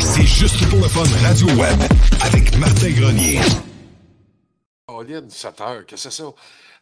C'est 0.00 0.26
juste 0.26 0.68
pour 0.68 0.78
le 0.78 0.88
fun 0.88 1.02
Radio 1.26 1.46
Web 1.60 1.80
avec 2.22 2.56
Martin 2.56 2.90
Grenier. 2.90 3.40
Oh, 4.88 5.02
7 5.28 5.60
heures, 5.60 5.86
que 5.86 5.96
c'est 5.96 6.10
ça? 6.10 6.24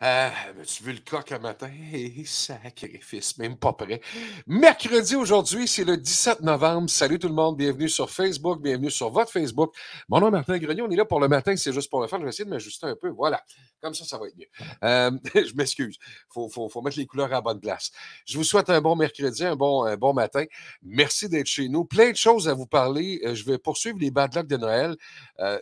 Euh, 0.02 0.28
tu 0.66 0.82
vu 0.82 0.92
le 0.92 0.98
coq 0.98 1.32
un 1.32 1.38
matin? 1.38 1.70
Hé, 1.92 2.22
sacrifice, 2.26 3.38
même 3.38 3.56
pas 3.56 3.72
prêt. 3.72 4.00
Mercredi 4.46 5.16
aujourd'hui, 5.16 5.66
c'est 5.66 5.84
le 5.84 5.96
17 5.96 6.42
novembre. 6.42 6.90
Salut 6.90 7.18
tout 7.18 7.28
le 7.28 7.34
monde, 7.34 7.56
bienvenue 7.56 7.88
sur 7.88 8.10
Facebook, 8.10 8.60
bienvenue 8.60 8.90
sur 8.90 9.10
votre 9.10 9.32
Facebook. 9.32 9.74
Mon 10.08 10.20
nom 10.20 10.28
est 10.28 10.32
Martin 10.32 10.58
Grenier, 10.58 10.82
on 10.82 10.90
est 10.90 10.96
là 10.96 11.06
pour 11.06 11.18
le 11.18 11.28
matin, 11.28 11.56
c'est 11.56 11.72
juste 11.72 11.88
pour 11.88 12.02
le 12.02 12.08
fun. 12.08 12.18
Je 12.18 12.24
vais 12.24 12.28
essayer 12.28 12.44
de 12.44 12.50
m'ajuster 12.50 12.86
un 12.86 12.96
peu. 12.96 13.08
Voilà, 13.08 13.42
comme 13.80 13.94
ça, 13.94 14.04
ça 14.04 14.18
va 14.18 14.26
être 14.26 14.36
mieux. 14.36 14.48
Euh, 14.84 15.10
je 15.34 15.54
m'excuse, 15.54 15.96
il 16.36 16.48
faut, 16.50 16.82
mettre 16.82 16.98
les 16.98 17.06
couleurs 17.06 17.32
à 17.32 17.40
bonne 17.40 17.60
place. 17.60 17.90
Je 18.26 18.36
vous 18.36 18.44
souhaite 18.44 18.68
un 18.68 18.82
bon 18.82 18.96
mercredi, 18.96 19.44
un 19.46 19.56
bon, 19.56 19.96
bon 19.96 20.12
matin. 20.12 20.44
Merci 20.82 21.30
d'être 21.30 21.46
chez 21.46 21.70
nous. 21.70 21.86
Plein 21.86 22.10
de 22.10 22.16
choses 22.16 22.48
à 22.48 22.54
vous 22.54 22.66
parler. 22.66 23.22
Euh, 23.24 23.34
je 23.34 23.44
vais 23.44 23.56
poursuivre 23.56 23.96
les 23.98 24.10
bad 24.10 24.34
luck 24.34 24.46
de 24.46 24.58
Noël. 24.58 24.94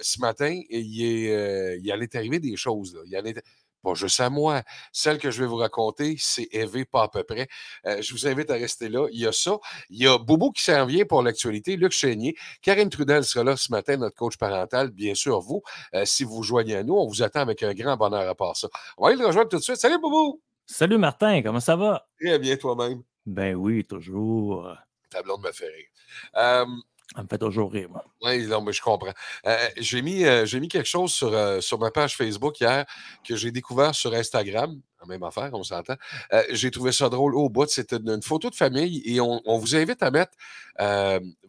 Ce 0.01 0.21
matin, 0.21 0.61
il, 0.71 1.05
est, 1.05 1.91
allait 1.93 2.17
arriver 2.17 2.41
des 2.41 2.57
choses. 2.57 2.99
Il 3.07 3.15
allait 3.15 3.35
pas 3.85 3.95
juste 3.95 4.19
à 4.21 4.31
moi. 4.31 4.63
Celle 4.93 5.19
que 5.19 5.31
je 5.31 5.41
vais 5.41 5.47
vous 5.47 5.57
raconter, 5.57 6.17
c'est 6.19 6.49
élevé 6.51 6.85
pas 6.85 7.05
à 7.05 7.09
peu 7.09 7.23
près. 7.23 7.47
Euh, 7.87 8.03
je 8.03 8.13
vous 8.13 8.27
invite 8.27 8.51
à 8.51 8.55
rester 8.55 8.89
là. 8.89 9.07
Il 9.13 9.21
y 9.21 9.27
a 9.27 9.33
ça. 9.33 9.59
Il 9.91 10.03
y 10.03 10.09
a 10.09 10.19
Bobo 10.19 10.51
qui 10.51 10.63
s'en 10.63 10.87
vient 10.87 11.05
pour 11.05 11.23
l'actualité, 11.23 11.77
Luc 11.77 11.93
Chénier. 11.93 12.35
Karine 12.63 12.91
Trudel 12.91 13.25
sera 13.25 13.45
là 13.45 13.57
ce 13.57 13.71
matin, 13.71 13.97
notre 13.97 14.17
coach 14.17 14.37
parental. 14.37 14.91
Bien 14.91 15.15
sûr, 15.15 15.39
vous, 15.41 15.63
euh, 15.95 16.05
si 16.05 16.25
vous 16.25 16.37
vous 16.37 16.43
joignez 16.43 16.77
à 16.77 16.83
nous, 16.83 16.95
on 16.95 17.07
vous 17.07 17.23
attend 17.23 17.41
avec 17.41 17.63
un 17.63 17.75
grand 17.75 17.97
bonheur 17.97 18.29
à 18.29 18.35
part 18.35 18.57
ça. 18.57 18.69
On 18.99 19.05
va 19.05 19.11
aller 19.11 19.21
le 19.21 19.27
rejoindre 19.27 19.49
tout 19.51 19.59
de 19.59 19.63
suite. 19.63 19.77
Salut 19.77 20.01
Bobo! 20.01 20.41
Salut 20.67 20.97
Martin, 20.97 21.43
comment 21.43 21.61
ça 21.61 21.77
va? 21.77 22.07
Très 22.19 22.39
bien 22.39 22.57
toi-même. 22.57 23.03
Ben 23.27 23.55
oui, 23.55 23.85
toujours. 23.85 24.75
Ta 25.11 25.23
blonde 25.23 25.43
me 25.43 25.53
fait 25.53 25.67
rire. 25.67 25.87
Euh, 26.37 26.65
ça 27.15 27.23
me 27.23 27.29
fait 27.29 27.39
toujours 27.39 27.71
rire, 27.71 27.89
moi. 27.91 28.05
Oui, 28.23 28.47
non, 28.47 28.61
mais 28.61 28.73
je 28.73 28.83
comprends. 28.83 29.13
Euh, 29.47 29.69
j'ai, 29.77 30.03
mis, 30.03 30.25
euh, 30.25 30.47
mis 30.55 30.69
quelque 30.69 30.89
chose 30.89 31.13
sur, 31.13 31.33
euh, 31.33 31.61
sur 31.61 31.79
ma 31.79 31.91
page 31.91 32.17
Facebook 32.17 32.59
hier 32.61 32.85
que 33.27 33.37
j'ai 33.37 33.53
découvert 33.53 33.95
sur 33.95 34.13
Instagram. 34.15 34.81
Même 35.07 35.23
affaire, 35.23 35.51
on 35.53 35.63
s'entend. 35.63 35.97
j'ai 36.51 36.71
trouvé 36.71 36.91
ça 36.91 37.11
drôle 37.11 37.35
au 37.35 37.51
bout. 37.51 37.69
C'était 37.69 37.97
une, 37.97 38.23
photo 38.23 38.49
de 38.49 38.55
famille 38.55 39.03
et 39.05 39.21
on, 39.21 39.43
on 39.45 39.59
vous 39.59 39.77
invite 39.77 40.03
à 40.03 40.11
mettre 40.11 40.33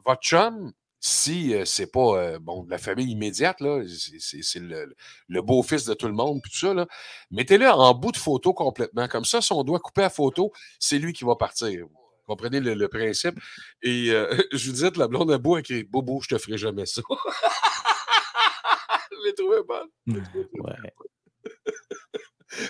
votre 0.06 0.22
chum, 0.22 0.74
si 1.00 1.56
c'est 1.64 1.90
pas 1.90 2.38
bon, 2.40 2.64
de 2.64 2.70
la 2.70 2.78
famille 2.78 3.10
immédiate, 3.10 3.64
c'est, 4.20 4.60
le, 4.60 4.94
le, 5.30 5.42
beau-fils 5.42 5.86
de 5.86 5.94
tout 5.94 6.08
le 6.08 6.14
monde, 6.14 6.42
puis 6.42 6.52
tout 6.52 6.58
ça, 6.58 6.86
mettez-le 7.32 7.70
en 7.70 7.94
bout 7.94 8.12
de 8.12 8.18
photo 8.18 8.54
complètement. 8.54 9.08
Comme 9.08 9.24
ça, 9.24 9.40
si 9.40 9.54
on 9.54 9.64
doit 9.64 9.80
couper 9.80 10.02
la 10.02 10.10
photo, 10.10 10.52
c'est 10.78 11.00
lui 11.00 11.14
qui 11.14 11.24
va 11.24 11.38
partir. 11.38 11.86
Comprenez 12.26 12.60
le, 12.60 12.74
le 12.74 12.88
principe. 12.88 13.40
Et 13.84 14.12
euh, 14.12 14.36
je 14.52 14.68
vous 14.68 14.74
disais, 14.74 14.92
la 14.96 15.08
blonde 15.08 15.32
a 15.32 15.38
beau 15.38 15.58
écrit 15.58 15.84
Bobo, 15.84 16.20
je 16.22 16.30
te 16.30 16.38
ferai 16.38 16.58
jamais 16.58 16.86
ça. 16.86 17.02
je 19.12 19.26
l'ai 19.26 19.34
trouvé 19.34 19.58
bonne. 19.68 19.90
Ouais. 20.08 20.94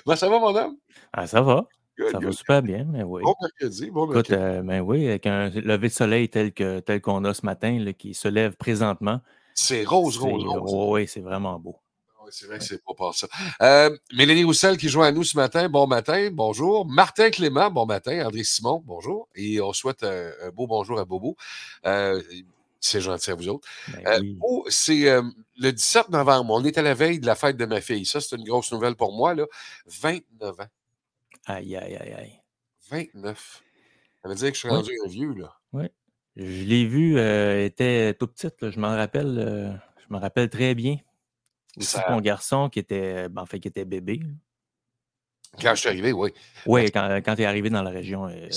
ben, 0.05 0.15
ça 0.15 0.29
va, 0.29 0.39
mon 0.39 0.55
homme? 0.55 0.77
Ah, 1.13 1.27
ça 1.27 1.41
va. 1.41 1.67
Good, 1.97 2.11
ça 2.11 2.17
good. 2.17 2.25
va 2.25 2.31
super 2.33 2.61
bien, 2.61 2.83
mais 2.83 3.03
oui. 3.03 3.21
Bon 3.23 3.33
mercredi, 3.41 3.89
bon 3.89 4.07
mercredi. 4.07 4.33
Écoute, 4.33 4.37
euh, 4.37 4.61
ben 4.61 4.81
oui, 4.81 5.07
avec 5.07 5.25
un 5.27 5.49
lever 5.49 5.87
de 5.87 5.93
soleil 5.93 6.27
tel 6.27 6.53
qu'on 6.53 6.81
tel 6.81 7.01
qu'on 7.01 7.23
a 7.23 7.33
ce 7.33 7.45
matin, 7.45 7.79
là, 7.79 7.93
qui 7.93 8.13
se 8.13 8.27
lève 8.27 8.57
présentement. 8.57 9.21
C'est 9.53 9.85
rose, 9.85 10.17
rose, 10.17 10.43
rose. 10.45 10.91
Oui, 10.91 11.07
c'est 11.07 11.21
vraiment 11.21 11.57
beau. 11.57 11.79
Oui, 12.25 12.31
c'est 12.33 12.47
vrai 12.47 12.57
que 12.57 12.63
c'est 12.63 12.83
pas 12.83 12.95
pour 12.95 13.13
ça. 13.13 13.27
Euh, 13.61 13.95
Mélanie 14.11 14.43
Roussel 14.43 14.77
qui 14.77 14.89
joint 14.89 15.05
à 15.07 15.11
nous 15.11 15.23
ce 15.23 15.37
matin, 15.37 15.69
bon 15.69 15.85
matin, 15.85 16.29
bonjour. 16.31 16.87
Martin 16.87 17.29
Clément, 17.29 17.69
bon 17.69 17.85
matin. 17.85 18.25
André 18.25 18.43
Simon, 18.43 18.81
bonjour. 18.83 19.29
Et 19.35 19.61
on 19.61 19.73
souhaite 19.73 20.01
un, 20.03 20.31
un 20.41 20.49
beau 20.49 20.65
bonjour 20.65 20.99
à 20.99 21.05
Bobo. 21.05 21.37
Euh, 21.85 22.19
c'est 22.79 22.99
gentil 22.99 23.29
à 23.29 23.35
vous 23.35 23.47
autres. 23.49 23.67
Ben 24.03 24.21
oui. 24.21 24.39
euh, 24.41 24.61
c'est 24.69 25.07
euh, 25.07 25.21
le 25.59 25.71
17 25.71 26.09
novembre. 26.09 26.51
On 26.51 26.63
est 26.63 26.79
à 26.79 26.81
la 26.81 26.95
veille 26.95 27.19
de 27.19 27.27
la 27.27 27.35
fête 27.35 27.57
de 27.57 27.65
ma 27.65 27.79
fille. 27.79 28.07
Ça, 28.07 28.19
c'est 28.21 28.35
une 28.35 28.43
grosse 28.43 28.71
nouvelle 28.71 28.95
pour 28.95 29.15
moi. 29.15 29.35
Là. 29.35 29.45
29 29.85 30.59
ans. 30.61 30.65
Aïe, 31.45 31.75
aïe, 31.75 31.95
aïe, 31.95 32.13
aïe. 32.13 32.39
29. 32.89 33.63
Ça 34.23 34.29
veut 34.29 34.35
dire 34.35 34.47
que 34.49 34.55
je 34.55 34.59
suis 34.59 34.69
rendu 34.69 34.91
un 35.05 35.07
vieux, 35.07 35.33
là. 35.35 35.53
Oui. 35.73 35.85
Je 36.37 36.63
l'ai 36.63 36.85
vu, 36.85 37.19
euh, 37.19 37.65
était 37.65 38.15
tout 38.15 38.25
petite. 38.27 38.59
Là. 38.61 38.71
Je 38.71 38.79
m'en 38.79 38.95
rappelle, 38.95 39.79
je 40.07 40.13
me 40.13 40.19
rappelle 40.19 40.49
très 40.49 40.73
bien. 40.73 40.97
Aussi 41.77 41.87
Ça- 41.87 42.05
mon 42.09 42.21
garçon 42.21 42.69
qui 42.69 42.79
était, 42.79 43.29
ben, 43.29 43.41
en 43.41 43.45
fait, 43.45 43.59
qui 43.59 43.67
était 43.67 43.85
bébé. 43.85 44.21
Quand 45.61 45.73
je 45.73 45.79
suis 45.79 45.89
arrivé, 45.89 46.11
oui. 46.11 46.31
Oui, 46.65 46.91
quand, 46.91 47.21
quand 47.23 47.35
tu 47.35 47.43
es 47.43 47.45
arrivé 47.45 47.69
dans 47.69 47.81
la 47.83 47.89
région 47.89 48.27
euh. 48.27 48.49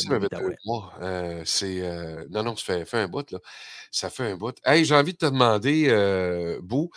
Euh, 1.01 1.43
c'est. 1.45 1.81
euh, 1.81 2.27
non, 2.31 2.43
non, 2.43 2.57
ça 2.57 2.65
fait, 2.65 2.85
fait 2.85 2.99
un 2.99 3.09
bout, 3.09 3.31
là. 3.31 3.39
Ça 3.91 4.11
fait 4.11 4.33
un 4.33 4.37
bout. 4.37 4.57
Hey, 4.65 4.85
j'ai 4.85 4.95
envie 4.95 5.13
de 5.13 5.19
te 5.19 5.27
demander, 5.27 5.87
euh, 5.89 6.59
Bou, 6.61 6.91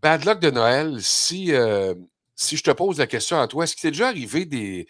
bad 0.00 0.24
luck 0.24 0.38
de 0.40 0.50
Noël, 0.50 0.96
si, 1.00 1.52
euh, 1.52 1.94
si 2.36 2.56
je 2.56 2.62
te 2.62 2.70
pose 2.70 2.98
la 2.98 3.06
question 3.06 3.40
à 3.40 3.48
toi, 3.48 3.64
est-ce 3.64 3.74
qu'il 3.74 3.82
t'est 3.82 3.90
déjà 3.90 4.08
arrivé 4.08 4.44
des, 4.46 4.86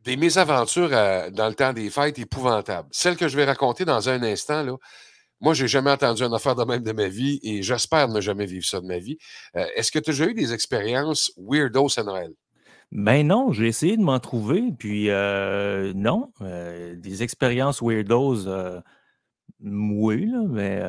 des 0.00 0.16
mésaventures 0.16 0.92
à- 0.94 1.30
dans 1.30 1.48
le 1.48 1.54
temps 1.54 1.72
des 1.72 1.90
fêtes 1.90 2.18
épouvantables? 2.18 2.88
Celle 2.90 3.16
que 3.16 3.28
je 3.28 3.36
vais 3.36 3.44
raconter 3.44 3.84
dans 3.84 4.08
un 4.08 4.22
instant, 4.22 4.62
là. 4.62 4.76
Moi, 5.40 5.54
j'ai 5.54 5.68
jamais 5.68 5.90
entendu 5.90 6.22
une 6.22 6.34
affaire 6.34 6.54
de 6.54 6.64
même 6.64 6.82
de 6.82 6.92
ma 6.92 7.08
vie 7.08 7.40
et 7.42 7.62
j'espère 7.62 8.08
ne 8.08 8.20
jamais 8.20 8.46
vivre 8.46 8.64
ça 8.64 8.80
de 8.80 8.86
ma 8.86 8.98
vie. 8.98 9.16
Euh, 9.56 9.66
est-ce 9.74 9.90
que 9.90 9.98
tu 9.98 10.10
as 10.10 10.12
déjà 10.12 10.26
eu 10.26 10.34
des 10.34 10.52
expériences 10.52 11.32
weirdos 11.38 11.98
à 11.98 12.02
Noël? 12.02 12.32
Ben 12.92 13.24
non, 13.26 13.52
j'ai 13.52 13.68
essayé 13.68 13.96
de 13.96 14.02
m'en 14.02 14.18
trouver, 14.18 14.64
puis 14.76 15.10
euh, 15.10 15.92
non, 15.94 16.32
euh, 16.40 16.96
des 16.96 17.22
expériences 17.22 17.80
weirdos, 17.82 18.48
euh, 18.48 18.80
oui, 19.60 20.28
mais 20.48 20.82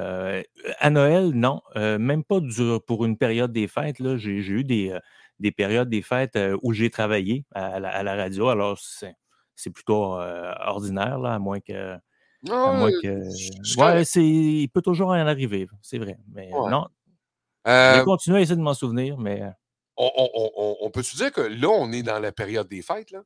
à 0.79 0.89
Noël, 0.89 1.31
non, 1.31 1.61
même 1.75 2.23
pas 2.23 2.39
dur 2.39 2.83
pour 2.85 3.05
une 3.05 3.17
période 3.17 3.51
des 3.51 3.67
fêtes, 3.67 3.97
j'ai 4.17 4.31
eu 4.31 4.63
des, 4.63 4.97
des 5.39 5.51
périodes 5.51 5.89
des 5.89 6.01
fêtes 6.01 6.39
où 6.63 6.73
j'ai 6.73 6.89
travaillé 6.89 7.45
à, 7.53 7.79
la, 7.79 7.89
à 7.89 8.03
la 8.03 8.15
radio, 8.15 8.47
alors 8.47 8.79
c'est 9.55 9.71
plutôt 9.71 10.17
ordinaire, 10.61 11.19
là, 11.19 11.35
à 11.35 11.39
moins 11.39 11.59
que, 11.59 11.97
moins 12.43 12.85
Ouais, 12.85 12.91
que, 13.01 13.29
c'est 13.33 13.77
ouais, 13.77 13.85
correct. 13.85 14.05
c'est, 14.05 14.23
il 14.25 14.67
peut 14.69 14.81
toujours 14.81 15.09
en 15.09 15.13
arriver, 15.13 15.67
c'est 15.81 15.97
vrai, 15.99 16.17
mais 16.33 16.51
Ouais. 16.51 16.71
non, 16.71 16.87
je 17.65 17.71
Euh, 17.71 17.97
vais 17.99 18.03
continuer 18.03 18.37
à 18.37 18.41
essayer 18.41 18.55
de 18.57 18.61
m'en 18.61 18.73
souvenir, 18.73 19.17
mais 19.17 19.41
euh, 19.43 19.49
on, 19.97 20.11
on- 20.17 20.29
on- 20.33 20.51
on- 20.57 20.77
on 20.81 20.89
peut-tu 20.91 21.15
dire 21.15 21.31
que 21.31 21.41
là, 21.41 21.69
on 21.69 21.91
est 21.91 22.03
dans 22.03 22.19
la 22.19 22.31
période 22.31 22.67
des 22.67 22.81
fêtes, 22.81 23.11
là? 23.11 23.23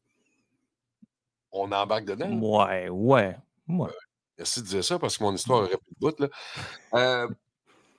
On 1.51 1.71
embarque 1.71 2.05
dedans? 2.05 2.29
ouais, 2.39 2.89
ouais. 2.89 3.35
Merci 4.37 4.61
de 4.61 4.67
dire 4.67 4.83
ça 4.83 4.99
parce 4.99 5.17
que 5.17 5.23
mon 5.23 5.33
histoire 5.33 5.59
aurait 5.61 5.69
plus 5.77 5.93
de 5.93 5.99
bout, 5.99 6.19
là. 6.19 6.27
Euh, 6.95 7.27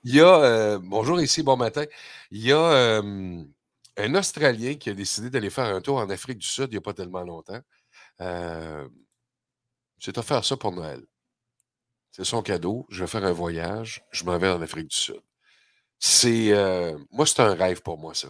Il 0.03 0.15
y 0.15 0.21
a, 0.21 0.27
euh, 0.43 0.79
bonjour 0.81 1.21
ici, 1.21 1.43
bon 1.43 1.57
matin. 1.57 1.85
Il 2.31 2.41
y 2.45 2.51
a 2.53 2.57
euh, 2.59 3.43
un 3.97 4.15
Australien 4.15 4.75
qui 4.75 4.89
a 4.91 4.93
décidé 4.93 5.29
d'aller 5.29 5.49
faire 5.49 5.65
un 5.75 5.81
tour 5.81 5.97
en 5.97 6.09
Afrique 6.09 6.39
du 6.39 6.47
Sud 6.47 6.67
il 6.69 6.73
n'y 6.73 6.77
a 6.77 6.81
pas 6.81 6.93
tellement 6.93 7.23
longtemps. 7.23 7.59
Euh, 8.21 8.87
c'est 9.99 10.17
offert 10.17 10.43
ça 10.45 10.57
pour 10.57 10.71
Noël. 10.71 11.01
C'est 12.11 12.23
son 12.23 12.41
cadeau. 12.41 12.85
Je 12.89 13.01
vais 13.03 13.07
faire 13.07 13.25
un 13.25 13.31
voyage. 13.31 14.03
Je 14.11 14.23
m'en 14.23 14.37
vais 14.37 14.49
en 14.49 14.61
Afrique 14.61 14.87
du 14.87 14.95
Sud. 14.95 15.21
C'est, 15.99 16.51
euh, 16.51 16.97
moi, 17.11 17.25
c'est 17.25 17.41
un 17.41 17.53
rêve 17.53 17.81
pour 17.81 17.97
moi, 17.99 18.13
ça. 18.13 18.29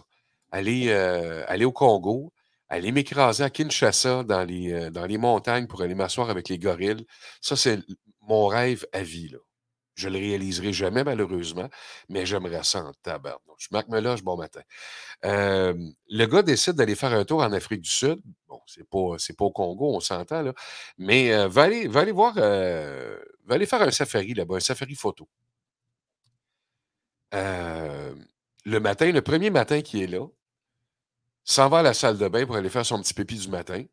Aller, 0.52 0.90
euh, 0.90 1.44
aller 1.48 1.66
au 1.66 1.72
Congo, 1.72 2.34
aller 2.70 2.92
m'écraser 2.92 3.44
à 3.44 3.50
Kinshasa 3.50 4.24
dans 4.24 4.44
les, 4.44 4.74
euh, 4.74 4.90
dans 4.92 5.06
les 5.06 5.18
montagnes 5.18 5.68
pour 5.68 5.82
aller 5.82 5.96
m'asseoir 5.96 6.30
avec 6.30 6.50
les 6.50 6.60
gorilles, 6.60 7.06
ça, 7.42 7.56
c'est 7.56 7.80
mon 8.22 8.48
rêve 8.48 8.86
à 8.94 9.04
vie. 9.04 9.30
Là. 9.30 9.40
Je 9.98 10.10
le 10.10 10.20
réaliserai 10.20 10.74
jamais, 10.74 11.04
malheureusement, 11.04 11.70
mais 12.10 12.26
j'aimerais 12.28 12.64
ça 12.64 12.84
en 12.86 12.94
tabarnouche. 13.02 13.72
Marc 13.72 13.88
Meloche, 13.90 14.24
bon 14.24 14.38
matin. 14.38 14.62
Le 15.24 16.26
gars 16.28 16.44
décide 16.44 16.74
d'aller 16.74 16.96
faire 16.96 17.14
un 17.14 17.26
tour 17.26 17.42
en 17.42 17.52
Afrique 17.52 17.82
du 17.82 17.90
Sud. 17.90 18.22
Bon, 18.48 18.62
c'est 18.68 18.88
pas, 18.88 19.16
c'est 19.18 19.36
pas 19.36 19.46
au 19.46 19.52
Congo, 19.52 19.96
on 19.96 20.00
s'entend, 20.00 20.44
là. 20.44 20.54
Mais 21.00 21.34
euh, 21.34 21.48
va, 21.48 21.64
aller, 21.64 21.88
va 21.88 22.02
aller 22.02 22.12
voir, 22.12 22.36
euh, 22.38 23.20
va 23.46 23.56
aller 23.56 23.66
faire 23.66 23.82
un 23.82 23.92
safari 23.92 24.34
là-bas, 24.36 24.58
un 24.58 24.60
safari 24.60 24.96
photo. 24.96 25.28
Le 28.66 28.80
matin, 28.80 29.12
le 29.12 29.24
premier 29.24 29.50
matin 29.50 29.82
qui 29.82 30.04
est 30.04 30.08
là, 30.08 30.28
s'en 31.44 31.68
va 31.68 31.80
à 31.80 31.82
la 31.82 31.96
salle 31.96 32.20
de 32.20 32.28
bain 32.28 32.46
pour 32.46 32.58
aller 32.58 32.70
faire 32.70 32.86
son 32.86 33.02
petit 33.02 33.16
pépi 33.16 33.38
du 33.40 33.48
matin. 33.50 33.84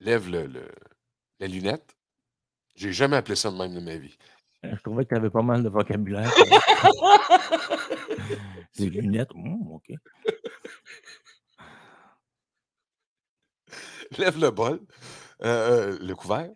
Lève 0.00 0.28
le, 0.28 0.46
le- 0.48 0.74
la 1.40 1.46
lunette. 1.46 1.97
J'ai 2.78 2.92
jamais 2.92 3.16
appelé 3.16 3.34
ça 3.34 3.50
de 3.50 3.56
même 3.56 3.74
de 3.74 3.80
ma 3.80 3.96
vie. 3.96 4.16
Je 4.62 4.76
trouvais 4.76 5.04
que 5.04 5.08
tu 5.08 5.16
avais 5.16 5.30
pas 5.30 5.42
mal 5.42 5.64
de 5.64 5.68
vocabulaire. 5.68 6.32
Des 8.78 8.88
lunettes. 8.88 9.32
hum, 9.34 9.72
OK. 9.72 9.90
Lève 14.16 14.38
le 14.38 14.52
bol, 14.52 14.80
euh, 15.42 15.94
euh, 15.94 15.98
le 16.00 16.14
couvert. 16.14 16.50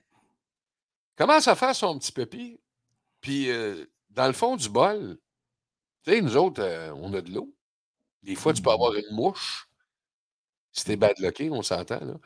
Commence 1.16 1.48
à 1.48 1.56
faire 1.56 1.74
son 1.74 1.98
petit 1.98 2.12
pépi. 2.12 2.60
Puis, 3.20 3.50
euh, 3.50 3.84
dans 4.10 4.28
le 4.28 4.32
fond 4.32 4.54
du 4.54 4.68
bol, 4.68 5.18
tu 6.04 6.12
sais, 6.12 6.20
nous 6.20 6.36
autres, 6.36 6.62
euh, 6.62 6.92
on 6.94 7.12
a 7.14 7.20
de 7.20 7.32
l'eau. 7.32 7.52
Des 8.22 8.36
fois, 8.36 8.52
tu 8.52 8.62
peux 8.62 8.70
avoir 8.70 8.94
une 8.94 9.10
mouche. 9.10 9.68
Si 10.70 10.84
t'es 10.84 10.94
bad 10.94 11.18
lucké, 11.18 11.50
on 11.50 11.62
s'entend. 11.62 12.20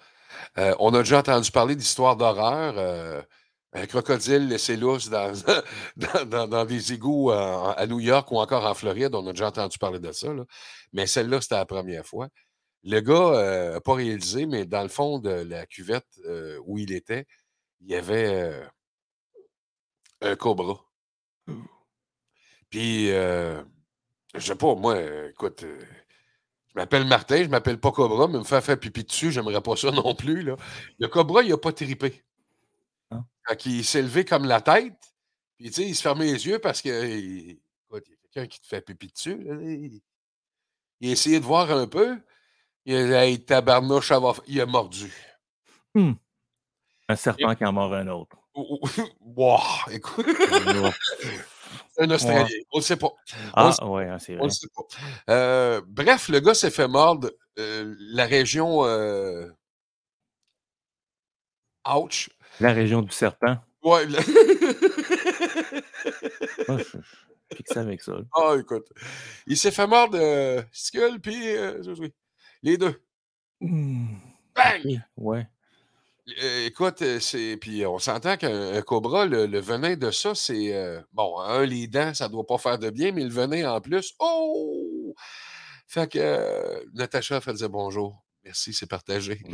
Euh, 0.58 0.75
on 0.81 0.93
a 0.93 0.98
déjà 0.98 1.20
entendu 1.20 1.50
parler 1.50 1.76
d'histoires 1.76 2.16
d'horreur. 2.16 3.25
Euh, 3.74 3.82
un 3.82 3.86
crocodile 3.86 4.48
laissé 4.48 4.76
lousse 4.76 5.08
dans, 5.08 5.32
dans, 6.46 6.64
des 6.64 6.92
égouts 6.92 7.30
euh, 7.30 7.72
à 7.76 7.86
New 7.86 8.00
York 8.00 8.30
ou 8.32 8.38
encore 8.38 8.64
en 8.64 8.74
Floride. 8.74 9.14
On 9.14 9.26
a 9.26 9.32
déjà 9.32 9.48
entendu 9.48 9.78
parler 9.78 10.00
de 10.00 10.12
ça. 10.12 10.32
là. 10.32 10.44
Mais 10.92 11.06
celle-là, 11.06 11.40
c'était 11.40 11.56
la 11.56 11.66
première 11.66 12.06
fois. 12.06 12.28
Le 12.84 13.00
gars 13.00 13.72
n'a 13.72 13.80
pas 13.80 13.94
réalisé, 13.94 14.46
mais 14.46 14.64
dans 14.64 14.82
le 14.82 14.88
fond 14.88 15.18
de 15.18 15.30
la 15.30 15.66
cuvette 15.66 16.06
euh, 16.26 16.58
où 16.66 16.78
il 16.78 16.92
était, 16.92 17.26
il 17.80 17.88
y 17.90 17.96
avait 17.96 18.52
euh, 18.52 18.64
un 20.20 20.36
cobra. 20.36 20.86
Puis, 22.70 23.10
euh, 23.12 23.62
je 24.34 24.40
sais 24.40 24.54
pas, 24.56 24.74
moi, 24.74 24.94
euh, 24.96 25.30
écoute, 25.30 25.62
euh, 25.64 25.78
je 26.69 26.74
m'appelle 26.74 27.06
Martin, 27.06 27.42
je 27.44 27.48
m'appelle 27.48 27.80
pas 27.80 27.92
Cobra, 27.92 28.28
mais 28.28 28.38
me 28.38 28.44
faire 28.44 28.62
faire 28.62 28.78
pipi 28.78 29.04
dessus, 29.04 29.32
j'aimerais 29.32 29.62
pas 29.62 29.76
ça 29.76 29.90
non 29.92 30.14
plus. 30.14 30.42
Le 30.98 31.08
Cobra, 31.08 31.42
il 31.42 31.52
a 31.52 31.58
pas 31.58 31.72
tripé. 31.72 32.22
Il 33.64 33.84
s'est 33.84 34.02
levé 34.02 34.25
comme 34.25 34.44
la 34.44 34.60
tête, 34.60 34.94
puis 35.56 35.66
tu 35.69 35.72
sais, 35.75 35.87
il 35.88 35.94
se 35.94 36.02
fermait 36.02 36.26
les 36.26 36.46
yeux 36.46 36.58
parce 36.58 36.82
que, 36.82 36.88
il, 37.06 37.50
écoute, 37.84 38.04
il 38.08 38.12
y 38.12 38.14
a 38.14 38.16
quelqu'un 38.32 38.46
qui 38.48 38.60
te 38.60 38.66
fait 38.66 38.81
pipi 38.81 39.08
dessus. 39.08 39.43
là, 39.44 39.54
il, 39.62 40.00
il 41.00 41.08
a 41.08 41.12
essayé 41.12 41.38
de 41.40 41.44
voir 41.44 41.70
un 41.70 41.87
peu. 41.87 42.19
Il 42.84 42.94
a 43.14 43.26
hey, 43.26 43.44
tabarnouche, 43.44 44.12
Il 44.46 44.60
a 44.60 44.66
mordu. 44.66 45.12
Un 47.08 47.16
serpent 47.16 47.54
qui 47.54 47.64
en 47.64 47.72
mord 47.72 47.93
un 47.94 48.06
autre. 48.08 48.37
Wow, 49.20 49.58
écoute, 49.90 50.26
c'est 50.28 52.02
un 52.02 52.10
Australien. 52.10 52.46
On 52.72 52.78
le 52.78 52.82
sait 52.82 52.96
pas. 52.96 53.08
On 53.08 53.14
Ah, 53.54 53.87
ouais, 53.88 54.08
hein, 54.08 54.19
c'est 54.19 54.34
On 54.34 54.38
vrai. 54.38 54.46
le 54.46 54.50
sait 54.50 54.69
pas. 54.75 54.82
Euh, 55.31 55.82
bref, 55.87 56.28
le 56.28 56.40
gars 56.40 56.54
s'est 56.54 56.70
fait 56.70 56.88
mordre. 56.88 57.31
euh, 57.58 57.94
la 57.98 58.25
région. 58.26 58.84
euh, 58.84 59.50
Ouch. 61.88 62.31
La 62.61 62.73
région 62.73 63.03
du 63.03 63.11
serpent. 63.12 63.58
Ouais. 63.82 64.06
je, 64.08 64.17
je 66.79 67.56
fixé 67.56 67.79
avec 67.79 68.03
ça. 68.03 68.12
là. 68.12 68.23
Ah, 68.35 68.56
écoute. 68.58 68.87
Il 69.47 69.56
s'est 69.56 69.70
fait 69.70 69.87
mordre 69.87 70.19
euh, 70.20 70.62
Skull, 70.73 71.20
puis. 71.20 71.56
euh, 71.56 71.82
les 72.62 72.76
deux. 72.79 73.00
Hmm, 73.61 74.17
Bang! 74.55 75.00
Ouais. 75.17 75.47
Euh, 76.43 76.67
écoute, 76.67 77.03
c'est. 77.20 77.56
Puis 77.58 77.87
on 77.87 77.99
s'entend 77.99 78.37
qu'un 78.37 78.75
un 78.75 78.82
cobra, 78.82 79.26
le, 79.26 79.47
le 79.47 79.61
venin 79.61 79.97
de 79.97 80.11
ça, 80.11 80.35
c'est. 80.35 80.75
euh, 80.75 81.00
bon, 81.12 81.38
un, 81.41 81.64
les 81.67 81.87
dents, 81.88 82.14
ça 82.14 82.29
doit 82.29 82.47
pas 82.47 82.58
faire 82.58 82.79
de 82.79 82.91
bien, 82.91 83.12
mais 83.12 83.25
le 83.25 83.31
venin 83.31 83.73
en 83.73 83.81
plus. 83.81 84.14
Oh! 84.20 85.14
Fait 85.88 86.11
que 86.11 86.19
euh, 86.20 86.85
Natacha 86.94 87.41
faisait 87.41 87.69
bonjour. 87.69 88.25
Merci, 88.46 88.72
c'est 88.72 88.87
partagé. 88.87 89.40
C'est 89.44 89.50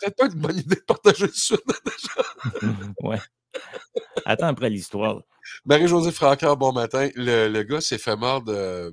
peut-être 0.00 0.16
pas 0.16 0.26
une 0.26 0.40
bonne 0.40 0.58
idée 0.58 0.76
de 0.76 0.80
partager 0.80 1.26
ça. 1.34 1.56
ouais. 3.02 3.18
Attends 4.24 4.48
après 4.48 4.70
l'histoire. 4.70 5.22
Marie-Josée 5.64 6.12
Francaire, 6.12 6.56
bon 6.56 6.72
matin. 6.72 7.08
Le, 7.16 7.48
le 7.48 7.62
gars 7.64 7.80
s'est 7.80 7.98
fait 7.98 8.16
mordre 8.16 8.52
euh, 8.52 8.90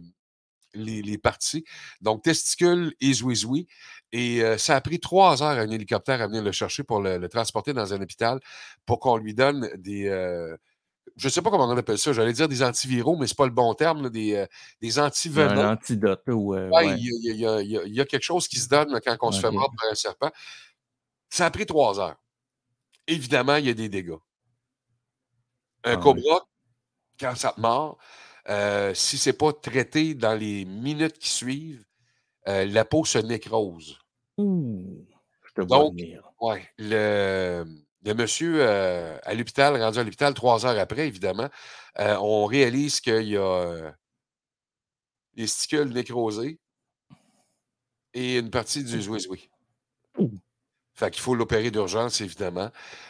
les, 0.74 1.02
les 1.02 1.18
parties. 1.18 1.66
Donc, 2.02 2.24
testicule 2.24 2.94
et 3.02 3.14
zouizoui. 3.14 3.68
Et 4.12 4.44
euh, 4.44 4.58
ça 4.58 4.76
a 4.76 4.82
pris 4.82 5.00
trois 5.00 5.42
heures 5.44 5.50
à 5.58 5.62
un 5.62 5.70
hélicoptère 5.70 6.22
à 6.22 6.28
venir 6.28 6.44
le 6.44 6.52
chercher 6.52 6.84
pour 6.84 7.02
le, 7.02 7.18
le 7.18 7.30
transporter 7.30 7.74
dans 7.74 7.94
un 7.94 8.02
hôpital 8.02 8.40
pour 8.86 9.00
qu'on 9.00 9.18
lui 9.18 9.34
donne 9.36 9.70
des. 9.78 10.08
euh, 10.08 10.56
je 11.16 11.28
ne 11.28 11.32
sais 11.32 11.42
pas 11.42 11.50
comment 11.50 11.66
on 11.68 11.78
appelle 11.78 11.98
ça. 11.98 12.14
J'allais 12.14 12.34
dire 12.34 12.48
des 12.48 12.64
antiviraux, 12.64 13.16
mais 13.18 13.28
ce 13.28 13.34
n'est 13.34 13.38
pas 13.38 13.46
le 13.46 13.52
bon 13.52 13.74
terme. 13.74 14.04
là, 14.04 14.10
des, 14.10 14.34
euh, 14.36 14.46
des 14.82 14.88
Il 14.90 14.96
y 14.98 15.00
a 15.00 15.52
un 15.52 15.72
antidote. 15.74 16.24
ou, 16.28 16.56
euh, 16.56 16.70
Ouais, 16.70 16.86
ouais. 16.88 16.96
il, 16.98 17.06
y 17.06 17.30
a, 17.30 17.34
il 17.34 17.40
y 17.40 17.46
a- 17.48 17.62
il 17.62 17.70
y 17.72 17.78
a- 17.78 17.84
il 17.84 17.94
y 17.94 18.02
a 18.02 18.06
quelque 18.06 18.24
chose 18.24 18.48
qui 18.48 18.58
se 18.58 18.68
donne 18.68 19.00
quand 19.06 19.18
on 19.22 19.32
se 19.32 19.40
fait 19.40 19.52
mordre 19.52 19.74
par 19.80 19.92
un 19.92 19.96
serpent. 19.96 20.32
Ça 21.30 21.46
a 21.46 21.52
pris 21.52 21.66
trois 21.66 22.00
heures. 22.00 22.18
Évidemment, 23.08 23.56
il 23.58 23.66
y 23.66 23.70
a 23.70 23.74
des 23.74 23.90
dégâts. 23.90 24.18
Un 25.84 25.94
Ah 25.94 25.98
cobra, 25.98 26.48
quand 27.20 27.36
ça 27.36 27.52
te 27.52 27.60
mord, 27.60 27.98
euh, 28.50 28.94
si 28.94 29.18
ce 29.18 29.30
n'est 29.30 29.34
pas 29.36 29.52
traité 29.54 30.14
dans 30.16 30.34
les 30.34 30.64
minutes 30.66 31.18
qui 31.18 31.30
suivent, 31.30 31.86
euh, 32.48 32.66
la 32.66 32.86
peau 32.86 33.04
se 33.06 33.18
nécrose. 33.18 34.00
Ouh, 34.38 35.06
je 35.46 35.54
te 35.54 35.62
vois 35.62 35.78
Donc, 35.80 35.94
venir. 35.94 36.24
ouais, 36.40 36.68
le, 36.78 37.66
le 38.04 38.14
monsieur 38.14 38.58
euh, 38.60 39.18
à 39.24 39.34
l'hôpital, 39.34 39.82
rendu 39.82 40.00
à 40.00 40.04
l'hôpital 40.04 40.34
trois 40.34 40.66
heures 40.66 40.80
après, 40.80 41.08
évidemment, 41.08 41.50
euh, 42.00 42.16
on 42.18 42.46
réalise 42.46 43.00
qu'il 43.00 43.28
y 43.30 43.38
a 43.38 43.42
euh, 43.42 43.92
les 45.36 45.48
sticules 45.48 45.90
nécrosées 45.90 46.60
et 48.14 48.40
une 48.40 48.50
partie 48.50 48.84
du 48.84 49.02
zouizoui. 49.02 49.50
Ouh. 50.18 50.32
Fait 50.96 51.10
qu'il 51.10 51.22
faut 51.22 51.34
l'opérer 51.34 51.72
d'urgence, 51.72 52.22
évidemment. 52.22 52.70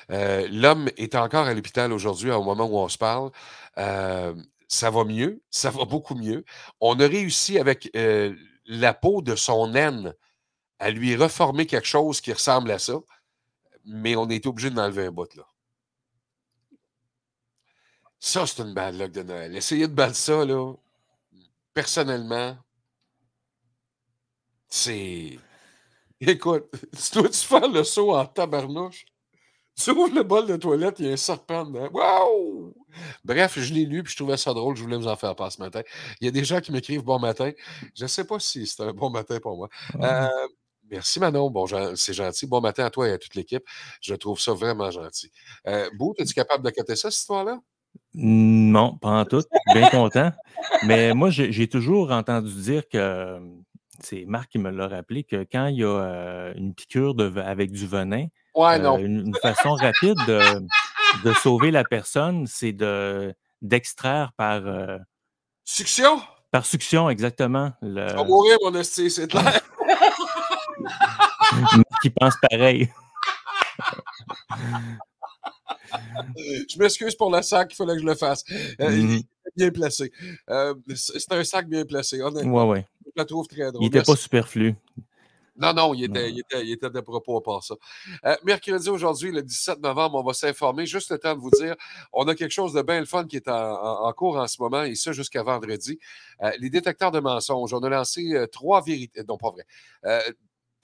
Euh, 0.10 0.48
L'homme 0.50 0.90
est 0.96 1.16
encore 1.16 1.48
à 1.48 1.54
l'hôpital 1.54 1.92
aujourd'hui, 1.92 2.32
au 2.32 2.44
moment 2.44 2.66
où 2.66 2.78
on 2.78 2.88
se 2.88 2.98
parle. 2.98 3.32
Ça 3.76 4.90
va 4.90 5.04
mieux, 5.04 5.42
ça 5.50 5.70
va 5.70 5.86
beaucoup 5.86 6.16
mieux. 6.16 6.46
On 6.80 7.00
a 7.00 7.08
réussi 7.08 7.60
avec 7.60 7.90
la 8.66 8.94
peau 8.94 9.22
de 9.22 9.36
son 9.36 9.68
naine 9.68 10.14
à 10.80 10.92
lui 10.92 11.16
reformer 11.16 11.66
quelque 11.66 11.88
chose 11.88 12.22
qui 12.22 12.32
ressemble 12.32 12.72
à 12.72 12.80
ça, 12.80 12.96
mais 13.86 14.16
on 14.16 14.30
est 14.30 14.46
obligé 14.46 14.70
d'enlever 14.70 15.06
un 15.08 15.12
bout, 15.12 15.34
là. 15.36 15.44
Ça, 18.20 18.48
c'est 18.48 18.62
une 18.64 18.74
bad 18.74 18.96
luck 18.96 19.12
de 19.12 19.22
Noël. 19.24 19.56
Essayer 19.56 19.88
de 19.88 19.94
battre 19.94 20.16
ça, 20.16 20.46
là, 20.46 20.74
personnellement, 21.74 22.58
c'est. 24.70 25.38
Écoute, 26.22 26.66
tu 26.72 27.20
dois-tu 27.20 27.46
faire 27.46 27.68
le 27.68 27.84
saut 27.84 28.16
en 28.16 28.26
tabarnouche? 28.26 29.06
Tu 29.76 29.90
ouvres 29.92 30.14
le 30.14 30.24
bol 30.24 30.46
de 30.48 30.56
toilette, 30.56 31.00
il 31.00 31.08
y 31.08 31.10
a 31.10 31.14
un 31.14 31.18
serpent 31.18 31.66
dedans. 31.66 31.90
Wow! 31.92 32.74
Bref, 33.24 33.60
je 33.60 33.74
l'ai 33.74 33.86
lu 33.86 34.04
puis 34.04 34.12
je 34.12 34.18
trouvais 34.18 34.38
ça 34.38 34.54
drôle. 34.54 34.76
Je 34.76 34.84
voulais 34.84 34.98
vous 34.98 35.08
en 35.08 35.16
faire 35.16 35.36
part 35.36 35.52
ce 35.52 35.60
matin. 35.60 35.82
Il 36.22 36.26
y 36.26 36.28
a 36.28 36.32
des 36.32 36.44
gens 36.44 36.62
qui 36.62 36.72
m'écrivent 36.72 37.04
bon 37.04 37.20
matin. 37.20 37.52
Je 37.96 38.04
ne 38.04 38.08
sais 38.08 38.24
pas 38.24 38.40
si 38.40 38.68
c'est 38.68 38.84
un 38.84 38.94
bon 38.94 39.10
matin 39.10 39.40
pour 39.40 39.58
moi. 39.58 39.70
Euh, 40.00 40.28
merci 40.94 41.20
Manon. 41.20 41.50
Bon, 41.50 41.66
c'est 41.96 42.14
gentil. 42.14 42.48
Bon 42.48 42.62
matin 42.62 42.86
à 42.86 42.90
toi 42.90 43.10
et 43.10 43.12
à 43.12 43.18
toute 43.18 43.36
l'équipe. 43.36 43.64
Je 44.02 44.14
trouve 44.16 44.40
ça 44.40 44.54
vraiment 44.54 44.92
gentil. 44.92 45.32
Euh, 45.68 45.90
Beau, 45.98 46.14
es-tu 46.18 46.34
capable 46.34 46.64
de 46.64 46.70
coter 46.70 46.96
ça, 46.96 47.10
cette 47.12 47.20
histoire-là? 47.20 47.60
Non, 48.14 48.98
pas 48.98 49.10
en 49.10 49.26
tout. 49.26 49.44
Bien 49.74 49.90
content. 49.90 50.32
Mais 50.86 51.14
moi, 51.14 51.30
j'ai 51.30 51.68
toujours 51.68 52.12
entendu 52.12 52.52
dire 52.54 52.88
que 52.88 53.40
c'est 54.00 54.26
Marc 54.26 54.52
qui 54.52 54.60
me 54.60 54.70
l'a 54.70 54.88
rappelé 54.88 55.24
que 55.24 55.46
quand 55.52 55.68
il 55.68 55.78
y 55.78 55.84
a 55.84 55.88
euh, 55.88 56.54
une 56.56 56.74
piqûre 56.74 57.16
de, 57.16 57.40
avec 57.40 57.72
du 57.72 57.88
venin, 57.88 58.28
Ouais, 58.56 58.80
euh, 58.80 58.98
une, 58.98 59.28
une 59.28 59.36
façon 59.42 59.74
rapide 59.74 60.18
de, 60.28 60.60
de 61.24 61.34
sauver 61.34 61.72
la 61.72 61.84
personne, 61.84 62.46
c'est 62.46 62.74
de 62.74 63.34
d'extraire 63.64 64.32
par, 64.38 64.68
euh, 64.68 64.98
Succion? 65.64 66.22
par 66.52 66.66
succion 66.68 67.10
exactement 67.10 67.72
le 67.82 68.10
Tu 68.10 68.16
vas 68.16 68.24
mourir, 68.26 68.58
mon 68.62 68.84
c'est 68.84 69.28
clair. 69.28 69.62
Qui 72.02 72.10
pense 72.10 72.36
pareil. 72.50 72.90
Je 76.38 76.78
m'excuse 76.80 77.16
pour 77.16 77.32
le 77.36 77.42
sac, 77.42 77.72
il 77.72 77.76
fallait 77.76 77.94
que 77.96 78.02
je 78.02 78.06
le 78.06 78.16
fasse. 78.16 78.44
Euh, 78.82 78.90
Mhm. 78.90 79.22
bien 79.56 79.70
placé. 79.72 80.12
Euh, 80.50 80.74
c'est 80.96 81.32
un 81.32 81.44
sac 81.44 81.68
bien 81.68 81.86
placé, 81.86 82.22
honnêtement. 82.22 82.68
Ouais, 82.68 82.80
ouais. 82.80 82.88
Je 83.06 83.12
la 83.16 83.26
trouve 83.26 83.48
très 83.48 83.72
drôle. 83.72 83.84
Il 83.84 83.86
n'était 83.92 84.02
pas 84.04 84.16
superflu. 84.16 84.76
Non, 85.56 85.72
non, 85.72 85.94
il 85.94 86.06
était, 86.06 86.32
il 86.32 86.40
était, 86.40 86.66
il 86.66 86.72
était 86.72 86.90
de 86.90 87.00
propos 87.02 87.38
à 87.38 87.44
part 87.44 87.64
ça. 87.64 87.76
Euh, 88.26 88.36
mercredi 88.44 88.90
aujourd'hui, 88.90 89.32
le 89.32 89.44
17 89.44 89.80
novembre, 89.82 90.18
on 90.20 90.24
va 90.24 90.34
s'informer. 90.34 90.88
Juste 90.88 91.12
le 91.12 91.20
temps 91.20 91.36
de 91.36 91.40
vous 91.42 91.52
dire, 91.52 91.76
on 92.12 92.28
a 92.28 92.34
quelque 92.34 92.52
chose 92.52 92.74
de 92.74 92.82
bien 92.82 93.00
le 93.00 93.06
fun 93.06 93.28
qui 93.28 93.36
est 93.36 93.48
en, 93.48 93.54
en- 93.54 94.08
en 94.08 94.14
cours 94.14 94.38
en 94.38 94.48
ce 94.48 94.60
moment, 94.60 94.82
et 94.84 94.96
ça 94.96 95.12
jusqu'à 95.12 95.44
vendredi. 95.44 96.00
Euh, 96.42 96.52
les 96.60 96.72
détecteurs 96.72 97.12
de 97.12 97.20
mensonges. 97.20 97.72
On 97.72 97.84
a 97.84 97.90
lancé 97.90 98.34
euh, 98.34 98.48
trois 98.48 98.82
vérités. 98.82 99.22
Non, 99.28 99.38
pas 99.38 99.52
vrai. 99.52 99.66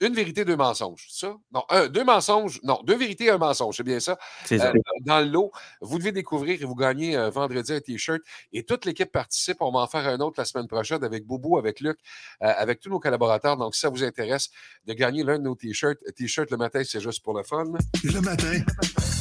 Une 0.00 0.14
vérité, 0.14 0.44
deux 0.44 0.56
mensonges. 0.56 1.06
c'est 1.10 1.26
Ça? 1.26 1.36
Non, 1.52 1.62
un, 1.68 1.88
deux 1.88 2.04
mensonges. 2.04 2.60
Non, 2.62 2.80
deux 2.84 2.96
vérités, 2.96 3.30
un 3.30 3.38
mensonge. 3.38 3.76
C'est 3.76 3.82
bien 3.82 4.00
ça. 4.00 4.18
C'est 4.46 4.58
ça. 4.58 4.70
Euh, 4.70 4.78
dans 5.02 5.20
le 5.20 5.26
lot. 5.26 5.50
Vous 5.82 5.98
devez 5.98 6.12
découvrir 6.12 6.60
et 6.60 6.64
vous 6.64 6.74
gagnez 6.74 7.16
euh, 7.16 7.28
vendredi 7.28 7.72
un 7.72 7.80
T-shirt. 7.80 8.20
Et 8.52 8.62
toute 8.64 8.86
l'équipe 8.86 9.12
participe. 9.12 9.58
On 9.60 9.70
va 9.70 9.80
en 9.80 9.86
faire 9.86 10.06
un 10.06 10.18
autre 10.20 10.36
la 10.38 10.44
semaine 10.44 10.68
prochaine 10.68 11.04
avec 11.04 11.26
Boubou, 11.26 11.58
avec 11.58 11.80
Luc, 11.80 11.98
euh, 12.42 12.52
avec 12.56 12.80
tous 12.80 12.88
nos 12.88 12.98
collaborateurs. 12.98 13.56
Donc, 13.56 13.74
si 13.74 13.80
ça 13.80 13.90
vous 13.90 14.02
intéresse 14.02 14.50
de 14.86 14.94
gagner 14.94 15.22
l'un 15.22 15.38
de 15.38 15.44
nos 15.44 15.54
T-shirts, 15.54 15.98
T-shirt 16.16 16.50
le 16.50 16.56
matin, 16.56 16.82
c'est 16.84 17.00
juste 17.00 17.22
pour 17.22 17.36
le 17.36 17.42
fun. 17.42 17.64
Le 18.02 18.20
matin, 18.20 18.52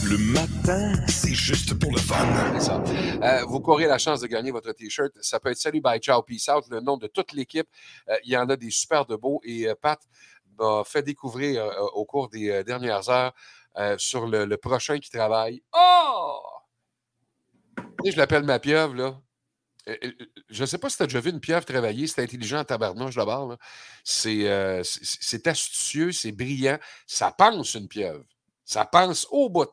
le 0.06 0.18
matin, 0.18 0.94
c'est 1.08 1.34
juste 1.34 1.74
pour 1.78 1.92
le 1.92 2.00
fun. 2.00 2.26
C'est 2.54 2.68
ça. 2.68 2.84
Euh, 3.22 3.44
vous 3.46 3.60
courez 3.60 3.86
la 3.86 3.98
chance 3.98 4.22
de 4.22 4.28
gagner 4.28 4.52
votre 4.52 4.72
T-shirt. 4.72 5.12
Ça 5.22 5.40
peut 5.40 5.50
être 5.50 5.58
Salut, 5.58 5.82
bye, 5.82 6.00
ciao, 6.00 6.22
peace 6.22 6.48
out, 6.50 6.64
le 6.72 6.80
nom 6.80 6.96
de 6.96 7.08
toute 7.08 7.34
l'équipe. 7.34 7.68
Euh, 8.08 8.16
il 8.24 8.32
y 8.32 8.38
en 8.38 8.48
a 8.48 8.56
des 8.56 8.72
super 8.72 9.06
de 9.06 9.18
beaux. 9.18 9.42
Et 9.44 9.68
euh, 9.68 9.76
Pat 9.80 10.00
m'a 10.60 10.84
fait 10.86 11.02
découvrir 11.04 11.64
euh, 11.64 11.82
au 11.94 12.06
cours 12.06 12.30
des 12.30 12.50
euh, 12.50 12.64
dernières 12.64 13.10
heures 13.10 13.34
sur 13.98 14.28
le, 14.28 14.44
le 14.46 14.58
prochain 14.58 15.00
qui 15.00 15.10
travaille. 15.10 15.64
Oh! 15.74 16.42
Je 18.06 18.18
l'appelle 18.18 18.44
ma 18.44 18.60
pieuvre, 18.60 18.94
là. 18.96 19.22
Je 20.50 20.62
ne 20.62 20.66
sais 20.66 20.78
pas 20.78 20.90
si 20.90 20.98
tu 20.98 21.04
as 21.04 21.08
déjà 21.08 21.20
vu 21.20 21.30
une 21.32 21.40
pieuvre 21.40 21.66
travailler, 21.66 22.06
c'est 22.08 22.22
intelligent 22.22 22.60
en 22.60 22.66
tabarnouche 22.66 23.16
d'abord. 23.16 23.56
C'est 24.04 24.48
euh, 24.48 24.84
c'est- 24.84 25.48
astucieux, 25.48 26.12
c'est 26.12 26.32
brillant. 26.32 26.78
Ça 27.08 27.32
pense 27.32 27.74
une 27.74 27.88
pieuvre. 27.88 28.24
Ça 28.66 28.86
pense 28.86 29.28
au 29.32 29.50
bout. 29.50 29.70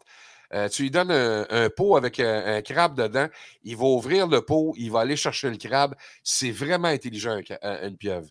Euh, 0.54 0.68
tu 0.68 0.82
lui 0.82 0.90
donnes 0.90 1.10
un, 1.10 1.46
un 1.50 1.68
pot 1.70 1.96
avec 1.96 2.20
un, 2.20 2.56
un 2.56 2.62
crabe 2.62 2.96
dedans, 2.96 3.26
il 3.64 3.76
va 3.76 3.84
ouvrir 3.84 4.28
le 4.28 4.40
pot, 4.42 4.74
il 4.76 4.92
va 4.92 5.00
aller 5.00 5.16
chercher 5.16 5.50
le 5.50 5.56
crabe. 5.56 5.94
C'est 6.22 6.52
vraiment 6.52 6.88
intelligent, 6.88 7.40
une 7.62 7.96
pieuvre. 7.96 8.28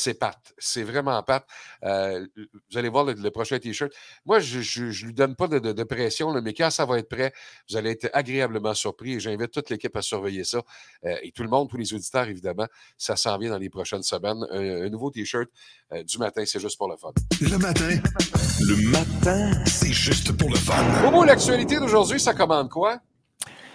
C'est 0.00 0.14
pâte. 0.14 0.54
C'est 0.58 0.82
vraiment 0.82 1.22
pâte. 1.22 1.46
Euh, 1.84 2.26
vous 2.70 2.78
allez 2.78 2.88
voir 2.88 3.04
le, 3.04 3.12
le 3.12 3.30
prochain 3.30 3.58
T-shirt. 3.58 3.92
Moi, 4.24 4.40
je 4.40 4.58
ne 4.82 5.06
lui 5.06 5.12
donne 5.12 5.36
pas 5.36 5.46
de, 5.46 5.58
de- 5.58 5.72
de 5.72 5.84
pression, 5.84 6.32
là, 6.32 6.40
mais 6.40 6.54
quand 6.54 6.70
ça 6.70 6.86
va 6.86 6.98
être 6.98 7.08
prêt, 7.08 7.32
vous 7.68 7.76
allez 7.76 7.90
être 7.90 8.08
agréablement 8.14 8.72
surpris 8.72 9.14
et 9.14 9.20
j'invite 9.20 9.50
toute 9.50 9.68
l'équipe 9.68 9.94
à 9.94 10.02
surveiller 10.02 10.44
ça. 10.44 10.62
Euh, 11.04 11.16
et 11.22 11.32
tout 11.32 11.42
le 11.42 11.48
monde, 11.50 11.68
tous 11.68 11.76
les 11.76 11.92
auditeurs, 11.92 12.26
évidemment, 12.28 12.66
ça 12.96 13.14
s'en 13.16 13.36
vient 13.36 13.50
dans 13.50 13.58
les 13.58 13.68
prochaines 13.70 14.02
semaines. 14.02 14.42
Un, 14.50 14.86
un 14.86 14.88
nouveau 14.88 15.10
T-shirt 15.10 15.48
euh, 15.92 16.02
du 16.02 16.16
matin, 16.18 16.42
c'est 16.46 16.60
juste 16.60 16.78
pour 16.78 16.88
le 16.88 16.96
fun. 16.96 17.12
Le 17.42 17.58
matin, 17.58 17.90
le 18.60 18.90
matin, 18.90 19.64
c'est 19.66 19.92
juste 19.92 20.32
pour 20.36 20.48
le 20.50 20.56
fun. 20.56 20.82
Bobo, 21.02 21.24
l'actualité 21.24 21.78
d'aujourd'hui, 21.78 22.18
ça 22.18 22.32
commande 22.32 22.70
quoi? 22.70 22.98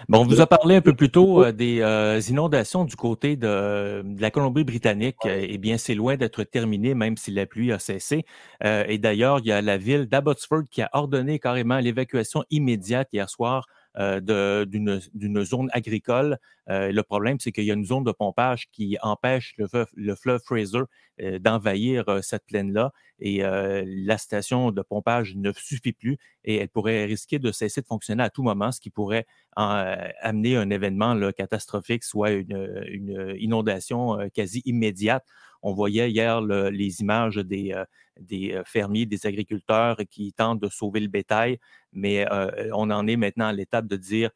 Bon, 0.07 0.19
on 0.19 0.25
vous 0.25 0.39
a 0.39 0.45
parlé 0.45 0.75
un 0.75 0.81
peu 0.81 0.93
plus 0.93 1.09
tôt 1.09 1.43
euh, 1.43 1.51
des 1.51 1.81
euh, 1.81 2.19
inondations 2.29 2.85
du 2.85 2.95
côté 2.95 3.35
de, 3.35 4.03
de 4.03 4.21
la 4.21 4.29
Colombie-Britannique. 4.29 5.17
Eh 5.25 5.57
bien, 5.57 5.79
c'est 5.79 5.95
loin 5.95 6.15
d'être 6.15 6.43
terminé, 6.43 6.93
même 6.93 7.17
si 7.17 7.31
la 7.31 7.47
pluie 7.47 7.71
a 7.71 7.79
cessé. 7.79 8.23
Euh, 8.63 8.83
et 8.87 8.99
d'ailleurs, 8.99 9.39
il 9.39 9.47
y 9.47 9.51
a 9.51 9.63
la 9.63 9.77
ville 9.77 10.05
d'Abbotsford 10.05 10.63
qui 10.69 10.83
a 10.83 10.89
ordonné 10.93 11.39
carrément 11.39 11.79
l'évacuation 11.79 12.43
immédiate 12.51 13.09
hier 13.13 13.29
soir 13.29 13.65
euh, 13.97 14.65
d'une 14.65 15.43
zone 15.45 15.69
agricole. 15.71 16.37
Euh, 16.69 16.91
le 16.91 17.03
problème, 17.03 17.39
c'est 17.39 17.51
qu'il 17.51 17.63
y 17.63 17.71
a 17.71 17.73
une 17.73 17.85
zone 17.85 18.03
de 18.03 18.11
pompage 18.11 18.69
qui 18.71 18.97
empêche 19.01 19.53
le, 19.57 19.67
fleuve- 19.67 19.91
le 19.93 20.15
fleuve 20.15 20.41
Fraser 20.43 20.81
euh, 21.21 21.39
d'envahir 21.39 22.03
cette 22.21 22.45
plaine-là. 22.45 22.91
Et 23.19 23.41
la 23.41 24.17
station 24.17 24.71
de 24.71 24.81
pompage 24.81 25.35
ne 25.37 25.53
suffit 25.53 25.93
plus 25.93 26.17
et 26.43 26.57
elle 26.57 26.67
pourrait 26.67 27.05
risquer 27.05 27.39
de 27.39 27.53
cesser 27.53 27.81
de 27.81 27.87
fonctionner 27.87 28.23
à 28.23 28.29
tout 28.29 28.43
moment, 28.43 28.73
ce 28.73 28.81
qui 28.81 28.89
pourrait 28.89 29.25
en, 29.55 29.95
amener 30.21 30.57
un 30.57 30.69
événement 30.69 31.17
catastrophique, 31.31 32.03
soit 32.03 32.31
une, 32.31 33.33
inondation 33.37 34.17
quasi 34.33 34.61
immédiate. 34.65 35.25
On 35.65 35.73
voyait 35.73 36.11
hier 36.11 36.41
le- 36.41 36.69
les 36.69 37.01
images 37.01 37.35
des, 37.37 37.73
euh, 37.73 37.85
euh, 38.31 38.63
fermiers, 38.65 39.05
des 39.05 39.25
agriculteurs 39.25 39.97
qui 40.09 40.33
tentent 40.33 40.61
de 40.61 40.69
sauver 40.69 40.99
le 40.99 41.07
bétail, 41.07 41.59
mais 41.93 42.25
euh, 42.31 42.69
on 42.73 42.89
en 42.91 43.07
est 43.07 43.17
maintenant 43.17 43.47
à 43.47 43.53
l'étape 43.53 43.87
de 43.87 43.95
dire 43.97 44.29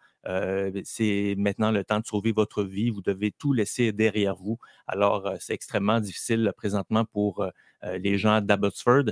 c'est 0.84 1.36
maintenant 1.38 1.72
le 1.72 1.84
temps 1.84 2.00
de 2.00 2.06
sauver 2.06 2.32
votre 2.34 2.64
vie, 2.64 2.90
vous 2.90 3.02
devez 3.02 3.32
tout 3.32 3.54
laisser 3.54 3.92
derrière 3.94 4.36
vous. 4.36 4.58
Alors, 4.88 5.34
c'est 5.40 5.54
extrêmement 5.54 6.00
difficile 6.02 6.52
présentement 6.58 7.06
pour 7.06 7.46
les 7.84 8.18
gens 8.18 8.42
d'Abbotsford. 8.42 9.06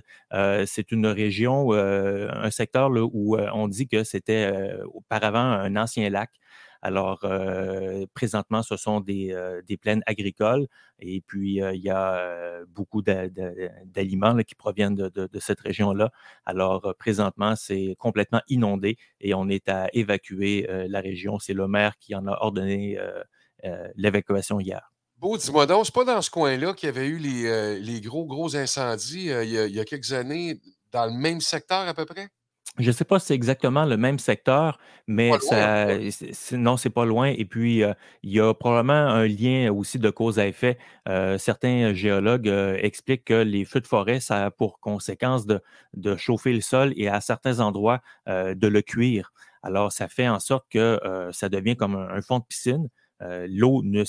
C'est 0.66 0.92
une 0.92 1.08
région, 1.08 1.72
un 1.74 2.52
secteur 2.52 2.92
où 2.92 3.38
on 3.38 3.68
dit 3.70 3.88
que 3.88 4.04
c'était 4.04 4.52
auparavant 4.94 5.40
un 5.40 5.76
ancien 5.78 6.10
lac. 6.10 6.30
Alors, 6.82 7.20
euh, 7.24 8.06
présentement, 8.14 8.64
ce 8.64 8.78
sont 8.78 9.00
des, 9.02 9.32
euh, 9.34 9.62
des 9.68 9.78
plaines 9.78 10.04
agricoles 10.06 10.68
et 11.00 11.22
puis 11.22 11.62
euh, 11.62 11.74
il 11.74 11.82
y 11.82 11.90
a 11.90 12.64
beaucoup 12.68 13.02
d'a- 13.02 13.30
d'a- 13.30 13.52
d'aliments 13.86 14.36
qui 14.44 14.56
proviennent 14.56 14.96
de, 14.96 15.10
de- 15.10 15.40
cette 15.40 15.60
région-là. 15.62 16.12
Alors, 16.46 16.94
présentement, 16.98 17.56
c'est 17.56 17.96
complètement 18.00 18.42
inondé 18.48 18.98
et 19.22 19.34
on 19.34 19.48
est 19.50 19.70
à 19.70 19.90
évacuer 19.94 20.68
la 20.90 21.00
région. 21.02 21.40
C'est 21.40 21.54
le 21.54 21.68
maire 21.68 21.98
qui 22.00 22.16
en 22.16 22.26
a 22.28 22.32
ordonné 22.42 22.98
l'évacuation 23.96 24.60
hier. 24.60 24.92
Beau, 25.18 25.38
dis-moi 25.38 25.66
donc, 25.66 25.86
c'est 25.86 25.94
pas 25.94 26.06
dans 26.06 26.22
ce 26.22 26.30
coin-là 26.30 26.74
qu'il 26.74 26.88
y 26.88 26.90
avait 26.90 27.08
eu 27.08 27.18
les, 27.18 27.80
les 27.80 28.02
gros, 28.02 28.26
gros 28.26 28.56
incendies 28.56 29.28
il 29.28 29.50
y 29.50 29.80
a 29.80 29.86
quelques 29.86 30.14
années, 30.14 30.62
dans 30.92 31.06
le 31.06 31.12
même 31.14 31.42
secteur 31.42 31.88
à 31.88 31.94
peu 31.94 32.06
près? 32.06 32.30
Je 32.80 32.88
ne 32.88 32.92
sais 32.92 33.06
pas 33.06 33.18
si 33.18 33.28
c'est 33.28 33.34
exactement 33.34 33.86
le 33.86 33.98
même 33.98 34.20
secteur, 34.20 34.78
mais 35.08 35.30
loin, 35.30 35.40
ça, 35.40 35.88
non, 36.52 36.78
c'est 36.78 36.92
pas 36.92 37.06
loin. 37.06 37.28
Et 37.30 37.46
puis, 37.46 37.84
euh, 37.84 37.94
il 38.22 38.32
y 38.32 38.40
a 38.40 38.54
probablement 38.54 38.94
un 38.94 39.26
lien 39.26 39.72
aussi 39.72 39.98
de 39.98 40.10
cause 40.12 40.38
à 40.38 40.48
effet. 40.48 40.78
Euh, 41.10 41.40
certains 41.40 41.94
géologues 41.94 42.48
euh, 42.48 42.78
expliquent 42.80 43.26
que 43.26 43.42
les 43.42 43.66
feux 43.66 43.82
de 43.82 43.88
forêt, 43.88 44.20
ça 44.20 44.46
a 44.46 44.52
pour 44.52 44.80
conséquence 44.80 45.48
de, 45.48 45.60
de 45.96 46.16
chauffer 46.18 46.54
le 46.54 46.62
sol 46.62 46.94
et 46.96 47.08
à 47.08 47.20
certains 47.20 47.60
endroits 47.62 48.02
de 48.28 48.68
le 48.68 48.82
cuire. 48.82 49.32
Alors, 49.64 49.92
ça 49.92 50.08
fait 50.08 50.28
en 50.28 50.40
sorte 50.40 50.66
que 50.70 51.00
ça 51.32 51.50
devient 51.50 51.76
comme 51.76 51.96
un, 51.96 52.10
un 52.10 52.22
fond 52.22 52.40
de 52.40 52.44
piscine. 52.44 52.90
L'eau 53.22 53.82
ne, 53.84 54.04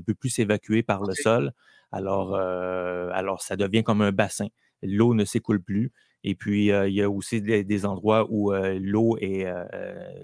peut 0.00 0.14
plus 0.14 0.30
s'évacuer 0.30 0.82
par 0.82 1.02
le 1.04 1.14
sol. 1.14 1.52
Alors, 1.92 2.36
alors, 2.36 3.42
ça 3.42 3.56
devient 3.56 3.82
comme 3.82 4.00
un 4.00 4.12
bassin. 4.12 4.46
L'eau 4.82 5.14
ne 5.14 5.24
s'écoule 5.24 5.60
plus. 5.62 5.92
Et 6.24 6.34
puis, 6.34 6.72
euh, 6.72 6.88
il 6.88 6.94
y 6.94 7.02
a 7.02 7.08
aussi 7.10 7.40
des, 7.42 7.64
des 7.64 7.86
endroits 7.86 8.26
où 8.30 8.52
euh, 8.52 8.78
l'eau 8.80 9.16
est, 9.20 9.46
euh, 9.46 9.64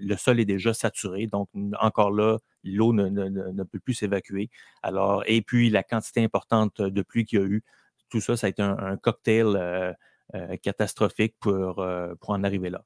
le 0.01 0.17
sol 0.17 0.41
est 0.41 0.45
déjà 0.45 0.75
saturé. 0.75 1.27
Donc, 1.27 1.49
encore 1.81 2.11
là, 2.11 2.39
l'eau 2.65 2.93
ne, 2.93 3.09
ne- 3.09 3.29
ne- 3.29 3.63
peut 3.65 3.79
plus 3.79 3.95
s'évacuer. 3.95 4.51
Alors, 4.83 5.23
et 5.27 5.41
puis, 5.43 5.71
la 5.71 5.83
quantité 5.83 6.23
importante 6.25 6.81
de 6.83 7.03
pluie 7.03 7.25
qu'il 7.25 7.41
y 7.41 7.43
a 7.43 7.47
eu, 7.47 7.63
tout 8.09 8.21
ça, 8.21 8.37
ça 8.37 8.47
a 8.49 8.51
été 8.51 8.63
un, 8.63 8.77
un 8.79 8.97
cocktail 8.97 9.47
euh, 9.57 9.93
euh, 10.35 10.57
catastrophique 10.63 11.37
pour, 11.41 11.79
euh, 11.81 12.15
pour 12.21 12.31
en 12.31 12.45
arriver 12.45 12.71
là. 12.71 12.85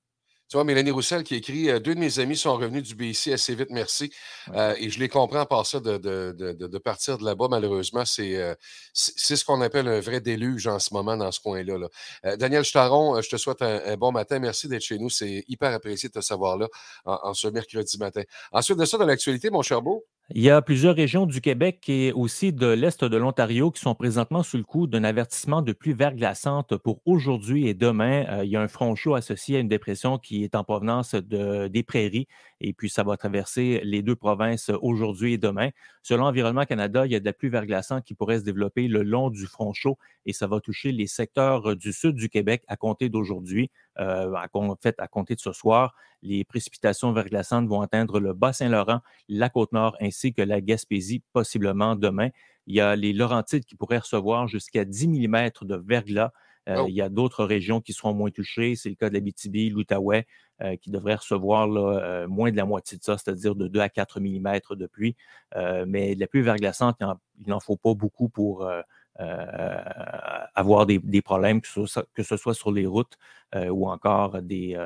Tu 0.49 0.57
vois, 0.57 0.65
Mélanie 0.65 0.91
Roussel 0.91 1.25
qui 1.25 1.35
écrit 1.35 1.69
euh, 1.69 1.79
Deux 1.79 1.95
de 1.95 2.01
mes 2.01 2.19
amis 2.21 2.37
sont 2.37 2.55
revenus 2.57 2.83
du 2.83 2.95
BC 2.95 3.33
assez 3.35 3.55
vite, 3.55 3.69
merci. 3.71 4.11
Euh, 4.55 4.75
et 4.79 4.89
je 4.89 4.99
les 4.99 5.09
comprends 5.11 5.45
par 5.45 5.67
ça 5.67 5.79
de, 5.79 5.99
de, 5.99 6.35
de, 6.37 6.53
de- 6.67 6.79
partir 6.79 7.19
de 7.19 7.25
là-bas. 7.25 7.49
Malheureusement, 7.51 8.07
c'est 8.07 8.37
euh, 8.37 8.55
ce 8.95 9.45
qu'on 9.45 9.61
appelle 9.61 9.87
un 9.89 10.01
vrai 10.01 10.21
déluge 10.23 10.67
en 10.67 10.79
ce 10.79 10.95
moment 10.95 11.19
dans 11.19 11.31
ce 11.33 11.41
coin-là. 11.41 11.77
là. 11.77 11.89
Euh, 12.25 12.37
Daniel 12.37 12.65
Staron, 12.65 13.17
euh, 13.17 13.21
je 13.21 13.29
te 13.29 13.37
souhaite 13.37 13.61
un, 13.61 13.81
un 13.85 13.97
bon 13.99 14.11
matin. 14.11 14.39
Merci 14.39 14.69
d'être 14.69 14.83
chez 14.83 14.99
nous. 14.99 15.11
C'est 15.11 15.45
hyper 15.49 15.73
apprécié 15.75 16.09
de 16.09 16.15
te 16.15 16.21
savoir 16.25 16.57
là 16.57 16.67
en, 17.05 17.19
en 17.25 17.35
ce 17.35 17.49
mercredi 17.49 17.99
matin. 17.99 18.23
Ensuite 18.51 18.79
de 18.79 18.87
ça, 18.87 18.97
dans 18.97 19.05
l'actualité, 19.07 19.51
mon 19.51 19.61
cher 19.61 19.83
Beau, 19.83 20.07
Il 20.35 20.43
y 20.43 20.51
a 20.51 20.61
plusieurs 20.61 20.95
régions 20.95 21.25
du 21.25 21.41
Québec 21.41 21.89
et 21.89 22.13
aussi 22.13 22.53
de 22.53 22.67
l'Est 22.67 23.03
de 23.03 23.17
l'Ontario 23.17 23.71
qui 23.71 23.81
sont 23.81 23.95
présentement 23.95 24.43
sous 24.43 24.59
le 24.59 24.63
coup 24.63 24.87
d'un 24.87 25.03
avertissement 25.03 25.63
de 25.63 25.73
pluie 25.73 25.95
verglaçante 25.95 26.77
pour 26.77 27.01
aujourd'hui 27.07 27.67
et 27.67 27.73
demain. 27.73 28.27
Euh, 28.29 28.45
il 28.45 28.51
y 28.51 28.57
a 28.57 28.61
un 28.61 28.69
front 28.69 28.95
chaud 28.95 29.15
associé 29.15 29.57
à 29.57 29.61
une 29.61 29.69
dépression 29.69 30.19
qui 30.19 30.45
est 30.45 30.55
en 30.55 30.65
provenance 30.65 31.15
de, 31.15 31.69
des 31.69 31.83
prairies 31.83 32.29
et 32.61 32.75
puis 32.75 32.91
ça 32.91 33.05
va 33.05 33.17
traverser 33.17 33.81
les 33.85 34.03
deux 34.03 34.17
provinces 34.17 34.71
aujourd'hui 34.83 35.33
et 35.33 35.39
demain. 35.39 35.71
Selon 36.03 36.27
Environnement 36.27 36.67
Canada, 36.67 37.07
il 37.07 37.13
y 37.13 37.17
a 37.17 37.21
de 37.21 37.25
la 37.25 37.33
pluie 37.33 37.49
verglaçante 37.49 38.05
qui 38.05 38.13
pourrait 38.13 38.41
se 38.41 38.45
développer 38.45 38.87
le 38.87 39.05
long 39.05 39.31
du 39.31 39.47
front 39.47 39.73
chaud 39.73 39.97
et 40.27 40.35
ça 40.35 40.47
va 40.47 40.61
toucher 40.61 40.93
les 40.93 41.07
secteurs 41.07 41.75
du 41.75 41.91
sud 41.91 42.17
du 42.17 42.29
Québec 42.29 42.65
à 42.69 42.77
compter 42.77 43.09
d'aujourd'hui, 43.09 43.71
euh, 44.01 44.33
à, 44.35 44.47
en 44.53 44.77
fait 44.77 44.95
à 44.99 45.09
compter 45.09 45.35
de 45.35 45.41
ce 45.41 45.53
soir. 45.53 45.95
Les 46.23 46.45
précipitations 46.45 47.13
verglaçantes 47.13 47.67
vont 47.69 47.81
atteindre 47.81 48.19
le 48.21 48.33
Bas-Saint-Laurent, 48.33 49.01
la 49.29 49.49
Côte-Nord 49.49 49.97
ainsi 50.01 50.33
que 50.33 50.43
la 50.43 50.61
Gaspésie, 50.61 51.23
possiblement 51.33 51.95
demain. 51.97 52.29
Il 52.67 52.75
y 52.75 52.81
a 52.81 52.97
les 52.97 53.13
Laurentides 53.13 53.65
qui 53.65 53.77
pourraient 53.77 53.99
recevoir 53.99 54.47
jusqu'à 54.49 54.85
10 54.85 55.09
mm 55.09 55.51
de 55.63 55.77
verglas. 55.77 56.33
Euh, 56.69 56.83
Oh. 56.83 56.87
Il 56.87 56.95
y 56.95 57.01
a 57.01 57.09
d'autres 57.09 57.45
régions 57.47 57.81
qui 57.81 57.95
seront 57.95 58.13
moins 58.13 58.31
touchées. 58.31 58.77
C'est 58.77 58.91
le 58.91 58.95
cas 58.95 59.09
de 59.09 59.15
l'Abitibi, 59.15 59.71
l'Outaouais, 59.71 60.27
euh, 60.61 60.77
qui 60.77 60.91
devraient 60.91 61.15
recevoir 61.15 61.67
là, 61.67 61.99
euh, 62.03 62.29
moins 62.29 62.51
de 62.51 62.57
la 62.59 62.67
moitié 62.67 62.99
de 62.99 63.03
ça, 63.03 63.17
c'est-à-dire 63.17 63.55
de 63.55 63.69
2 63.69 63.81
à 63.81 63.89
4 63.89 64.21
mm 64.21 64.59
de 64.77 64.87
pluie. 64.87 65.17
Euh, 65.57 65.87
mais 65.89 66.15
de 66.15 66.21
la 66.21 66.27
pluie 66.27 66.43
verglaçante, 66.43 66.97
il 67.01 67.49
n'en- 67.49 67.61
faut 67.61 67.79
pas 67.79 67.95
beaucoup 67.95 68.29
pour, 68.29 68.67
euh, 68.67 68.83
avoir 69.19 70.87
des, 70.87 71.23
problèmes, 71.23 71.61
que 71.61 72.23
ce, 72.23 72.37
soit, 72.37 72.55
sur 72.55 72.73
les 72.73 72.87
routes 72.87 73.17
ou 73.55 73.89
encore 73.89 74.41
des, 74.43 74.79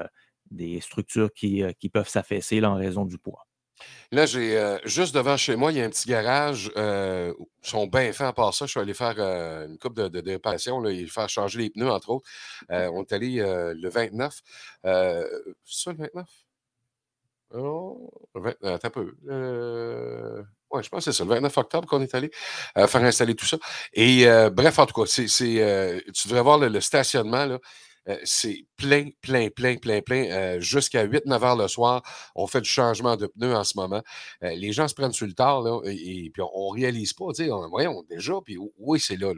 des 0.50 0.80
structures 0.80 1.32
qui, 1.32 1.64
peuvent 1.92 2.08
s'affaisser 2.08 2.64
en 2.64 2.74
raison 2.74 3.04
du 3.04 3.18
poids. 3.18 3.46
Là, 4.12 4.26
j'ai 4.26 4.78
juste 4.84 5.14
devant 5.14 5.36
chez 5.36 5.56
moi, 5.56 5.72
il 5.72 5.78
y 5.78 5.80
a 5.80 5.84
un 5.84 5.90
petit 5.90 6.08
garage. 6.08 6.70
ils 6.76 7.34
sont 7.62 7.86
bien 7.86 8.12
faits 8.12 8.28
à 8.28 8.32
part 8.32 8.54
ça. 8.54 8.66
Je 8.66 8.70
suis 8.70 8.80
allé 8.80 8.94
faire 8.94 9.18
une 9.18 9.78
coupe 9.78 9.94
de, 9.94 10.08
de, 10.08 10.20
de 10.20 10.30
réparation, 10.30 10.80
là, 10.80 10.90
faire 11.08 11.28
changer 11.28 11.58
les 11.58 11.70
pneus, 11.70 11.90
entre 11.90 12.10
autres. 12.10 12.28
on 12.68 13.02
est 13.02 13.12
allé 13.12 13.36
le 13.38 13.88
29. 13.88 14.40
c'est 14.84 15.28
ça 15.64 15.92
le 15.92 15.98
29? 15.98 16.26
Oh, 17.54 18.10
attends 18.62 18.88
un 18.88 18.90
peu. 18.90 19.14
Oui, 20.72 20.82
je 20.82 20.88
pense 20.88 21.04
que 21.04 21.12
c'est 21.12 21.16
ça, 21.18 21.24
le 21.24 21.30
29 21.30 21.56
octobre 21.58 21.88
qu'on 21.88 22.02
est 22.02 22.14
allé 22.14 22.30
faire 22.74 23.02
installer 23.04 23.34
tout 23.34 23.46
ça. 23.46 23.58
Et 23.92 24.26
bref, 24.52 24.78
en 24.78 24.86
tout 24.86 25.00
cas, 25.02 25.06
c'est, 25.06 25.26
tu 25.26 26.28
devrais 26.28 26.42
voir 26.42 26.58
le 26.58 26.80
stationnement. 26.80 27.46
Là. 27.46 27.58
Euh, 28.08 28.16
c'est 28.24 28.64
plein, 28.76 29.10
plein, 29.20 29.48
plein, 29.48 29.76
plein, 29.76 30.00
plein. 30.00 30.24
Euh, 30.30 30.60
jusqu'à 30.60 31.06
8-9 31.06 31.44
heures 31.44 31.56
le 31.56 31.68
soir, 31.68 32.02
on 32.34 32.46
fait 32.46 32.60
du 32.60 32.68
changement 32.68 33.16
de 33.16 33.26
pneus 33.26 33.54
en 33.54 33.64
ce 33.64 33.76
moment. 33.76 34.02
Euh, 34.42 34.54
les 34.56 34.72
gens 34.72 34.88
se 34.88 34.94
prennent 34.94 35.12
sur 35.12 35.26
le 35.26 35.34
tard, 35.34 35.62
là, 35.62 35.80
et, 35.84 36.30
puis 36.32 36.42
on 36.54 36.74
ne 36.74 36.80
réalise 36.80 37.12
pas. 37.12 37.26
On, 37.26 37.68
voyons, 37.68 38.02
déjà, 38.08 38.34
puis 38.44 38.58
oui, 38.78 38.98
c'est 38.98 39.16
là. 39.16 39.32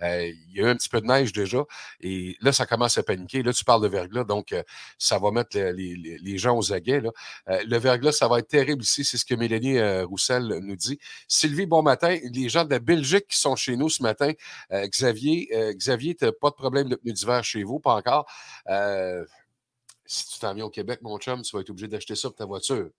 il 0.00 0.52
y 0.52 0.60
a 0.60 0.64
eu 0.64 0.68
un 0.68 0.74
petit 0.74 0.88
peu 0.88 1.00
de 1.00 1.06
neige 1.06 1.32
déjà, 1.32 1.64
et 2.00 2.36
là, 2.40 2.52
ça 2.52 2.66
commence 2.66 2.98
à 2.98 3.02
paniquer. 3.02 3.42
Là, 3.42 3.52
tu 3.52 3.64
parles 3.64 3.82
de 3.82 3.88
verglas, 3.88 4.24
donc 4.24 4.54
ça 4.98 5.18
va 5.18 5.30
mettre 5.30 5.56
les, 5.56 6.38
gens 6.38 6.56
aux 6.56 6.72
aguets. 6.72 7.00
Là. 7.00 7.10
le 7.46 7.78
verglas, 7.78 8.12
ça 8.12 8.28
va 8.28 8.40
être 8.40 8.48
terrible 8.48 8.82
ici, 8.82 9.04
c'est 9.04 9.16
ce 9.16 9.24
que 9.24 9.34
Mélanie 9.34 9.80
Roussel 10.02 10.58
nous 10.62 10.76
dit. 10.76 10.98
Sylvie, 11.28 11.66
bon 11.66 11.82
matin. 11.82 12.16
Les 12.32 12.48
gens 12.48 12.64
de 12.64 12.70
la 12.70 12.78
Belgique 12.78 13.26
qui 13.28 13.38
sont 13.38 13.56
chez 13.56 13.76
nous 13.76 13.88
ce 13.88 14.02
matin, 14.02 14.32
Xavier, 14.72 15.48
Xavier, 15.74 16.14
tu 16.14 16.24
n'as 16.24 16.32
pas 16.32 16.50
de 16.50 16.54
problème 16.54 16.88
de 16.88 16.96
pneus 16.96 17.12
d'hiver 17.12 17.44
chez 17.44 17.62
vous. 17.62 17.78
Euh, 18.68 19.24
si 20.06 20.26
tu 20.26 20.38
t'en 20.40 20.54
viens 20.54 20.64
au 20.64 20.70
Québec, 20.70 21.00
mon 21.02 21.18
chum, 21.18 21.42
tu 21.42 21.54
vas 21.54 21.60
être 21.60 21.70
obligé 21.70 21.88
d'acheter 21.88 22.14
ça 22.14 22.28
pour 22.28 22.36
ta 22.36 22.46
voiture. 22.46 22.90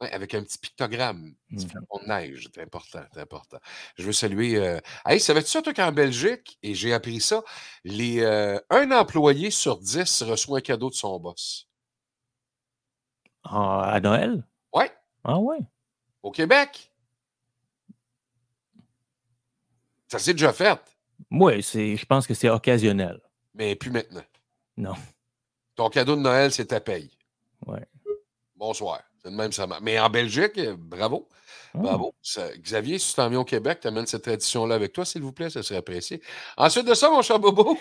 avec 0.00 0.34
un 0.34 0.42
petit 0.42 0.58
pictogramme, 0.58 1.34
petit 1.48 1.66
mmh. 1.66 2.02
de 2.02 2.08
neige, 2.08 2.48
c'est 2.52 2.62
important, 2.62 3.04
c'est 3.12 3.20
important. 3.20 3.58
Je 3.96 4.04
veux 4.04 4.12
saluer. 4.12 4.56
Euh... 4.56 4.80
Hey, 5.06 5.20
savais-tu 5.20 5.48
ça, 5.48 5.62
toi, 5.62 5.72
qu'en 5.72 5.92
Belgique, 5.92 6.58
et 6.62 6.74
j'ai 6.74 6.92
appris 6.92 7.20
ça, 7.20 7.42
les, 7.84 8.20
euh, 8.20 8.58
un 8.70 8.90
employé 8.90 9.50
sur 9.50 9.78
dix 9.78 10.22
reçoit 10.22 10.58
un 10.58 10.60
cadeau 10.60 10.90
de 10.90 10.94
son 10.94 11.20
boss. 11.20 11.68
à 13.44 14.00
Noël? 14.02 14.44
Oui. 14.74 14.84
Ah 15.24 15.38
ouais. 15.38 15.58
Au 16.22 16.30
Québec. 16.32 16.92
Ça 20.08 20.18
s'est 20.18 20.34
déjà 20.34 20.52
fait. 20.52 20.78
Oui, 21.30 21.62
je 21.62 22.04
pense 22.04 22.26
que 22.26 22.34
c'est 22.34 22.50
occasionnel. 22.50 23.20
Mais 23.54 23.76
plus 23.76 23.90
maintenant. 23.90 24.24
Non. 24.76 24.94
Ton 25.74 25.88
cadeau 25.88 26.16
de 26.16 26.20
Noël, 26.20 26.52
c'est 26.52 26.66
ta 26.66 26.80
paye. 26.80 27.10
Oui. 27.66 27.78
Bonsoir. 28.56 29.00
C'est 29.22 29.30
de 29.30 29.36
même 29.36 29.52
ça 29.52 29.66
Mais 29.80 29.98
en 29.98 30.10
Belgique, 30.10 30.58
bravo. 30.78 31.28
Ah. 31.74 31.78
Bravo. 31.78 32.14
Xavier, 32.58 32.98
si 32.98 33.10
tu 33.10 33.16
t'en 33.16 33.28
viens 33.28 33.40
au 33.40 33.44
Québec, 33.44 33.78
tu 33.80 33.88
amènes 33.88 34.06
cette 34.06 34.22
tradition-là 34.22 34.74
avec 34.74 34.92
toi, 34.92 35.04
s'il 35.04 35.22
vous 35.22 35.32
plaît, 35.32 35.48
ça 35.48 35.62
serait 35.62 35.78
apprécié. 35.78 36.20
Ensuite 36.56 36.86
de 36.86 36.94
ça, 36.94 37.10
mon 37.10 37.22
cher 37.22 37.38
Bobo. 37.38 37.78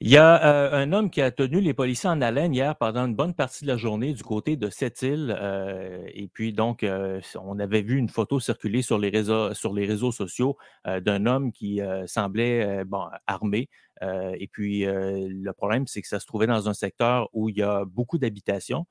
Il 0.00 0.08
y 0.08 0.16
a 0.16 0.46
euh, 0.46 0.72
un 0.74 0.92
homme 0.92 1.10
qui 1.10 1.20
a 1.20 1.32
tenu 1.32 1.60
les 1.60 1.74
policiers 1.74 2.08
en 2.08 2.22
haleine 2.22 2.54
hier 2.54 2.76
pendant 2.76 3.04
une 3.04 3.16
bonne 3.16 3.34
partie 3.34 3.64
de 3.64 3.68
la 3.68 3.76
journée 3.76 4.12
du 4.12 4.22
côté 4.22 4.54
de 4.54 4.70
cette 4.70 5.02
île. 5.02 5.36
Euh, 5.36 6.04
et 6.14 6.28
puis, 6.28 6.52
donc, 6.52 6.84
euh, 6.84 7.20
on 7.42 7.58
avait 7.58 7.82
vu 7.82 7.96
une 7.96 8.08
photo 8.08 8.38
circuler 8.38 8.82
sur 8.82 8.98
les 8.98 9.08
réseaux, 9.08 9.52
sur 9.54 9.74
les 9.74 9.86
réseaux 9.86 10.12
sociaux 10.12 10.56
d'un 10.86 11.26
homme 11.26 11.50
qui 11.50 11.80
semblait 12.06 12.84
bon, 12.84 13.06
armé. 13.26 13.68
Et 14.02 14.48
puis, 14.50 14.84
le 14.84 15.50
problème, 15.52 15.86
c'est 15.86 16.02
que 16.02 16.08
ça 16.08 16.20
se 16.20 16.26
trouvait 16.26 16.46
dans 16.46 16.68
un 16.68 16.74
secteur 16.74 17.28
où 17.32 17.48
il 17.48 17.56
y 17.56 17.62
a 17.62 17.84
beaucoup 17.84 18.18
d'habitations, 18.18 18.86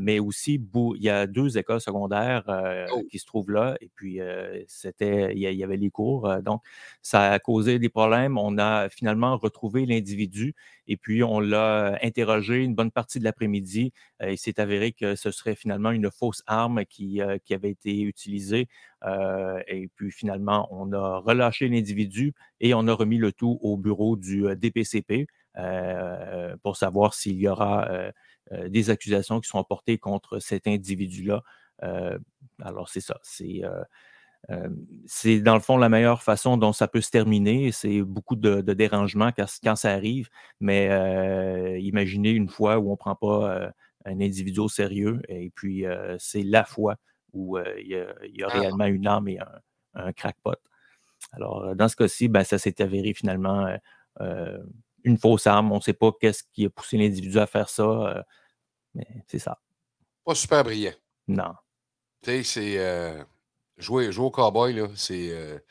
mais 0.00 0.18
aussi 0.18 0.60
il 0.74 1.02
y 1.02 1.08
a 1.08 1.26
deux 1.26 1.58
écoles 1.58 1.80
secondaires 1.80 2.44
oh! 2.92 3.02
qui 3.10 3.18
se 3.18 3.26
trouvent 3.26 3.50
là. 3.50 3.76
Et 3.80 3.90
puis, 3.94 4.20
c'était, 4.66 5.32
il 5.34 5.38
y 5.40 5.64
avait 5.64 5.76
les 5.76 5.90
cours. 5.90 6.32
donc, 6.42 6.62
ça 7.02 7.32
a 7.32 7.38
causé 7.38 7.78
des 7.78 7.88
problèmes. 7.88 8.38
On 8.38 8.58
a 8.58 8.88
finalement 8.88 9.36
retrouvé 9.36 9.86
l'individu 9.86 10.54
et 10.86 10.96
puis, 10.96 11.22
on 11.22 11.40
l'a 11.40 11.98
interrogé 12.02 12.62
une 12.62 12.74
bonne 12.74 12.90
partie 12.90 13.18
de 13.18 13.24
l'après-midi. 13.24 13.92
Euh, 14.22 14.32
il 14.32 14.38
s'est 14.38 14.60
avéré 14.60 14.92
que 14.92 15.14
ce 15.14 15.30
serait 15.30 15.54
finalement 15.54 15.90
une 15.90 16.10
fausse 16.10 16.42
arme 16.46 16.84
qui, 16.84 17.22
euh, 17.22 17.38
qui 17.42 17.54
avait 17.54 17.70
été 17.70 18.02
utilisée. 18.02 18.68
Euh, 19.04 19.60
et 19.66 19.88
puis, 19.88 20.10
finalement, 20.10 20.68
on 20.70 20.92
a 20.92 21.18
relâché 21.18 21.68
l'individu 21.68 22.34
et 22.60 22.74
on 22.74 22.86
a 22.88 22.92
remis 22.92 23.18
le 23.18 23.32
tout 23.32 23.58
au 23.62 23.76
bureau 23.76 24.16
du 24.16 24.44
DPCP 24.56 25.26
pour 26.62 26.76
savoir 26.76 27.14
s'il 27.14 27.36
y 27.36 27.48
aura 27.48 27.88
des 28.66 28.90
accusations 28.90 29.40
qui 29.40 29.48
seront 29.48 29.64
portées 29.64 29.98
contre 29.98 30.38
cet 30.38 30.66
individu-là. 30.66 31.42
alors, 32.62 32.88
c'est 32.88 33.00
ça. 33.00 33.18
C'est 33.22 33.62
c'est 35.06 35.40
dans 35.40 35.54
le 35.54 35.60
fond 35.60 35.78
la 35.78 35.88
meilleure 35.88 36.22
façon 36.22 36.58
dont 36.58 36.72
ça 36.72 36.88
peut 36.88 37.00
se 37.00 37.10
terminer. 37.10 37.72
C'est 37.72 38.02
beaucoup 38.02 38.36
de, 38.36 38.60
dérangements 38.60 39.30
quand, 39.32 39.76
ça 39.76 39.90
arrive, 39.92 40.28
mais 40.60 40.88
imaginez 41.80 42.30
une 42.30 42.48
fois 42.48 42.78
où 42.78 42.88
on 42.88 42.92
ne 42.92 42.96
prend 42.96 43.14
pas 43.14 43.70
un 44.06 44.20
individu 44.20 44.60
au 44.60 44.68
sérieux 44.68 45.22
et 45.28 45.50
puis 45.54 45.84
c'est 46.18 46.42
la 46.42 46.64
fois 46.64 46.96
où 47.34 47.58
il 47.58 47.86
y, 47.86 48.42
a, 48.42 48.48
ah. 48.48 48.58
réellement 48.58 48.86
une 48.86 49.06
arme 49.06 49.28
et 49.28 49.38
un, 49.94 50.12
crackpot. 50.12 50.56
Alors, 51.32 51.74
dans 51.74 51.88
ce 51.88 51.96
cas-ci, 51.96 52.28
ben, 52.28 52.44
ça 52.44 52.58
s'est 52.58 52.80
avéré 52.82 53.14
finalement 53.14 53.66
une 55.04 55.18
fausse 55.18 55.46
arme. 55.46 55.72
On 55.72 55.76
ne 55.76 55.80
sait 55.80 55.92
pas 55.92 56.12
qu'est-ce 56.20 56.44
qui 56.52 56.66
a 56.66 56.70
poussé 56.70 56.96
l'individu 56.96 57.38
à 57.38 57.46
faire 57.46 57.68
ça, 57.68 58.24
mais 58.94 59.06
c'est 59.26 59.38
ça. 59.38 59.60
Pas 60.24 60.34
super 60.34 60.64
brillant. 60.64 60.92
Non. 61.28 61.54
Tu 62.22 62.42
sais, 62.42 62.42
c'est 62.42 63.26
Jouer, 63.76 64.12
jouer 64.12 64.26
au 64.26 64.30
cowboy, 64.30 64.72
là, 64.72 64.88
c'est. 64.94 65.62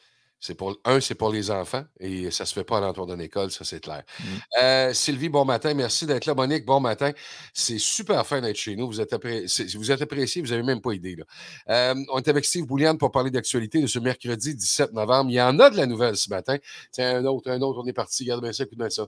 C'est 0.45 0.55
pour, 0.55 0.77
un, 0.83 0.99
c'est 0.99 1.15
pour 1.15 1.31
les 1.31 1.51
enfants 1.51 1.85
et 2.01 2.29
ça 2.29 2.43
ne 2.43 2.47
se 2.49 2.53
fait 2.53 2.65
pas 2.65 2.79
à 2.79 2.81
l'entour 2.81 3.07
d'une 3.07 3.21
école, 3.21 3.49
ça 3.49 3.63
c'est 3.63 3.79
clair. 3.79 4.03
Mmh. 4.19 4.23
Euh, 4.61 4.93
Sylvie, 4.93 5.29
bon 5.29 5.45
matin, 5.45 5.73
merci 5.73 6.05
d'être 6.05 6.25
là. 6.25 6.33
Monique, 6.35 6.65
bon 6.65 6.81
matin. 6.81 7.13
C'est 7.53 7.79
super 7.79 8.27
fin 8.27 8.41
d'être 8.41 8.57
chez 8.57 8.75
nous. 8.75 8.87
Vous 8.87 8.99
êtes, 8.99 9.13
apprécié, 9.13 9.67
vous 9.77 9.89
êtes 9.89 10.01
apprécié, 10.01 10.41
vous 10.41 10.49
n'avez 10.49 10.63
même 10.63 10.81
pas 10.81 10.91
idée. 10.91 11.15
Là. 11.15 11.23
Euh, 11.69 11.95
on 12.11 12.17
est 12.17 12.27
avec 12.27 12.43
Steve 12.43 12.65
Bouliane 12.65 12.97
pour 12.97 13.09
parler 13.09 13.31
d'actualité 13.31 13.81
de 13.81 13.87
ce 13.87 13.99
mercredi 13.99 14.53
17 14.53 14.91
novembre. 14.91 15.31
Il 15.31 15.35
y 15.35 15.41
en 15.41 15.57
a 15.59 15.69
de 15.69 15.77
la 15.77 15.85
nouvelle 15.85 16.17
ce 16.17 16.29
matin. 16.29 16.57
Tiens, 16.91 17.19
un 17.19 17.25
autre, 17.25 17.49
un 17.49 17.61
autre, 17.61 17.81
on 17.81 17.87
est 17.87 17.93
parti. 17.93 18.23
Regarde 18.23 18.41
bien 18.41 18.51
ça, 18.51 18.65
écoute 18.65 18.77
bien 18.77 18.89
ça. 18.89 19.07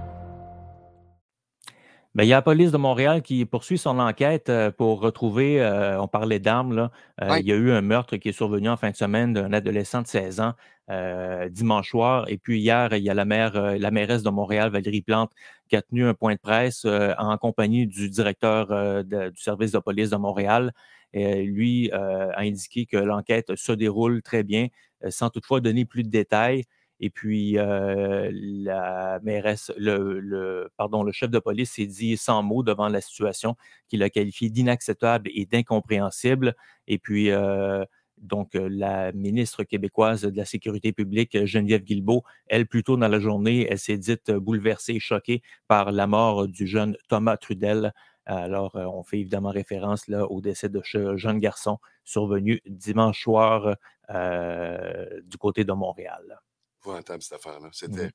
ben, 2.13 2.25
il 2.25 2.27
y 2.27 2.33
a 2.33 2.37
la 2.37 2.41
police 2.41 2.71
de 2.71 2.77
Montréal 2.77 3.21
qui 3.21 3.45
poursuit 3.45 3.77
son 3.77 3.97
enquête 3.97 4.49
euh, 4.49 4.69
pour 4.69 4.99
retrouver, 4.99 5.61
euh, 5.61 6.01
on 6.01 6.09
parlait 6.09 6.39
d'armes. 6.39 6.89
Euh, 7.21 7.39
il 7.39 7.47
y 7.47 7.53
a 7.53 7.55
eu 7.55 7.71
un 7.71 7.81
meurtre 7.81 8.17
qui 8.17 8.29
est 8.29 8.33
survenu 8.33 8.67
en 8.67 8.75
fin 8.75 8.91
de 8.91 8.97
semaine 8.97 9.31
d'un 9.31 9.53
adolescent 9.53 10.01
de 10.01 10.07
16 10.07 10.41
ans 10.41 10.53
dimanche 11.51 11.89
soir. 11.89 12.25
Et 12.27 12.37
puis 12.37 12.59
hier, 12.59 12.93
il 12.93 13.01
y 13.01 13.09
a 13.09 13.13
la 13.13 13.23
maire, 13.23 13.77
la 13.79 13.91
mairesse 13.91 14.23
de 14.23 14.29
Montréal, 14.29 14.71
Valérie 14.71 15.01
Plante, 15.01 15.31
qui 15.69 15.77
a 15.77 15.81
tenu 15.81 16.05
un 16.05 16.13
point 16.13 16.33
de 16.33 16.39
presse 16.39 16.85
en 16.85 17.37
compagnie 17.37 17.87
du 17.87 18.09
directeur 18.09 19.05
du 19.05 19.31
service 19.37 19.71
de 19.71 19.79
police 19.79 20.09
de 20.09 20.17
Montréal. 20.17 20.73
Et 21.13 21.43
lui 21.43 21.89
a 21.93 22.41
indiqué 22.41 22.85
que 22.85 22.97
l'enquête 22.97 23.55
se 23.55 23.71
déroule 23.71 24.21
très 24.21 24.43
bien, 24.43 24.67
sans 25.07 25.29
toutefois 25.29 25.61
donner 25.61 25.85
plus 25.85 26.03
de 26.03 26.09
détails. 26.09 26.65
Et 27.03 27.09
puis, 27.09 27.57
euh, 27.57 28.29
la 28.31 29.19
mairesse, 29.23 29.71
le, 29.75 30.69
pardon, 30.77 31.01
le 31.01 31.11
chef 31.11 31.31
de 31.31 31.39
police 31.39 31.71
s'est 31.71 31.87
dit 31.87 32.15
sans 32.15 32.43
mots 32.43 32.61
devant 32.61 32.89
la 32.89 33.01
situation 33.01 33.55
qu'il 33.89 34.03
a 34.03 34.09
qualifié 34.11 34.51
d'inacceptable 34.51 35.29
et 35.33 35.47
d'incompréhensible. 35.47 36.55
Et 36.87 36.99
puis, 36.99 37.31
euh, 37.31 37.83
donc, 38.19 38.55
euh, 38.55 38.69
la 38.71 39.11
ministre 39.13 39.63
québécoise 39.63 40.21
de 40.21 40.37
la 40.37 40.45
Sécurité 40.45 40.93
publique, 40.93 41.43
Geneviève 41.45 41.81
Guilbeault, 41.81 42.23
elle, 42.45 42.67
plus 42.67 42.83
tôt 42.83 42.97
dans 42.97 43.07
la 43.07 43.19
journée, 43.19 43.65
elle 43.67 43.79
s'est 43.79 43.97
dite 43.97 44.31
bouleversée 44.31 44.93
et 44.93 44.99
choquée 44.99 45.41
par 45.67 45.91
la 45.91 46.05
mort 46.05 46.47
du 46.47 46.67
jeune 46.67 46.95
Thomas 47.09 47.37
Trudel. 47.37 47.93
Alors, 48.27 48.75
on 48.75 49.01
fait 49.01 49.19
évidemment 49.19 49.49
référence 49.49 50.07
là, 50.07 50.27
au 50.27 50.39
décès 50.39 50.69
de 50.69 50.81
ce 50.85 51.17
jeune 51.17 51.39
garçon 51.39 51.79
survenu 52.03 52.61
dimanche 52.67 53.23
soir 53.23 53.75
du 54.07 55.37
côté 55.39 55.63
de 55.63 55.73
Montréal 55.73 56.39
cette 56.83 57.33
affaire-là. 57.33 57.69
C'était. 57.71 58.11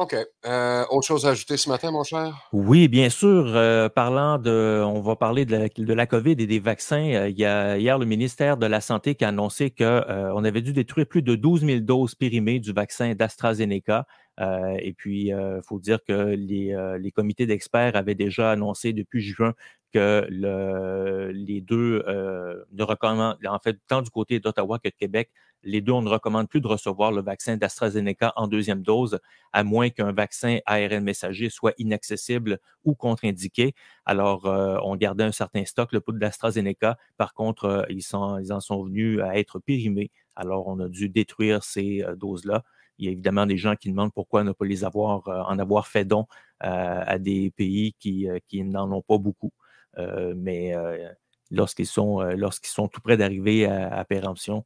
OK. 0.00 0.16
Euh, 0.46 0.84
autre 0.90 1.06
chose 1.06 1.26
à 1.26 1.30
ajouter 1.30 1.58
ce 1.58 1.68
matin, 1.68 1.90
mon 1.90 2.04
cher? 2.04 2.48
Oui, 2.54 2.88
bien 2.88 3.10
sûr. 3.10 3.54
Euh, 3.54 3.90
parlant 3.90 4.38
de, 4.38 4.82
on 4.82 5.02
va 5.02 5.14
parler 5.14 5.44
de 5.44 5.54
la, 5.54 5.68
de 5.68 5.92
la 5.92 6.06
COVID 6.06 6.36
et 6.38 6.46
des 6.46 6.58
vaccins. 6.58 7.12
Euh, 7.12 7.28
il 7.28 7.38
y 7.38 7.44
a 7.44 7.76
hier 7.76 7.98
le 7.98 8.06
ministère 8.06 8.56
de 8.56 8.64
la 8.64 8.80
Santé 8.80 9.14
qui 9.14 9.26
a 9.26 9.28
annoncé 9.28 9.70
qu'on 9.70 10.44
avait 10.44 10.62
dû 10.62 10.72
détruire 10.72 11.06
plus 11.06 11.20
de 11.20 11.34
12 11.34 11.66
000 11.66 11.80
doses 11.80 12.14
périmées 12.14 12.60
du 12.60 12.72
vaccin 12.72 13.14
d'AstraZeneca. 13.14 14.06
et 14.38 14.94
puis, 14.96 15.26
il 15.26 15.60
faut 15.68 15.78
dire 15.78 15.98
que 16.02 16.34
les, 16.34 16.74
les 16.98 17.10
comités 17.10 17.44
d'experts 17.44 17.94
avaient 17.94 18.14
déjà 18.14 18.52
annoncé 18.52 18.94
depuis 18.94 19.20
juin 19.20 19.52
que 19.92 20.26
le, 20.30 21.30
les 21.32 21.60
deux 21.60 22.02
ne 22.06 22.82
recommandent, 22.82 23.36
en 23.46 23.58
fait, 23.58 23.76
tant 23.86 24.00
du 24.00 24.08
côté 24.08 24.40
d'Ottawa 24.40 24.78
que 24.78 24.88
de 24.88 24.94
Québec, 24.94 25.30
les 25.62 25.80
deux, 25.80 25.92
on 25.92 26.02
ne 26.02 26.08
recommande 26.08 26.48
plus 26.48 26.60
de 26.60 26.66
recevoir 26.66 27.12
le 27.12 27.22
vaccin 27.22 27.56
d'AstraZeneca 27.56 28.32
en 28.36 28.48
deuxième 28.48 28.82
dose, 28.82 29.18
à 29.52 29.64
moins 29.64 29.90
qu'un 29.90 30.12
vaccin 30.12 30.58
ARN 30.66 31.02
messager 31.02 31.50
soit 31.50 31.74
inaccessible 31.78 32.58
ou 32.84 32.94
contre-indiqué. 32.94 33.74
Alors, 34.04 34.44
on 34.44 34.96
gardait 34.96 35.24
un 35.24 35.32
certain 35.32 35.64
stock, 35.64 35.92
le 35.92 36.00
poudre 36.00 36.18
d'AstraZeneca. 36.18 36.96
Par 37.16 37.34
contre, 37.34 37.86
ils, 37.90 38.02
sont, 38.02 38.38
ils 38.38 38.52
en 38.52 38.60
sont 38.60 38.84
venus 38.84 39.20
à 39.20 39.38
être 39.38 39.58
périmés. 39.58 40.10
Alors, 40.36 40.66
on 40.68 40.78
a 40.80 40.88
dû 40.88 41.08
détruire 41.08 41.62
ces 41.62 42.04
doses-là. 42.16 42.62
Il 42.98 43.06
y 43.06 43.08
a 43.08 43.12
évidemment 43.12 43.46
des 43.46 43.56
gens 43.56 43.76
qui 43.76 43.90
demandent 43.90 44.12
pourquoi 44.12 44.44
ne 44.44 44.52
pas 44.52 44.66
les 44.66 44.84
avoir, 44.84 45.28
en 45.28 45.58
avoir 45.58 45.86
fait 45.86 46.04
don 46.04 46.26
à 46.60 47.18
des 47.18 47.50
pays 47.50 47.94
qui, 47.98 48.28
qui 48.48 48.62
n'en 48.62 48.90
ont 48.92 49.02
pas 49.02 49.18
beaucoup. 49.18 49.52
Euh, 49.98 50.34
mais 50.36 50.74
euh, 50.74 51.08
lorsqu'ils 51.50 51.86
sont, 51.86 52.20
euh, 52.20 52.34
lorsqu'ils 52.36 52.70
sont 52.70 52.88
tout 52.88 53.00
près 53.00 53.16
d'arriver 53.16 53.66
à, 53.66 54.04
péremption, 54.04 54.64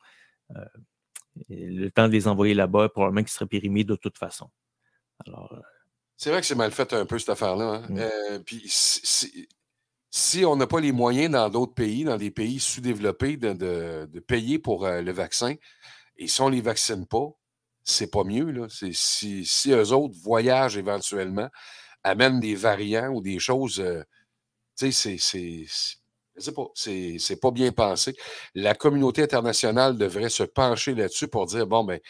le 1.48 1.88
temps 1.90 2.08
de 2.08 2.12
les 2.12 2.28
envoyer 2.28 2.54
là-bas, 2.54 2.88
probablement 2.88 3.22
qu'ils 3.22 3.32
seraient 3.32 3.46
périmés 3.46 3.84
de 3.84 3.96
toute 3.96 4.18
façon. 4.18 4.50
Alors, 5.26 5.54
c'est 6.16 6.30
vrai 6.30 6.40
que 6.40 6.46
c'est 6.46 6.54
mal 6.54 6.70
fait 6.70 6.92
un 6.92 7.06
peu 7.06 7.18
cette 7.18 7.30
affaire-là. 7.30 7.82
Hein. 7.88 8.08
Mmh. 8.38 8.42
puis 8.44 8.62
si, 8.68 10.44
on 10.44 10.56
n'a 10.56 10.66
pas 10.66 10.80
les 10.80 10.92
moyens 10.92 11.32
dans 11.32 11.48
d'autres 11.50 11.74
pays, 11.74 12.04
dans 12.04 12.16
des 12.16 12.30
pays 12.30 12.60
sous-développés, 12.60 13.36
de, 13.36 14.06
payer 14.20 14.58
pour 14.58 14.86
le 14.86 15.12
vaccin, 15.12 15.54
et 16.16 16.28
si 16.28 16.40
on 16.40 16.50
ne 16.50 16.54
les 16.54 16.60
vaccine 16.60 17.06
pas, 17.06 17.28
c'est 17.82 18.10
pas 18.10 18.24
mieux. 18.24 18.50
Là. 18.50 18.66
Si, 18.68 19.44
si 19.44 19.72
eux 19.72 19.92
autres 19.92 20.14
voyagent 20.22 20.76
éventuellement, 20.76 21.50
amènent 22.04 22.38
des 22.38 22.54
variants 22.54 23.08
ou 23.08 23.20
des 23.20 23.38
choses 23.38 23.82
tu 24.76 24.90
sais, 24.90 25.18
c'est. 25.18 25.66
Je 26.36 26.50
pas, 26.50 26.66
c'est 26.74 27.40
pas 27.40 27.50
bien 27.50 27.70
pensé. 27.70 28.16
La 28.54 28.74
communauté 28.74 29.22
internationale 29.22 29.96
devrait 29.96 30.28
se 30.28 30.42
pencher 30.42 30.94
là-dessus 30.94 31.28
pour 31.28 31.46
dire 31.46 31.66
bon, 31.66 31.84
ben, 31.84 32.00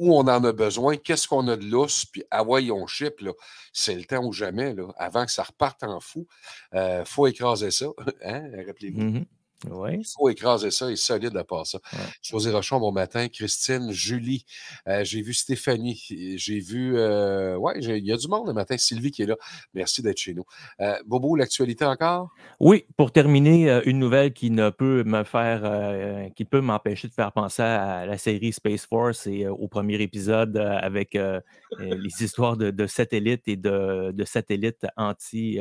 où 0.00 0.16
on 0.16 0.20
en 0.20 0.44
a 0.44 0.52
besoin, 0.52 0.96
qu'est-ce 0.96 1.28
qu'on 1.28 1.46
a 1.48 1.56
de 1.56 1.64
lousse, 1.66 2.06
puis 2.06 2.22
ah 2.30 2.42
ouais, 2.42 2.70
on 2.70 2.86
chip, 2.86 3.20
là. 3.20 3.32
C'est 3.72 3.94
le 3.94 4.04
temps 4.04 4.24
ou 4.24 4.32
jamais, 4.32 4.74
là. 4.74 4.88
Avant 4.96 5.26
que 5.26 5.30
ça 5.30 5.42
reparte 5.42 5.82
en 5.82 6.00
fou, 6.00 6.26
il 6.72 6.78
euh, 6.78 7.04
faut 7.04 7.26
écraser 7.26 7.70
ça. 7.70 7.86
hein? 8.24 8.50
Rappelez-vous. 8.66 9.24
Mmh 9.66 9.90
il 9.98 10.04
faut 10.06 10.28
écraser 10.28 10.70
ça 10.70 10.90
et 10.90 10.96
solide 10.96 11.36
à 11.36 11.44
part 11.44 11.66
ça. 11.66 11.78
José 12.22 12.50
Rochon, 12.50 12.80
bon 12.80 12.92
matin. 12.92 13.28
Christine, 13.28 13.90
Julie, 13.90 14.44
euh, 14.88 15.04
j'ai 15.04 15.20
vu 15.22 15.34
Stéphanie, 15.34 16.02
j'ai 16.36 16.60
vu. 16.60 16.96
Euh, 16.96 17.56
ouais, 17.56 17.74
il 17.78 18.06
y 18.06 18.12
a 18.12 18.16
du 18.16 18.28
monde 18.28 18.46
le 18.46 18.52
matin. 18.52 18.76
Sylvie 18.78 19.10
qui 19.10 19.22
est 19.22 19.26
là. 19.26 19.36
Merci 19.74 20.02
d'être 20.02 20.18
chez 20.18 20.34
nous. 20.34 20.44
Euh, 20.80 20.96
Bobo, 21.06 21.36
l'actualité 21.36 21.84
encore? 21.84 22.30
Oui, 22.58 22.86
pour 22.96 23.12
terminer, 23.12 23.82
une 23.84 23.98
nouvelle 23.98 24.32
qui 24.32 24.50
ne 24.50 24.70
peut 24.70 25.04
me 25.04 25.24
faire, 25.24 26.32
qui 26.34 26.44
peut 26.44 26.60
m'empêcher 26.60 27.08
de 27.08 27.12
faire 27.12 27.32
penser 27.32 27.62
à 27.62 28.06
la 28.06 28.16
série 28.16 28.52
Space 28.52 28.86
Force 28.86 29.26
et 29.26 29.46
au 29.46 29.68
premier 29.68 30.00
épisode 30.00 30.56
avec 30.56 31.14
les 31.78 32.22
histoires 32.22 32.56
de, 32.56 32.86
satellites 32.86 33.46
et 33.48 33.56
de, 33.56 34.12
de 34.12 34.24
satellites 34.24 34.86
anti 34.96 35.58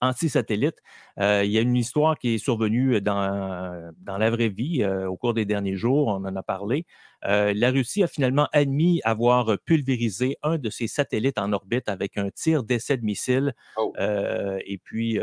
anti-satellite. 0.00 0.76
Euh, 1.20 1.44
il 1.44 1.50
y 1.50 1.58
a 1.58 1.60
une 1.60 1.76
histoire 1.76 2.18
qui 2.18 2.34
est 2.34 2.38
survenue 2.38 3.00
dans, 3.00 3.92
dans 3.98 4.18
la 4.18 4.30
vraie 4.30 4.48
vie 4.48 4.82
euh, 4.82 5.08
au 5.08 5.16
cours 5.16 5.34
des 5.34 5.44
derniers 5.44 5.76
jours, 5.76 6.08
on 6.08 6.24
en 6.24 6.36
a 6.36 6.42
parlé. 6.42 6.86
Euh, 7.24 7.52
la 7.54 7.70
Russie 7.70 8.02
a 8.02 8.06
finalement 8.06 8.48
admis 8.52 9.00
avoir 9.04 9.58
pulvérisé 9.64 10.36
un 10.42 10.58
de 10.58 10.70
ses 10.70 10.86
satellites 10.86 11.38
en 11.38 11.52
orbite 11.52 11.88
avec 11.88 12.18
un 12.18 12.30
tir 12.30 12.62
d'essai 12.62 12.96
de 12.96 13.04
missile. 13.04 13.54
Oh. 13.76 13.92
et 13.98 14.78
puis, 14.82 15.18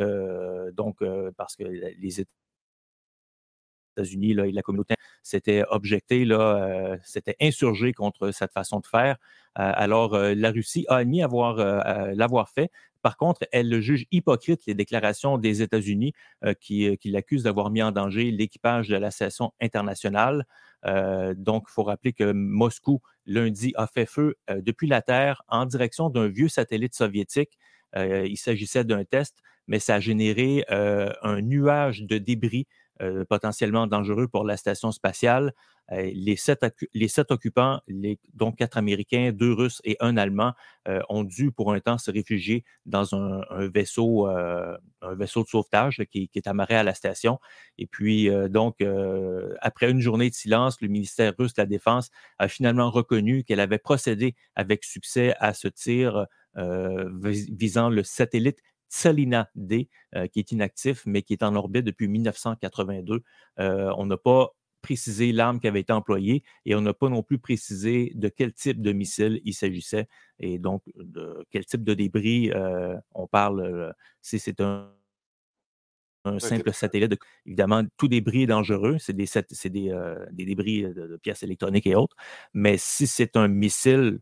donc, 0.73 1.03
parce 1.37 1.55
que 1.55 1.63
les 1.63 2.25
États-Unis 3.97 4.31
et 4.31 4.51
la 4.51 4.61
communauté 4.61 4.95
s'étaient 5.21 5.63
objectés, 5.69 6.25
là, 6.25 6.97
s'étaient 7.03 7.35
insurgés 7.39 7.93
contre 7.93 8.31
cette 8.31 8.51
façon 8.51 8.79
de 8.79 8.87
faire. 8.87 9.17
alors, 9.55 10.17
la 10.17 10.51
Russie 10.51 10.85
a 10.89 10.97
admis 10.97 11.21
avoir 11.21 11.57
l'avoir 12.15 12.49
fait. 12.49 12.71
Par 13.03 13.17
contre, 13.17 13.45
elle 13.51 13.81
juge 13.81 14.05
hypocrite 14.11 14.65
les 14.65 14.73
déclarations 14.73 15.37
des 15.37 15.61
États-Unis 15.61 16.13
euh, 16.45 16.53
qui, 16.53 16.87
euh, 16.87 16.95
qui 16.95 17.11
l'accusent 17.11 17.43
d'avoir 17.43 17.69
mis 17.69 17.83
en 17.83 17.91
danger 17.91 18.31
l'équipage 18.31 18.87
de 18.87 18.95
la 18.95 19.11
station 19.11 19.51
internationale. 19.61 20.47
Euh, 20.85 21.33
donc, 21.37 21.65
il 21.67 21.73
faut 21.73 21.83
rappeler 21.83 22.13
que 22.13 22.31
Moscou, 22.31 23.01
lundi, 23.25 23.73
a 23.75 23.87
fait 23.87 24.05
feu 24.05 24.35
depuis 24.49 24.87
la 24.87 25.01
Terre 25.01 25.43
en 25.49 25.65
direction 25.65 26.09
d'un 26.09 26.27
vieux 26.29 26.47
satellite 26.47 26.95
soviétique. 26.95 27.57
il 27.95 28.37
s'agissait 28.37 28.83
d'un 28.83 29.03
test, 29.03 29.37
mais 29.67 29.79
ça 29.79 29.95
a 29.95 29.99
généré 29.99 30.65
un 30.69 31.41
nuage 31.41 32.03
de 32.03 32.17
débris 32.17 32.67
potentiellement 33.29 33.87
dangereux 33.87 34.27
pour 34.27 34.45
la 34.45 34.57
station 34.57 34.91
spatiale. 34.91 35.53
Euh, 35.91 36.11
les, 36.13 36.37
sept, 36.37 37.31
occupants, 37.31 37.81
les, 37.87 38.17
dont 38.33 38.51
quatre 38.51 38.77
Américains, 38.77 39.31
deux 39.33 39.51
Russes 39.51 39.81
et 39.83 39.97
un 39.99 40.15
Allemand, 40.15 40.53
euh, 40.87 41.01
ont 41.09 41.23
dû 41.23 41.51
pour 41.51 41.73
un 41.73 41.79
temps 41.79 41.97
se 41.97 42.09
réfugier 42.09 42.63
dans 42.85 43.15
un, 43.15 43.41
vaisseau, 43.67 44.27
euh, 44.27 44.77
un 45.01 45.15
vaisseau 45.15 45.43
de 45.43 45.49
sauvetage 45.49 46.01
qui, 46.09 46.29
est 46.33 46.47
amarré 46.47 46.75
à 46.75 46.83
la 46.83 46.93
station. 46.93 47.39
Et 47.77 47.85
puis, 47.85 48.29
donc, 48.49 48.83
après 49.61 49.91
une 49.91 49.99
journée 49.99 50.29
de 50.29 50.35
silence, 50.35 50.79
le 50.81 50.87
ministère 50.87 51.33
russe 51.37 51.53
de 51.53 51.61
la 51.61 51.65
Défense 51.65 52.09
a 52.39 52.47
finalement 52.47 52.89
reconnu 52.89 53.43
qu'elle 53.43 53.59
avait 53.59 53.77
procédé 53.77 54.35
avec 54.55 54.83
succès 54.83 55.35
à 55.39 55.53
ce 55.53 55.67
tir 55.67 56.27
visant 56.55 57.89
le 57.89 58.03
satellite 58.03 58.59
Tsalina 58.89 59.49
D, 59.55 59.89
qui 60.31 60.39
est 60.39 60.51
inactif, 60.51 61.03
mais 61.05 61.21
qui 61.21 61.33
est 61.33 61.43
en 61.43 61.55
orbite 61.55 61.85
depuis 61.85 62.07
1982. 62.07 63.23
on 63.57 64.05
n'a 64.05 64.17
pas 64.17 64.53
précisé 64.83 65.31
l'arme 65.31 65.59
qui 65.59 65.67
avait 65.67 65.79
été 65.79 65.93
employée 65.93 66.43
et 66.65 66.75
on 66.75 66.81
n'a 66.81 66.93
pas 66.93 67.09
non 67.09 67.23
plus 67.23 67.39
précisé 67.39 68.11
de 68.13 68.29
quel 68.29 68.53
type 68.53 68.81
de 68.83 68.91
missile 68.91 69.41
il 69.45 69.53
s'agissait 69.53 70.07
et 70.39 70.59
donc 70.59 70.83
de 70.95 71.43
quel 71.49 71.65
type 71.65 71.83
de 71.83 71.95
débris 71.95 72.51
euh, 72.51 72.95
on 73.15 73.25
parle. 73.25 73.61
Euh, 73.61 73.91
si 74.21 74.37
c'est 74.37 74.61
un, 74.61 74.91
simple 76.37 76.71
satellite, 76.71 77.19
évidemment, 77.45 77.83
tout 77.97 78.07
débris 78.07 78.43
est 78.43 78.47
dangereux, 78.47 78.97
c'est 78.97 79.11
des, 79.11 79.25
des, 79.25 79.91
euh, 79.91 80.25
des, 80.31 80.45
débris 80.45 80.83
de, 80.83 81.17
pièces 81.17 81.43
électroniques 81.43 81.87
et 81.87 81.95
autres, 81.95 82.15
mais 82.53 82.77
si 82.77 83.07
c'est 83.07 83.35
un 83.35 83.49
missile, 83.49 84.19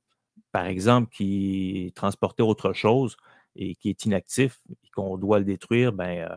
par 0.52 0.66
exemple, 0.66 1.10
qui 1.14 1.92
transportait 1.96 2.42
autre 2.42 2.74
chose 2.74 3.18
et 3.56 3.76
qui 3.76 3.90
est 3.90 4.06
inactif 4.06 4.60
et 4.70 4.90
qu'on 4.96 5.18
doit 5.18 5.40
le 5.40 5.46
détruire, 5.46 5.92
ben 5.94 6.28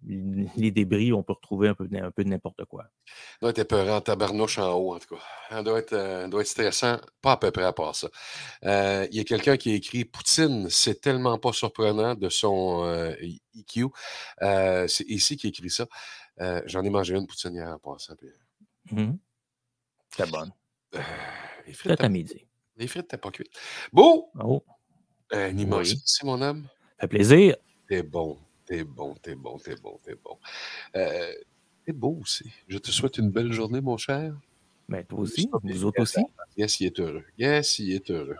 les 0.56 0.70
débris, 0.70 1.12
on 1.12 1.22
peut 1.22 1.32
retrouver 1.34 1.68
un 1.68 1.74
peu, 1.74 1.88
un 1.92 2.10
peu 2.12 2.22
de 2.24 2.28
n'importe 2.28 2.64
quoi. 2.66 2.84
Ça 3.04 3.12
doit 3.42 3.50
être 3.50 3.58
épeurant 3.58 3.96
en 3.96 4.00
tabarnouche 4.00 4.58
en 4.58 4.72
haut, 4.74 4.94
en 4.94 4.98
tout 5.00 5.16
cas. 5.16 5.22
Ça 5.50 5.62
doit 5.62 5.78
être, 5.80 5.92
euh, 5.92 6.28
doit 6.28 6.40
être 6.42 6.46
stressant, 6.46 6.98
pas 7.20 7.32
à 7.32 7.36
peu 7.36 7.50
près 7.50 7.64
à 7.64 7.72
part 7.72 7.94
ça. 7.96 8.08
Euh, 8.64 9.06
Il 9.10 9.16
y 9.16 9.20
a 9.20 9.24
quelqu'un 9.24 9.56
qui 9.56 9.72
a 9.72 9.74
écrit 9.74 10.04
Poutine, 10.04 10.70
c'est 10.70 11.00
tellement 11.00 11.36
pas 11.38 11.52
surprenant 11.52 12.14
de 12.14 12.28
son 12.28 12.84
euh, 12.84 13.12
EQ. 13.56 13.86
Euh, 14.42 14.86
c'est 14.86 15.04
ici 15.08 15.36
qui 15.36 15.48
écrit 15.48 15.68
ça. 15.70 15.86
Euh, 16.40 16.62
J'en 16.66 16.84
ai 16.84 16.90
mangé 16.90 17.16
une 17.16 17.26
poutine 17.26 17.54
hier 17.54 17.68
en 17.68 17.78
passant. 17.80 18.14
puis. 18.16 18.28
C'est 20.16 20.30
bonne. 20.30 20.52
euh, 20.94 21.00
les 21.66 21.72
frites, 21.74 21.92
à 21.92 21.96
t'as- 21.96 22.08
midi. 22.08 22.46
les 22.76 22.86
frites, 22.86 23.08
t'as 23.08 23.18
pas 23.18 23.30
cuites. 23.30 23.52
Beau! 23.92 24.30
Oh, 24.40 24.64
Un 25.32 25.56
immense 25.56 25.88
Oui. 25.88 25.94
merci, 25.96 26.26
mon 26.26 26.40
homme. 26.42 26.62
ça 26.96 27.02
fait 27.02 27.08
plaisir. 27.08 27.56
T'es 27.88 28.02
bon, 28.02 28.38
t'es 28.66 28.84
bon, 28.84 29.14
t'es 29.22 29.34
bon, 29.34 29.58
t'es 29.58 29.74
bon, 29.76 29.98
t'es 30.04 30.14
bon. 30.22 30.36
Euh, 30.96 31.32
t'es 31.84 31.92
beau 31.92 32.18
aussi. 32.22 32.44
Je 32.68 32.78
te 32.78 32.90
souhaite 32.90 33.18
une 33.18 33.30
belle 33.30 33.52
journée, 33.52 33.80
mon 33.80 33.96
cher. 33.96 34.34
Mais 34.90 35.04
toi 35.04 35.18
aussi, 35.20 35.50
vous 35.62 35.84
autres 35.84 36.00
aussi. 36.00 36.20
Yes, 36.56 36.80
il 36.80 36.86
est 36.86 36.98
heureux. 37.00 37.24
Yes, 37.38 37.78
il 37.78 37.92
est 37.92 38.10
heureux. 38.10 38.36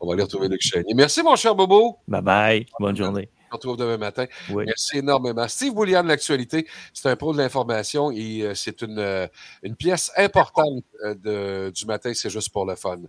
On 0.00 0.06
va 0.06 0.12
aller 0.14 0.22
retrouver 0.22 0.48
Luc 0.48 0.62
Chenier. 0.62 0.94
Merci, 0.94 1.22
mon 1.24 1.34
cher 1.34 1.56
Bobo. 1.56 1.96
Bye 2.06 2.22
bye. 2.22 2.66
Bonne 2.78 2.96
journée. 2.96 3.28
On 3.50 3.54
se 3.54 3.56
retrouve 3.56 3.76
demain 3.78 3.96
matin. 3.96 4.26
Oui. 4.50 4.64
Merci 4.66 4.98
énormément. 4.98 5.48
Steve 5.48 5.74
Boulian 5.74 6.02
de 6.04 6.08
l'actualité, 6.08 6.68
c'est 6.92 7.08
un 7.08 7.16
pro 7.16 7.32
de 7.32 7.38
l'information 7.38 8.12
et 8.12 8.42
euh, 8.42 8.54
c'est 8.54 8.82
une, 8.82 8.98
euh, 8.98 9.26
une 9.62 9.74
pièce 9.74 10.12
importante 10.16 10.84
euh, 11.02 11.14
de- 11.14 11.70
du 11.74 11.86
matin, 11.86 12.12
c'est 12.14 12.30
juste 12.30 12.50
pour 12.50 12.64
le 12.66 12.76
fun. 12.76 13.00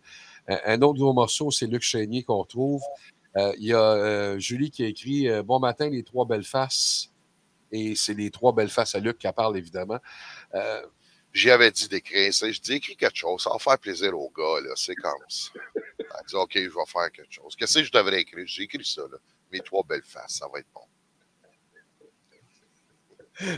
Euh, 0.49 0.57
un 0.65 0.81
autre 0.81 0.97
nouveau 0.97 1.13
morceau, 1.13 1.51
c'est 1.51 1.67
Luc 1.67 1.81
Chénier 1.83 2.23
qu'on 2.23 2.37
retrouve. 2.39 2.81
Euh, 3.37 3.53
Il 3.57 3.65
y 3.67 3.73
a 3.73 3.79
euh, 3.81 4.39
Julie 4.39 4.71
qui 4.71 4.83
a 4.83 4.87
écrit 4.87 5.27
euh, 5.29 5.43
Bon 5.43 5.59
matin, 5.59 5.89
les 5.89 6.03
trois 6.03 6.25
belles 6.25 6.43
faces. 6.43 7.09
Et 7.71 7.95
c'est 7.95 8.13
les 8.15 8.31
trois 8.31 8.51
belles 8.53 8.69
faces 8.69 8.95
à 8.95 8.99
Luc 8.99 9.17
qui 9.19 9.31
parle, 9.31 9.57
évidemment. 9.57 9.99
J'y 11.31 11.51
avais 11.51 11.69
dit 11.69 11.87
d'écrire 11.87 12.33
ça. 12.33 12.51
Je 12.51 12.59
dis, 12.59 12.73
écris 12.73 12.95
quelque 12.97 13.15
chose. 13.15 13.43
Ça 13.43 13.51
va 13.51 13.59
faire 13.59 13.77
plaisir 13.77 14.17
aux 14.17 14.31
gars, 14.31 14.61
là. 14.61 14.71
C'est 14.75 14.95
comme 14.95 15.13
ça. 15.27 15.51
Elle 15.99 16.25
dit, 16.27 16.35
OK, 16.35 16.51
je 16.55 16.59
vais 16.69 16.85
faire 16.87 17.11
quelque 17.11 17.31
chose. 17.31 17.55
Qu'est-ce 17.55 17.77
que 17.79 17.83
je 17.83 17.91
devrais 17.91 18.21
écrire? 18.21 18.45
J'ai 18.47 18.63
écrit 18.63 18.83
ça, 18.83 19.03
là. 19.03 19.17
Mes 19.51 19.59
trois 19.59 19.83
belles 19.83 20.01
faces. 20.03 20.33
Ça 20.39 20.47
va 20.51 20.57
être 20.59 20.67
bon. 20.73 20.81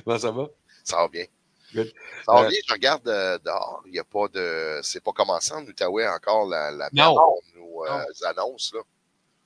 comment 0.04 0.20
ça 0.20 0.32
va? 0.32 0.48
Ça 0.84 0.98
va 0.98 1.08
bien. 1.08 1.26
Good. 1.74 1.94
Ça 2.26 2.34
va 2.34 2.42
Euh, 2.44 2.50
bien? 2.50 2.60
Je 2.68 2.74
regarde 2.74 3.08
euh, 3.08 3.38
dehors. 3.40 3.82
Il 3.86 3.94
n'y 3.94 4.00
a 4.00 4.04
pas 4.04 4.28
de. 4.28 4.82
C'est 4.84 5.02
pas 5.02 5.14
commencé 5.14 5.54
en 5.54 5.64
Outaouais 5.66 6.08
encore, 6.08 6.48
la, 6.48 6.72
la 6.72 6.90
Non. 6.92 7.16
nous 7.56 7.84
euh, 7.84 8.04
annonce, 8.26 8.74
là. 8.74 8.82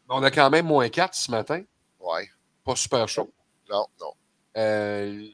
On 0.09 0.21
a 0.23 0.31
quand 0.31 0.49
même 0.49 0.65
moins 0.67 0.87
4 0.89 1.15
ce 1.15 1.31
matin. 1.31 1.63
Ouais. 1.99 2.29
Pas 2.63 2.75
super 2.75 3.07
chaud. 3.07 3.31
Non, 3.69 3.85
non. 3.99 4.13
Euh, 4.57 5.27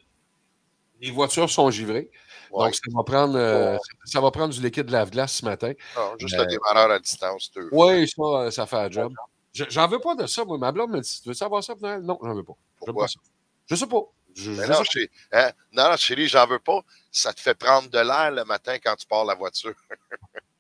les 1.00 1.12
voitures 1.12 1.50
sont 1.50 1.70
givrées. 1.72 2.10
Ouais. 2.52 2.66
Donc, 2.66 2.76
ça 2.76 2.82
va, 2.94 3.04
prendre, 3.04 3.38
euh, 3.38 3.78
ça 4.06 4.20
va 4.22 4.32
prendre 4.32 4.54
du 4.54 4.62
liquide 4.62 4.90
lave-glace 4.90 5.34
ce 5.36 5.46
matin. 5.46 5.74
Non, 5.96 6.14
juste 6.20 6.36
Euh, 6.36 6.44
le 6.44 6.48
démarreur 6.48 6.92
à 6.92 7.00
distance. 7.00 7.52
Oui, 7.72 8.08
ça, 8.08 8.22
euh, 8.24 8.52
ça 8.52 8.66
fait 8.66 8.76
un 8.78 8.90
job. 8.92 9.14
Je- 9.54 9.66
J'en 9.70 9.88
veux 9.88 10.00
pas 10.00 10.16
de 10.16 10.26
ça, 10.28 10.44
moi. 10.46 10.58
Ma 10.58 10.72
blonde 10.72 10.92
me 10.92 11.00
dit 11.02 11.20
Tu 11.22 11.28
veux 11.28 11.34
savoir 11.34 11.64
ça 11.64 11.74
Noël? 11.82 12.02
Non, 12.02 12.18
j'en 12.22 12.34
veux 12.34 12.44
pas. 12.44 12.54
Pourquoi? 12.78 13.04
pas 13.06 13.08
ça. 13.08 13.20
Je 13.70 13.76
sais 13.76 13.88
pas. 13.88 14.02
Je, 14.34 14.52
non, 14.52 14.78
sais 14.78 14.84
chez, 14.86 15.12
hein? 15.34 15.52
non, 15.74 15.96
chérie, 15.98 16.28
j'en 16.28 16.48
veux 16.48 16.60
pas. 16.60 16.82
Ça 17.12 17.34
te 17.34 17.42
fait 17.42 17.54
prendre 17.56 17.90
de 17.90 18.00
l'air 18.00 18.32
le 18.32 18.46
matin 18.46 18.78
quand 18.82 18.96
tu 18.96 19.06
pars 19.06 19.26
la 19.26 19.36
voiture. 19.36 19.74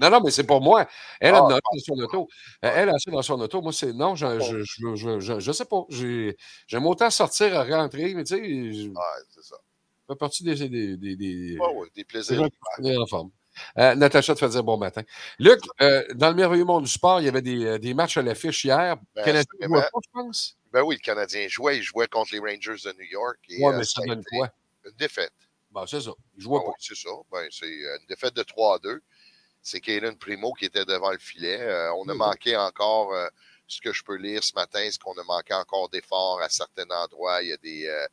non, 0.00 0.10
non, 0.10 0.20
mais 0.24 0.30
c'est 0.30 0.44
pour 0.44 0.60
moi. 0.60 0.86
Elle, 1.20 1.34
Ah, 1.34 1.46
elle 1.50 1.54
dans 1.60 1.78
son 1.84 2.02
auto. 2.02 2.28
Elle 2.62 2.88
a 2.88 2.98
ça 2.98 3.10
dans 3.10 3.22
son 3.22 3.40
auto. 3.40 3.62
Moi, 3.62 3.72
c'est 3.72 3.92
non, 3.92 4.14
je, 4.14 4.40
je, 4.40 4.62
je, 4.64 4.94
je, 4.96 5.20
je- 5.20 5.40
je 5.40 5.52
sais 5.52 5.64
pas. 5.64 5.84
J'ai- 5.88 6.36
J'aime 6.66 6.86
autant 6.86 7.10
sortir 7.10 7.56
à 7.58 7.64
rentrer, 7.64 8.14
mais 8.14 8.24
tu 8.24 8.34
sais, 8.36 8.40
Ouais, 8.88 9.04
c'est 9.30 9.42
ça. 9.44 9.56
fais 10.08 10.16
partie 10.16 10.42
des. 10.44 10.54
des, 10.54 10.68
des, 10.68 10.96
des- 10.96 11.16
des 11.16 11.58
des 11.94 12.04
plaisirs. 12.04 12.36
sont 12.76 12.84
en 13.02 13.06
forme. 13.06 13.30
Euh, 13.78 13.94
Natacha 13.94 14.34
te 14.34 14.40
fait 14.40 14.48
dire 14.48 14.64
bon 14.64 14.76
matin. 14.76 15.02
Luc, 15.38 15.60
euh, 15.80 16.02
dans 16.14 16.28
le 16.30 16.34
merveilleux 16.34 16.64
monde 16.64 16.82
du 16.82 16.90
sport, 16.90 17.20
il 17.20 17.26
y 17.26 17.28
avait 17.28 17.40
des, 17.40 17.64
euh, 17.64 17.78
des 17.78 17.94
matchs 17.94 18.16
à 18.16 18.22
l'affiche 18.22 18.64
hier. 18.64 18.96
Ben, 19.14 19.24
Canadien 19.24 19.44
jouait 19.52 19.68
vraiment- 19.68 19.80
pas, 19.80 19.98
je 20.04 20.10
pense? 20.12 20.56
Ben 20.72 20.82
oui, 20.82 20.96
le 20.96 21.00
Canadien 21.04 21.46
jouait. 21.46 21.76
Il 21.76 21.82
jouait 21.84 22.08
contre 22.08 22.32
les 22.32 22.40
Rangers 22.40 22.82
de 22.84 22.92
New 22.98 23.08
York. 23.12 23.38
Oui, 23.48 23.64
euh, 23.64 23.78
mais 23.78 23.84
ça 23.84 24.02
donne 24.04 24.24
quoi? 24.24 24.48
Une 24.84 24.90
défaite. 24.96 25.32
Bon, 25.70 25.86
c'est 25.86 26.00
ça. 26.00 26.10
Il 26.36 26.42
jouait 26.42 26.58
Ah 26.60 26.64
pas. 26.64 26.68
oui, 26.70 26.74
c'est 26.80 26.96
ça. 26.96 27.10
Ben, 27.30 27.46
c'est 27.52 27.66
une 27.68 28.06
défaite 28.08 28.34
de 28.34 28.42
3 28.42 28.74
à 28.74 28.78
2. 28.80 29.00
C'est 29.66 29.80
Kaylin 29.80 30.14
Primo 30.14 30.52
qui 30.52 30.66
était 30.66 30.84
devant 30.84 31.10
le 31.10 31.18
filet. 31.18 31.58
Euh, 31.58 31.90
on 31.94 32.06
a 32.08 32.12
Oui. 32.12 32.18
manqué 32.18 32.54
encore, 32.54 33.14
euh, 33.14 33.26
ce 33.66 33.80
que 33.80 33.92
je 33.94 34.04
peux 34.04 34.16
lire 34.16 34.44
ce 34.44 34.52
matin, 34.54 34.86
c'est 34.90 35.00
qu'on 35.00 35.14
a 35.18 35.24
manqué 35.24 35.54
encore 35.54 35.88
d'efforts 35.88 36.40
à 36.42 36.50
certains 36.50 36.88
endroits. 36.90 37.42
Il 37.42 37.48
y 37.48 37.52
a 37.52 37.56
des, 37.56 37.86
euh, 37.86 38.06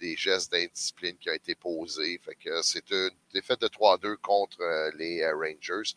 des 0.00 0.16
gestes 0.16 0.50
d'indiscipline 0.50 1.18
qui 1.18 1.28
ont 1.28 1.34
été 1.34 1.54
posés. 1.54 2.18
Fait 2.24 2.34
que 2.36 2.62
c'est 2.62 2.90
une 2.90 3.10
défaite 3.34 3.60
de 3.60 3.68
3 3.68 3.94
à 3.94 3.98
2 3.98 4.16
contre 4.16 4.58
les 4.96 5.30
Rangers. 5.30 5.92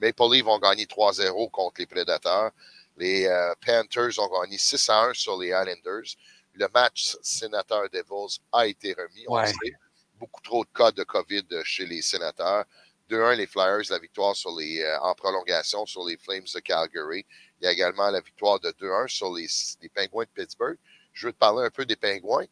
Maple 0.00 0.22
Leafs 0.32 0.46
ont 0.46 0.58
gagné 0.58 0.86
3-0 0.86 1.48
contre 1.50 1.78
les 1.80 1.86
Prédateurs. 1.86 2.50
Les 2.96 3.28
Panthers 3.64 4.18
ont 4.18 4.40
gagné 4.40 4.56
6 4.58 4.88
à 4.88 5.04
1 5.04 5.14
sur 5.14 5.38
les 5.38 5.48
Islanders. 5.48 6.16
Le 6.54 6.66
match 6.74 7.16
Sénateur 7.22 7.88
Devils 7.90 8.40
a 8.52 8.66
été 8.66 8.94
remis. 8.94 9.24
On 9.28 9.34
Ouais. 9.34 9.46
sait. 9.46 9.72
Beaucoup 10.14 10.40
trop 10.42 10.64
de 10.64 10.70
cas 10.74 10.90
de 10.92 11.04
COVID 11.04 11.46
chez 11.64 11.86
les 11.86 12.02
sénateurs. 12.02 12.64
2-1 13.10 13.36
les 13.36 13.46
Flyers, 13.46 13.82
la 13.90 13.98
victoire 13.98 14.36
sur 14.36 14.56
les, 14.58 14.82
euh, 14.82 14.98
en 15.00 15.14
prolongation 15.14 15.84
sur 15.86 16.06
les 16.06 16.16
Flames 16.16 16.46
de 16.54 16.60
Calgary. 16.60 17.26
Il 17.60 17.64
y 17.64 17.68
a 17.68 17.72
également 17.72 18.10
la 18.10 18.20
victoire 18.20 18.60
de 18.60 18.70
2-1 18.70 19.08
sur 19.08 19.34
les, 19.34 19.46
les 19.82 19.88
Pingouins 19.88 20.24
de 20.24 20.42
Pittsburgh. 20.42 20.78
Je 21.12 21.26
veux 21.26 21.32
te 21.32 21.38
parler 21.38 21.66
un 21.66 21.70
peu 21.70 21.84
des 21.84 21.96
Pingouins. 21.96 22.46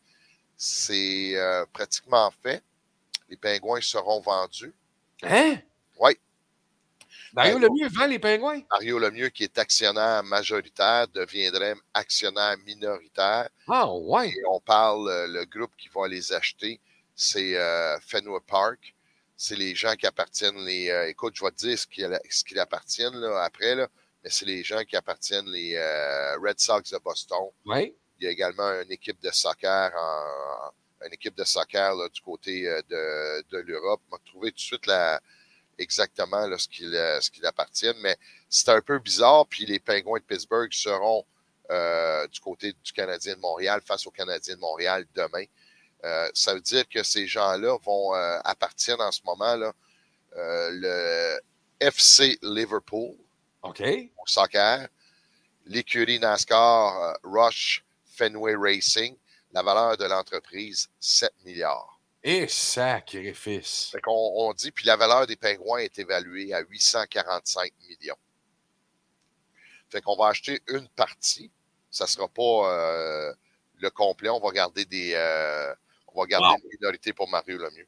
C'est 0.56 1.36
euh, 1.36 1.64
pratiquement 1.72 2.32
fait. 2.42 2.62
Les 3.28 3.36
Pingouins 3.36 3.80
seront 3.80 4.20
vendus. 4.20 4.74
Hein? 5.22 5.56
Oui. 6.00 6.18
Mario 7.32 7.58
Ben, 7.58 7.68
Lemieux 7.68 7.88
vend 7.88 8.06
les 8.06 8.18
pingouins? 8.18 8.62
Mario 8.70 8.98
Lemieux, 8.98 9.28
qui 9.28 9.44
est 9.44 9.58
actionnaire 9.58 10.22
majoritaire, 10.24 11.06
deviendrait 11.08 11.74
actionnaire 11.92 12.56
minoritaire. 12.66 13.48
Ah, 13.68 13.92
ouais. 13.92 14.30
Et 14.30 14.42
on 14.50 14.60
parle, 14.60 15.08
euh, 15.08 15.26
le 15.26 15.44
groupe 15.44 15.72
qui 15.76 15.88
va 15.94 16.08
les 16.08 16.32
acheter, 16.32 16.80
c'est 17.14 17.56
euh, 17.56 17.98
Fenway 18.00 18.40
Park. 18.46 18.94
C'est 19.40 19.54
les 19.54 19.76
gens 19.76 19.94
qui 19.94 20.04
appartiennent, 20.04 20.64
les. 20.64 20.90
euh, 20.90 21.08
écoute, 21.08 21.36
je 21.36 21.44
vais 21.44 21.52
te 21.52 21.58
dire 21.58 21.78
ce 21.78 21.86
qu'ils 21.86 22.58
appartiennent 22.58 23.14
là, 23.20 23.44
après, 23.44 23.76
là, 23.76 23.88
mais 24.24 24.30
c'est 24.30 24.44
les 24.44 24.64
gens 24.64 24.82
qui 24.82 24.96
appartiennent 24.96 25.48
les 25.50 25.76
euh, 25.76 26.36
Red 26.38 26.58
Sox 26.58 26.90
de 26.90 26.98
Boston. 26.98 27.48
Oui. 27.64 27.94
Il 28.18 28.24
y 28.24 28.26
a 28.26 28.30
également 28.30 28.68
une 28.82 28.90
équipe 28.90 29.22
de 29.22 29.30
soccer 29.30 29.92
en, 29.96 31.06
une 31.06 31.12
équipe 31.12 31.36
de 31.36 31.44
soccer 31.44 31.94
là, 31.94 32.08
du 32.08 32.20
côté 32.20 32.66
euh, 32.66 32.82
de, 32.88 33.44
de 33.50 33.58
l'Europe. 33.58 34.00
On 34.10 34.16
va 34.16 34.22
trouver 34.26 34.50
tout 34.50 34.56
de 34.56 34.60
suite 34.60 34.86
la, 34.86 35.20
exactement 35.78 36.44
là, 36.48 36.58
ce 36.58 36.66
qu'ils 36.66 36.90
ce 37.22 37.30
qu'ils 37.30 37.46
appartiennent, 37.46 38.00
mais 38.00 38.16
c'est 38.50 38.70
un 38.70 38.80
peu 38.80 38.98
bizarre. 38.98 39.46
Puis 39.46 39.64
les 39.66 39.78
Pingouins 39.78 40.18
de 40.18 40.24
Pittsburgh 40.24 40.72
seront 40.72 41.24
euh, 41.70 42.26
du 42.28 42.40
côté 42.40 42.72
du 42.82 42.92
Canadien 42.92 43.34
de 43.34 43.40
Montréal 43.40 43.82
face 43.84 44.06
au 44.06 44.10
Canadien 44.10 44.54
de 44.54 44.60
Montréal 44.60 45.04
demain. 45.14 45.44
Euh, 46.04 46.30
ça 46.32 46.54
veut 46.54 46.60
dire 46.60 46.88
que 46.88 47.02
ces 47.02 47.26
gens-là 47.26 47.76
vont 47.84 48.14
euh, 48.14 48.38
appartiennent 48.44 49.00
en 49.00 49.10
ce 49.10 49.20
moment 49.24 49.56
là 49.56 49.72
euh, 50.36 50.70
le 50.72 51.40
FC 51.80 52.38
Liverpool 52.42 53.16
OK. 53.62 53.82
au 53.82 54.26
soccer, 54.26 54.86
l'écurie 55.66 56.20
NASCAR 56.20 57.02
euh, 57.02 57.12
Rush 57.24 57.84
Fenway 58.14 58.54
Racing, 58.56 59.16
la 59.52 59.62
valeur 59.62 59.96
de 59.96 60.04
l'entreprise 60.04 60.88
7 61.00 61.32
milliards. 61.44 61.98
Et 62.22 62.46
sacrifice. 62.48 63.90
Fait 63.92 64.00
qu'on 64.00 64.32
on 64.36 64.52
dit, 64.52 64.70
puis 64.70 64.86
la 64.86 64.96
valeur 64.96 65.26
des 65.26 65.36
pingouins 65.36 65.78
est 65.78 65.98
évaluée 65.98 66.52
à 66.52 66.60
845 66.60 67.72
millions. 67.88 68.16
Fait 69.88 70.00
qu'on 70.00 70.16
va 70.16 70.28
acheter 70.28 70.60
une 70.68 70.88
partie. 70.88 71.50
Ça 71.90 72.06
sera 72.06 72.28
pas 72.28 72.42
euh, 72.72 73.34
le 73.80 73.90
complet. 73.90 74.28
On 74.28 74.40
va 74.40 74.50
garder 74.50 74.84
des. 74.84 75.12
euh, 75.14 75.74
va 76.20 76.26
garder 76.26 76.46
Wow. 76.48 76.56
une 76.64 76.78
minorité 76.78 77.12
pour 77.12 77.28
Mario 77.28 77.58
Lemieux. 77.58 77.86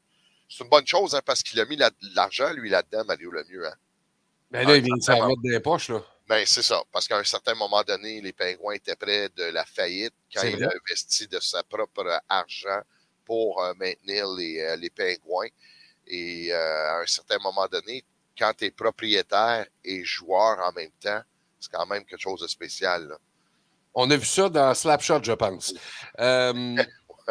C'est 0.49 0.63
une 0.63 0.69
bonne 0.69 0.85
chose, 0.87 1.15
hein, 1.15 1.21
parce 1.25 1.41
qu'il 1.43 1.59
a 1.59 1.65
mis 1.65 1.75
la- 1.77 1.91
l'argent, 2.15 2.51
lui, 2.53 2.69
là-dedans, 2.69 3.03
Mario 3.05 3.31
Lemieux. 3.31 3.65
Hein. 3.67 3.75
Ben 4.51 4.67
là, 4.67 4.75
il 4.75 4.83
vient 4.83 4.95
de 4.97 5.01
s'en 5.01 5.27
mettre 5.27 5.39
les 5.43 5.59
poches, 5.59 5.89
là. 5.89 6.01
Ben, 6.27 6.45
c'est 6.45 6.61
ça. 6.63 6.81
Parce 6.91 7.07
qu'à 7.07 7.17
un 7.17 7.23
certain 7.23 7.55
moment 7.55 7.81
donné, 7.83 8.19
les 8.21 8.33
pingouins 8.33 8.73
étaient 8.75 8.95
près 8.95 9.29
de 9.29 9.43
la 9.45 9.65
faillite 9.65 10.13
quand 10.33 10.43
il 10.43 10.55
vrai. 10.55 10.65
a 10.65 10.69
investi 10.69 11.27
de 11.27 11.39
sa 11.39 11.63
propre 11.63 12.21
argent 12.29 12.81
pour 13.25 13.61
euh, 13.63 13.73
maintenir 13.77 14.27
les, 14.33 14.59
euh, 14.59 14.75
les 14.75 14.89
pingouins. 14.89 15.47
Et 16.07 16.51
euh, 16.51 16.91
à 16.91 17.01
un 17.01 17.05
certain 17.05 17.37
moment 17.39 17.67
donné, 17.67 18.03
quand 18.37 18.53
tu 18.57 18.65
es 18.65 18.71
propriétaire 18.71 19.65
et 19.83 20.03
joueur 20.03 20.59
en 20.59 20.71
même 20.73 20.91
temps, 21.01 21.21
c'est 21.59 21.71
quand 21.71 21.85
même 21.85 22.03
quelque 22.05 22.21
chose 22.21 22.41
de 22.41 22.47
spécial. 22.47 23.07
là. 23.07 23.17
On 23.93 24.09
a 24.09 24.15
vu 24.15 24.25
ça 24.25 24.47
dans 24.49 24.73
Slapshot, 24.73 25.21
je 25.23 25.33
pense. 25.33 25.73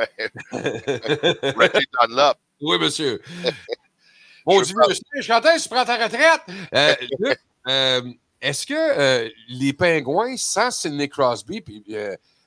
Reggie 0.52 1.86
Dunlop, 2.00 2.38
oui, 2.60 2.78
monsieur. 2.78 3.20
Mon 4.46 4.62
Je 4.62 4.68
Dieu, 4.68 4.76
monsieur, 4.88 5.02
quand 5.26 5.44
est-ce 5.46 5.64
que 5.64 5.68
tu 5.68 5.68
prends 5.68 5.84
ta 5.84 5.96
retraite? 5.96 6.40
Euh, 6.74 6.94
Luc, 7.18 7.38
euh, 7.68 8.02
Est-ce 8.40 8.66
que 8.66 8.74
euh, 8.74 9.28
les 9.48 9.72
pingouins, 9.72 10.36
sans 10.36 10.70
Sidney 10.70 11.08
Crosby, 11.08 11.60
puis 11.60 11.84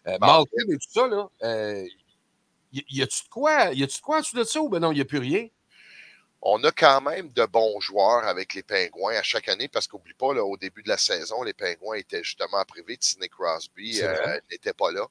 Malkin. 0.06 0.46
Et 0.70 0.78
tout 0.78 0.90
ça, 0.92 1.08
là, 1.08 1.30
y, 2.74 2.84
y 2.90 3.02
a-tu 3.02 3.24
de 3.24 3.30
quoi? 3.30 3.72
Y 3.74 3.84
a-tu 3.84 3.98
de 3.98 4.02
quoi 4.02 4.18
en 4.18 4.22
dessous 4.22 4.38
de 4.38 4.44
ça 4.44 4.60
ou 4.60 4.70
ben 4.70 4.80
non, 4.80 4.92
il 4.92 4.96
n'y 4.96 5.02
a 5.02 5.06
plus 5.06 5.20
rien? 5.20 5.48
On 6.42 6.62
a 6.66 6.72
quand 6.72 7.00
même 7.00 7.32
de 7.32 7.46
bons 7.46 7.80
joueurs 7.80 8.28
avec 8.28 8.54
les 8.54 8.64
Pingouins 8.64 9.16
à 9.16 9.24
chaque 9.24 9.48
année 9.48 9.70
parce 9.70 9.88
qu'oublie 9.88 10.14
pas, 10.14 10.34
là, 10.34 10.44
au 10.44 10.58
début 10.58 10.84
de 10.84 10.90
la 10.90 10.98
saison, 10.98 11.42
les 11.44 11.54
Pingouins 11.54 11.96
étaient 11.96 12.24
justement 12.24 12.62
privés 12.66 12.98
de 12.98 13.04
Sidney 13.04 13.30
Crosby, 13.30 14.02
n'était 14.52 14.74
pas 14.74 14.92
là. 14.92 15.08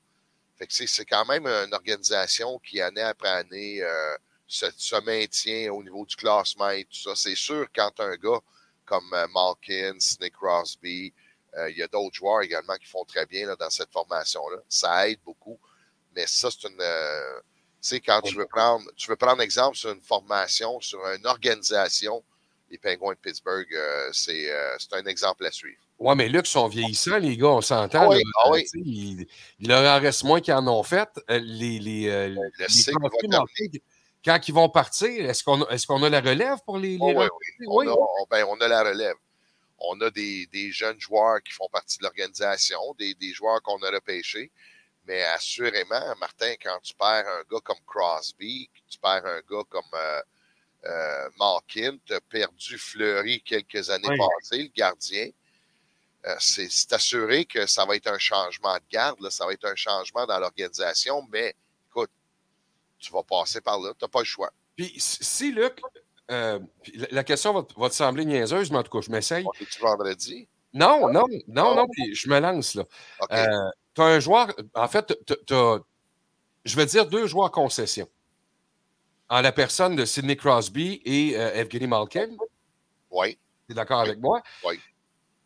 C'est 0.68 1.04
quand 1.04 1.24
même 1.26 1.46
une 1.46 1.74
organisation 1.74 2.58
qui, 2.60 2.80
année 2.80 3.02
après 3.02 3.28
année, 3.28 3.82
euh, 3.82 4.16
se, 4.46 5.00
maintient 5.00 5.72
au 5.72 5.82
niveau 5.82 6.04
du 6.04 6.16
classement 6.16 6.70
et 6.70 6.84
tout 6.84 6.96
ça. 6.96 7.16
C'est 7.16 7.34
sûr, 7.34 7.66
quand 7.74 7.98
un 8.00 8.16
gars 8.16 8.40
comme 8.84 9.12
euh, 9.14 9.26
Malkin, 9.28 9.98
Sidney 9.98 10.30
Crosby, 10.30 11.12
euh, 11.56 11.70
il 11.70 11.78
y 11.78 11.82
a 11.82 11.88
d'autres 11.88 12.14
joueurs 12.14 12.42
également 12.42 12.76
qui 12.76 12.86
font 12.86 13.04
très 13.04 13.26
bien 13.26 13.46
là, 13.46 13.56
dans 13.56 13.70
cette 13.70 13.90
formation-là. 13.90 14.58
Ça 14.68 15.08
aide 15.08 15.20
beaucoup. 15.24 15.58
Mais 16.14 16.26
ça, 16.26 16.48
c'est 16.50 16.68
une. 16.68 16.80
euh, 16.80 17.40
quand 18.04 18.20
tu 18.22 18.36
veux 18.36 18.46
prendre, 18.46 18.84
tu 18.96 19.08
veux 19.08 19.16
prendre 19.16 19.42
exemple 19.42 19.76
sur 19.76 19.90
une 19.90 20.00
formation, 20.00 20.80
sur 20.80 21.04
une 21.06 21.26
organisation, 21.26 22.22
les 22.70 22.78
Penguins 22.78 23.12
de 23.12 23.18
Pittsburgh, 23.18 23.68
c'est 24.12 24.50
un 24.92 25.04
exemple 25.04 25.44
à 25.44 25.50
suivre. 25.50 25.82
Ouais, 26.02 26.14
mais 26.16 26.28
Luc, 26.28 26.46
ils 26.46 26.50
sont 26.50 26.66
vieillissants, 26.66 27.18
les 27.18 27.36
gars, 27.36 27.46
on 27.46 27.60
s'entend. 27.60 28.02
Ah 28.02 28.08
oui, 28.08 28.16
là. 28.16 28.30
ah 28.44 28.50
oui. 28.50 28.64
Il, 28.74 29.26
il 29.60 29.68
leur 29.68 29.84
en 29.96 30.00
reste 30.00 30.24
moins 30.24 30.40
qu'ils 30.40 30.54
en 30.54 30.66
ont 30.66 30.82
fait. 30.82 31.08
Euh, 31.30 31.38
Les, 31.38 31.78
les, 31.78 32.08
euh, 32.08 32.28
Le 32.28 32.40
les 32.58 32.68
cycle 32.68 33.00
va 33.00 33.08
quand 34.24 34.48
ils 34.48 34.54
vont 34.54 34.68
partir, 34.68 35.28
est-ce 35.28 35.42
qu'on 35.42 35.62
a, 35.62 35.70
est 35.74 35.90
a 35.90 36.08
la 36.08 36.20
relève 36.20 36.58
pour 36.64 36.78
les. 36.78 36.90
les 36.90 36.98
Oh, 37.00 37.08
oui, 37.08 37.24
recruter? 37.24 37.56
oui. 37.60 37.66
On, 37.68 37.76
Oui, 37.76 37.86
a, 37.88 37.92
on- 37.92 38.26
ben, 38.30 38.46
on 38.48 38.60
a 38.60 38.68
la 38.68 38.82
relève. 38.84 39.16
On 39.78 40.00
a 40.00 40.10
des, 40.10 40.46
des 40.52 40.70
jeunes 40.70 41.00
joueurs 41.00 41.42
qui 41.42 41.52
font 41.52 41.68
partie 41.72 41.98
de 41.98 42.04
l'organisation, 42.04 42.78
des, 42.98 43.14
des 43.14 43.32
joueurs 43.32 43.60
qu'on 43.62 43.82
a 43.82 43.90
repêchés. 43.90 44.50
Mais 45.06 45.22
assurément, 45.24 46.14
Martin, 46.20 46.54
quand 46.62 46.78
tu 46.82 46.94
perds 46.94 47.26
un 47.28 47.42
gars 47.50 47.60
comme 47.64 47.80
Crosby, 47.86 48.70
tu 48.88 48.98
perds 48.98 49.26
un 49.26 49.40
gars 49.50 49.64
comme 49.68 49.82
euh, 49.94 50.20
euh, 50.84 51.28
Malkin, 51.38 51.96
tu 52.06 52.14
as 52.14 52.20
perdu 52.20 52.78
Fleury 52.78 53.42
quelques 53.42 53.90
années 53.90 54.08
Oui. 54.08 54.18
passées, 54.18 54.62
le 54.62 54.70
gardien. 54.74 55.30
Euh, 56.24 56.36
c'est 56.38 56.92
assuré 56.92 57.44
que 57.44 57.66
ça 57.66 57.84
va 57.84 57.96
être 57.96 58.06
un 58.06 58.18
changement 58.18 58.74
de 58.76 58.82
garde, 58.90 59.20
là, 59.20 59.28
ça 59.30 59.44
va 59.44 59.52
être 59.52 59.64
un 59.64 59.74
changement 59.74 60.24
dans 60.24 60.38
l'organisation, 60.38 61.26
mais 61.32 61.54
écoute, 61.90 62.10
tu 63.00 63.12
vas 63.12 63.24
passer 63.24 63.60
par 63.60 63.80
là, 63.80 63.90
tu 63.98 64.04
n'as 64.04 64.08
pas 64.08 64.20
le 64.20 64.24
choix. 64.24 64.52
Puis 64.76 64.94
si, 64.98 65.50
Luc, 65.50 65.80
euh, 66.30 66.60
la, 67.10 67.24
question 67.24 67.52
va, 67.52 67.62
te- 67.64 67.78
va 67.78 67.88
te 67.90 67.94
sembler 67.96 68.24
niaiseuse, 68.24 68.70
mais 68.70 68.78
en 68.78 68.82
tout 68.84 68.92
cas, 68.96 69.00
je 69.04 69.10
m'essaye. 69.10 69.44
On 69.44 69.52
est-tu 69.60 69.80
vendredi? 69.80 70.48
Non, 70.72 71.10
non, 71.12 71.24
non, 71.48 71.72
Oh. 71.72 71.74
non, 71.74 71.86
puis 71.88 72.14
je 72.14 72.28
me 72.28 72.38
lance, 72.38 72.74
là. 72.76 72.84
Euh, 73.32 73.70
tu 73.94 74.00
as 74.00 74.04
un 74.04 74.20
joueur, 74.20 74.54
en 74.74 74.86
fait, 74.88 75.12
tu 75.26 75.54
as, 75.54 75.78
je 76.64 76.76
vais 76.76 76.86
dire 76.86 77.06
deux 77.06 77.26
joueurs 77.26 77.50
concession. 77.50 78.08
En 79.28 79.40
la 79.40 79.50
personne 79.52 79.96
de 79.96 80.04
Sidney 80.04 80.36
Crosby 80.36 81.02
et 81.04 81.32
Evgeny 81.32 81.88
Malkin. 81.88 82.28
oui. 83.10 83.36
Tu 83.66 83.72
es 83.72 83.74
d'accord 83.74 84.00
avec 84.00 84.18
moi? 84.18 84.42
Oui. 84.64 84.80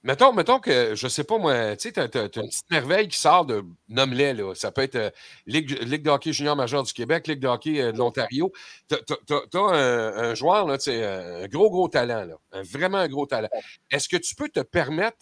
Mettons, 0.06 0.32
mettons 0.32 0.60
que, 0.60 0.94
je 0.94 1.08
sais 1.08 1.24
pas 1.24 1.36
moi, 1.36 1.74
tu 1.76 1.90
sais, 1.90 1.92
tu 1.92 1.98
as, 1.98 2.22
une 2.22 2.28
petite 2.28 2.70
merveille 2.70 3.08
qui 3.08 3.18
sort 3.18 3.44
de 3.44 3.64
nomme-les, 3.88 4.34
là. 4.34 4.54
Ça 4.54 4.70
peut 4.70 4.82
être 4.82 4.94
euh, 4.94 5.10
Ligue, 5.46 5.70
Ligue 5.82 6.02
de 6.02 6.10
hockey 6.10 6.32
junior 6.32 6.54
majeur 6.54 6.84
du 6.84 6.92
Québec, 6.92 7.26
Ligue 7.26 7.40
de 7.40 7.48
hockey 7.48 7.80
euh, 7.82 7.90
de 7.90 7.98
l'Ontario. 7.98 8.52
Tu 8.88 8.94
as, 8.94 9.58
un, 9.58 10.16
un 10.30 10.34
joueur, 10.36 10.66
là, 10.68 10.78
tu 10.78 10.84
sais, 10.84 11.04
un 11.04 11.48
gros, 11.48 11.70
gros 11.70 11.88
talent, 11.88 12.24
là. 12.24 12.36
Un- 12.52 12.62
vraiment 12.62 12.98
un 12.98 13.08
gros 13.08 13.26
talent. 13.26 13.48
Est-ce 13.90 14.08
que 14.08 14.16
tu 14.16 14.36
peux 14.36 14.48
te 14.48 14.60
permettre 14.60 15.18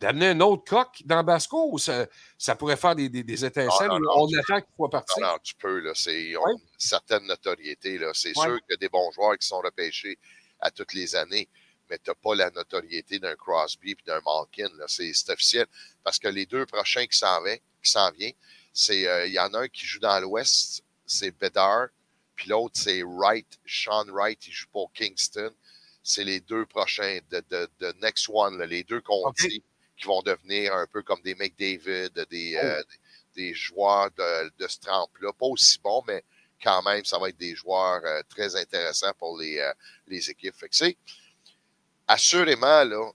d'amener 0.00 0.28
un 0.28 0.40
autre 0.40 0.64
coq 0.64 0.88
dans 1.04 1.22
Basco 1.22 1.68
ou 1.70 1.78
ça, 1.78 2.06
ça 2.38 2.56
pourrait 2.56 2.78
faire 2.78 2.96
des, 2.96 3.10
des, 3.10 3.22
des 3.22 3.44
étincelles 3.44 3.88
Non, 3.88 4.00
non, 4.00 4.22
ou 4.24 4.30
non, 4.30 4.34
on 4.34 4.38
attend 4.38 4.60
qu'il 4.62 4.74
soit 4.74 4.90
parti? 4.90 5.20
Non, 5.20 5.36
tu 5.44 5.54
peux, 5.56 5.78
là. 5.80 5.92
C'est, 5.94 6.20
ils 6.22 6.36
ont 6.38 6.42
Ouais. 6.44 6.52
une 6.54 6.60
certaine 6.78 7.26
notoriété, 7.26 7.98
là. 7.98 8.10
C'est 8.14 8.36
Ouais. 8.38 8.46
sûr 8.46 8.54
qu'il 8.62 8.70
y 8.70 8.74
a 8.74 8.76
des 8.78 8.88
bons 8.88 9.10
joueurs 9.12 9.36
qui 9.36 9.46
sont 9.46 9.60
repêchés 9.60 10.16
à 10.58 10.70
toutes 10.70 10.94
les 10.94 11.14
années, 11.16 11.48
mais 11.92 11.98
tu 11.98 12.08
n'as 12.08 12.14
pas 12.14 12.34
la 12.34 12.50
notoriété 12.50 13.18
d'un 13.18 13.36
Crosby 13.36 13.90
et 13.90 13.96
d'un 14.06 14.22
Malkin. 14.24 14.70
C'est, 14.86 15.12
officiel. 15.28 15.66
Parce 16.02 16.18
que 16.18 16.28
les 16.28 16.46
deux 16.46 16.64
prochains 16.64 17.06
qui 17.06 17.18
s'en 17.18 17.42
viennent, 17.42 18.32
euh, 18.90 19.26
il 19.26 19.32
y 19.32 19.38
en 19.38 19.52
a 19.52 19.58
un 19.60 19.68
qui 19.68 19.84
joue 19.84 19.98
dans 20.00 20.18
l'Ouest, 20.18 20.82
c'est 21.04 21.36
Bedard, 21.38 21.88
puis 22.34 22.48
l'autre, 22.48 22.80
c'est 22.80 23.02
Wright, 23.02 23.58
Sean 23.66 24.06
Wright, 24.06 24.46
il 24.46 24.52
joue 24.52 24.68
pour 24.72 24.90
Kingston. 24.94 25.52
C'est 26.02 26.24
les 26.24 26.40
deux 26.40 26.64
prochains 26.64 27.18
de, 27.30 27.44
de, 27.50 27.68
de 27.78 27.92
Next 28.00 28.26
One, 28.30 28.56
là, 28.56 28.64
les 28.64 28.84
deux 28.84 29.02
qu'on 29.02 29.30
dit 29.32 29.62
qui 29.98 30.06
vont 30.06 30.22
devenir 30.22 30.74
un 30.74 30.86
peu 30.86 31.02
comme 31.02 31.20
des 31.20 31.34
McDavid, 31.34 32.10
des, 32.30 32.56
Oh. 32.56 32.64
euh, 32.64 32.82
des, 33.36 33.48
des 33.48 33.54
joueurs 33.54 34.10
de, 34.12 34.50
de 34.58 34.66
ce 34.66 34.80
trempe-là. 34.80 35.32
Pas 35.34 35.46
aussi 35.46 35.78
bons, 35.78 36.02
mais 36.08 36.24
quand 36.62 36.82
même, 36.82 37.04
ça 37.04 37.18
va 37.18 37.28
être 37.28 37.36
des 37.36 37.54
joueurs 37.54 38.00
euh, 38.04 38.22
très 38.30 38.56
intéressants 38.56 39.12
pour 39.18 39.38
les, 39.38 39.58
euh, 39.58 39.72
les 40.06 40.30
équipes. 40.30 40.54
Fait 40.54 40.68
que 40.68 40.76
assurément, 42.12 42.84
là, 42.84 43.10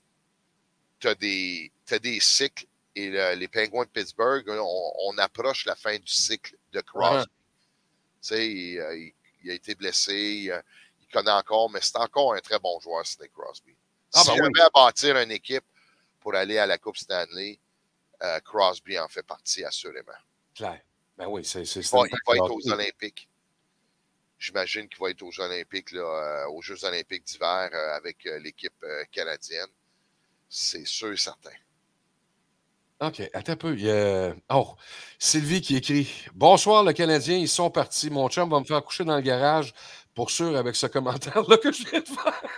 tu 0.99 1.07
as 1.07 1.15
des, 1.15 1.71
cycles 2.19 2.65
et 2.95 3.10
le- 3.10 3.36
les 3.36 3.47
Penguins 3.47 3.83
de 3.83 3.89
Pittsburgh, 3.89 4.45
on, 4.49 4.91
on 5.07 5.17
approche 5.19 5.65
la 5.65 5.75
fin 5.75 5.97
du 5.97 6.07
cycle 6.12 6.55
de 6.71 6.81
Crosby. 6.81 7.17
Ouais. 7.19 7.23
Tu 7.25 8.27
sais, 8.27 8.47
il, 8.49 8.79
euh, 8.79 8.97
il- 8.97 9.13
il 9.43 9.51
a 9.51 9.53
été 9.53 9.75
blessé, 9.75 10.13
il, 10.15 10.51
euh, 10.51 10.62
il 10.99 11.07
connaît 11.07 11.31
encore, 11.31 11.69
mais 11.69 11.79
c'est 11.81 11.97
encore 11.97 12.33
un 12.33 12.39
très 12.39 12.60
bon 12.60 12.79
joueur, 12.79 13.05
Sidney 13.05 13.29
Crosby. 13.29 13.75
Ah, 14.13 14.21
si 14.21 14.29
ben 14.29 14.36
jamais 14.38 14.49
oui. 14.53 14.62
à 14.62 14.69
bâtir 14.69 15.17
une 15.17 15.31
équipe 15.31 15.65
pour 16.19 16.33
aller 16.36 16.57
à 16.57 16.65
la 16.65 16.77
Coupe 16.77 16.97
Stanley, 16.97 17.60
euh, 18.23 18.39
Crosby 18.39 18.97
en 18.97 19.07
fait 19.07 19.23
partie, 19.23 19.63
assurément. 19.63 20.12
Claire. 20.55 20.81
Ben 21.17 21.27
oui, 21.27 21.43
c'est 21.45 21.62
Il 21.62 21.81
va, 21.81 21.99
il 22.07 22.17
va 22.27 22.36
être 22.36 22.51
aux 22.51 22.71
Olympiques. 22.71 23.27
J'imagine 24.39 24.88
qu'il 24.88 25.00
va 25.00 25.10
être 25.10 25.23
aux 25.23 25.39
Olympiques, 25.39 25.93
euh, 25.93 26.47
aux 26.50 26.62
Jeux 26.62 26.84
Olympiques 26.86 27.23
d'hiver 27.26 27.69
euh, 27.73 27.95
avec 27.95 28.26
euh, 28.28 28.39
l'équipe 28.39 28.86
canadienne. 29.12 29.67
C'est 30.47 30.86
sûr 30.86 31.12
et 31.12 31.17
certain. 31.17 31.52
OK, 33.00 33.21
attends 33.34 33.54
un 33.54 33.56
peu. 33.56 33.78
Il 33.78 34.36
Oh, 34.50 34.76
Sylvie 35.19 35.62
qui 35.62 35.76
écrit 35.76 36.26
Bonsoir, 36.34 36.84
le 36.84 36.93
Canadien, 36.93 37.38
ils 37.38 37.50
sont 37.50 37.69
partis. 37.69 38.10
Mon 38.10 38.30
chum 38.30 38.50
va 38.50 38.60
me 38.60 38.65
faire 38.65 38.84
coucher 38.84 39.04
dans 39.04 39.15
le 39.15 39.21
garage 39.21 39.73
pour 40.17 40.32
sûr 40.32 40.58
avec 40.58 40.75
ce 40.75 40.88
commentaire-là 40.88 41.58
que 41.58 41.71
je 41.71 41.86
viens 41.88 41.99
de 42.01 42.08
faire. 42.08 42.41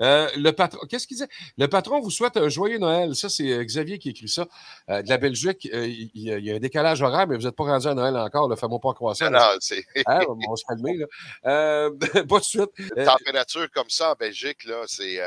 Euh, 0.00 0.28
le 0.36 0.50
patron, 0.50 0.84
qu'est-ce 0.88 1.06
qu'il 1.06 1.16
disait? 1.16 1.28
Le 1.56 1.68
patron 1.68 2.00
vous 2.00 2.10
souhaite 2.10 2.36
un 2.36 2.48
joyeux 2.48 2.78
Noël. 2.78 3.14
Ça, 3.14 3.28
c'est 3.28 3.48
euh, 3.52 3.62
Xavier 3.62 4.00
qui 4.00 4.08
écrit 4.08 4.28
ça. 4.28 4.48
Euh, 4.90 5.02
de 5.02 5.08
la 5.08 5.18
Belgique, 5.18 5.68
euh, 5.72 5.86
il 5.86 6.10
il 6.14 6.22
y, 6.44 6.50
a- 6.50 6.56
un 6.56 6.58
décalage 6.58 7.00
horaire, 7.00 7.28
mais 7.28 7.36
vous 7.36 7.44
n'êtes 7.44 7.54
pas 7.54 7.62
rendu 7.64 7.86
à 7.86 7.94
Noël 7.94 8.16
encore. 8.16 8.48
Ne 8.48 8.56
fais-moi 8.56 8.80
pas 8.80 9.14
ça. 9.14 9.30
Non, 9.30 9.38
non, 9.38 9.46
c'est 9.60 9.84
Hein, 10.06 10.22
on 10.26 10.56
se 10.56 10.64
calmer. 10.66 10.96
Là. 10.96 11.06
Pas 12.28 12.38
de 12.40 12.44
suite. 12.44 12.70
une 12.78 13.04
température 13.04 13.70
comme 13.70 13.88
ça 13.88 14.10
en 14.10 14.14
Belgique, 14.14 14.64
là, 14.64 14.82
c'est. 14.88 15.20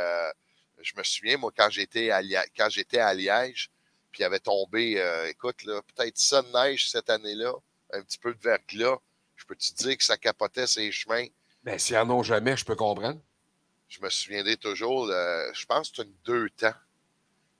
je 0.82 0.92
me 0.98 1.04
souviens, 1.04 1.38
moi, 1.38 1.52
quand 1.58 1.70
j'étais 1.70 2.10
à, 2.10 2.22
Lia- 2.22 2.48
quand 2.58 2.68
j'étais 2.70 3.00
à 3.00 3.14
Liège, 3.14 3.70
puis 4.12 4.24
il 4.24 4.26
avait 4.26 4.40
tombé, 4.40 5.02
écoute, 5.30 5.64
là, 5.64 5.80
peut-être 5.96 6.18
ça 6.18 6.42
de 6.42 6.50
neige 6.52 6.90
cette 6.90 7.10
année-là, 7.10 7.54
un 7.94 8.02
petit 8.02 8.18
peu 8.20 8.34
de 8.34 8.40
verglas. 8.42 8.98
Je 9.48 9.54
peux 9.54 9.56
te 9.56 9.74
dire 9.76 9.96
que 9.98 10.04
ça 10.04 10.18
capotait 10.18 10.66
ses 10.66 10.92
chemins? 10.92 11.28
Ben, 11.64 11.78
s'ils 11.78 11.96
n'en 11.96 12.10
ont 12.10 12.24
jamais, 12.24 12.58
je 12.58 12.66
peux 12.66 12.76
comprendre. 12.76 13.20
Je 13.88 14.02
me 14.02 14.10
souviendrai 14.10 14.58
toujours, 14.58 15.06
je 15.08 15.66
pense 15.66 15.92
que 15.92 15.98
c'est 15.98 16.04
une 16.04 16.16
deux 16.26 16.50
temps 16.50 16.74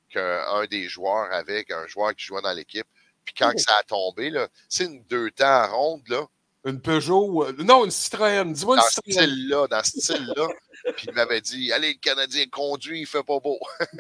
qu'un 0.10 0.66
des 0.66 0.88
joueurs 0.88 1.32
avait, 1.32 1.64
un 1.72 1.86
joueur 1.86 2.16
qui 2.16 2.26
jouait 2.26 2.42
dans 2.42 2.54
l'équipe. 2.54 2.88
Puis 3.24 3.36
quand 3.38 3.50
Oh. 3.52 3.56
que 3.56 3.62
ça 3.62 3.76
a 3.78 3.84
tombé, 3.84 4.32
là, 4.32 4.48
c'est 4.68 4.86
une 4.86 5.04
deux 5.04 5.30
temps 5.30 5.46
à 5.46 5.68
ronde, 5.68 6.08
là, 6.08 6.26
Une 6.66 6.82
Peugeot. 6.82 7.44
euh, 7.46 7.54
non, 7.60 7.86
une 7.86 7.92
Citroën. 7.92 8.52
Dis-moi 8.52 8.78
dans 8.78 8.82
une 8.84 8.90
ce 8.90 8.96
Citroën. 8.96 9.14
style-là, 9.14 9.68
dans 9.68 9.84
ce 9.84 10.00
style-là. 10.00 10.48
Puis 10.98 11.08
il 11.10 11.14
m'avait 11.14 11.42
dit 11.42 11.72
Allez, 11.72 11.94
le 11.94 12.00
Canadien 12.00 12.46
conduit, 12.52 13.02
il 13.02 13.06
fait 13.08 13.24
pas 13.24 13.40
beau. 13.40 13.60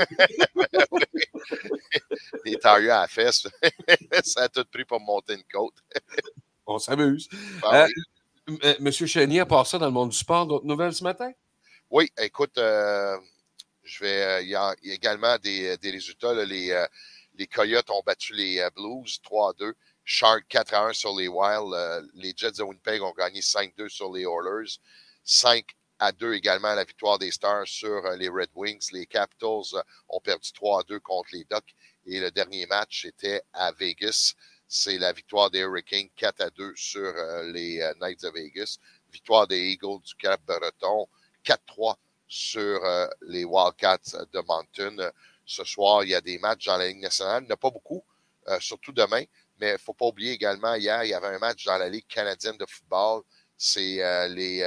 Les 2.43 2.55
tailleurs 2.57 2.97
à 2.97 3.01
la 3.01 3.07
fesse, 3.07 3.47
ça 4.23 4.43
a 4.43 4.49
tout 4.49 4.65
pris 4.71 4.85
pour 4.85 4.99
monter 4.99 5.33
une 5.35 5.43
côte. 5.43 5.75
On 6.67 6.79
s'amuse. 6.79 7.29
Ah 7.63 7.83
Euh, 7.83 7.87
oui. 8.47 8.59
Euh, 8.63 8.75
Monsieur 8.79 9.07
Chénier, 9.07 9.39
à 9.39 9.45
part 9.45 9.65
ça, 9.65 9.77
dans 9.77 9.87
le 9.87 9.91
monde 9.91 10.09
du 10.09 10.17
sport, 10.17 10.45
d'autres 10.45 10.65
nouvelles 10.65 10.93
ce 10.93 11.03
matin? 11.03 11.31
Oui, 11.89 12.09
écoute, 12.19 12.57
euh, 12.57 13.17
je 13.83 14.03
vais. 14.03 14.43
Il 14.43 14.49
y, 14.49 14.55
a 14.55 14.75
également 14.83 15.37
des, 15.37 15.77
des 15.77 15.91
résultats. 15.91 16.33
là. 16.33 16.45
les, 16.45 16.85
les 17.37 17.47
Coyotes 17.47 17.89
ont 17.89 18.01
battu 18.05 18.33
les 18.33 18.65
Blues 18.75 19.19
3 19.23 19.49
à 19.49 19.53
2. 19.53 19.73
Shark 20.03 20.45
4 20.47 20.73
à 20.73 20.85
1 20.87 20.93
sur 20.93 21.15
les 21.15 21.27
Wild. 21.27 21.73
Les 22.13 22.33
Jets 22.35 22.51
de 22.53 22.63
Winnipeg 22.63 23.01
ont 23.01 23.13
gagné 23.17 23.41
5-2 23.41 23.89
sur 23.89 24.11
les 24.13 24.23
Oilers. 24.23 24.77
5 25.23 25.65
à 25.99 26.11
2 26.11 26.33
également 26.33 26.73
la 26.75 26.83
victoire 26.83 27.17
des 27.17 27.31
Stars 27.31 27.67
sur 27.67 28.01
les 28.11 28.29
Red 28.29 28.49
Wings. 28.53 28.87
Les 28.91 29.05
Capitals 29.05 29.81
ont 30.09 30.19
perdu 30.19 30.51
3 30.53 30.81
à 30.81 30.83
2 30.83 30.99
contre 30.99 31.29
les 31.33 31.45
Ducks. 31.49 31.75
Et 32.05 32.19
le 32.19 32.29
dernier 32.31 32.65
match 32.67 33.05
était 33.05 33.41
à 33.53 33.71
Vegas. 33.71 34.33
C'est 34.77 34.97
la 34.97 35.13
victoire 35.13 35.49
des 35.49 35.59
Hurricanes 35.59 36.09
4 36.17 36.41
à 36.41 36.49
2 36.49 36.73
sur 36.75 37.01
euh, 37.01 37.49
les 37.53 37.79
euh, 37.79 37.93
Knights 38.01 38.23
de 38.23 38.29
Vegas. 38.29 38.77
Victoire 39.09 39.47
des 39.47 39.69
Eagles 39.69 40.01
du 40.03 40.15
Cap-Breton 40.15 41.07
4-3 41.45 41.95
sur 42.27 42.83
euh, 42.83 43.07
les 43.21 43.45
Wildcats 43.45 44.17
de. 44.33 44.99
Euh, 44.99 45.11
Ce 45.45 45.63
soir, 45.63 46.03
il 46.03 46.09
y 46.09 46.13
a 46.13 46.19
des 46.19 46.37
matchs 46.39 46.65
dans 46.65 46.75
la 46.75 46.87
Ligue 46.87 46.99
nationale. 46.99 47.43
Il 47.43 47.45
n'y 47.45 47.51
en 47.53 47.55
a 47.55 47.57
pas 47.57 47.69
beaucoup, 47.69 48.03
surtout 48.59 48.91
demain. 48.91 49.23
Mais 49.59 49.69
il 49.69 49.73
ne 49.73 49.77
faut 49.77 49.93
pas 49.93 50.07
oublier 50.07 50.33
également, 50.33 50.75
hier, 50.75 51.05
il 51.05 51.11
y 51.11 51.13
avait 51.13 51.35
un 51.35 51.39
match 51.39 51.63
dans 51.63 51.77
la 51.77 51.87
Ligue 51.87 52.07
canadienne 52.07 52.57
de 52.57 52.65
football. 52.65 53.21
C'est 53.55 54.27
les 54.27 54.59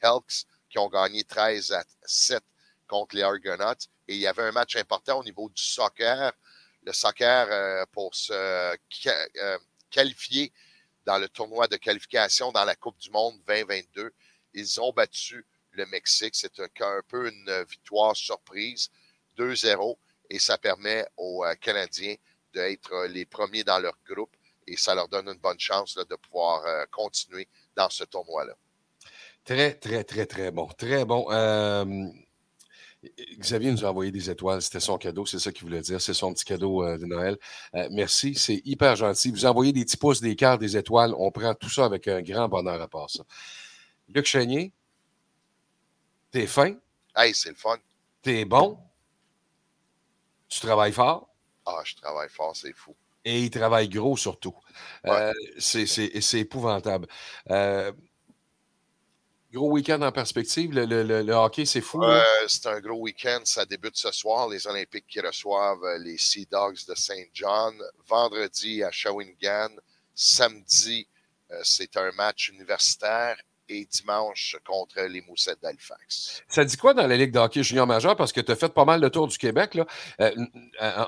Elks 0.00 0.44
qui 0.68 0.78
ont 0.78 0.88
gagné 0.88 1.24
13 1.24 1.72
à 1.72 1.82
7 2.04 2.40
contre 2.86 3.16
les 3.16 3.22
Argonauts. 3.22 3.82
Et 4.06 4.14
il 4.14 4.20
y 4.20 4.28
avait 4.28 4.42
un 4.42 4.52
match 4.52 4.76
important 4.76 5.18
au 5.18 5.24
niveau 5.24 5.48
du 5.48 5.60
soccer. 5.60 6.32
Le 6.82 6.92
soccer, 6.92 7.48
euh, 7.50 7.84
pour 7.92 8.14
se 8.14 8.32
euh, 8.32 9.58
qualifier 9.90 10.52
dans 11.04 11.18
le 11.18 11.28
tournoi 11.28 11.66
de 11.68 11.76
qualification 11.76 12.52
dans 12.52 12.64
la 12.64 12.74
Coupe 12.74 12.98
du 12.98 13.10
Monde 13.10 13.40
2022, 13.46 14.12
ils 14.54 14.80
ont 14.80 14.92
battu 14.92 15.46
le 15.72 15.86
Mexique. 15.86 16.34
C'est 16.34 16.58
un, 16.58 17.00
peu 17.08 17.28
une 17.28 17.64
victoire 17.68 18.16
surprise, 18.16 18.90
2-0, 19.36 19.96
et 20.30 20.38
ça 20.38 20.58
permet 20.58 21.06
aux 21.16 21.44
euh, 21.44 21.54
Canadiens 21.54 22.16
d'être 22.52 23.06
les 23.06 23.24
premiers 23.24 23.64
dans 23.64 23.78
leur 23.78 23.96
groupe 24.08 24.34
et 24.66 24.76
ça 24.76 24.94
leur 24.94 25.08
donne 25.08 25.28
une 25.28 25.38
bonne 25.38 25.60
chance 25.60 25.94
de 25.94 26.16
pouvoir 26.16 26.64
continuer 26.90 27.48
dans 27.76 27.88
ce 27.88 28.04
tournoi-là. 28.04 28.54
Très, 29.44 29.74
très, 29.74 30.04
très, 30.04 30.26
très 30.26 30.50
bon. 30.50 30.66
Très 30.66 31.04
bon. 31.04 31.26
Xavier 33.38 33.72
nous 33.72 33.84
a 33.84 33.88
envoyé 33.88 34.10
des 34.10 34.28
étoiles. 34.28 34.60
C'était 34.60 34.80
son 34.80 34.98
cadeau, 34.98 35.24
c'est 35.24 35.38
ça 35.38 35.52
qu'il 35.52 35.64
voulait 35.64 35.80
dire. 35.80 36.00
C'est 36.00 36.14
son 36.14 36.32
petit 36.34 36.44
cadeau 36.44 36.84
euh, 36.84 36.98
de 36.98 37.06
Noël. 37.06 37.38
Euh, 37.74 37.88
merci, 37.90 38.34
c'est 38.34 38.60
hyper 38.64 38.96
gentil. 38.96 39.30
Vous 39.30 39.46
envoyez 39.46 39.72
des 39.72 39.84
petits 39.84 39.96
pouces, 39.96 40.20
des 40.20 40.36
cartes, 40.36 40.60
des 40.60 40.76
étoiles. 40.76 41.14
On 41.16 41.30
prend 41.30 41.54
tout 41.54 41.70
ça 41.70 41.86
avec 41.86 42.08
un 42.08 42.20
grand 42.20 42.48
bonheur 42.48 42.80
à 42.80 42.88
part 42.88 43.08
ça. 43.08 43.24
Luc 44.08 44.26
Chénier, 44.26 44.72
t'es 46.30 46.46
fin? 46.46 46.74
Hey, 47.16 47.34
c'est 47.34 47.50
le 47.50 47.56
fun. 47.56 47.78
T'es 48.22 48.44
bon? 48.44 48.78
Tu 50.48 50.60
travailles 50.60 50.92
fort? 50.92 51.28
Ah, 51.64 51.80
je 51.84 51.94
travaille 51.94 52.28
fort, 52.28 52.54
c'est 52.54 52.74
fou. 52.74 52.94
Et 53.24 53.42
il 53.44 53.50
travaille 53.50 53.88
gros 53.88 54.16
surtout. 54.16 54.56
Ouais. 55.04 55.10
Euh, 55.10 55.32
c'est 55.58 56.40
épouvantable. 56.40 57.06
Gros 59.52 59.70
week-end 59.72 60.00
en 60.02 60.12
perspective. 60.12 60.72
Le, 60.72 61.32
hockey, 61.32 61.64
c'est 61.64 61.80
fou. 61.80 62.00
C'est 62.46 62.66
un 62.66 62.80
gros 62.80 63.00
week-end. 63.00 63.40
Ça 63.44 63.64
débute 63.64 63.96
ce 63.96 64.12
soir. 64.12 64.48
Les 64.48 64.66
Olympiques 64.68 65.06
qui 65.08 65.20
reçoivent 65.20 65.82
euh, 65.82 65.98
les 65.98 66.18
Sea 66.18 66.46
Dogs 66.50 66.86
de 66.86 66.94
Saint 66.94 67.24
John. 67.34 67.74
Vendredi 68.06 68.84
à 68.84 68.92
Shawinigan. 68.92 69.70
Samedi, 70.14 71.08
euh, 71.50 71.60
c'est 71.64 71.96
un 71.96 72.12
match 72.12 72.50
universitaire. 72.50 73.36
Et 73.72 73.84
dimanche 73.84 74.56
contre 74.66 75.00
les 75.02 75.20
Moussettes 75.20 75.60
d'Halifax. 75.62 76.42
Ça 76.48 76.64
dit 76.64 76.76
quoi 76.76 76.92
dans 76.92 77.06
la 77.06 77.16
Ligue 77.16 77.30
de 77.30 77.38
hockey 77.38 77.62
junior 77.62 77.86
majeur? 77.86 78.16
Parce 78.16 78.32
que 78.32 78.40
tu 78.40 78.50
as 78.50 78.56
fait 78.56 78.74
pas 78.74 78.84
mal 78.84 79.00
le 79.00 79.10
tour 79.10 79.28
du 79.28 79.38
Québec. 79.38 79.74
Là. 79.74 79.86
Euh, 80.20 80.32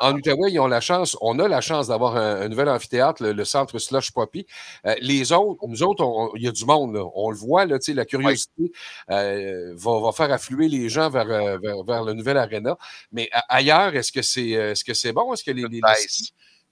en 0.01 0.15
Outaouais, 0.15 0.53
ils 0.53 0.61
ont 0.61 0.69
la 0.69 0.81
chance, 0.81 1.17
on 1.21 1.41
a 1.41 1.49
la 1.49 1.61
chance 1.61 1.89
d'avoir 1.89 2.17
un, 2.17 2.43
un, 2.43 2.49
nouvel 2.49 2.69
amphithéâtre, 2.69 3.21
le, 3.21 3.33
le 3.33 3.45
centre 3.45 3.81
Slush 3.81 4.13
Poppy. 4.13 4.47
Euh, 4.87 4.95
les 5.01 5.33
autres, 5.33 5.67
nous 5.67 5.83
autres, 5.83 6.31
il 6.37 6.45
y 6.45 6.47
a 6.47 6.53
du 6.53 6.65
monde. 6.65 6.95
Là. 6.95 7.05
On 7.17 7.31
le 7.31 7.37
voit, 7.37 7.67
là, 7.67 7.79
la 7.89 8.05
curiosité 8.05 8.53
oui. 8.59 8.73
euh, 9.11 9.75
va, 9.75 10.01
va, 10.01 10.13
faire 10.13 10.31
affluer 10.31 10.69
les 10.69 10.89
gens 10.89 11.11
vers, 11.11 11.27
vers, 11.27 11.83
vers 11.83 12.05
le 12.05 12.13
nouvel 12.13 12.37
aréna. 12.37 12.79
Mais 13.11 13.29
ailleurs, 13.49 13.97
est-ce 13.97 14.13
que 14.13 14.23
c'est 14.23 14.51
est 14.51 14.75
-ce 14.75 14.95
c'est 14.95 15.13
bon? 15.13 15.35
Est-ce 15.35 15.43
que 15.43 15.51
les. 15.51 15.63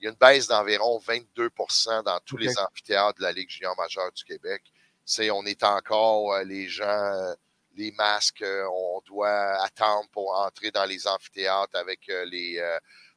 Il 0.00 0.04
y 0.04 0.06
a 0.06 0.10
une 0.10 0.16
baisse 0.16 0.46
d'environ 0.46 0.98
22% 0.98 2.04
dans 2.04 2.18
tous 2.24 2.36
okay. 2.36 2.46
les 2.46 2.58
amphithéâtres 2.58 3.18
de 3.18 3.22
la 3.24 3.32
Ligue 3.32 3.50
junior 3.50 3.76
majeure 3.76 4.10
du 4.12 4.24
Québec. 4.24 4.62
C'est, 5.10 5.28
on 5.32 5.44
est 5.44 5.64
encore, 5.64 6.34
euh, 6.34 6.44
les 6.44 6.68
gens, 6.68 6.84
euh, 6.86 7.34
les 7.74 7.90
masques, 7.90 8.42
euh, 8.42 8.64
on 8.72 9.00
doit 9.04 9.60
attendre 9.64 10.08
pour 10.12 10.32
entrer 10.38 10.70
dans 10.70 10.84
les 10.84 11.04
amphithéâtres 11.08 11.76
avec 11.76 12.06
les 12.06 12.62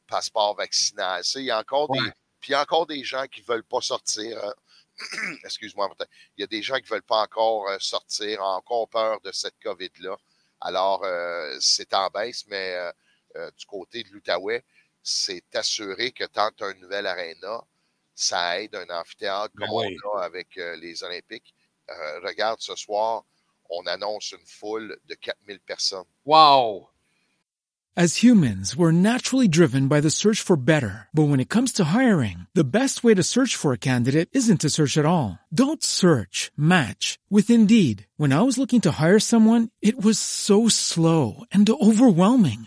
passeports 0.08 0.56
vaccinaux. 0.56 1.22
Il 1.36 1.44
y 1.44 1.52
a 1.52 1.60
encore 1.60 1.88
ouais. 1.90 2.00
des, 2.00 2.10
puis 2.40 2.50
il 2.50 2.52
y 2.52 2.54
a 2.56 2.62
encore 2.62 2.88
des 2.88 3.04
gens 3.04 3.26
qui 3.28 3.42
ne 3.42 3.46
veulent 3.46 3.62
pas 3.62 3.80
sortir. 3.80 4.54
Excuse-moi, 5.44 5.88
il 6.36 6.40
y 6.40 6.42
a 6.42 6.48
des 6.48 6.62
gens 6.62 6.74
qui 6.78 6.82
ne 6.82 6.88
veulent 6.88 7.02
pas 7.02 7.22
encore 7.22 7.70
sortir, 7.80 8.40
ont 8.40 8.56
encore 8.56 8.88
peur 8.88 9.20
de 9.20 9.30
cette 9.30 9.60
COVID-là. 9.62 10.16
Alors, 10.62 11.06
c'est 11.60 11.94
en 11.94 12.08
baisse, 12.08 12.44
mais 12.48 12.76
du 13.56 13.66
côté 13.66 14.02
de 14.02 14.08
l'Outaouais, 14.10 14.64
c'est 15.00 15.54
assuré 15.54 16.10
que 16.10 16.24
tant 16.24 16.50
un 16.60 16.74
nouvel 16.74 17.06
aréna, 17.06 17.62
ça 18.16 18.60
aide 18.60 18.74
un 18.74 18.88
amphithéâtre 18.88 19.54
comme 19.56 19.70
oui. 19.70 19.96
on 20.12 20.18
a 20.18 20.24
avec 20.24 20.56
les 20.56 21.04
Olympiques. 21.04 21.54
Euh, 21.90 22.20
regarde, 22.22 22.60
ce 22.60 22.74
soir, 22.74 23.24
on 23.70 23.86
annonce 23.86 24.32
une 24.32 24.46
foule 24.46 24.96
de 25.08 25.14
4000 25.14 25.58
personnes. 25.66 26.04
Wow! 26.24 26.88
As 27.96 28.24
humans, 28.24 28.74
we're 28.76 28.90
naturally 28.90 29.46
driven 29.46 29.86
by 29.86 30.00
the 30.00 30.10
search 30.10 30.40
for 30.40 30.56
better. 30.56 31.06
But 31.14 31.28
when 31.28 31.38
it 31.38 31.48
comes 31.48 31.72
to 31.74 31.94
hiring, 31.94 32.48
the 32.52 32.64
best 32.64 33.04
way 33.04 33.14
to 33.14 33.22
search 33.22 33.54
for 33.54 33.72
a 33.72 33.78
candidate 33.78 34.28
isn't 34.32 34.62
to 34.62 34.70
search 34.70 34.98
at 34.98 35.06
all. 35.06 35.38
Don't 35.54 35.84
search, 35.84 36.50
match 36.56 37.20
with 37.30 37.50
Indeed. 37.50 38.08
When 38.16 38.32
I 38.32 38.42
was 38.42 38.58
looking 38.58 38.80
to 38.80 38.90
hire 39.00 39.20
someone, 39.20 39.68
it 39.80 40.02
was 40.04 40.18
so 40.18 40.68
slow 40.68 41.44
and 41.52 41.70
overwhelming. 41.70 42.66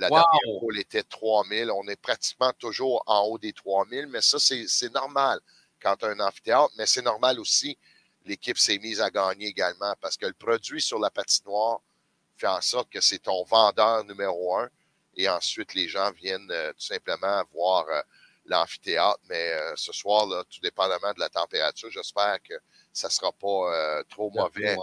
La 0.00 0.08
wow. 0.08 0.16
dernière 0.16 0.60
pôle 0.60 0.78
était 0.78 1.02
3000. 1.02 1.70
On 1.70 1.86
est 1.86 2.00
pratiquement 2.00 2.52
toujours 2.58 3.02
en 3.06 3.20
haut 3.26 3.38
des 3.38 3.52
3000, 3.52 4.06
mais 4.06 4.22
ça, 4.22 4.38
c'est 4.38 4.94
normal 4.94 5.40
quand 5.82 5.96
tu 5.96 6.06
as 6.06 6.08
un 6.08 6.20
amphithéâtre, 6.20 6.72
mais 6.78 6.86
c'est 6.86 7.02
normal 7.02 7.38
aussi. 7.38 7.76
L'équipe 8.24 8.56
s'est 8.56 8.78
mise 8.78 9.02
à 9.02 9.10
gagner 9.10 9.48
également 9.48 9.94
parce 10.00 10.16
que 10.16 10.24
le 10.24 10.32
produit 10.32 10.80
sur 10.80 10.98
la 10.98 11.10
patinoire 11.10 11.80
fait 12.38 12.46
en 12.46 12.62
sorte 12.62 12.88
que 12.90 13.02
c'est 13.02 13.18
ton 13.18 13.44
vendeur 13.44 14.04
numéro 14.04 14.56
un 14.56 14.70
et 15.16 15.28
ensuite 15.28 15.74
les 15.74 15.88
gens 15.88 16.10
viennent 16.12 16.50
euh, 16.50 16.72
tout 16.72 16.80
simplement 16.86 17.42
voir 17.52 17.86
euh, 17.88 18.00
l'amphithéâtre. 18.46 19.20
Mais 19.28 19.52
euh, 19.52 19.74
ce 19.76 19.92
soir, 19.92 20.26
là, 20.26 20.44
tout 20.48 20.60
dépendamment 20.60 21.12
de 21.12 21.20
la 21.20 21.28
température, 21.28 21.90
j'espère 21.90 22.38
que 22.42 22.54
ça 22.92 23.08
ne 23.08 23.12
sera 23.12 23.32
pas 23.32 24.02
trop 24.08 24.30
mauvais 24.30 24.76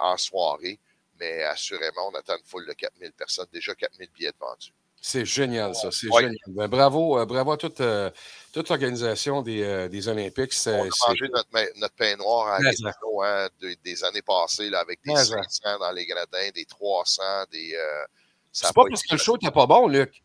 en 0.00 0.16
soirée 0.16 0.78
mais 1.18 1.42
assurément, 1.44 2.08
on 2.12 2.14
attend 2.14 2.36
une 2.36 2.44
foule 2.44 2.66
de 2.66 2.72
4000 2.72 3.12
personnes, 3.12 3.46
déjà 3.52 3.74
4000 3.74 4.08
billets 4.10 4.32
vendus. 4.38 4.72
C'est 5.00 5.24
génial, 5.24 5.74
ça. 5.74 5.90
C'est 5.92 6.08
ouais. 6.08 6.22
génial. 6.22 6.38
Ben, 6.48 6.66
bravo, 6.66 7.18
euh, 7.18 7.24
bravo 7.24 7.52
à 7.52 7.56
toute, 7.56 7.80
euh, 7.80 8.10
toute 8.52 8.68
l'organisation 8.68 9.42
des, 9.42 9.62
euh, 9.62 9.88
des 9.88 10.08
Olympiques. 10.08 10.52
On 10.66 10.70
a 10.70 11.08
mangé 11.08 11.28
notre, 11.32 11.78
notre, 11.78 11.94
pain 11.94 12.16
noir 12.16 12.48
à 12.54 12.60
Gatineau, 12.60 13.22
hein, 13.22 13.48
de, 13.60 13.76
des 13.84 14.04
années 14.04 14.22
passées, 14.22 14.70
là, 14.70 14.80
avec 14.80 15.00
des 15.04 15.12
Mais 15.12 15.24
500 15.24 15.78
dans 15.78 15.92
les 15.92 16.04
gradins, 16.04 16.50
des 16.52 16.64
300, 16.64 17.22
des. 17.52 17.76
c'est 18.50 18.72
pas 18.72 18.82
parce 18.88 19.02
que 19.02 19.14
le 19.14 19.18
show 19.18 19.34
n'était 19.34 19.52
pas 19.52 19.66
bon, 19.66 19.86
Luc. 19.86 20.22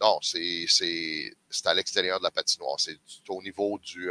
Non, 0.00 0.18
c'est 0.22 0.66
à 1.64 1.74
l'extérieur 1.74 2.18
de 2.18 2.24
la 2.24 2.30
patinoire. 2.30 2.78
C'est 2.78 2.98
au 3.28 3.42
niveau 3.42 3.78
du. 3.78 4.10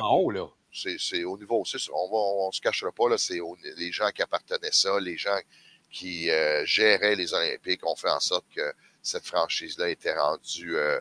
en 0.00 0.14
haut, 0.16 0.30
là 0.30 0.48
c'est 0.72 1.24
au 1.24 1.36
niveau, 1.36 1.62
on 1.92 2.46
ne 2.48 2.52
se 2.52 2.60
cachera 2.60 2.90
pas, 2.92 3.04
c'est 3.18 3.38
les 3.76 3.92
gens 3.92 4.10
qui 4.10 4.22
appartenaient 4.22 4.72
ça, 4.72 4.98
les 5.00 5.16
gens 5.16 5.38
qui 5.90 6.30
euh, 6.30 6.64
géraient 6.64 7.14
les 7.14 7.34
Olympiques 7.34 7.84
ont 7.86 7.94
fait 7.96 8.08
en 8.10 8.20
sorte 8.20 8.46
que 8.54 8.72
cette 9.02 9.26
franchise-là 9.26 9.90
était 9.90 10.18
rendue 10.18 10.76
euh, 10.76 10.98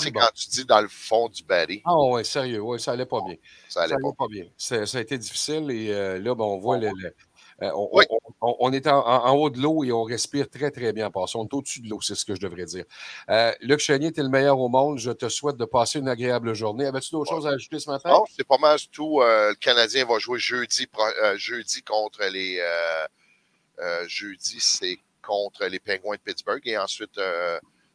C'est 0.00 0.10
quand 0.10 0.28
tu 0.34 0.48
dis 0.50 0.64
dans 0.64 0.80
le 0.80 0.88
fond 0.88 1.28
du 1.28 1.44
baril, 1.44 1.80
Ah 1.84 1.96
ouais, 1.96 2.24
sérieux, 2.24 2.60
ouais, 2.62 2.78
ça 2.80 2.92
allait 2.92 3.06
pas 3.06 3.20
bien. 3.24 3.36
ça 3.68 3.74
Ça 3.74 3.82
allait 3.82 3.94
allait 3.94 4.02
pas. 4.02 4.24
pas 4.24 4.28
bien. 4.28 4.46
Ça 4.56 4.76
a 4.82 5.00
été 5.00 5.16
difficile 5.18 5.70
et 5.70 5.92
euh, 5.92 6.18
là, 6.18 6.34
ben, 6.34 6.44
on 6.44 6.58
voit 6.58 6.78
le. 6.78 6.90
le- 6.96 7.14
euh, 7.62 7.70
on, 7.74 7.90
Oui. 7.92 8.04
on- 8.10 8.31
on- 8.42 8.56
on 8.58 8.72
est 8.72 8.86
en, 8.86 9.32
haut 9.34 9.48
de 9.50 9.58
l'eau 9.60 9.84
et 9.84 9.92
on 9.92 10.02
respire 10.02 10.50
très, 10.50 10.70
très 10.70 10.92
bien 10.92 11.06
en 11.06 11.10
passant. 11.10 11.40
On 11.40 11.44
est 11.46 11.54
au-dessus 11.54 11.80
de 11.80 11.88
l'eau, 11.88 12.00
c'est 12.00 12.14
ce 12.14 12.24
que 12.24 12.34
je 12.34 12.40
devrais 12.40 12.64
dire. 12.64 12.84
Euh, 13.30 13.52
Luc 13.60 13.78
Chenier, 13.80 14.12
tu 14.12 14.20
es 14.20 14.22
le 14.22 14.28
meilleur 14.28 14.58
au 14.58 14.68
monde. 14.68 14.98
Je 14.98 15.12
te 15.12 15.28
souhaite 15.28 15.56
de 15.56 15.64
passer 15.64 16.00
une 16.00 16.08
agréable 16.08 16.52
journée. 16.54 16.86
Avais-tu 16.86 17.12
d'autres 17.12 17.30
choses 17.30 17.46
à 17.46 17.50
ajouter 17.50 17.78
ce 17.78 17.88
matin? 17.88 18.10
Non, 18.10 18.24
c'est 18.36 18.46
pas 18.46 18.58
mal 18.58 18.76
du 18.78 18.88
tout. 18.88 19.20
Euh, 19.22 19.50
le 19.50 19.54
Canadien 19.54 20.04
va 20.04 20.18
jouer 20.18 20.38
jeudi, 20.38 20.86
euh, 21.22 21.36
jeudi 21.38 21.82
contre 21.82 22.24
les. 22.24 22.60
jeudi, 24.06 24.56
c'est 24.60 24.98
contre 25.22 25.64
les 25.66 25.78
Penguins 25.78 26.14
de 26.16 26.20
Pittsburgh 26.24 26.60
et 26.66 26.76
ensuite, 26.76 27.18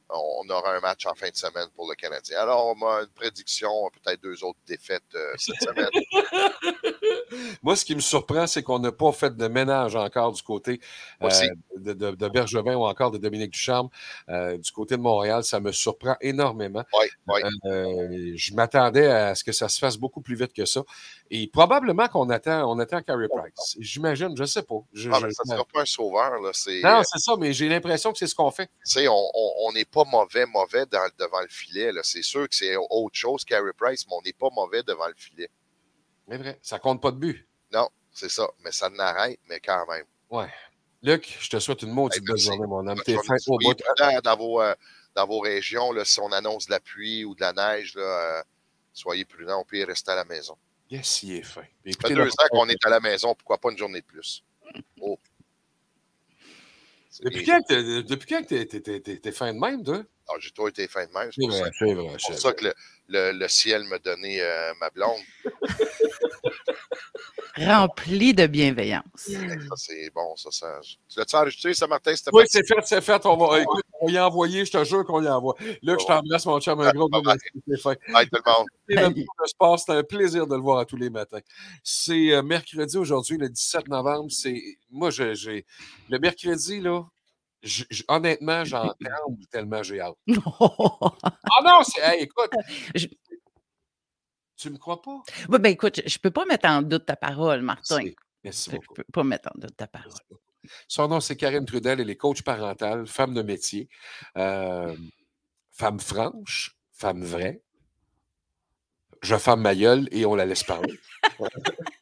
on 0.09 0.49
aura 0.49 0.75
un 0.75 0.79
match 0.79 1.05
en 1.05 1.13
fin 1.15 1.29
de 1.29 1.35
semaine 1.35 1.67
pour 1.75 1.89
le 1.89 1.95
Canadien. 1.95 2.39
Alors, 2.39 2.75
on 2.75 2.85
a 2.87 3.01
une 3.01 3.09
prédiction, 3.09 3.69
peut-être 4.03 4.21
deux 4.21 4.43
autres 4.43 4.59
défaites 4.67 5.03
euh, 5.15 5.33
cette 5.37 5.61
semaine. 5.61 5.89
Moi, 7.61 7.75
ce 7.75 7.83
qui 7.83 7.93
me 7.95 7.99
surprend, 7.99 8.47
c'est 8.47 8.63
qu'on 8.63 8.79
n'a 8.79 8.91
pas 8.91 9.11
fait 9.11 9.35
de 9.35 9.47
ménage 9.47 9.95
encore 9.95 10.31
du 10.31 10.41
côté 10.41 10.79
euh, 11.21 11.29
de, 11.77 11.93
de- 11.93 12.11
de 12.11 12.27
Bergevin 12.29 12.75
ou 12.75 12.85
encore 12.85 13.11
de 13.11 13.17
Dominique 13.17 13.51
Ducharme. 13.51 13.89
Euh, 14.29 14.57
du 14.57 14.71
côté 14.71 14.95
de 14.95 15.01
Montréal, 15.01 15.43
ça 15.43 15.59
me 15.59 15.71
surprend 15.71 16.15
énormément. 16.21 16.83
Oui, 16.97 17.07
oui. 17.27 17.41
Euh, 17.65 18.31
je 18.35 18.53
m'attendais 18.53 19.07
à 19.07 19.35
ce 19.35 19.43
que 19.43 19.51
ça 19.51 19.67
se 19.67 19.77
fasse 19.79 19.97
beaucoup 19.97 20.21
plus 20.21 20.35
vite 20.35 20.53
que 20.53 20.65
ça. 20.65 20.81
Et 21.29 21.47
probablement 21.47 22.07
qu'on 22.07 22.29
attend, 22.29 22.71
on 22.71 22.79
attend 22.79 23.01
Carey 23.01 23.27
Price. 23.27 23.75
J'imagine, 23.79 24.35
je 24.35 24.41
ne 24.43 24.47
sais 24.47 24.63
pas. 24.63 24.79
Je- 24.93 25.09
Ah, 25.11 25.17
je- 25.19 25.25
mais 25.27 25.33
ça 25.33 25.43
ne 25.45 25.51
sera 25.51 25.65
pas 25.65 25.81
un 25.81 25.85
sauveur. 25.85 26.31
Là. 26.41 26.51
Non, 26.83 26.99
euh, 26.99 27.03
c'est 27.03 27.19
ça, 27.19 27.35
mais 27.37 27.51
j'ai 27.53 27.67
l'impression 27.67 28.11
que 28.13 28.17
c'est 28.17 28.27
ce 28.27 28.35
qu'on 28.35 28.51
fait. 28.51 28.69
on 28.95 29.71
n'est 29.73 29.85
pas 29.85 30.03
mauvais, 30.05 30.45
mauvais 30.45 30.85
dans- 30.85 31.09
devant 31.19 31.41
le 31.41 31.47
filet. 31.49 31.91
C'est 32.03 32.21
sûr 32.21 32.47
que 32.47 32.55
c'est 32.55 32.75
autre 32.77 33.15
chose 33.15 33.43
qu'Harry 33.43 33.71
Price, 33.77 34.05
mais 34.07 34.15
on 34.15 34.21
n'est 34.21 34.33
pas 34.33 34.49
mauvais 34.53 34.83
devant 34.83 35.07
le 35.07 35.15
filet. 35.17 35.49
Mais 36.27 36.37
vrai, 36.37 36.59
ça 36.61 36.79
compte 36.79 37.01
pas 37.01 37.11
de 37.11 37.17
but. 37.17 37.47
Non, 37.73 37.89
c'est 38.11 38.29
ça. 38.29 38.47
Mais 38.63 38.71
ça 38.71 38.89
n'arrête, 38.89 39.39
mais 39.49 39.59
quand 39.59 39.85
même. 39.87 40.05
Ouais. 40.29 40.49
Luc, 41.03 41.37
je 41.39 41.49
te 41.49 41.59
souhaite 41.59 41.83
une 41.83 41.91
maudite 41.91 42.23
merci. 42.27 42.45
journée, 42.47 42.65
mon 42.67 42.79
homme. 42.79 42.95
Bonne 42.95 43.03
T'es 43.03 43.15
fin 43.15 43.35
au 43.47 43.57
bout. 43.59 43.73
dans 44.23 44.35
vos, 44.37 44.61
euh, 44.61 44.73
dans 45.15 45.27
vos 45.27 45.39
régions. 45.39 45.91
Là, 45.91 46.03
si 46.05 46.19
on 46.19 46.31
annonce 46.31 46.65
de 46.67 46.71
la 46.71 46.79
pluie 46.79 47.23
ou 47.23 47.35
de 47.35 47.41
la 47.41 47.53
neige, 47.53 47.95
là, 47.95 48.01
euh, 48.39 48.43
soyez 48.93 49.23
prudents. 49.25 49.61
On 49.61 49.63
peut 49.63 49.77
y 49.77 49.83
rester 49.83 50.11
à 50.11 50.15
la 50.15 50.25
maison. 50.25 50.57
Yes, 50.89 51.23
il 51.23 51.33
est 51.33 51.43
fin. 51.43 51.61
Ça 51.61 52.07
fait 52.07 52.15
deux 52.15 52.23
le- 52.23 52.29
ans 52.29 52.47
qu'on 52.51 52.69
est 52.69 52.85
à 52.85 52.89
la 52.89 52.99
maison. 52.99 53.35
Pourquoi 53.35 53.57
pas 53.57 53.71
une 53.71 53.77
journée 53.77 54.01
de 54.01 54.05
plus? 54.05 54.43
Oh. 55.01 55.19
Depuis 57.23 57.45
quand 57.45 57.59
depuis 57.69 58.27
quand 58.27 58.45
t'es 58.45 59.31
fin 59.31 59.53
de 59.53 59.59
même, 59.59 59.83
toi? 59.83 60.03
Ah, 60.29 60.33
J'ai 60.39 60.49
toujours 60.51 60.69
été 60.69 60.87
fin 60.87 61.05
de 61.05 61.11
même. 61.13 61.31
C'est 61.31 61.41
pour 61.41 61.53
ça, 61.53 61.59
vrai, 61.61 61.71
c'est 61.79 61.93
vrai. 61.93 62.17
pour 62.27 62.39
ça 62.39 62.53
que 62.53 62.65
le, 62.65 62.73
le- 63.09 63.31
le 63.31 63.47
ciel 63.47 63.83
m'a 63.85 63.97
donné 63.99 64.41
euh, 64.41 64.73
ma 64.79 64.89
blonde. 64.89 65.21
Rempli 67.57 68.35
de 68.35 68.45
bienveillance. 68.45 69.03
Ça, 69.17 69.75
c'est 69.77 70.11
bon. 70.13 70.35
Ça, 70.35 70.51
ça... 70.51 70.79
Tu 71.09 71.17
l'as-tu 71.17 71.35
enregistré, 71.35 71.73
ça, 71.73 71.87
Martin? 71.87 72.15
C'était 72.15 72.29
Oui, 72.31 72.43
c'est 72.47 72.63
fait, 72.67 72.75
c'est 72.85 73.01
fait. 73.01 73.25
On 73.25 73.35
va, 73.35 73.59
écoute, 73.59 73.83
on 73.99 74.05
va 74.05 74.11
y 74.11 74.19
envoyer, 74.19 74.63
je 74.63 74.71
te 74.71 74.83
jure 74.83 75.03
qu'on 75.03 75.23
y 75.23 75.27
envoie. 75.27 75.55
Luc, 75.81 75.99
je 75.99 76.05
t'embrasse, 76.05 76.45
mon 76.45 76.59
chum, 76.59 76.79
un 76.79 76.91
gros 76.91 77.09
merci, 77.09 77.39
c'est 77.67 77.81
fin. 77.81 77.95
Bye, 78.13 78.29
tout 78.29 78.39
le 78.45 79.01
monde. 79.09 79.15
Sport, 79.45 79.79
c'est 79.79 79.91
un 79.91 80.03
plaisir 80.03 80.45
de 80.45 80.53
le 80.55 80.61
voir 80.61 80.77
à 80.79 80.85
tous 80.85 80.97
les 80.97 81.09
matins. 81.09 81.39
C'est 81.83 82.31
euh, 82.31 82.43
mercredi 82.43 82.95
aujourd'hui, 82.97 83.37
le 83.39 83.49
17 83.49 83.87
novembre. 83.87 84.29
C'est 84.31 84.61
moi, 84.91 85.09
j'ai 85.09 85.65
le 86.09 86.19
mercredi 86.19 86.79
là. 86.79 87.05
Honnêtement, 88.07 88.63
j'en 88.65 88.87
tremble 89.03 89.45
tellement 89.51 89.83
j'ai 89.83 89.99
hâte? 90.01 90.15
Ah 91.49 91.63
non, 91.63 91.83
c'est 91.83 92.01
hey, 92.01 92.23
écoute. 92.23 92.51
Je- 92.95 93.07
Tu 94.57 94.69
me 94.69 94.77
crois 94.77 95.01
pas? 95.01 95.21
Oui, 95.49 95.59
ben 95.59 95.69
écoute, 95.71 96.01
je 96.05 96.15
ne 96.17 96.19
peux 96.21 96.31
pas 96.31 96.45
mettre 96.45 96.67
en 96.67 96.81
doute 96.81 97.05
ta 97.05 97.15
parole, 97.15 97.61
Martin. 97.61 97.99
Merci 98.43 98.69
Je 98.71 98.75
beaucoup. 98.75 98.93
peux 98.95 99.03
pas 99.13 99.23
mettre 99.23 99.49
en 99.55 99.59
doute 99.59 99.75
ta 99.77 99.87
parole. 99.87 100.11
Son 100.87 101.07
nom, 101.07 101.19
c'est 101.19 101.35
Karine 101.37 101.65
Trudel. 101.65 101.99
Elle 102.01 102.09
est 102.09 102.15
coach 102.17 102.41
parentale, 102.41 103.05
femme 103.07 103.33
de 103.33 103.41
métier, 103.41 103.87
euh, 104.37 104.95
femme 105.71 105.99
franche, 105.99 106.75
femme 106.91 107.23
vraie. 107.23 107.61
Je 109.21 109.35
femme 109.37 109.61
ma 109.61 109.75
gueule 109.75 110.07
et 110.11 110.25
on 110.25 110.35
la 110.35 110.45
laisse 110.45 110.63
parler. 110.63 110.99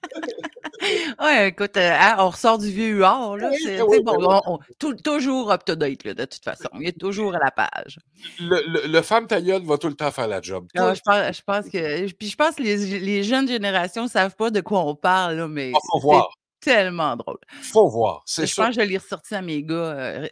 Ouais, 1.19 1.49
écoute, 1.49 1.77
euh, 1.77 1.91
hein, 1.99 2.15
on 2.19 2.29
ressort 2.29 2.57
du 2.57 2.69
vieux 2.71 2.87
huard, 2.97 3.37
là. 3.37 3.49
C'est 3.51 3.57
oui, 3.57 3.61
c'est 3.77 3.81
oui, 3.83 4.03
bon, 4.03 4.15
oui. 4.19 4.25
on- 4.45 4.53
on- 4.55 4.59
tout- 4.79 4.95
toujours 4.95 5.51
up-to-date, 5.51 6.03
là, 6.03 6.13
de 6.13 6.25
toute 6.25 6.43
façon. 6.43 6.67
Il 6.79 6.87
est 6.87 6.99
toujours 6.99 7.35
à 7.35 7.39
la 7.39 7.51
page. 7.51 7.99
Le, 8.39 8.61
le- 8.67 8.87
le 8.87 9.01
femme 9.01 9.27
ta 9.27 9.41
gueule 9.41 9.63
va 9.63 9.77
tout 9.77 9.87
le 9.87 9.95
temps 9.95 10.11
faire 10.11 10.27
la 10.27 10.41
job. 10.41 10.67
Ah, 10.75 10.93
je, 10.93 11.01
pense, 11.05 11.37
je 11.37 11.41
pense 11.45 11.69
que. 11.69 12.11
Puis 12.13 12.29
je 12.29 12.35
pense 12.35 12.55
que 12.55 12.63
les, 12.63 12.99
les 12.99 13.23
jeunes 13.23 13.47
générations 13.47 14.03
ne 14.03 14.09
savent 14.09 14.35
pas 14.35 14.49
de 14.51 14.61
quoi 14.61 14.81
on 14.85 14.95
parle, 14.95 15.35
là, 15.35 15.47
mais 15.47 15.69
Il 15.69 15.73
faut 15.73 15.99
c'est 15.99 16.03
voir. 16.03 16.29
tellement 16.59 17.15
drôle. 17.15 17.37
faut 17.61 17.87
voir. 17.87 18.23
C'est 18.25 18.45
Je 18.47 18.55
pense 18.55 18.75
que 18.75 18.81
je 18.81 18.87
l'ai 18.87 18.97
ressorti 18.97 19.35
à 19.35 19.41
mes 19.41 19.63
gars 19.63 19.75
euh, 19.75 20.27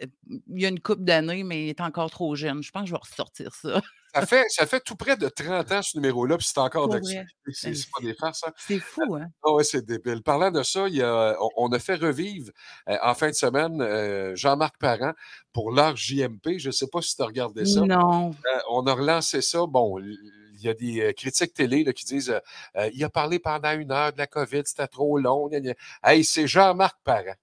il 0.49 0.61
y 0.61 0.65
a 0.65 0.69
une 0.69 0.79
couple 0.79 1.03
d'années, 1.03 1.43
mais 1.43 1.65
il 1.65 1.69
est 1.69 1.81
encore 1.81 2.09
trop 2.09 2.35
jeune. 2.35 2.61
Je 2.63 2.71
pense 2.71 2.83
que 2.83 2.87
je 2.89 2.93
vais 2.93 2.99
ressortir 2.99 3.53
ça. 3.55 3.81
Ça 4.13 4.25
fait, 4.25 4.45
ça 4.49 4.65
fait 4.67 4.79
tout 4.79 4.95
près 4.95 5.17
de 5.17 5.27
30 5.27 5.71
ans, 5.71 5.81
ce 5.81 5.97
numéro-là, 5.97 6.37
puis 6.37 6.45
c'est 6.47 6.59
encore 6.59 6.87
d'actualité. 6.87 7.23
vrai. 7.45 7.53
C'est 7.53 7.73
c'est 7.73 7.89
pas 7.91 8.01
des 8.01 8.13
farces, 8.13 8.39
ça. 8.41 8.53
C'est 8.57 8.79
fou, 8.79 9.15
hein? 9.15 9.27
Ah 9.43 9.51
ouais, 9.53 9.63
c'est 9.63 9.83
débile. 9.85 10.21
Parlant 10.21 10.51
de 10.51 10.61
ça, 10.63 10.87
il 10.87 10.95
y 10.95 11.01
a- 11.01 11.35
on, 11.41 11.49
on 11.57 11.71
a 11.71 11.79
fait 11.79 11.95
revivre 11.95 12.51
euh, 12.89 12.97
en 13.01 13.13
fin 13.15 13.29
de 13.29 13.33
semaine 13.35 13.81
euh, 13.81 14.35
Jean-Marc 14.35 14.77
Parent 14.77 15.13
pour 15.51 15.71
l'heure 15.71 15.95
JMP. 15.95 16.57
Je 16.59 16.67
ne 16.67 16.71
sais 16.71 16.87
pas 16.87 17.01
si 17.01 17.15
tu 17.15 17.21
as 17.21 17.25
regardé 17.25 17.65
ça. 17.65 17.81
Non. 17.81 18.29
Euh, 18.31 18.59
on 18.69 18.85
a 18.87 18.93
relancé 18.93 19.41
ça. 19.41 19.65
Bon, 19.67 19.97
il 19.99 20.61
y 20.61 20.69
a 20.69 20.73
des 20.75 21.01
euh, 21.01 21.11
critiques 21.13 21.53
télé 21.53 21.83
là, 21.83 21.91
qui 21.91 22.05
disent 22.05 22.29
euh, 22.29 22.39
euh, 22.77 22.89
il 22.93 23.03
a 23.03 23.09
parlé 23.09 23.39
pendant 23.39 23.71
une 23.71 23.91
heure 23.91 24.13
de 24.13 24.17
la 24.19 24.27
COVID, 24.27 24.61
c'était 24.65 24.87
trop 24.87 25.17
long. 25.17 25.47
gna, 25.49 25.59
gna. 25.59 25.73
Hey, 26.03 26.23
c'est 26.23 26.47
Jean-Marc 26.47 26.97
Parent. 27.03 27.33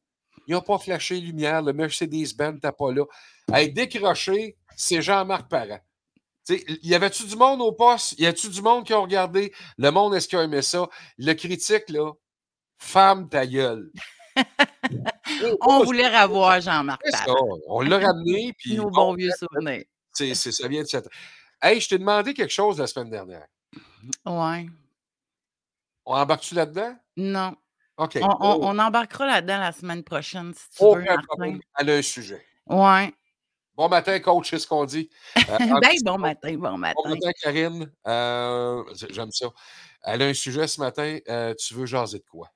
Il 0.47 0.55
n'a 0.55 0.61
pas 0.63 0.79
flashé 0.79 1.21
lumière, 1.21 1.63
le 1.63 1.73
Mercedes-Benz 1.73 2.55
n'était 2.55 2.73
pas 2.73 2.93
là. 2.93 3.05
Hey, 3.53 3.73
décroché, 3.73 4.57
c'est 4.77 5.03
Jean-Marc 5.03 5.49
Parent. 5.51 5.79
Tu 6.47 6.57
sais, 6.59 6.65
y 6.83 6.95
avait-tu 6.95 7.25
du 7.27 7.37
monde 7.37 7.61
au 7.61 7.73
poste? 7.73 8.19
Y 8.19 8.27
a-tu 8.27 8.49
du 8.49 8.63
monde 8.63 8.85
qui 8.87 8.93
a 8.93 8.99
regardé? 8.99 9.53
Le 9.79 9.91
monde, 9.91 10.15
est-ce 10.15 10.27
qu'il 10.29 10.39
a 10.39 10.43
aimé 10.45 10.63
ça? 10.63 10.89
Le 11.19 11.33
critique, 11.35 11.89
là, 11.89 12.13
femme 12.79 13.29
ta 13.29 13.47
gueule. 13.47 13.91
On 15.63 15.85
voulait 15.85 16.09
revoir 16.23 16.61
Jean-Marc. 16.61 17.03
On 17.69 17.81
l'a 17.83 17.99
ramené, 17.99 18.53
puis 18.59 18.77
Nos 18.77 18.85
bon, 18.91 18.91
bons 19.11 19.15
vieux 19.15 19.31
souvenirs. 19.39 19.85
c'est- 20.13 20.35
ça 20.35 20.69
vient 20.69 20.83
de 20.83 20.87
cette. 20.89 21.09
Hey, 21.63 21.81
je 21.81 21.89
t'ai 21.89 21.99
demandé 21.99 22.33
quelque 22.35 22.53
chose 22.53 22.79
la 22.79 22.87
semaine 22.87 23.11
dernière. 23.11 23.47
Ouais. 24.25 24.67
On 26.07 26.15
embarque-tu 26.17 26.55
là-dedans? 26.55 26.97
Non. 27.17 27.55
OK. 27.99 28.19
On, 28.23 28.27
on- 28.27 28.37
Oh, 28.41 28.59
on 28.63 28.79
embarquera 28.79 29.27
là-dedans 29.27 29.59
la 29.59 29.73
semaine 29.73 30.03
prochaine, 30.03 30.55
si 30.55 30.71
tu 30.79 30.83
veux, 30.85 30.91
aucun 30.91 31.01
Martin. 31.05 31.23
problème. 31.27 31.61
Elle 31.79 31.91
a 31.91 31.95
un 31.97 32.03
sujet. 32.03 32.45
Ouais. 32.67 33.13
Bon 33.81 33.89
matin, 33.89 34.21
coach, 34.21 34.51
c'est 34.51 34.59
ce 34.59 34.67
qu'on 34.67 34.85
dit? 34.85 35.09
Euh, 35.39 35.41
en 35.75 35.79
Ben, 35.81 35.97
bon 36.05 36.19
matin, 36.19 36.55
bon 36.59 36.77
matin. 36.77 37.01
Bon 37.03 37.09
matin, 37.09 37.31
Karine. 37.41 37.91
Euh, 38.07 38.85
J'aime 39.09 39.31
ça. 39.31 39.47
Elle 40.03 40.21
a 40.21 40.27
un 40.27 40.35
sujet 40.35 40.67
ce 40.69 40.79
matin. 40.83 41.17
Euh, 41.31 41.55
tu 41.59 41.73
veux 41.73 41.87
jaser 41.87 42.19
de 42.19 42.25
quoi? 42.31 42.51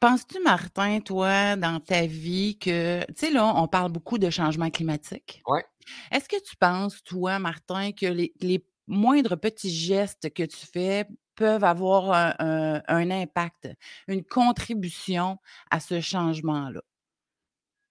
Penses-tu, 0.00 0.40
Martin, 0.42 1.00
toi, 1.00 1.54
dans 1.56 1.80
ta 1.80 2.06
vie, 2.06 2.56
que, 2.58 3.04
tu 3.08 3.14
sais, 3.14 3.30
là, 3.30 3.52
on 3.54 3.68
parle 3.68 3.92
beaucoup 3.92 4.16
de 4.16 4.30
changement 4.30 4.70
climatique. 4.70 5.42
Ouais. 5.46 5.66
Est-ce 6.10 6.30
que 6.30 6.42
tu 6.42 6.56
penses, 6.56 7.02
toi, 7.02 7.38
Martin, 7.38 7.92
que 7.92 8.06
les, 8.06 8.32
les 8.40 8.64
moindres 8.86 9.38
petits 9.38 9.70
gestes 9.70 10.32
que 10.32 10.44
tu 10.44 10.64
fais 10.64 11.04
peuvent 11.34 11.62
avoir 11.64 12.10
un, 12.10 12.34
un- 12.38 12.82
un 12.88 13.10
impact, 13.10 13.68
une 14.08 14.24
contribution 14.24 15.36
à 15.70 15.78
ce 15.78 16.00
changement-là? 16.00 16.80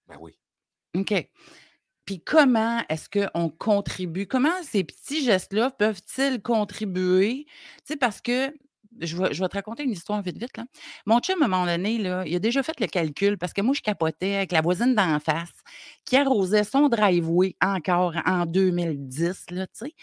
Ben 0.08 0.16
oui. 0.18 0.36
OK. 0.96 1.14
Puis 2.10 2.20
comment 2.20 2.82
est-ce 2.88 3.08
qu'on 3.08 3.50
contribue? 3.50 4.26
Comment 4.26 4.50
ces 4.64 4.82
petits 4.82 5.22
gestes-là 5.22 5.70
peuvent-ils 5.70 6.42
contribuer? 6.42 7.46
Tu 7.46 7.52
sais, 7.84 7.96
parce 7.96 8.20
que 8.20 8.52
je 8.98 9.16
vais, 9.16 9.32
je 9.32 9.40
vais 9.40 9.48
te 9.48 9.54
raconter 9.54 9.84
une 9.84 9.92
histoire 9.92 10.20
vite, 10.20 10.36
vite. 10.36 10.56
Là. 10.56 10.64
Mon 11.06 11.20
chum, 11.20 11.40
à 11.40 11.44
un 11.44 11.48
moment 11.48 11.66
donné, 11.66 11.98
là, 11.98 12.24
il 12.26 12.34
a 12.34 12.40
déjà 12.40 12.64
fait 12.64 12.80
le 12.80 12.88
calcul 12.88 13.38
parce 13.38 13.52
que 13.52 13.62
moi, 13.62 13.74
je 13.76 13.80
capotais 13.82 14.34
avec 14.34 14.50
la 14.50 14.60
voisine 14.60 14.96
d'en 14.96 15.20
face 15.20 15.52
qui 16.04 16.16
arrosait 16.16 16.64
son 16.64 16.88
driveway 16.88 17.54
encore 17.62 18.16
en 18.26 18.44
2010, 18.44 19.44
là, 19.50 19.68
tu 19.68 19.86
sais, 19.86 19.94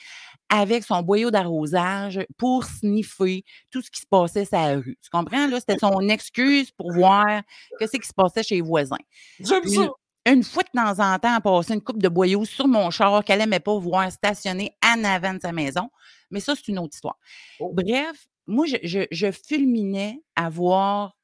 avec 0.47 0.85
son 0.85 1.01
boyau 1.01 1.29
d'arrosage 1.29 2.21
pour 2.37 2.63
sniffer 2.63 3.43
tout 3.69 3.81
ce 3.81 3.91
qui 3.91 3.99
se 3.99 4.07
passait 4.07 4.45
sur 4.45 4.57
la 4.57 4.75
rue. 4.77 4.97
Tu 5.03 5.09
comprends? 5.09 5.45
Là, 5.49 5.59
c'était 5.59 5.77
son 5.77 6.07
excuse 6.07 6.71
pour 6.71 6.93
voir 6.93 7.41
ce 7.81 7.97
qui 7.97 8.07
se 8.07 8.13
passait 8.13 8.43
chez 8.43 8.55
les 8.55 8.61
voisins. 8.61 8.95
J'aime 9.41 9.65
ça. 9.65 9.89
Une 10.28 10.43
fois 10.43 10.63
de 10.63 10.69
temps 10.80 10.99
en 11.03 11.17
temps, 11.19 11.34
à 11.34 11.41
passer 11.41 11.73
une 11.73 11.82
coupe 11.82 12.01
de 12.01 12.09
boyaux 12.09 12.45
sur 12.45 12.67
mon 12.67 12.89
char 12.91 13.23
qu'elle 13.23 13.39
n'aimait 13.39 13.59
pas 13.59 13.78
voir 13.78 14.11
stationner 14.11 14.75
en 14.86 15.03
avant 15.03 15.34
de 15.34 15.39
sa 15.39 15.51
maison. 15.51 15.89
Mais 16.32 16.39
ça, 16.39 16.53
c'est 16.55 16.67
une 16.69 16.80
autre 16.80 16.95
histoire. 16.95 17.17
Oh. 17.59 17.71
Bref, 17.73 18.28
moi, 18.45 18.65
je, 18.65 18.75
je- 18.84 19.07
je 19.11 19.32
fulminais 19.32 20.21
à 20.36 20.49
voir. 20.49 21.15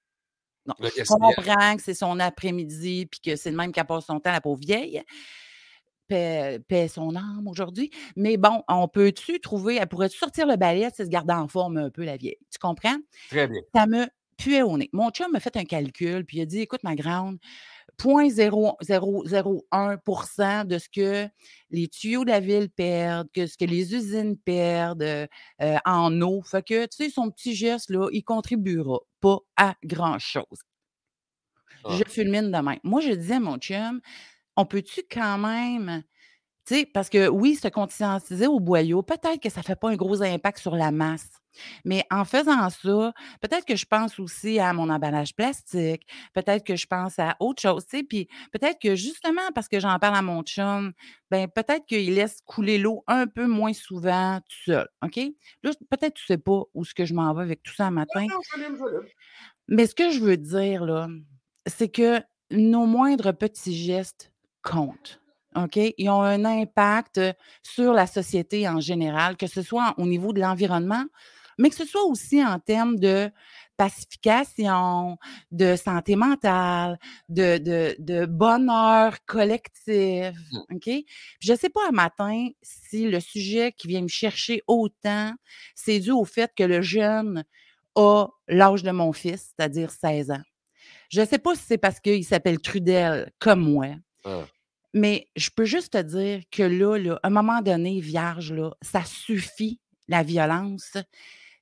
Non, 0.65 0.75
Le 0.79 0.89
je 0.95 1.03
comprends 1.03 1.75
que 1.75 1.81
c'est 1.81 1.93
son 1.93 2.19
après-midi 2.19 3.05
puis 3.07 3.19
que 3.19 3.35
c'est 3.35 3.51
le 3.51 3.57
même 3.57 3.71
qu'elle 3.73 3.85
passe 3.85 4.05
son 4.05 4.19
temps, 4.19 4.31
la 4.31 4.39
pauvre 4.41 4.61
vieille. 4.61 5.01
paix, 6.07 6.59
paix 6.67 6.87
son 6.87 7.15
âme 7.15 7.47
aujourd'hui. 7.47 7.91
Mais 8.15 8.37
bon, 8.37 8.61
on 8.67 8.87
peut-tu 8.87 9.39
trouver, 9.39 9.75
elle 9.77 9.87
pourrait-tu 9.87 10.17
sortir 10.17 10.47
le 10.47 10.55
balai, 10.55 10.89
se 10.95 11.03
garder 11.03 11.33
en 11.33 11.47
forme 11.47 11.77
un 11.77 11.89
peu, 11.89 12.03
la 12.03 12.17
vieille? 12.17 12.37
Tu 12.51 12.59
comprends? 12.59 12.97
Très 13.29 13.47
bien. 13.47 13.61
Ça 13.73 13.87
me 13.87 14.05
puait 14.37 14.61
au 14.61 14.77
nez. 14.77 14.89
Mon 14.93 15.09
chum 15.11 15.31
m'a 15.31 15.39
fait 15.39 15.55
un 15.57 15.63
calcul, 15.63 16.25
puis 16.25 16.37
il 16.37 16.41
a 16.41 16.45
dit 16.45 16.59
Écoute, 16.59 16.83
ma 16.83 16.95
grande, 16.95 17.37
0,001% 17.97 20.65
de 20.65 20.77
ce 20.77 20.89
que 20.89 21.27
les 21.69 21.87
tuyaux 21.87 22.25
de 22.25 22.29
la 22.29 22.39
ville 22.39 22.69
perdent, 22.69 23.29
que 23.33 23.47
ce 23.47 23.57
que 23.57 23.65
les 23.65 23.95
usines 23.95 24.37
perdent 24.37 25.03
euh, 25.03 25.27
euh, 25.61 25.77
en 25.85 26.21
eau. 26.21 26.41
Fait 26.43 26.63
que, 26.63 26.85
tu 26.85 26.97
sais, 26.97 27.09
son 27.09 27.31
petit 27.31 27.55
geste, 27.55 27.89
là, 27.89 28.07
il 28.11 28.23
contribuera 28.23 28.99
pas 29.19 29.39
à 29.57 29.75
grand-chose. 29.83 30.45
Ah. 31.83 31.97
Je 31.97 32.03
fulmine 32.09 32.51
de 32.51 32.57
même. 32.57 32.79
Moi, 32.83 33.01
je 33.01 33.11
disais 33.11 33.35
à 33.35 33.39
mon 33.39 33.57
chum, 33.57 34.01
on 34.55 34.65
peut-tu 34.65 35.01
quand 35.09 35.37
même 35.37 36.03
parce 36.93 37.09
que 37.09 37.27
oui, 37.27 37.55
se 37.55 37.67
conscientiser 37.67 38.47
au 38.47 38.59
boyau, 38.59 39.01
peut-être 39.03 39.41
que 39.41 39.49
ça 39.49 39.61
ne 39.61 39.65
fait 39.65 39.75
pas 39.75 39.89
un 39.89 39.95
gros 39.95 40.21
impact 40.21 40.59
sur 40.59 40.75
la 40.75 40.91
masse. 40.91 41.29
Mais 41.85 42.03
en 42.09 42.25
faisant 42.25 42.69
ça, 42.69 43.13
peut-être 43.41 43.65
que 43.65 43.75
je 43.75 43.85
pense 43.85 44.19
aussi 44.19 44.59
à 44.59 44.73
mon 44.73 44.89
emballage 44.89 45.35
plastique, 45.35 46.07
peut-être 46.33 46.65
que 46.65 46.75
je 46.75 46.87
pense 46.87 47.19
à 47.19 47.35
autre 47.39 47.61
chose, 47.61 47.85
tu 47.85 47.97
sais, 47.97 48.03
puis 48.03 48.27
peut-être 48.51 48.79
que 48.81 48.95
justement 48.95 49.51
parce 49.53 49.67
que 49.67 49.79
j'en 49.79 49.99
parle 49.99 50.15
à 50.15 50.21
mon 50.21 50.41
chum, 50.41 50.93
ben 51.29 51.47
peut-être 51.47 51.85
qu'il 51.85 52.15
laisse 52.15 52.41
couler 52.45 52.77
l'eau 52.77 53.03
un 53.07 53.27
peu 53.27 53.45
moins 53.45 53.73
souvent 53.73 54.39
tout 54.39 54.71
seul, 54.71 54.87
OK? 55.03 55.19
Là, 55.63 55.71
peut-être 55.89 56.15
tu 56.15 56.25
sais 56.25 56.37
pas 56.37 56.63
où 56.73 56.83
ce 56.85 56.93
que 56.93 57.05
je 57.05 57.13
m'en 57.13 57.33
vais 57.33 57.43
avec 57.43 57.61
tout 57.61 57.73
ça 57.73 57.85
un 57.85 57.91
matin. 57.91 58.25
Mais 59.67 59.85
ce 59.85 59.95
que 59.95 60.11
je 60.11 60.19
veux 60.19 60.37
dire, 60.37 60.85
là, 60.85 61.07
c'est 61.67 61.89
que 61.89 62.19
nos 62.51 62.85
moindres 62.85 63.35
petits 63.35 63.75
gestes 63.75 64.31
comptent. 64.61 65.22
OK? 65.55 65.79
Ils 65.97 66.09
ont 66.09 66.21
un 66.21 66.45
impact 66.45 67.19
sur 67.61 67.93
la 67.93 68.07
société 68.07 68.67
en 68.67 68.79
général, 68.79 69.37
que 69.37 69.47
ce 69.47 69.61
soit 69.61 69.93
au 69.97 70.05
niveau 70.05 70.33
de 70.33 70.39
l'environnement, 70.39 71.05
mais 71.57 71.69
que 71.69 71.75
ce 71.75 71.85
soit 71.85 72.03
aussi 72.03 72.43
en 72.43 72.59
termes 72.59 72.97
de 72.97 73.31
pacification, 73.77 75.17
de 75.51 75.75
santé 75.75 76.15
mentale, 76.15 76.99
de, 77.29 77.57
de, 77.99 78.25
bonheur 78.25 79.17
collectif. 79.25 80.35
Mmh. 80.51 80.75
OK? 80.75 80.89
je 81.39 81.51
ne 81.51 81.57
sais 81.57 81.69
pas 81.69 81.81
un 81.89 81.91
matin 81.91 82.49
si 82.61 83.07
le 83.09 83.19
sujet 83.19 83.71
qui 83.71 83.87
vient 83.87 84.01
me 84.01 84.07
chercher 84.07 84.61
autant, 84.67 85.33
c'est 85.75 85.99
dû 85.99 86.11
au 86.11 86.25
fait 86.25 86.51
que 86.55 86.63
le 86.63 86.81
jeune 86.81 87.43
a 87.95 88.27
l'âge 88.47 88.83
de 88.83 88.91
mon 88.91 89.13
fils, 89.13 89.53
c'est-à-dire 89.55 89.91
16 89.91 90.31
ans. 90.31 90.43
Je 91.09 91.21
ne 91.21 91.25
sais 91.25 91.37
pas 91.37 91.55
si 91.55 91.63
c'est 91.67 91.77
parce 91.77 91.99
qu'il 91.99 92.25
s'appelle 92.25 92.59
Trudel 92.59 93.31
comme 93.39 93.61
moi. 93.61 93.87
Ah. 94.25 94.45
Mais 94.93 95.27
je 95.35 95.49
peux 95.49 95.65
juste 95.65 95.93
te 95.93 96.01
dire 96.01 96.43
que 96.51 96.63
là, 96.63 97.17
à 97.23 97.27
un 97.27 97.31
moment 97.31 97.61
donné, 97.61 97.99
vierge, 97.99 98.53
là, 98.53 98.71
ça 98.81 99.03
suffit, 99.03 99.79
la 100.07 100.23
violence 100.23 100.97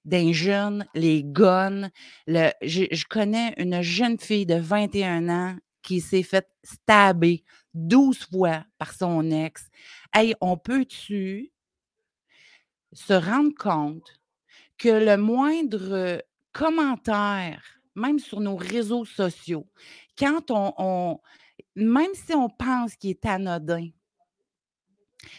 d'un 0.04 0.32
jeune, 0.34 0.86
les 0.94 1.24
guns. 1.24 1.90
Le, 2.28 2.52
je, 2.62 3.06
connais 3.08 3.54
une 3.58 3.82
jeune 3.82 4.20
fille 4.20 4.46
de 4.46 4.56
21 4.56 5.30
ans 5.30 5.56
qui 5.82 6.02
s'est 6.02 6.24
faite 6.24 6.50
stabber 6.64 7.44
12 7.74 8.28
fois 8.32 8.66
par 8.78 8.94
son 8.94 9.32
ex. 9.32 9.68
Hey, 10.14 10.36
on 10.42 10.58
peut-tu 10.58 11.52
se 12.94 13.14
rendre 13.14 13.54
compte 13.58 14.20
que 14.78 14.90
le 14.90 15.16
moindre 15.18 16.22
commentaire, 16.52 17.64
même 17.96 18.20
sur 18.20 18.42
nos 18.42 18.56
réseaux 18.56 19.06
sociaux, 19.06 19.68
quand 20.18 20.52
on 20.52 21.20
même 21.76 22.14
si 22.14 22.34
on 22.34 22.50
pense 22.50 22.96
qu'il 22.96 23.12
est 23.12 23.26
anodin, 23.26 23.90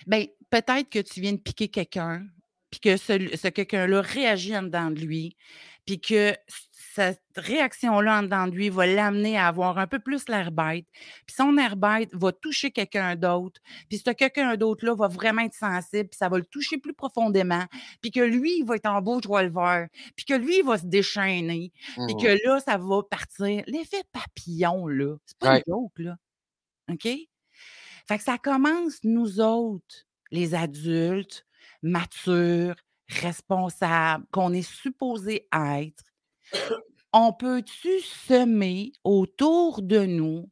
ben, 0.06 0.26
peut-être 0.50 0.88
que 0.88 0.98
tu 1.00 1.20
viens 1.20 1.32
de 1.32 1.38
piquer 1.38 1.68
quelqu'un, 1.68 2.26
puis 2.70 2.80
que 2.80 2.96
ce, 2.96 3.48
quelqu'un-là 3.48 4.00
réagit 4.00 4.56
en 4.56 4.62
dedans 4.62 4.90
de 4.90 5.00
lui, 5.00 5.36
puis 5.84 6.00
que 6.00 6.34
cette 6.94 7.22
réaction-là 7.36 8.18
en 8.18 8.22
dedans 8.22 8.46
de 8.46 8.52
lui 8.52 8.68
va 8.68 8.86
l'amener 8.86 9.38
à 9.38 9.48
avoir 9.48 9.78
un 9.78 9.86
peu 9.86 9.98
plus 9.98 10.28
l'air 10.28 10.52
bête. 10.52 10.86
Puis 11.26 11.34
son 11.36 11.56
air 11.56 11.76
bête 11.76 12.10
va 12.12 12.32
toucher 12.32 12.70
quelqu'un 12.70 13.16
d'autre. 13.16 13.60
Puis 13.88 14.02
ce 14.04 14.10
quelqu'un 14.10 14.56
d'autre-là 14.56 14.94
va 14.94 15.08
vraiment 15.08 15.42
être 15.42 15.54
sensible, 15.54 16.10
puis 16.10 16.18
ça 16.18 16.28
va 16.28 16.38
le 16.38 16.44
toucher 16.44 16.76
plus 16.78 16.92
profondément. 16.92 17.64
Puis 18.02 18.10
que 18.10 18.20
lui, 18.20 18.58
il 18.58 18.64
va 18.64 18.76
être 18.76 18.86
en 18.86 19.00
beau 19.00 19.22
joie 19.22 19.42
le 19.42 19.50
vert. 19.50 19.88
Puis 20.16 20.26
que 20.26 20.34
lui, 20.34 20.58
il 20.58 20.64
va 20.64 20.76
se 20.76 20.86
déchaîner. 20.86 21.72
Puis 22.06 22.16
que 22.16 22.32
Mmh 22.32 22.38
là, 22.44 22.60
ça 22.60 22.76
va 22.76 23.02
partir. 23.02 23.62
L'effet 23.66 24.02
papillon, 24.12 24.86
là, 24.86 25.16
c'est 25.26 25.38
pas 25.38 25.56
une 25.56 25.62
joke, 25.66 25.98
là. 25.98 26.16
OK? 26.90 27.04
Fait 27.04 28.18
que 28.18 28.22
ça 28.24 28.38
commence, 28.38 28.98
nous 29.04 29.40
autres, 29.40 30.06
les 30.30 30.54
adultes, 30.54 31.46
matures, 31.82 32.74
responsables, 33.08 34.24
qu'on 34.32 34.52
est 34.52 34.68
supposé 34.68 35.46
être. 35.52 36.11
On 37.12 37.32
peut-tu 37.32 38.00
semer 38.00 38.92
autour 39.04 39.82
de 39.82 40.06
nous 40.06 40.48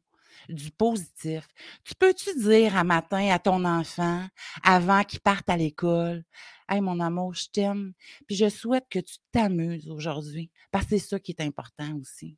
du 0.49 0.71
positif? 0.71 1.47
Tu 1.83 1.95
peux-tu 1.95 2.37
dire 2.37 2.75
un 2.75 2.83
matin 2.83 3.29
à 3.31 3.39
ton 3.39 3.65
enfant, 3.65 4.25
avant 4.63 5.03
qu'il 5.03 5.21
parte 5.21 5.49
à 5.49 5.57
l'école, 5.57 6.23
Hey, 6.71 6.79
mon 6.79 7.01
amour, 7.01 7.33
je 7.33 7.49
t'aime, 7.49 7.91
puis 8.25 8.37
je 8.37 8.47
souhaite 8.47 8.85
que 8.89 8.99
tu 8.99 9.17
t'amuses 9.33 9.89
aujourd'hui, 9.89 10.49
parce 10.71 10.85
que 10.85 10.91
c'est 10.91 11.05
ça 11.05 11.19
qui 11.19 11.35
est 11.37 11.41
important 11.41 11.97
aussi. 11.99 12.37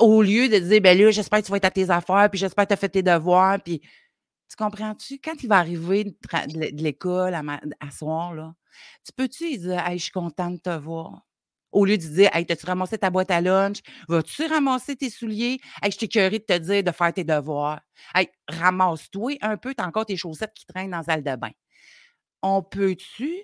Au 0.00 0.20
lieu 0.20 0.48
de 0.48 0.58
dire, 0.58 0.80
ben 0.80 0.98
là, 0.98 1.12
j'espère 1.12 1.38
que 1.38 1.44
tu 1.44 1.52
vas 1.52 1.58
être 1.58 1.66
à 1.66 1.70
tes 1.70 1.88
affaires, 1.88 2.28
puis 2.28 2.40
j'espère 2.40 2.64
que 2.64 2.70
tu 2.70 2.74
as 2.74 2.76
fait 2.76 2.88
tes 2.88 3.04
devoirs, 3.04 3.62
puis 3.62 3.80
tu 4.48 4.56
comprends-tu? 4.56 5.20
Quand 5.20 5.40
il 5.40 5.48
va 5.48 5.58
arriver 5.58 6.02
de, 6.02 6.82
l'école 6.82 7.34
à, 7.34 7.90
soir, 7.92 8.34
là, 8.34 8.52
tu 9.06 9.12
peux-tu 9.12 9.56
dire, 9.58 9.86
hey, 9.86 9.96
je 9.96 10.02
suis 10.02 10.12
contente 10.12 10.54
de 10.54 10.60
te 10.60 10.76
voir? 10.76 11.22
Au 11.72 11.84
lieu 11.84 11.96
de 11.96 12.06
dire, 12.06 12.30
hey, 12.34 12.46
as-tu 12.48 12.66
ramassé 12.66 12.98
ta 12.98 13.10
boîte 13.10 13.30
à 13.30 13.40
lunch? 13.40 13.78
Vas-tu 14.08 14.44
ramasser 14.46 14.94
tes 14.94 15.10
souliers? 15.10 15.58
Hey, 15.82 15.90
je 15.90 15.98
t'ai 15.98 16.08
curé 16.08 16.30
de 16.30 16.36
te 16.38 16.58
dire 16.58 16.84
de 16.84 16.92
faire 16.92 17.12
tes 17.12 17.24
devoirs. 17.24 17.80
Hey, 18.14 18.28
ramasse-toi 18.46 19.38
un 19.40 19.56
peu, 19.56 19.74
t'as 19.74 19.86
encore 19.86 20.06
tes 20.06 20.16
chaussettes 20.16 20.52
qui 20.54 20.66
traînent 20.66 20.90
dans 20.90 20.98
la 20.98 21.02
salle 21.02 21.24
de 21.24 21.34
bain. 21.34 21.50
On 22.42 22.62
peut-tu 22.62 23.34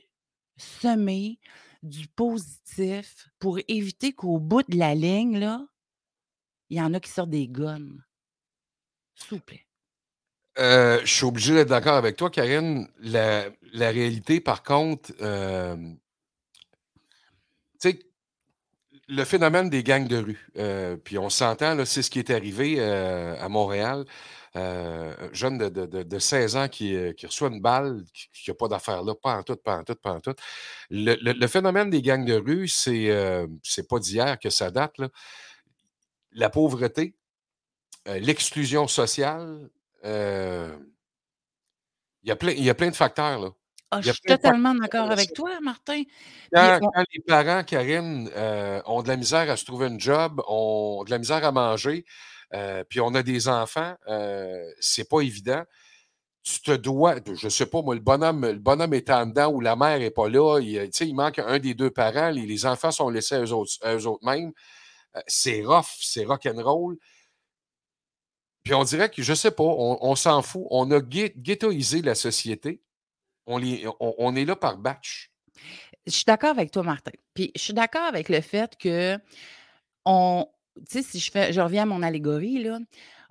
semer 0.56 1.38
du 1.82 2.08
positif 2.08 3.28
pour 3.38 3.58
éviter 3.68 4.12
qu'au 4.12 4.38
bout 4.38 4.68
de 4.68 4.76
la 4.76 4.94
ligne, 4.94 5.38
là, 5.38 5.64
il 6.68 6.76
y 6.76 6.82
en 6.82 6.92
a 6.92 7.00
qui 7.00 7.10
sortent 7.10 7.30
des 7.30 7.48
guns. 7.48 7.96
S'il 9.14 9.38
vous 9.38 9.40
plaît. 9.40 9.64
Euh, 10.58 11.00
je 11.04 11.14
suis 11.14 11.24
obligé 11.24 11.54
d'être 11.54 11.68
d'accord 11.68 11.94
avec 11.94 12.16
toi, 12.16 12.30
Karine. 12.30 12.88
La, 12.98 13.50
réalité, 13.72 14.40
par 14.40 14.62
contre, 14.62 15.12
euh, 15.20 15.76
tu 17.80 17.90
sais, 17.90 18.00
le 19.09 19.24
phénomène 19.24 19.70
des 19.70 19.82
gangs 19.82 20.06
de 20.06 20.18
rue, 20.18 20.48
euh, 20.59 20.96
puis 20.96 21.18
on 21.18 21.30
s'entend, 21.30 21.84
c'est 21.84 22.02
ce 22.02 22.11
qui 22.11 22.18
est 22.18 22.30
arrivé 22.30 22.80
à 22.80 23.48
Montréal. 23.48 24.04
un 24.54 25.32
jeune 25.32 25.59
de, 25.59 26.18
16 26.18 26.56
ans 26.56 26.68
qui, 26.68 26.96
reçoit 27.24 27.48
une 27.48 27.61
balle, 27.61 28.04
qui 28.12 28.50
n'a 28.50 28.54
pas 28.54 28.68
d'affaire 28.68 29.02
là, 29.02 29.14
pas 29.14 29.36
en 29.36 29.42
tout, 29.42 29.56
pas 29.56 29.76
en 29.78 29.84
tout, 29.84 29.94
pas 29.94 30.12
en 30.12 30.20
tout. 30.20 30.34
Le, 30.90 31.46
phénomène 31.46 31.90
des 31.90 32.02
gangs 32.02 32.24
de 32.24 32.34
rue, 32.34 32.68
c'est 32.68 33.11
c'est 33.62 33.88
pas 33.88 33.98
d'hier 33.98 34.38
que 34.38 34.50
ça 34.50 34.70
date. 34.70 34.98
Là 34.98 35.09
la 36.32 36.50
pauvreté, 36.50 37.14
euh, 38.06 38.18
l'exclusion 38.18 38.88
sociale, 38.88 39.68
euh, 40.04 40.76
il 42.22 42.28
y 42.28 42.70
a 42.70 42.74
plein 42.74 42.90
de 42.90 42.96
facteurs. 42.96 43.40
Là. 43.40 43.50
Ah, 43.91 44.01
je 44.03 44.12
suis 44.12 44.20
totalement 44.20 44.74
d'accord 44.74 45.11
avec 45.11 45.32
toi, 45.32 45.59
Martin. 45.62 46.03
Quand, 46.53 46.80
les 47.12 47.22
parents, 47.26 47.64
Karine, 47.64 48.30
euh, 48.36 48.82
ont 48.86 49.03
de 49.03 49.09
la 49.09 49.16
misère 49.16 49.51
à 49.51 49.57
se 49.57 49.64
trouver 49.64 49.86
un 49.86 49.99
job, 49.99 50.43
ont 50.47 51.05
de 51.05 51.11
la 51.11 51.18
misère 51.18 51.45
à 51.45 51.53
manger, 51.53 52.05
puis 52.89 53.01
on 53.01 53.14
a 53.14 53.22
des 53.22 53.49
enfants, 53.49 53.95
c'est 54.80 55.09
pas 55.09 55.20
évident. 55.20 55.62
Tu 56.43 56.61
te 56.62 56.72
dois, 56.72 57.16
je 57.34 57.47
ne 57.47 57.51
sais 57.51 57.66
pas, 57.66 57.82
moi, 57.82 57.95
le 57.95 58.01
bonhomme, 58.01 58.47
le 58.47 58.59
bonhomme 58.59 58.95
est 58.95 59.11
en 59.11 59.26
dedans 59.26 59.51
ou 59.51 59.61
la 59.61 59.76
mère 59.76 59.99
n'est 59.99 60.11
pas 60.11 60.28
là, 60.28 60.59
il, 60.61 60.91
il 61.01 61.14
manque 61.14 61.41
un 61.41 61.59
des 61.59 61.74
deux 61.74 61.91
parents, 61.91 62.30
les, 62.30 62.64
enfants 62.64 62.91
sont 62.91 63.11
laissés 63.11 63.34
à 63.34 63.43
eux 63.43 63.53
autres 63.53 64.24
mêmes. 64.24 64.53
Euh, 65.16 65.20
c'est 65.26 65.64
rough, 65.64 65.97
c'est 66.01 66.24
rock'n'roll. 66.24 66.97
Puis 68.64 68.74
on 68.74 68.84
dirait 68.84 69.11
que, 69.11 69.22
je 69.22 69.34
sais 69.34 69.51
pas, 69.51 69.64
on, 69.64 70.14
s'en 70.14 70.43
fout. 70.43 70.66
On 70.70 70.91
a 70.91 71.01
ghettoisé 71.01 72.03
la 72.03 72.14
société. 72.14 72.82
On, 73.49 73.61
on, 74.01 74.36
est 74.36 74.44
là 74.44 74.55
par 74.55 74.76
batch. 74.76 75.30
Je 76.07 76.12
suis 76.12 76.24
d'accord 76.24 76.51
avec 76.51 76.70
toi, 76.70 76.82
Martin. 76.82 77.11
Puis 77.34 77.51
je 77.57 77.61
suis 77.61 77.72
d'accord 77.72 78.03
avec 78.03 78.28
le 78.28 78.40
fait 78.40 78.76
que 78.78 79.18
on. 80.05 80.46
Tu 80.76 80.84
sais, 80.88 81.03
si 81.03 81.18
je 81.18 81.30
fais, 81.30 81.53
je 81.53 81.61
reviens 81.61 81.82
à 81.82 81.86
mon 81.86 82.03
allégorie, 82.03 82.62
là, 82.62 82.78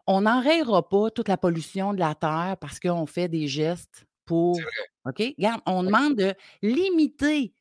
on 0.06 0.22
n'enrayera 0.22 0.88
pas 0.90 1.12
toute 1.12 1.30
la 1.30 1.38
pollution 1.38 1.94
de 1.94 2.00
la 2.00 2.16
Terre 2.16 2.58
parce 2.60 2.80
qu'on 2.80 3.06
fait 3.06 3.30
des 3.30 3.48
gestes 3.48 4.06
pour. 4.26 4.60
OK? 5.06 5.20
Regarde, 5.38 5.62
on 5.66 5.84
demande 5.84 6.16
de 6.16 6.34
limiter 6.62 7.54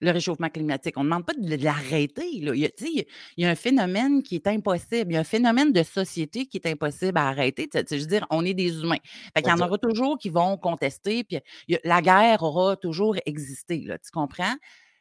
le 0.00 0.10
réchauffement 0.10 0.48
climatique. 0.48 0.96
On 0.96 1.04
ne 1.04 1.08
demande 1.08 1.26
pas 1.26 1.34
de 1.34 1.62
l'arrêter. 1.62 2.26
Il, 2.32 2.44
y 2.56 2.66
a, 2.66 2.70
il 2.80 3.06
y 3.36 3.44
a 3.44 3.50
un 3.50 3.54
phénomène 3.54 4.22
qui 4.22 4.36
est 4.36 4.46
impossible. 4.46 5.12
Il 5.12 5.14
y 5.14 5.16
a 5.16 5.20
un 5.20 5.24
phénomène 5.24 5.72
de 5.72 5.82
société 5.82 6.46
qui 6.46 6.56
est 6.56 6.66
impossible 6.66 7.18
à 7.18 7.28
arrêter. 7.28 7.68
Je 7.72 7.96
veux 7.96 8.06
dire, 8.06 8.26
on 8.30 8.44
est 8.44 8.54
des 8.54 8.80
humains. 8.80 8.96
Fait 9.34 9.42
il 9.42 9.48
y 9.48 9.52
en 9.52 9.60
aura 9.60 9.78
toujours 9.78 10.18
qui 10.18 10.30
vont 10.30 10.56
contester. 10.56 11.24
Puis 11.24 11.38
la 11.84 12.02
guerre 12.02 12.42
aura 12.42 12.76
toujours 12.76 13.16
existé. 13.26 13.82
Là, 13.86 13.98
tu 13.98 14.10
comprends? 14.10 14.54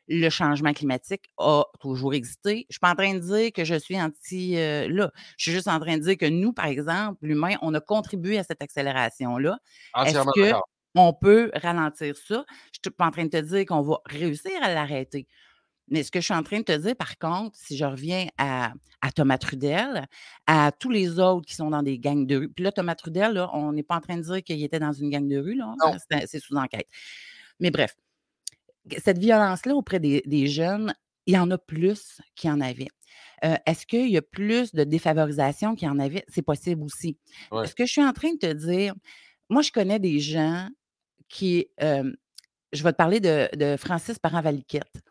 le 0.10 0.30
changement 0.30 0.74
climatique 0.74 1.30
a 1.38 1.64
toujours 1.80 2.14
existé. 2.14 2.52
Je 2.52 2.58
ne 2.58 2.66
suis 2.72 2.80
pas 2.80 2.91
en 2.91 2.95
train 2.95 3.14
de 3.14 3.20
dire 3.20 3.52
que 3.54 3.64
je 3.64 3.76
suis 3.76 4.02
anti 4.02 4.58
euh, 4.58 4.88
là. 4.89 5.12
Je 5.38 5.43
suis 5.43 5.52
juste 5.52 5.68
en 5.68 5.80
train 5.80 5.97
de 5.97 6.02
dire 6.02 6.18
que 6.18 6.26
nous, 6.26 6.52
par 6.52 6.66
exemple, 6.66 7.20
l'humain, 7.22 7.56
on 7.62 7.74
a 7.76 7.80
contribué 7.80 8.39
à 8.39 8.43
cette 8.43 8.62
accélération-là. 8.62 9.60
Est-ce 10.04 10.60
qu'on 10.96 11.14
peut 11.14 11.52
ralentir 11.54 12.16
ça? 12.16 12.46
Je 12.74 12.80
ne 12.80 12.84
suis 12.86 12.92
pas 12.98 13.08
en 13.08 13.12
train 13.12 13.26
de 13.26 13.30
te 13.30 13.42
dire 13.42 13.66
qu'on 13.66 13.82
va 13.82 14.00
réussir 14.06 14.52
à 14.62 14.74
l'arrêter. 14.74 15.28
Mais 15.90 16.04
ce 16.04 16.12
que 16.12 16.20
je 16.20 16.26
suis 16.26 16.34
en 16.34 16.44
train 16.44 16.60
de 16.60 16.64
te 16.64 16.78
dire, 16.78 16.96
par 16.96 17.18
contre, 17.18 17.58
si 17.58 17.76
je 17.76 17.86
reviens 17.86 18.28
à, 18.38 18.74
Thomas 19.16 19.38
Trudel, 19.38 20.06
à 20.46 20.72
tous 20.72 20.92
les 20.92 21.20
autres 21.20 21.48
qui 21.48 21.56
sont 21.56 21.72
dans 21.72 21.82
des 21.82 21.98
gangs 21.98 22.28
de 22.28 22.38
rue, 22.38 22.50
puis 22.50 22.64
là, 22.64 22.72
Thomas 22.72 22.96
Trudel, 22.96 23.34
là, 23.34 23.50
on 23.54 23.74
n'est 23.74 23.84
pas 23.84 23.96
en 23.96 24.02
train 24.02 24.18
de 24.18 24.22
dire 24.22 24.44
qu'il 24.44 24.64
était 24.64 24.80
dans 24.80 24.94
une 24.94 25.10
gang 25.10 25.28
de 25.28 25.38
rue, 25.38 25.56
là, 25.56 25.74
c'est 26.26 26.40
sous 26.40 26.56
enquête. 26.56 26.88
Mais 27.60 27.72
bref, 27.72 27.96
cette 29.04 29.18
violence-là 29.18 29.76
auprès 29.76 30.00
des, 30.00 30.48
jeunes, 30.48 30.94
il 31.26 31.34
y 31.34 31.38
en 31.38 31.50
a 31.52 31.58
plus 31.58 32.22
qu'il 32.36 32.50
y 32.50 32.54
en 32.54 32.62
avait. 32.62 32.88
Euh, 33.44 33.56
est-ce 33.66 33.86
qu'il 33.86 34.10
y 34.10 34.18
a 34.18 34.22
plus 34.22 34.74
de 34.74 34.84
défavorisation 34.84 35.76
qu'il 35.76 35.88
y 35.88 35.92
en 35.92 36.00
avait? 36.00 36.26
C'est 36.28 36.42
possible 36.42 36.84
aussi. 36.84 37.18
Ce 37.52 37.74
que 37.74 37.86
je 37.86 37.92
suis 37.92 38.04
en 38.04 38.14
train 38.14 38.34
de 38.34 38.38
te 38.38 38.54
dire, 38.54 38.94
moi, 39.50 39.62
je 39.62 39.72
connais 39.72 40.00
des 40.00 40.20
gens 40.20 40.70
qui. 41.30 41.67
Euh, 41.82 42.11
je 42.71 42.84
vais 42.84 42.91
te 42.91 42.97
parler 42.97 43.19
de, 43.19 43.75
Francis 43.77 44.19
Parent-Valiquette. 44.19 45.01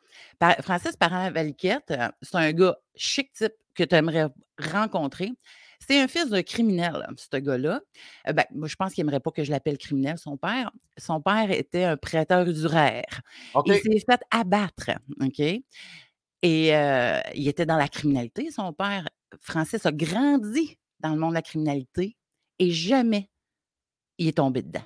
Francis 0.60 0.96
Parent-Valiquette, 0.96 1.90
euh, 1.90 2.08
c'est 2.22 2.36
un 2.36 2.52
gars 2.52 2.76
chic 2.94 3.32
type 3.32 3.54
que 3.74 3.84
tu 3.84 3.94
aimerais 3.94 4.28
rencontrer. 4.58 5.32
C'est 5.80 6.00
un 6.00 6.08
fils 6.08 6.28
d'un 6.28 6.42
criminel, 6.42 7.06
ce 7.16 7.36
gars-là. 7.36 7.80
Euh, 8.26 8.32
ben, 8.32 8.44
moi, 8.52 8.68
je 8.68 8.74
pense 8.74 8.92
qu'il 8.92 9.04
n'aimerait 9.04 9.20
pas 9.20 9.30
que 9.30 9.44
je 9.44 9.50
l'appelle 9.50 9.78
criminel, 9.78 10.18
son 10.18 10.36
père. 10.36 10.70
Son 10.96 11.20
père 11.20 11.50
était 11.50 11.84
un 11.84 11.96
prêteur 11.96 12.46
usuraire. 12.46 13.22
Il 13.66 13.74
s'est 13.74 14.00
fait 14.00 14.20
abattre, 14.30 14.90
OK? 15.20 15.40
Et 15.40 16.76
euh, 16.76 17.20
il 17.34 17.48
était 17.48 17.66
dans 17.66 17.76
la 17.76 17.88
criminalité, 17.88 18.50
son 18.50 18.72
père. 18.72 19.08
Francis 19.40 19.84
a 19.86 19.92
grandi 19.92 20.78
dans 21.00 21.10
le 21.10 21.18
monde 21.18 21.30
de 21.30 21.34
la 21.34 21.42
criminalité 21.42 22.16
et 22.58 22.70
jamais 22.70 23.30
il 24.18 24.28
est 24.28 24.36
tombé 24.36 24.62
dedans. 24.62 24.84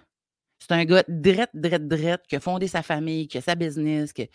C'est 0.63 0.73
un 0.73 0.85
gars 0.85 1.03
drette, 1.09 1.51
drette, 1.55 1.89
drette, 1.89 2.23
qui 2.29 2.37
a 2.37 2.41
fondé 2.41 2.69
sa 2.69 2.83
famille, 2.83 3.27
qui 3.27 3.39
a 3.39 3.41
sa 3.41 3.57
business, 3.57 4.13
qui, 4.13 4.31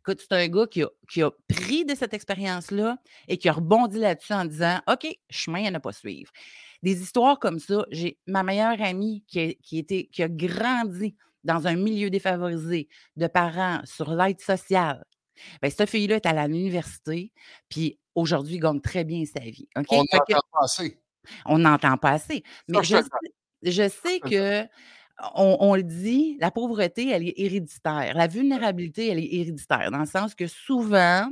Écoute, 0.00 0.20
c'est 0.20 0.34
un 0.34 0.48
gars 0.48 0.66
qui 0.66 0.82
a, 1.22 1.30
pris 1.48 1.84
de 1.84 1.94
cette 1.94 2.12
expérience-là 2.12 2.98
et 3.28 3.36
qui 3.36 3.48
a 3.48 3.52
rebondi 3.52 3.98
là-dessus 3.98 4.32
en 4.32 4.44
disant 4.44 4.80
OK, 4.88 5.06
chemin 5.30 5.64
à 5.66 5.70
ne 5.70 5.78
pas 5.78 5.92
suivre. 5.92 6.30
Des 6.82 7.02
histoires 7.02 7.38
comme 7.38 7.60
ça, 7.60 7.86
j'ai 7.90 8.18
ma 8.26 8.42
meilleure 8.42 8.80
amie 8.82 9.24
qui 9.28 9.40
a, 9.40 9.52
qui, 9.62 9.78
était, 9.78 10.08
qui 10.12 10.24
a 10.24 10.28
grandi 10.28 11.14
dans 11.44 11.68
un 11.68 11.76
milieu 11.76 12.10
défavorisé 12.10 12.88
de 13.16 13.26
parents 13.28 13.80
sur 13.84 14.12
l'aide 14.12 14.40
sociale. 14.40 15.04
Bien, 15.60 15.70
cette 15.70 15.88
fille-là 15.88 16.16
est 16.16 16.26
à 16.26 16.48
l'université, 16.48 17.32
puis 17.68 17.98
aujourd'hui, 18.16 18.58
gagne 18.58 18.80
très 18.80 19.04
bien 19.04 19.24
sa 19.24 19.40
vie. 19.40 19.68
On 19.76 19.98
n'entend 19.98 20.40
pas 20.52 20.64
assez. 20.64 21.00
On 21.46 21.58
n'entend 21.58 21.96
pas 21.96 22.10
assez. 22.10 22.42
Mais 22.66 22.82
je, 22.82 22.96
je 23.62 23.88
sais 23.88 24.18
que 24.18 24.66
on, 25.34 25.74
le 25.74 25.82
dit, 25.82 26.36
la 26.40 26.50
pauvreté, 26.50 27.10
elle 27.10 27.28
est 27.28 27.34
héréditaire. 27.36 28.14
La 28.14 28.26
vulnérabilité, 28.26 29.08
elle 29.08 29.18
est 29.18 29.32
héréditaire, 29.32 29.90
dans 29.90 29.98
le 29.98 30.06
sens 30.06 30.34
que 30.34 30.46
souvent, 30.46 31.28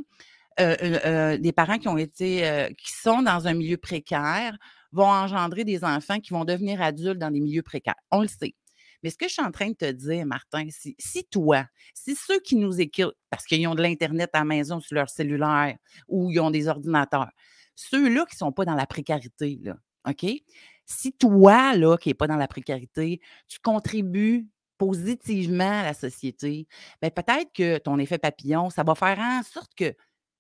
euh, 0.61 0.77
euh, 0.83 0.99
euh, 1.05 1.39
des 1.39 1.53
parents 1.53 1.79
qui 1.79 1.89
ont 1.89 1.97
été, 1.97 2.69
qui 2.77 2.93
sont 2.93 3.23
dans 3.23 3.47
un 3.47 3.55
milieu 3.55 3.77
précaire 3.77 4.57
vont 4.93 5.07
engendrer 5.07 5.65
des 5.65 5.85
enfants 5.85 6.19
qui 6.21 6.33
vont 6.33 6.45
devenir 6.45 6.83
adultes 6.83 7.19
dans 7.19 7.31
des 7.31 7.41
milieux 7.41 7.63
précaires. 7.63 7.95
On 8.11 8.23
le 8.23 8.29
sait. 8.29 8.55
Mais 9.03 9.11
ce 9.11 9.17
que 9.17 9.29
je 9.29 9.33
suis 9.33 9.43
en 9.43 9.51
train 9.51 9.71
de 9.71 9.75
te 9.75 9.91
dire, 9.91 10.27
Martin, 10.27 10.67
si, 10.69 10.95
si 10.99 11.25
toi, 11.25 11.65
si 11.95 12.15
ceux 12.15 12.41
qui 12.41 12.57
nous 12.57 12.81
écoutent, 12.81 13.17
parce 13.31 13.47
qu'ils 13.47 13.67
ont 13.67 13.75
de 13.75 13.83
l'Internet 13.83 14.31
à 14.35 14.41
la 14.41 14.45
maison 14.45 14.81
sur 14.81 14.97
leur 14.97 15.09
cellulaire 15.09 15.77
ou 16.09 16.31
ils 16.31 16.41
ont 16.41 16.51
des 16.51 16.69
ordinateurs, 16.69 17.31
ceux-là 17.77 18.27
qui 18.27 18.35
ne 18.35 18.39
sont 18.39 18.53
pas 18.53 18.65
dans 18.65 18.75
la 18.75 18.87
précarité, 18.87 19.59
OK? 20.07 20.27
Si 20.91 21.13
toi, 21.13 21.75
là, 21.77 21.97
qui 21.97 22.09
n'es 22.09 22.15
pas 22.15 22.27
dans 22.27 22.37
la 22.37 22.49
précarité, 22.49 23.21
tu 23.49 23.59
contribues 23.61 24.49
positivement 24.77 25.81
à 25.81 25.85
la 25.85 25.95
société, 25.95 26.67
bien, 27.01 27.11
peut-être 27.11 27.53
que 27.55 27.79
ton 27.79 27.99
effet 27.99 28.19
papillon, 28.19 28.71
ça 28.71 28.83
va 28.83 28.95
faire 28.95 29.19
en 29.19 29.43
sorte 29.43 29.73
que 29.77 29.95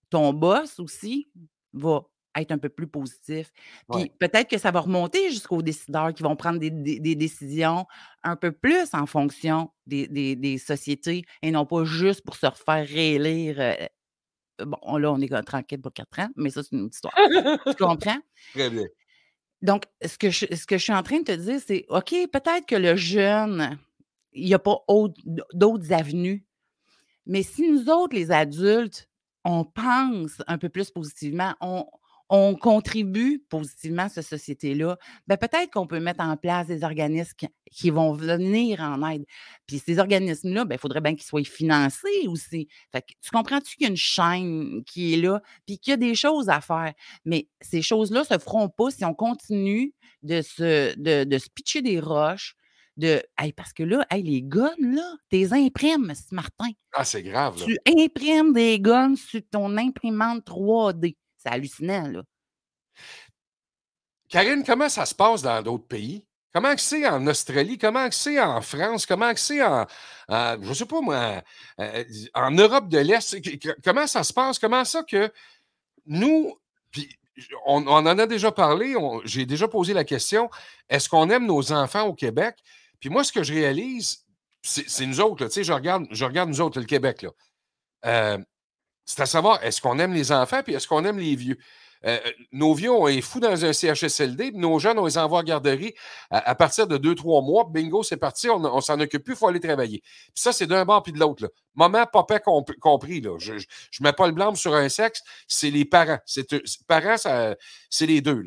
ton 0.09 0.32
boss 0.32 0.80
aussi 0.80 1.30
va 1.72 2.03
être 2.36 2.53
un 2.53 2.59
peu 2.59 2.68
plus 2.68 2.86
positif. 2.86 3.53
Puis 3.92 4.11
peut-être 4.18 4.48
que 4.48 4.59
ça 4.59 4.70
va 4.70 4.80
remonter 4.80 5.30
jusqu'aux 5.30 5.62
décideurs 5.62 6.14
qui 6.14 6.22
vont 6.22 6.36
prendre 6.36 6.59
des, 6.59 6.70
décisions 6.70 7.86
un 8.22 8.36
peu 8.36 8.51
plus 8.53 8.94
en 8.94 9.07
fonction 9.07 9.70
des, 9.86 10.59
sociétés 10.59 11.24
et 11.42 11.51
non 11.51 11.66
pas 11.66 11.84
juste 11.84 12.24
pour 12.24 12.36
se 12.36 12.46
refaire 12.46 12.86
réélire. 12.86 13.57
Euh, 13.61 14.64
bon, 14.64 14.96
là, 14.96 15.12
on 15.12 15.20
est 15.20 15.42
tranquille 15.42 15.80
pour 15.80 15.92
quatre 15.92 16.18
ans, 16.18 16.28
mais 16.36 16.51
ça, 16.51 16.62
c'est 16.62 16.72
une 16.72 16.82
autre 16.82 16.94
histoire. 16.94 17.14
tu 17.66 17.74
comprends? 17.74 18.18
Très 18.55 18.70
bien. 18.70 18.86
Donc, 19.62 19.84
ce 20.04 20.16
que, 20.16 20.30
je, 20.30 20.46
ce 20.54 20.66
que 20.66 20.78
je 20.78 20.82
suis 20.84 20.92
en 20.92 21.02
train 21.02 21.18
de 21.18 21.24
te 21.24 21.32
dire, 21.32 21.61
c'est 21.64 21.84
OK, 21.88 22.14
peut-être 22.32 22.66
que 22.66 22.76
le 22.76 22.96
jeune, 22.96 23.78
il 24.32 24.46
n'y 24.46 24.54
a 24.54 24.58
pas 24.58 24.78
d'autres 25.52 25.92
avenues. 25.92 26.44
Mais 27.26 27.42
si 27.42 27.70
nous 27.70 27.88
autres, 27.90 28.16
les 28.16 28.30
adultes, 28.30 29.08
on 29.44 29.64
pense 29.64 30.42
un 30.46 30.58
peu 30.58 30.68
plus 30.68 30.90
positivement, 30.90 31.54
on, 31.61 31.86
on 32.32 32.54
contribue 32.54 33.44
positivement 33.48 34.04
à 34.04 34.08
cette 34.08 34.24
société-là, 34.24 34.96
ben 35.26 35.36
peut-être 35.36 35.72
qu'on 35.72 35.88
peut 35.88 35.98
mettre 35.98 36.22
en 36.22 36.36
place 36.36 36.68
des 36.68 36.84
organismes 36.84 37.36
qui, 37.72 37.90
vont 37.90 38.12
venir 38.12 38.80
en 38.80 39.06
aide. 39.10 39.24
Puis 39.66 39.80
ces 39.80 39.98
organismes-là, 39.98 40.64
ben, 40.64 40.76
il 40.76 40.78
faudrait 40.78 41.00
bien 41.00 41.16
qu'ils 41.16 41.24
soient 41.24 41.42
financés 41.42 42.28
aussi. 42.28 42.68
Fait 42.92 43.04
tu 43.20 43.30
comprends-tu 43.32 43.76
qu'il 43.76 43.84
y 43.84 43.88
a 43.88 43.90
une 43.90 43.96
chaîne 43.96 44.84
qui 44.84 45.14
est 45.14 45.16
là, 45.16 45.42
puis 45.66 45.78
qu'il 45.78 45.90
y 45.90 45.94
a 45.94 45.96
des 45.96 46.14
choses 46.14 46.48
à 46.48 46.60
faire? 46.60 46.92
Mais 47.24 47.48
ces 47.60 47.82
choses-là 47.82 48.20
ne 48.20 48.24
se 48.24 48.38
feront 48.38 48.68
pas 48.68 48.90
si 48.92 49.04
on 49.04 49.14
continue 49.14 49.92
de 50.22 50.40
se, 50.40 50.96
de, 50.96 51.24
de 51.24 51.38
se 51.38 51.48
pitcher 51.52 51.82
des 51.82 51.98
roches, 51.98 52.54
de 52.96 53.22
parce 53.56 53.72
que 53.72 53.82
là, 53.82 54.06
les 54.12 54.42
guns, 54.42 54.70
là, 54.78 55.16
tu 55.30 55.36
les 55.36 55.52
imprimes, 55.52 56.12
Martin. 56.30 56.70
Ah, 56.92 57.04
c'est 57.04 57.22
grave. 57.22 57.58
Là. 57.58 57.66
Tu 57.66 57.78
imprimes 57.86 58.52
des 58.52 58.78
guns 58.78 59.16
sur 59.16 59.40
ton 59.50 59.76
imprimante 59.76 60.44
3D. 60.46 61.16
C'est 61.43 61.49
hallucinant, 61.49 62.07
là. 62.07 62.22
Karine, 64.28 64.62
comment 64.64 64.88
ça 64.88 65.07
se 65.07 65.14
passe 65.14 65.43
dans 65.43 65.62
d'autres 65.62 65.86
pays? 65.86 66.24
Comment 66.53 66.76
c'est 66.76 67.07
en 67.07 67.26
Australie? 67.26 67.78
Comment 67.78 68.11
c'est 68.11 68.41
en 68.41 68.61
France? 68.61 69.07
Comment 69.07 69.32
c'est 69.36 69.62
en, 69.62 69.86
je 70.28 70.68
ne 70.68 70.74
sais 70.74 70.84
pas 70.84 71.01
moi, 71.01 71.43
euh, 71.80 72.05
en 72.34 72.51
Europe 72.51 72.88
de 72.88 72.99
l'Est? 72.99 73.41
Comment 73.82 74.07
ça 74.07 74.22
se 74.22 74.32
passe? 74.32 74.59
Comment 74.59 74.84
ça 74.84 75.03
que 75.03 75.32
nous, 76.07 76.57
puis 76.91 77.09
on, 77.66 77.86
en 77.86 78.07
a 78.07 78.26
déjà 78.26 78.53
parlé, 78.53 78.95
j'ai 79.24 79.47
déjà 79.47 79.66
posé 79.66 79.95
la 79.95 80.05
question, 80.05 80.51
est-ce 80.88 81.09
qu'on 81.09 81.30
aime 81.30 81.47
nos 81.47 81.72
enfants 81.72 82.07
au 82.07 82.14
Québec? 82.14 82.57
Puis 82.99 83.09
moi, 83.09 83.24
ce 83.24 83.32
que 83.32 83.43
je 83.43 83.55
réalise, 83.55 84.24
c'est 84.62 85.07
nous 85.07 85.20
autres, 85.20 85.47
tu 85.47 85.53
sais, 85.53 85.64
je 85.64 85.72
regarde, 85.72 86.07
je 86.11 86.24
regarde 86.24 86.51
nous 86.51 86.61
autres, 86.61 86.80
le 86.80 86.86
Québec, 86.86 87.22
là. 87.22 87.30
Euh, 88.07 88.38
c'est 89.11 89.22
à 89.22 89.26
savoir, 89.26 89.62
est-ce 89.64 89.80
qu'on 89.80 89.98
aime 89.98 90.12
les 90.12 90.32
enfants, 90.32 90.62
puis 90.62 90.74
est-ce 90.74 90.86
qu'on 90.86 91.04
aime 91.04 91.18
les 91.18 91.34
vieux? 91.34 91.58
Euh, 92.06 92.18
euh, 92.24 92.30
nos 92.52 92.72
vieux, 92.72 92.90
on 92.90 93.08
est 93.08 93.20
fous 93.20 93.40
dans 93.40 93.64
un 93.64 93.72
CHSLD, 93.72 94.52
nos 94.52 94.78
jeunes, 94.78 94.98
on 94.98 95.04
les 95.04 95.18
envoie 95.18 95.40
à 95.40 95.42
garderie 95.42 95.94
à, 96.30 96.54
partir 96.54 96.86
de 96.86 96.96
deux, 96.96 97.14
trois 97.14 97.42
mois. 97.42 97.68
Bingo, 97.68 98.02
c'est 98.02 98.16
parti, 98.16 98.48
on, 98.48 98.58
ne 98.58 98.80
s'en 98.80 98.98
occupe 99.00 99.24
plus, 99.24 99.34
il 99.34 99.36
faut 99.36 99.48
aller 99.48 99.61
travailler. 99.61 100.00
Puis 100.00 100.30
ça, 100.34 100.52
c'est 100.52 100.66
d'un 100.66 100.84
bord 100.84 101.02
puis 101.02 101.12
de 101.12 101.18
l'autre. 101.18 101.52
Maman, 101.74 102.06
papa 102.06 102.40
compris. 102.40 103.20
Là. 103.20 103.36
Je 103.38 103.54
ne 103.54 103.58
mets 104.00 104.12
pas 104.12 104.26
le 104.26 104.32
blâme 104.32 104.56
sur 104.56 104.74
un 104.74 104.88
sexe, 104.88 105.22
c'est 105.46 105.70
les 105.70 105.84
parents. 105.84 106.18
C'est, 106.24 106.46
parents, 106.86 107.16
c'est 107.90 108.06
les 108.06 108.20
deux. 108.20 108.44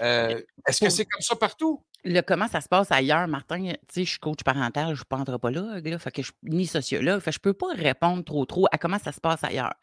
Euh, 0.00 0.40
est-ce 0.66 0.80
que 0.80 0.90
c'est 0.90 1.04
comme 1.04 1.22
ça 1.22 1.34
partout? 1.34 1.82
Le, 2.04 2.20
comment 2.20 2.48
ça 2.48 2.60
se 2.60 2.68
passe 2.68 2.90
ailleurs, 2.90 3.28
Martin? 3.28 3.62
Tu 3.62 3.74
sais, 3.88 4.04
je 4.04 4.10
suis 4.10 4.18
coach 4.18 4.42
parental, 4.44 4.86
je 4.86 4.90
ne 4.90 4.96
suis 4.96 5.04
pas 5.04 5.18
anthropologue, 5.18 5.86
là, 5.86 5.98
fait 5.98 6.10
que 6.10 6.22
je, 6.22 6.32
ni 6.42 6.66
sociologue. 6.66 7.20
Fait 7.20 7.30
je 7.30 7.38
ne 7.38 7.42
peux 7.42 7.52
pas 7.52 7.72
répondre 7.74 8.24
trop, 8.24 8.44
trop 8.44 8.66
à 8.72 8.78
comment 8.78 8.98
ça 8.98 9.12
se 9.12 9.20
passe 9.20 9.44
ailleurs. 9.44 9.74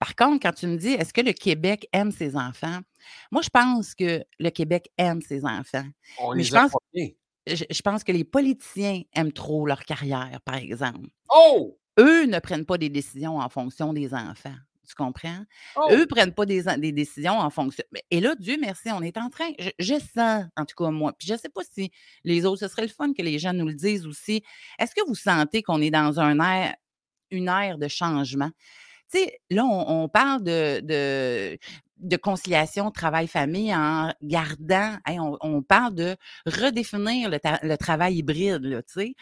Par 0.00 0.16
contre, 0.16 0.40
quand 0.42 0.52
tu 0.52 0.66
me 0.66 0.76
dis, 0.76 0.90
est-ce 0.90 1.12
que 1.12 1.20
le 1.20 1.32
Québec 1.32 1.88
aime 1.92 2.10
ses 2.10 2.36
enfants? 2.36 2.80
Moi, 3.30 3.42
je 3.42 3.50
pense 3.50 3.94
que 3.94 4.24
le 4.40 4.50
Québec 4.50 4.90
aime 4.98 5.20
ses 5.20 5.44
enfants. 5.44 5.86
Mais 6.34 6.42
je 6.42 6.52
pense, 6.52 6.72
je, 7.46 7.82
pense 7.82 8.02
que 8.02 8.12
les 8.12 8.24
politiciens 8.24 9.02
aiment 9.14 9.32
trop 9.32 9.64
leur 9.64 9.84
carrière, 9.84 10.40
par 10.44 10.56
exemple. 10.56 11.08
Oh! 11.32 11.78
Eux 11.98 12.24
ne 12.24 12.38
prennent 12.38 12.64
pas 12.64 12.78
des 12.78 12.88
décisions 12.88 13.38
en 13.38 13.48
fonction 13.48 13.92
des 13.92 14.14
enfants. 14.14 14.56
Tu 14.88 14.94
comprends? 14.94 15.44
Oh! 15.76 15.88
Eux 15.92 16.06
prennent 16.06 16.34
pas 16.34 16.44
des, 16.44 16.62
des, 16.78 16.92
décisions 16.92 17.38
en 17.38 17.50
fonction. 17.50 17.84
Et 18.10 18.20
là, 18.20 18.34
Dieu 18.34 18.56
merci, 18.60 18.90
on 18.90 19.02
est 19.02 19.16
en 19.16 19.30
train. 19.30 19.50
Je, 19.78 19.94
sens, 19.94 20.44
en 20.56 20.64
tout 20.64 20.74
cas, 20.76 20.90
moi. 20.90 21.12
Puis 21.16 21.28
je 21.28 21.34
ne 21.34 21.38
sais 21.38 21.48
pas 21.48 21.62
si 21.62 21.90
les 22.24 22.44
autres, 22.44 22.60
ce 22.60 22.68
serait 22.68 22.82
le 22.82 22.88
fun 22.88 23.12
que 23.12 23.22
les 23.22 23.38
gens 23.38 23.52
nous 23.52 23.68
le 23.68 23.74
disent 23.74 24.06
aussi. 24.06 24.42
Est-ce 24.78 24.94
que 24.94 25.06
vous 25.06 25.14
sentez 25.14 25.62
qu'on 25.62 25.80
est 25.80 25.90
dans 25.90 26.20
un 26.20 26.40
air, 26.40 26.74
une 27.30 27.48
ère 27.48 27.78
de 27.78 27.88
changement? 27.88 28.50
tu 29.12 29.18
sais, 29.18 29.40
là, 29.50 29.64
on, 29.64 30.04
on 30.04 30.08
parle 30.08 30.42
de, 30.42 30.80
de, 30.80 31.58
de 31.98 32.16
conciliation 32.16 32.90
travail-famille 32.90 33.74
en 33.74 34.12
gardant, 34.22 34.96
hey, 35.06 35.20
on, 35.20 35.36
on 35.40 35.62
parle 35.62 35.94
de 35.94 36.16
redéfinir 36.46 37.30
le, 37.30 37.76
travail 37.76 38.16
hybride, 38.16 38.64
là, 38.64 38.82
tu 38.82 38.92
sais? 38.92 39.14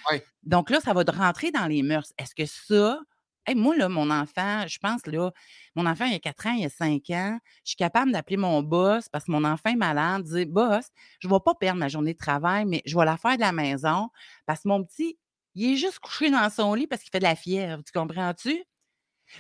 Donc 0.42 0.70
là, 0.70 0.80
ça 0.80 0.92
va 0.92 1.02
rentrer 1.08 1.50
dans 1.50 1.66
les 1.66 1.82
mœurs. 1.82 2.12
Est-ce 2.18 2.34
que 2.34 2.46
ça, 2.46 3.00
hey, 3.47 3.55
moi, 3.55 3.76
là, 3.76 3.88
mon 3.88 4.11
enfant, 4.11 4.66
je 4.66 4.78
pense, 4.78 5.07
là, 5.07 5.30
mon 5.74 5.86
enfant, 5.86 6.05
il 6.07 6.14
a 6.14 6.18
4 6.18 6.47
ans, 6.47 6.53
il 6.53 6.64
a 6.66 6.68
5 6.70 7.11
ans, 7.11 7.38
je 7.64 7.70
suis 7.70 7.76
capable 7.76 8.12
d'appeler 8.12 8.36
mon 8.36 8.62
boss 8.62 9.09
parce 9.09 9.24
que 9.26 9.32
mon 9.32 9.45
enfant 9.45 9.70
est 9.70 9.76
malade, 9.76 10.24
dire, 10.24 10.47
boss, 10.49 10.86
je 11.20 11.28
ne 11.28 11.32
vais 11.32 11.41
pas 11.45 11.55
perdre 11.55 11.78
ma 11.80 11.88
journée 11.88 12.12
de 12.14 12.18
travail, 12.18 12.64
mais 12.66 12.82
je 12.86 12.97
vais 12.97 13.05
la 13.05 13.16
faire 13.16 13.36
de 13.36 13.41
la 13.41 13.53
maison 13.53 14.09
parce 14.47 14.62
que 14.62 14.68
mon 14.68 14.84
petit, 14.84 15.18
il 15.55 15.72
est 15.72 15.76
juste 15.76 15.99
couché 15.99 16.30
dans 16.30 16.49
son 16.51 16.74
lit 16.74 16.86
parce 16.86 17.03
qu'il 17.03 17.11
fait 17.11 17.18
de 17.18 17.24
la 17.24 17.36
fièvre. 17.36 17.82
Tu 17.84 17.93
comprends-tu? 17.93 18.64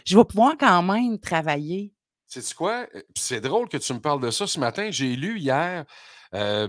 Je 0.06 0.16
vais 0.16 0.24
pouvoir 0.24 0.54
quand 0.58 0.82
même 0.82 1.18
travailler. 1.18 1.92
Sais-tu 2.26 2.54
quoi? 2.54 2.86
C'est 3.16 3.40
drôle 3.40 3.68
que 3.68 3.76
tu 3.76 3.92
me 3.92 4.00
parles 4.00 4.20
de 4.20 4.30
ça 4.30 4.46
ce 4.46 4.58
matin. 4.60 4.90
J'ai 4.90 5.16
lu 5.16 5.38
hier. 5.38 5.84
euh, 6.34 6.68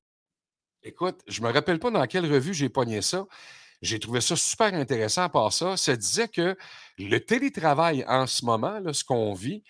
Écoute, 0.83 1.19
je 1.27 1.41
me 1.41 1.51
rappelle 1.51 1.79
pas 1.79 1.91
dans 1.91 2.05
quelle 2.07 2.31
revue 2.31 2.53
j'ai 2.53 2.69
pogné 2.69 3.01
ça. 3.01 3.25
J'ai 3.81 3.99
trouvé 3.99 4.21
ça 4.21 4.35
super 4.35 4.73
intéressant 4.73 5.29
par 5.29 5.51
ça. 5.53 5.77
Ça 5.77 5.95
disait 5.95 6.27
que 6.27 6.55
le 6.97 7.19
télétravail 7.19 8.03
en 8.07 8.27
ce 8.27 8.45
moment, 8.45 8.79
là, 8.79 8.93
ce 8.93 9.03
qu'on 9.03 9.33
vit, 9.33 9.63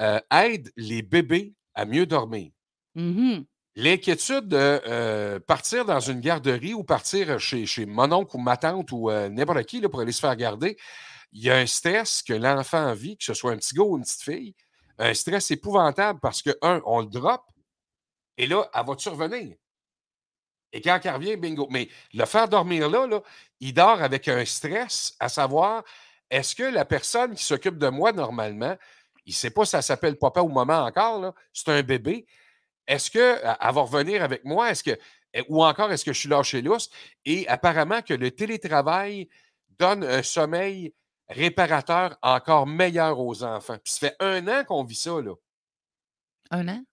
euh, 0.00 0.20
aide 0.30 0.70
les 0.76 1.02
bébés 1.02 1.54
à 1.74 1.84
mieux 1.84 2.06
dormir. 2.06 2.50
Mhm. 2.94 3.44
L'inquiétude 3.76 4.48
de 4.48 4.56
euh, 4.86 5.38
partir 5.40 5.84
dans 5.84 6.00
une 6.00 6.20
garderie 6.20 6.72
ou 6.72 6.84
partir 6.84 7.38
chez, 7.38 7.66
chez 7.66 7.84
mon 7.84 8.10
oncle 8.10 8.36
ou 8.36 8.40
ma 8.40 8.56
tante 8.56 8.90
ou 8.92 9.10
euh, 9.10 9.28
n'importe 9.28 9.64
qui 9.64 9.80
là, 9.80 9.90
pour 9.90 10.00
aller 10.00 10.12
se 10.12 10.20
faire 10.20 10.36
garder, 10.36 10.78
il 11.32 11.42
y 11.42 11.50
a 11.50 11.56
un 11.56 11.66
stress 11.66 12.22
que 12.22 12.32
l'enfant 12.32 12.94
vit, 12.94 13.18
que 13.18 13.24
ce 13.24 13.34
soit 13.34 13.52
un 13.52 13.56
petit 13.58 13.74
gars 13.74 13.84
ou 13.84 13.98
une 13.98 14.04
petite 14.04 14.22
fille, 14.22 14.54
un 14.98 15.12
stress 15.12 15.50
épouvantable 15.50 16.20
parce 16.20 16.40
que, 16.40 16.50
un, 16.62 16.80
on 16.86 17.00
le 17.00 17.06
drop, 17.06 17.42
et 18.38 18.46
là, 18.46 18.68
elle 18.74 18.86
va-tu 18.86 19.10
revenir? 19.10 19.56
Et 20.72 20.80
quand 20.80 20.98
elle 21.02 21.14
revient, 21.14 21.36
bingo. 21.36 21.68
Mais 21.70 21.88
le 22.12 22.24
faire 22.24 22.48
dormir 22.48 22.88
là, 22.88 23.20
il 23.60 23.72
dort 23.72 24.02
avec 24.02 24.28
un 24.28 24.44
stress, 24.44 25.14
à 25.20 25.28
savoir, 25.28 25.84
est-ce 26.30 26.54
que 26.54 26.64
la 26.64 26.84
personne 26.84 27.34
qui 27.34 27.44
s'occupe 27.44 27.78
de 27.78 27.88
moi 27.88 28.12
normalement, 28.12 28.76
il 29.24 29.30
ne 29.30 29.34
sait 29.34 29.50
pas 29.50 29.64
si 29.64 29.72
ça 29.72 29.82
s'appelle 29.82 30.16
papa 30.16 30.40
ou 30.40 30.48
maman 30.48 30.84
encore, 30.84 31.34
c'est 31.52 31.70
un 31.70 31.82
bébé, 31.82 32.26
est-ce 32.86 33.10
qu'elle 33.10 33.40
va 33.42 33.80
revenir 33.80 34.22
avec 34.22 34.44
moi? 34.44 34.70
Est-ce 34.70 34.82
que, 34.82 34.98
eh, 35.32 35.44
ou 35.48 35.64
encore, 35.64 35.90
est-ce 35.92 36.04
que 36.04 36.12
je 36.12 36.20
suis 36.20 36.28
lâché 36.28 36.62
lousse? 36.62 36.90
Et 37.24 37.46
apparemment 37.48 38.02
que 38.02 38.14
le 38.14 38.30
télétravail 38.30 39.28
donne 39.78 40.04
un 40.04 40.22
sommeil 40.22 40.94
réparateur 41.28 42.16
encore 42.22 42.66
meilleur 42.66 43.18
aux 43.18 43.42
enfants. 43.42 43.78
Puis 43.82 43.92
ça 43.92 44.08
fait 44.08 44.16
un 44.20 44.46
an 44.46 44.64
qu'on 44.64 44.84
vit 44.84 44.94
ça, 44.94 45.20
là. 45.20 45.34
Un 46.50 46.68
an? 46.68 46.84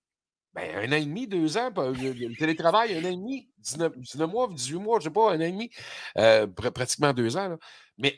Ben, 0.54 0.76
un 0.76 0.92
an 0.92 0.98
et 0.98 1.06
demi, 1.06 1.28
deux 1.28 1.58
ans, 1.58 1.72
pas- 1.72 1.90
le, 1.90 2.36
télétravail, 2.38 2.94
un 2.96 3.04
an 3.06 3.12
et 3.12 3.16
demi, 3.16 3.50
19, 3.58 3.98
19 3.98 4.30
mois, 4.30 4.48
18 4.52 4.76
mois, 4.80 5.00
je 5.00 5.06
sais 5.06 5.10
pas, 5.10 5.32
un 5.34 5.38
an 5.38 5.42
et 5.42 5.52
demi, 5.52 5.72
euh, 6.18 6.46
pr- 6.46 6.70
pratiquement 6.72 7.12
deux 7.14 7.36
ans. 7.38 7.50
là. 7.50 7.58
Mais 7.98 8.16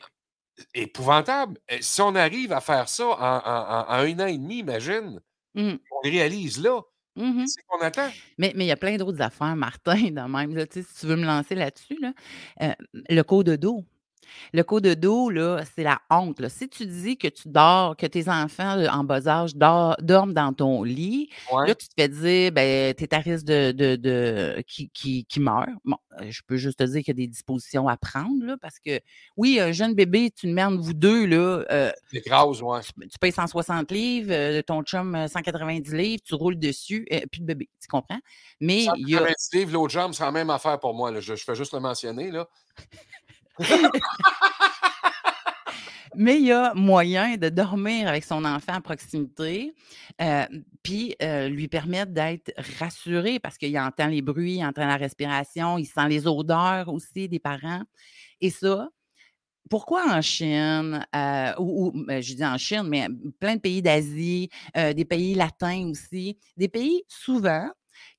épouvantable. 0.74 1.58
Si 1.80 2.00
on 2.00 2.14
arrive 2.14 2.52
à 2.52 2.60
faire 2.60 2.88
ça 2.88 3.06
en, 3.06 3.12
en- 3.12 3.18
en- 3.18 3.86
en 3.88 3.94
un 3.94 4.20
an 4.20 4.26
et 4.26 4.38
demi, 4.38 4.58
imagine, 4.58 5.20
Mhm. 5.54 5.78
on 5.90 6.00
le 6.04 6.10
réalise 6.10 6.62
là. 6.62 6.80
Mhm. 7.16 7.46
C'est 7.46 7.62
qu'on 7.66 7.80
attend. 7.80 8.10
Mais 8.36 8.52
mais 8.54 8.64
il 8.64 8.68
y 8.68 8.72
a 8.72 8.76
plein 8.76 8.96
d'autres 8.96 9.20
affaires, 9.22 9.56
Martin, 9.56 9.94
de 10.10 10.30
même. 10.30 10.54
Là, 10.54 10.66
si 10.70 10.84
tu 10.84 11.06
veux 11.06 11.16
me 11.16 11.24
lancer 11.24 11.54
là-dessus, 11.54 11.96
là, 12.00 12.12
euh, 12.62 12.72
le 13.08 13.22
code 13.22 13.46
de 13.46 13.56
dos. 13.56 13.84
Le 14.52 14.62
code 14.62 14.84
de 14.84 14.94
dos, 14.94 15.30
là, 15.30 15.62
c'est 15.74 15.82
la 15.82 16.00
honte. 16.10 16.40
là. 16.40 16.48
Si 16.48 16.68
tu 16.68 16.86
dis 16.86 17.16
que 17.16 17.28
tu 17.28 17.48
dors, 17.48 17.96
que 17.96 18.06
tes 18.06 18.28
enfants 18.28 18.74
là, 18.76 18.96
en 18.96 19.04
bas 19.04 19.26
âge 19.28 19.54
dor- 19.56 19.96
dorment 20.00 20.32
dans 20.34 20.52
ton 20.52 20.82
lit, 20.82 21.28
Ouais. 21.52 21.68
là, 21.68 21.74
tu 21.74 21.88
te 21.88 21.94
fais 21.98 22.08
dire, 22.08 22.52
ben, 22.52 22.94
tu 22.94 23.04
es 23.04 23.14
à 23.14 23.18
risque 23.18 23.44
de, 23.46 23.72
de, 23.72 23.96
de- 23.96 24.62
qui, 24.66 24.88
qui, 24.90 25.24
qui 25.24 25.40
meurt. 25.40 25.68
Bon, 25.84 25.96
euh, 26.20 26.26
je 26.30 26.42
peux 26.46 26.56
juste 26.56 26.78
te 26.78 26.84
dire 26.84 27.02
qu'il 27.02 27.08
y 27.08 27.10
a 27.10 27.14
des 27.14 27.26
dispositions 27.26 27.88
à 27.88 27.96
prendre, 27.96 28.44
là, 28.44 28.56
parce 28.60 28.78
que, 28.78 29.00
oui, 29.36 29.58
un 29.60 29.72
jeune 29.72 29.94
bébé, 29.94 30.30
tu 30.30 30.46
le 30.46 30.52
mères 30.52 30.70
vous 30.70 30.92
deux, 30.94 31.26
là, 31.26 31.64
euh, 31.70 31.92
ouais. 32.12 32.20
tu, 32.20 33.08
tu 33.08 33.18
payes 33.20 33.32
160 33.32 33.90
livres, 33.90 34.32
euh, 34.32 34.62
ton 34.62 34.82
chum 34.82 35.14
euh, 35.14 35.28
190 35.28 35.94
livres, 35.94 36.22
tu 36.24 36.34
roules 36.34 36.58
dessus, 36.58 37.06
puis 37.30 37.40
le 37.40 37.46
bébé, 37.46 37.68
tu 37.80 37.88
comprends? 37.88 38.20
Mais 38.60 38.84
il 38.96 39.08
y 39.08 39.14
a. 39.16 39.18
190 39.18 39.50
livres, 39.54 39.72
l'autre 39.72 39.92
jambe, 39.92 40.12
c'est 40.12 40.24
la 40.24 40.32
même 40.32 40.50
affaire 40.50 40.78
pour 40.80 40.94
moi. 40.94 41.10
là. 41.10 41.20
Je, 41.20 41.34
je 41.34 41.44
fais 41.44 41.54
juste 41.54 41.72
le 41.72 41.80
mentionner. 41.80 42.30
Là. 42.30 42.46
Mais 46.18 46.38
il 46.38 46.46
y 46.46 46.52
a 46.52 46.72
moyen 46.72 47.36
de 47.36 47.50
dormir 47.50 48.08
avec 48.08 48.24
son 48.24 48.46
enfant 48.46 48.72
à 48.72 48.80
proximité, 48.80 49.74
euh, 50.22 50.46
puis 50.82 51.14
euh, 51.22 51.48
lui 51.48 51.68
permettre 51.68 52.12
d'être 52.12 52.52
rassuré 52.78 53.38
parce 53.38 53.58
qu'il 53.58 53.78
entend 53.78 54.06
les 54.06 54.22
bruits, 54.22 54.56
il 54.56 54.64
entend 54.64 54.86
la 54.86 54.96
respiration, 54.96 55.76
il 55.76 55.84
sent 55.84 56.08
les 56.08 56.26
odeurs 56.26 56.88
aussi 56.88 57.28
des 57.28 57.38
parents. 57.38 57.82
Et 58.40 58.48
ça, 58.48 58.88
pourquoi 59.68 60.06
en 60.10 60.22
Chine, 60.22 61.06
euh, 61.14 61.52
ou, 61.58 61.92
ben, 61.94 62.22
je 62.22 62.32
dis 62.32 62.46
en 62.46 62.56
Chine, 62.56 62.84
mais 62.84 63.08
plein 63.38 63.56
de 63.56 63.60
pays 63.60 63.82
d'Asie, 63.82 64.48
des 64.74 65.04
pays 65.04 65.34
latins 65.34 65.90
aussi, 65.90 66.38
des 66.56 66.68
pays 66.68 67.02
souvent 67.08 67.68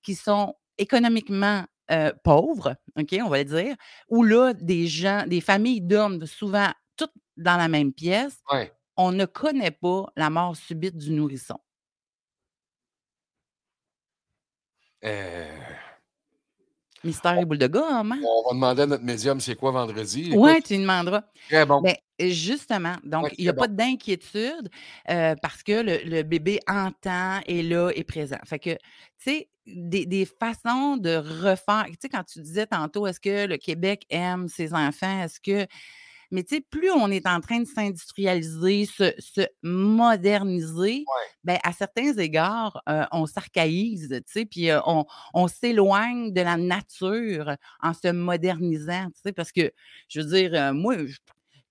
qui 0.04 0.14
sont 0.14 0.54
économiquement 0.78 1.66
euh, 1.92 2.12
pauvres, 2.24 2.76
OK, 3.00 3.16
on 3.24 3.30
va 3.30 3.40
le 3.40 3.46
dire, 3.46 3.76
où 4.10 4.24
là, 4.24 4.54
des 4.54 4.88
gens, 4.88 5.26
des 5.28 5.42
familles 5.42 5.82
dorment 5.82 6.26
souvent 6.26 6.70
toutes 6.98 7.14
dans 7.38 7.58
la 7.58 7.68
même 7.68 7.94
pièce, 7.94 8.40
Ouais. 8.52 8.72
on 8.98 9.12
ne 9.14 9.26
connaît 9.26 9.72
pas 9.72 10.08
la 10.18 10.30
mort 10.30 10.56
subite 10.58 10.98
du 10.98 11.12
nourrisson. 11.12 11.60
Euh, 15.04 15.48
Mystère 17.08 17.38
et 17.40 17.46
boule 17.46 17.58
de 17.58 17.68
gomme, 17.68 18.12
hein? 18.12 18.20
on 18.24 18.50
va 18.50 18.54
demander 18.54 18.82
à 18.84 18.86
notre 18.86 19.04
médium 19.04 19.40
c'est 19.40 19.56
quoi 19.56 19.72
vendredi? 19.72 20.32
Oui, 20.36 20.62
tu 20.62 20.74
lui 20.74 20.82
demanderas. 20.82 21.24
très 21.50 21.66
bon. 21.66 21.82
Ben, 21.82 21.96
justement, 22.20 22.96
donc, 23.04 23.24
Ouais, 23.24 23.32
il 23.38 23.44
n'y 23.44 23.50
a 23.50 23.54
pas 23.54 23.68
d'inquiétude 23.68 24.70
euh, 25.10 25.36
parce 25.42 25.64
que 25.64 25.82
le, 25.82 25.98
le 26.04 26.24
bébé 26.24 26.60
entend, 26.68 27.40
est 27.48 27.64
là, 27.64 27.90
est 27.96 28.04
présent. 28.04 28.38
Fait 28.46 28.60
que, 28.60 28.72
tu 28.72 28.78
sais, 29.20 29.50
des, 29.66 30.06
des 30.06 30.26
façons 30.26 30.98
de 30.98 31.16
refaire. 31.16 31.86
Tu 31.88 31.96
sais, 32.02 32.10
quand 32.10 32.24
tu 32.24 32.42
disais 32.42 32.68
tantôt, 32.68 33.08
est-ce 33.08 33.20
que 33.20 33.48
le 33.48 33.58
Québec 33.58 34.06
aime 34.10 34.48
ses 34.48 34.74
enfants? 34.74 35.24
Est-ce 35.24 35.40
que. 35.40 35.66
Mais 36.32 36.44
tu 36.44 36.56
sais, 36.56 36.62
plus 36.62 36.92
on 36.92 37.10
est 37.10 37.26
en 37.28 37.40
train 37.42 37.60
de 37.62 37.66
s'industrialiser, 37.68 38.86
se, 38.86 39.14
se 39.20 39.42
moderniser, 39.64 41.06
ben, 41.44 41.58
à 41.64 41.72
certains 41.72 42.14
égards, 42.18 42.82
euh, 42.90 43.06
on 43.12 43.26
s'archaïse, 43.26 44.10
tu 44.10 44.24
sais, 44.32 44.46
puis 44.46 44.70
euh, 44.70 44.80
on, 44.86 45.06
on 45.34 45.48
s'éloigne 45.48 46.34
de 46.34 46.42
la 46.42 46.58
nature 46.58 47.56
en 47.82 47.94
se 47.94 48.12
modernisant, 48.12 49.06
tu 49.16 49.22
sais, 49.26 49.32
parce 49.34 49.52
que, 49.52 49.72
je 50.10 50.22
veux 50.22 50.28
dire, 50.28 50.52
euh, 50.54 50.74
moi, 50.74 50.98
je- 51.06 51.18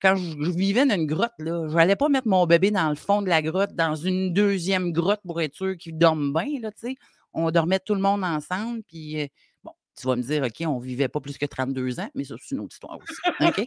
quand 0.00 0.16
je, 0.16 0.22
je 0.44 0.50
vivais 0.50 0.84
dans 0.86 0.94
une 0.94 1.06
grotte, 1.06 1.32
là, 1.38 1.68
je 1.68 1.74
n'allais 1.74 1.96
pas 1.96 2.08
mettre 2.08 2.28
mon 2.28 2.46
bébé 2.46 2.70
dans 2.70 2.88
le 2.90 2.96
fond 2.96 3.22
de 3.22 3.28
la 3.28 3.42
grotte, 3.42 3.74
dans 3.74 3.94
une 3.94 4.32
deuxième 4.32 4.92
grotte 4.92 5.20
pour 5.26 5.40
être 5.40 5.54
sûr 5.54 5.76
qu'il 5.78 5.96
dorme 5.98 6.32
bien, 6.32 6.60
là, 6.60 6.70
tu 6.72 6.88
sais. 6.88 6.94
On 7.32 7.50
dormait 7.50 7.80
tout 7.80 7.94
le 7.94 8.00
monde 8.00 8.24
ensemble, 8.24 8.82
puis 8.88 9.28
Tu 9.98 10.06
vas 10.06 10.16
me 10.16 10.22
dire, 10.22 10.42
OK, 10.42 10.66
on 10.66 10.78
ne 10.78 10.84
vivait 10.84 11.08
pas 11.08 11.20
plus 11.20 11.38
que 11.38 11.46
32 11.46 12.00
ans, 12.00 12.10
mais 12.14 12.24
ça, 12.24 12.34
c'est 12.40 12.54
une 12.54 12.60
autre 12.60 12.74
histoire 12.74 12.98
aussi. 12.98 13.14
OK? 13.40 13.64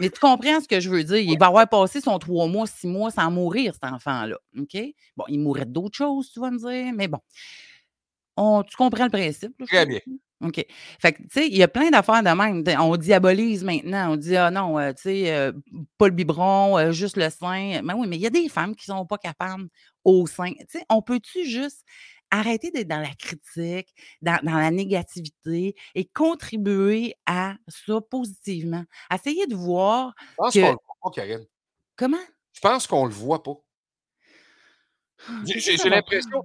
mais 0.00 0.08
tu 0.08 0.18
comprends 0.18 0.60
ce 0.60 0.66
que 0.66 0.80
je 0.80 0.88
veux 0.88 1.04
dire? 1.04 1.18
Il 1.18 1.38
va 1.38 1.46
avoir 1.46 1.68
passé 1.68 2.00
son 2.00 2.18
trois 2.18 2.46
mois, 2.46 2.66
six 2.66 2.86
mois 2.86 3.10
sans 3.10 3.30
mourir, 3.30 3.74
cet 3.74 3.84
enfant-là. 3.84 4.36
OK? 4.58 4.78
Bon, 5.16 5.24
il 5.28 5.38
mourrait 5.40 5.66
d'autres 5.66 5.96
choses, 5.96 6.30
tu 6.32 6.40
vas 6.40 6.50
me 6.50 6.58
dire, 6.58 6.92
mais 6.94 7.08
bon. 7.08 7.20
On, 8.36 8.62
tu 8.62 8.76
comprends 8.76 9.04
le 9.04 9.10
principe? 9.10 9.52
Là, 9.58 9.66
Très 9.66 9.86
bien. 9.86 10.00
OK? 10.42 10.64
Fait 10.98 11.12
que, 11.12 11.18
tu 11.22 11.28
sais, 11.30 11.46
il 11.48 11.56
y 11.56 11.62
a 11.62 11.68
plein 11.68 11.90
d'affaires 11.90 12.22
de 12.22 12.30
même. 12.30 12.64
On 12.80 12.96
diabolise 12.96 13.62
maintenant. 13.62 14.12
On 14.12 14.16
dit, 14.16 14.36
ah 14.36 14.50
non, 14.50 14.78
euh, 14.78 14.92
tu 14.92 15.02
sais, 15.02 15.32
euh, 15.32 15.52
pas 15.98 16.08
le 16.08 16.14
biberon, 16.14 16.78
euh, 16.78 16.92
juste 16.92 17.18
le 17.18 17.28
sein. 17.28 17.82
Mais 17.82 17.92
oui, 17.92 18.06
mais 18.08 18.16
il 18.16 18.22
y 18.22 18.26
a 18.26 18.30
des 18.30 18.48
femmes 18.48 18.74
qui 18.74 18.90
ne 18.90 18.96
sont 18.96 19.06
pas 19.06 19.18
capables 19.18 19.68
au 20.04 20.26
sein. 20.26 20.52
Tu 20.52 20.78
sais, 20.78 20.84
on 20.88 21.02
peut-tu 21.02 21.44
juste 21.44 21.84
arrêter 22.30 22.70
d'être 22.70 22.88
dans 22.88 23.00
la 23.00 23.14
critique, 23.14 23.94
dans, 24.22 24.38
dans 24.42 24.56
la 24.58 24.70
négativité 24.70 25.74
et 25.94 26.04
contribuer 26.06 27.14
à 27.26 27.54
ça 27.68 28.00
positivement? 28.00 28.84
Essayer 29.12 29.46
de 29.46 29.54
voir 29.54 30.14
Je 30.30 30.34
pense 30.36 30.52
qu'on 30.54 30.60
le 30.60 30.66
voit 30.66 30.96
pas, 31.02 31.10
Karine. 31.14 31.46
Comment? 31.96 32.16
Je 32.52 32.60
pense 32.60 32.86
qu'on 32.86 33.06
le 33.06 33.12
voit 33.12 33.42
pas. 33.42 33.54
J'ai 35.44 35.54
Qu'est-ce 35.54 35.82
j'ai- 35.82 35.90
l'impression. 35.90 36.44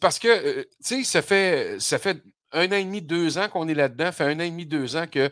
parce 0.00 0.18
que, 0.18 0.28
euh, 0.28 0.64
tu 0.84 1.02
sais, 1.02 1.04
ça 1.04 1.22
fait, 1.22 1.78
ça 1.80 1.98
fait 1.98 2.22
un 2.52 2.66
an 2.68 2.76
et 2.76 2.84
demi, 2.84 3.02
deux 3.02 3.36
ans 3.36 3.48
qu'on 3.48 3.68
est 3.68 3.74
là-dedans. 3.74 4.06
Ça 4.06 4.12
fait 4.12 4.24
un 4.24 4.36
an 4.40 4.42
et 4.44 4.50
demi, 4.50 4.64
deux 4.64 4.96
ans 4.96 5.06
que, 5.06 5.30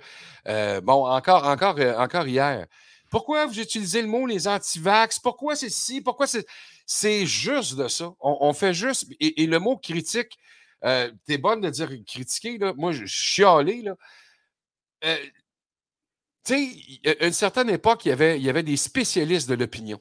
euh, 0.48 0.80
bon, 0.82 1.06
encore, 1.06 1.46
encore, 1.46 1.78
euh, 1.78 1.96
encore 1.96 2.26
hier. 2.26 2.66
Pourquoi 3.10 3.46
vous 3.46 3.58
utilisez 3.60 4.02
le 4.02 4.08
mot 4.08 4.26
les 4.26 4.48
antivax? 4.48 5.18
Pourquoi 5.18 5.54
c'est 5.56 5.70
ci? 5.70 6.00
Pourquoi 6.00 6.26
c'est. 6.26 6.46
C'est 6.94 7.24
juste 7.24 7.76
de 7.76 7.88
ça. 7.88 8.12
On, 8.20 8.36
on 8.42 8.52
fait 8.52 8.74
juste. 8.74 9.06
Et, 9.18 9.42
et 9.42 9.46
le 9.46 9.58
mot 9.58 9.78
critique, 9.78 10.36
euh, 10.84 11.10
t'es 11.26 11.38
bonne 11.38 11.62
de 11.62 11.70
dire 11.70 11.88
critiquer, 12.06 12.58
là. 12.58 12.74
Moi, 12.76 12.92
je 12.92 13.06
suis 13.06 13.34
chialé, 13.36 13.80
là. 13.80 13.94
Euh, 15.04 15.16
tu 16.44 16.54
sais, 16.54 17.16
à 17.22 17.26
une 17.26 17.32
certaine 17.32 17.70
époque, 17.70 18.04
il 18.04 18.10
y 18.10 18.12
avait, 18.12 18.36
il 18.38 18.44
y 18.44 18.50
avait 18.50 18.62
des 18.62 18.76
spécialistes 18.76 19.48
de 19.48 19.54
l'opinion. 19.54 20.00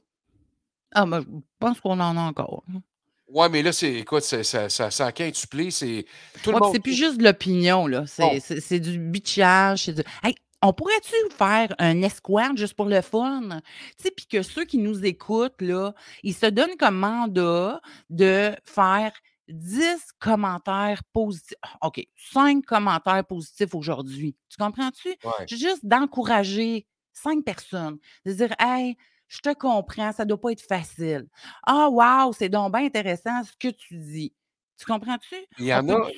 Ah, 0.94 1.06
ben, 1.06 1.22
je 1.22 1.28
pense 1.60 1.80
qu'on 1.80 2.00
en 2.00 2.18
a 2.18 2.22
encore. 2.22 2.64
hein. 2.70 2.82
Ouais, 3.30 3.48
mais 3.48 3.62
là, 3.62 3.72
c'est, 3.72 3.94
écoute, 3.94 4.24
ça, 4.24 4.44
ça, 4.44 4.92
ça 4.92 5.12
quintuplé, 5.14 5.72
c'est 5.72 6.06
tout 6.44 6.50
le 6.50 6.56
Ouais, 6.56 6.62
monde. 6.62 6.74
c'est 6.74 6.82
plus 6.82 6.94
juste 6.94 7.18
de 7.18 7.24
l'opinion, 7.24 7.88
là. 7.88 8.06
C'est 8.06 8.42
c'est- 8.42 8.60
c'est 8.60 8.82
du 8.82 8.98
bitchage. 9.00 9.86
c'est 9.86 9.94
du- 9.94 10.04
Hey, 10.22 10.36
on 10.62 10.74
pourrait-tu 10.74 11.16
faire 11.36 11.74
un 11.80 12.02
escouade 12.02 12.58
juste 12.58 12.76
pour 12.76 12.86
le 12.86 13.02
fun? 13.02 13.62
Tu 13.98 14.04
sais, 14.04 14.12
puis 14.12 14.28
que 14.28 14.42
ceux 14.42 14.66
qui 14.66 14.78
nous 14.78 15.04
écoutent, 15.06 15.62
là, 15.62 15.94
ils 16.24 16.36
se 16.36 16.46
donnent 16.46 16.78
comme 16.78 16.98
mandat 16.98 17.82
de 18.10 18.56
faire 18.64 19.12
10 19.48 20.14
commentaires 20.20 21.04
positifs. 21.14 21.58
Ah, 21.62 21.88
OK, 21.88 22.06
5 22.16 22.66
commentaires 22.66 23.26
positifs 23.26 23.74
aujourd'hui. 23.76 24.36
Tu 24.50 24.58
comprends-tu? 24.58 25.10
Ouais. 25.10 25.48
Juste 25.48 25.86
d'encourager 25.86 26.88
5 27.14 27.44
personnes. 27.44 27.98
De 28.26 28.34
dire, 28.34 28.54
hey, 28.60 28.96
je 29.28 29.40
te 29.40 29.54
comprends, 29.54 30.12
ça 30.12 30.24
ne 30.24 30.30
doit 30.30 30.42
pas 30.42 30.52
être 30.52 30.62
facile. 30.62 31.28
Ah, 31.66 31.90
wow, 31.90 32.34
c'est 32.34 32.50
donc 32.50 32.74
bien 32.74 32.86
intéressant 32.86 33.44
ce 33.44 33.54
que 33.58 33.74
tu 33.74 33.98
dis. 33.98 34.34
Tu 34.78 34.86
comprends-tu? 34.86 35.36
Il 35.60 35.66
y 35.66 35.74
en 35.74 35.88
a? 35.90 36.10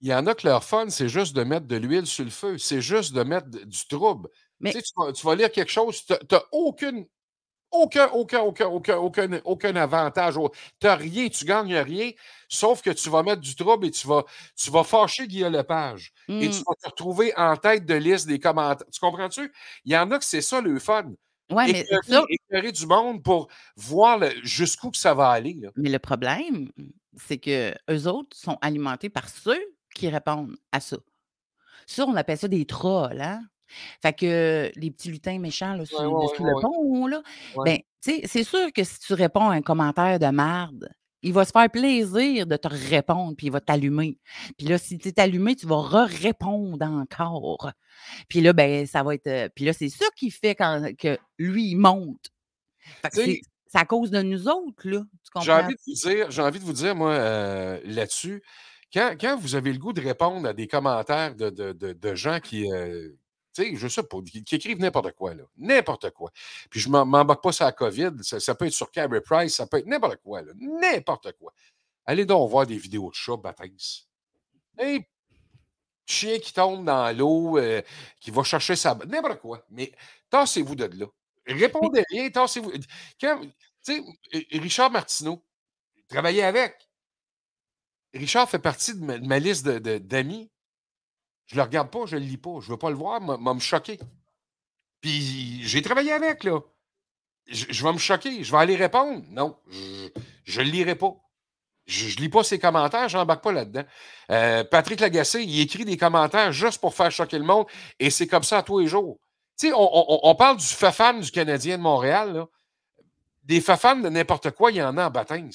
Il 0.00 0.08
y 0.08 0.14
en 0.14 0.26
a 0.26 0.34
que 0.34 0.46
leur 0.46 0.64
fun, 0.64 0.88
c'est 0.90 1.08
juste 1.08 1.34
de 1.36 1.42
mettre 1.44 1.66
de 1.66 1.76
l'huile 1.76 2.06
sur 2.06 2.24
le 2.24 2.30
feu. 2.30 2.58
C'est 2.58 2.80
juste 2.80 3.12
de 3.14 3.22
mettre 3.22 3.48
du 3.48 3.86
trouble. 3.88 4.28
Tu 4.30 4.38
Mais 4.60 4.72
sais, 4.72 4.82
tu 4.82 4.92
vas, 4.96 5.12
tu 5.12 5.26
vas 5.26 5.34
lire 5.34 5.50
quelque 5.52 5.70
chose, 5.70 6.04
tu 6.04 6.12
n'as 6.30 6.42
aucune, 6.52 7.06
aucun, 7.70 8.08
aucun, 8.08 8.40
aucun, 8.40 8.66
aucun, 8.68 8.96
aucun, 8.98 9.40
aucun 9.44 9.76
avantage. 9.76 10.34
Tu 10.80 10.86
n'as 10.86 10.94
rien, 10.96 11.28
tu 11.28 11.44
gagnes 11.44 11.76
rien, 11.76 12.10
sauf 12.48 12.82
que 12.82 12.90
tu 12.90 13.10
vas 13.10 13.22
mettre 13.22 13.42
du 13.42 13.54
trouble 13.56 13.86
et 13.86 13.90
tu 13.90 14.06
vas, 14.08 14.24
tu 14.56 14.70
vas 14.70 14.84
fâcher 14.84 15.26
Guillaume 15.28 15.52
Lepage. 15.52 16.12
Et 16.40 16.48
tu 16.50 16.60
Mmh. 16.60 16.62
vas 16.66 16.74
te 16.82 16.88
retrouver 16.88 17.32
en 17.36 17.56
tête 17.56 17.84
de 17.86 17.94
liste 17.94 18.26
des 18.28 18.38
commentaires. 18.40 18.86
Tu 18.92 19.00
comprends-tu? 19.00 19.52
Il 19.84 19.92
y 19.92 19.96
en 19.98 20.10
a 20.12 20.18
que 20.18 20.24
c'est 20.24 20.40
ça 20.42 20.60
le 20.60 20.78
fun. 20.78 21.12
Ouais, 21.50 21.68
mais 21.68 21.80
Écœurer, 21.80 22.02
ça, 22.02 22.24
écœurer 22.28 22.72
du 22.72 22.86
monde 22.86 23.22
pour 23.22 23.48
voir 23.76 24.20
jusqu'où 24.42 24.90
que 24.90 24.98
ça 24.98 25.14
va 25.14 25.30
aller. 25.30 25.54
là. 25.60 25.70
mais 25.76 25.88
le 25.90 25.98
problème, 25.98 26.70
c'est 27.16 27.38
que 27.38 27.74
eux 27.90 28.06
autres 28.06 28.36
sont 28.36 28.58
alimentés 28.60 29.08
par 29.10 29.28
ceux 29.28 29.58
qui 29.98 30.08
répondent 30.08 30.56
à 30.72 30.80
ça. 30.80 30.96
Ça, 31.86 32.06
on 32.06 32.14
appelle 32.16 32.38
ça 32.38 32.48
des 32.48 32.64
trolls, 32.64 33.20
hein? 33.20 33.42
Fait 34.00 34.14
que 34.14 34.70
les 34.76 34.90
petits 34.90 35.10
lutins 35.10 35.38
méchants 35.38 35.74
là, 35.74 35.84
sur, 35.84 36.00
ouais, 36.00 36.06
ouais, 36.06 36.26
sous 36.34 36.42
ouais, 36.42 36.50
le 36.54 36.60
pont, 36.62 37.06
là, 37.06 37.22
ben, 37.66 37.78
tu 38.02 38.12
sais, 38.14 38.22
c'est 38.26 38.44
sûr 38.44 38.72
que 38.72 38.82
si 38.82 38.98
tu 39.00 39.12
réponds 39.12 39.50
à 39.50 39.54
un 39.54 39.60
commentaire 39.60 40.18
de 40.18 40.26
merde, 40.26 40.88
il 41.22 41.32
va 41.32 41.44
se 41.44 41.50
faire 41.50 41.68
plaisir 41.68 42.46
de 42.46 42.56
te 42.56 42.68
répondre, 42.68 43.34
puis 43.36 43.48
il 43.48 43.52
va 43.52 43.60
t'allumer. 43.60 44.18
Puis 44.56 44.68
là, 44.68 44.78
si 44.78 44.96
tu 44.98 45.08
es 45.08 45.20
allumé, 45.20 45.56
tu 45.56 45.66
vas 45.66 45.80
re-répondre 45.80 46.84
encore. 46.86 47.72
Puis 48.28 48.40
là, 48.40 48.52
ben, 48.52 48.86
ça 48.86 49.02
va 49.02 49.14
être. 49.14 49.26
euh, 49.26 49.48
Puis 49.54 49.64
là, 49.64 49.72
c'est 49.72 49.88
ça 49.88 50.06
qui 50.16 50.30
fait 50.30 50.54
quand, 50.54 50.96
que 50.96 51.18
lui, 51.38 51.70
il 51.70 51.76
monte. 51.76 52.30
Fait 53.02 53.10
que 53.10 53.16
c'est 53.66 53.78
à 53.78 53.84
cause 53.84 54.10
de 54.10 54.22
nous 54.22 54.48
autres, 54.48 54.88
là. 54.88 55.02
Tu 55.24 55.42
J'ai 55.44 55.52
envie 55.52 55.74
de 55.74 55.80
vous 55.86 55.94
dire, 55.94 56.30
j'ai 56.30 56.42
envie 56.42 56.58
de 56.58 56.64
vous 56.64 56.72
dire, 56.72 56.94
moi, 56.94 57.10
euh, 57.10 57.80
là-dessus, 57.84 58.42
quand, 58.92 59.14
quand 59.20 59.36
vous 59.38 59.54
avez 59.54 59.72
le 59.72 59.78
goût 59.78 59.92
de 59.92 60.00
répondre 60.00 60.48
à 60.48 60.52
des 60.52 60.66
commentaires 60.68 61.34
de, 61.34 61.50
de- 61.50 61.72
de- 61.72 61.92
de 61.92 62.14
gens 62.14 62.40
qui, 62.40 62.70
euh, 62.72 63.10
tu 63.54 63.64
sais, 63.64 63.76
je 63.76 63.88
sais 63.88 64.02
pas, 64.02 64.18
qui, 64.22 64.42
qui 64.44 64.54
écrivent 64.56 64.80
n'importe 64.80 65.12
quoi, 65.12 65.34
là. 65.34 65.44
N'importe 65.56 66.10
quoi. 66.10 66.30
Puis 66.70 66.80
je 66.80 66.88
m'en- 66.88 67.04
m'embarque 67.06 67.42
pas 67.42 67.52
sur 67.52 67.64
la 67.64 67.72
COVID, 67.72 68.12
ça, 68.22 68.40
ça 68.40 68.54
peut 68.54 68.66
être 68.66 68.72
sur 68.72 68.90
Carey 68.90 69.20
Price, 69.20 69.54
ça 69.56 69.66
peut 69.66 69.78
être 69.78 69.86
n'importe 69.86 70.16
quoi, 70.22 70.42
là. 70.42 70.52
N'importe 70.58 71.32
quoi. 71.38 71.52
Allez 72.06 72.24
donc 72.24 72.48
voir 72.50 72.66
des 72.66 72.78
vidéos 72.78 73.10
de 73.10 73.14
chats, 73.14 73.36
baptême. 73.36 73.76
Hey, 74.78 75.04
chien 76.06 76.38
qui 76.38 76.52
tombe 76.54 76.84
dans 76.84 77.14
l'eau, 77.16 77.58
euh, 77.58 77.82
qui 78.20 78.30
va 78.30 78.42
chercher 78.42 78.76
sa. 78.76 78.94
N'importe 79.06 79.40
quoi. 79.40 79.62
Mais 79.70 79.92
tassez-vous 80.30 80.74
de 80.74 80.84
là. 80.98 81.06
Répondez 81.46 82.04
rien, 82.10 82.30
tassez-vous. 82.30 82.72
Quand, 83.20 83.40
tu 83.84 84.02
sais, 84.32 84.48
Richard 84.58 84.90
Martineau, 84.90 85.42
travaillait 86.08 86.44
avec. 86.44 86.87
Richard 88.14 88.48
fait 88.48 88.58
partie 88.58 88.94
de 88.94 89.04
ma, 89.04 89.18
de 89.18 89.44
liste 89.44 89.66
de- 89.66 89.78
de- 89.78 89.98
d'amis. 89.98 90.50
Je 91.46 91.56
le 91.56 91.62
regarde 91.62 91.90
pas, 91.90 92.06
je 92.06 92.16
le 92.16 92.22
lis 92.22 92.36
pas. 92.36 92.60
Je 92.60 92.70
veux 92.70 92.76
pas 92.76 92.90
le 92.90 92.96
voir, 92.96 93.20
m'a 93.20 93.54
me 93.54 93.60
choquer. 93.60 93.98
Puis 95.00 95.62
j'ai 95.62 95.82
travaillé 95.82 96.12
avec, 96.12 96.44
là. 96.44 96.60
Je, 97.46 97.82
vais 97.82 97.92
me 97.92 97.98
choquer. 97.98 98.44
Je 98.44 98.52
vais 98.52 98.58
aller 98.58 98.76
répondre. 98.76 99.24
Non, 99.30 99.58
je 100.44 100.60
ne 100.60 100.64
le 100.66 100.70
lirai 100.70 100.94
pas. 100.94 101.16
Je 101.86 102.14
ne 102.14 102.20
lis 102.20 102.28
pas 102.28 102.44
ses 102.44 102.58
commentaires, 102.58 103.08
je 103.08 103.16
n'embarque 103.16 103.42
pas 103.42 103.52
là-dedans. 103.52 103.84
Euh, 104.30 104.62
Patrick 104.62 105.00
Lagacé, 105.00 105.42
il 105.42 105.58
écrit 105.60 105.86
des 105.86 105.96
commentaires 105.96 106.52
juste 106.52 106.82
pour 106.82 106.94
faire 106.94 107.10
choquer 107.10 107.38
le 107.38 107.46
monde, 107.46 107.64
et 107.98 108.10
c'est 108.10 108.26
comme 108.26 108.42
ça 108.42 108.62
tous 108.62 108.80
les 108.80 108.86
jours. 108.86 109.18
Tu 109.58 109.68
sais, 109.68 109.72
on, 109.74 110.34
parle 110.34 110.58
du 110.58 110.66
fafan 110.66 111.14
du 111.14 111.30
Canadien 111.30 111.78
de 111.78 111.82
Montréal. 111.82 112.44
Des 113.42 113.62
fafans 113.62 113.96
de 113.96 114.10
n'importe 114.10 114.50
quoi, 114.50 114.70
il 114.70 114.76
y 114.76 114.82
en 114.82 114.98
a 114.98 115.06
en 115.06 115.10
baptême. 115.10 115.50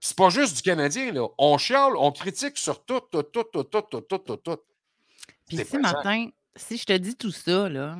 C'est 0.00 0.16
pas 0.16 0.30
juste 0.30 0.56
du 0.56 0.62
Canadien, 0.62 1.12
là. 1.12 1.26
On 1.38 1.58
chiale, 1.58 1.92
on 1.96 2.10
critique 2.10 2.56
sur 2.56 2.84
tout, 2.84 3.00
tout, 3.12 3.22
tout, 3.22 3.44
tout, 3.44 3.64
tout, 3.64 3.82
tout, 3.82 4.00
tout, 4.00 4.18
tout, 4.18 4.36
tout. 4.36 4.58
Puis 5.46 5.58
si. 5.58 5.78
Martin, 5.78 6.28
si 6.56 6.78
je 6.78 6.84
te 6.86 6.96
dis 6.96 7.16
tout 7.16 7.30
ça, 7.30 7.68
là, 7.68 7.98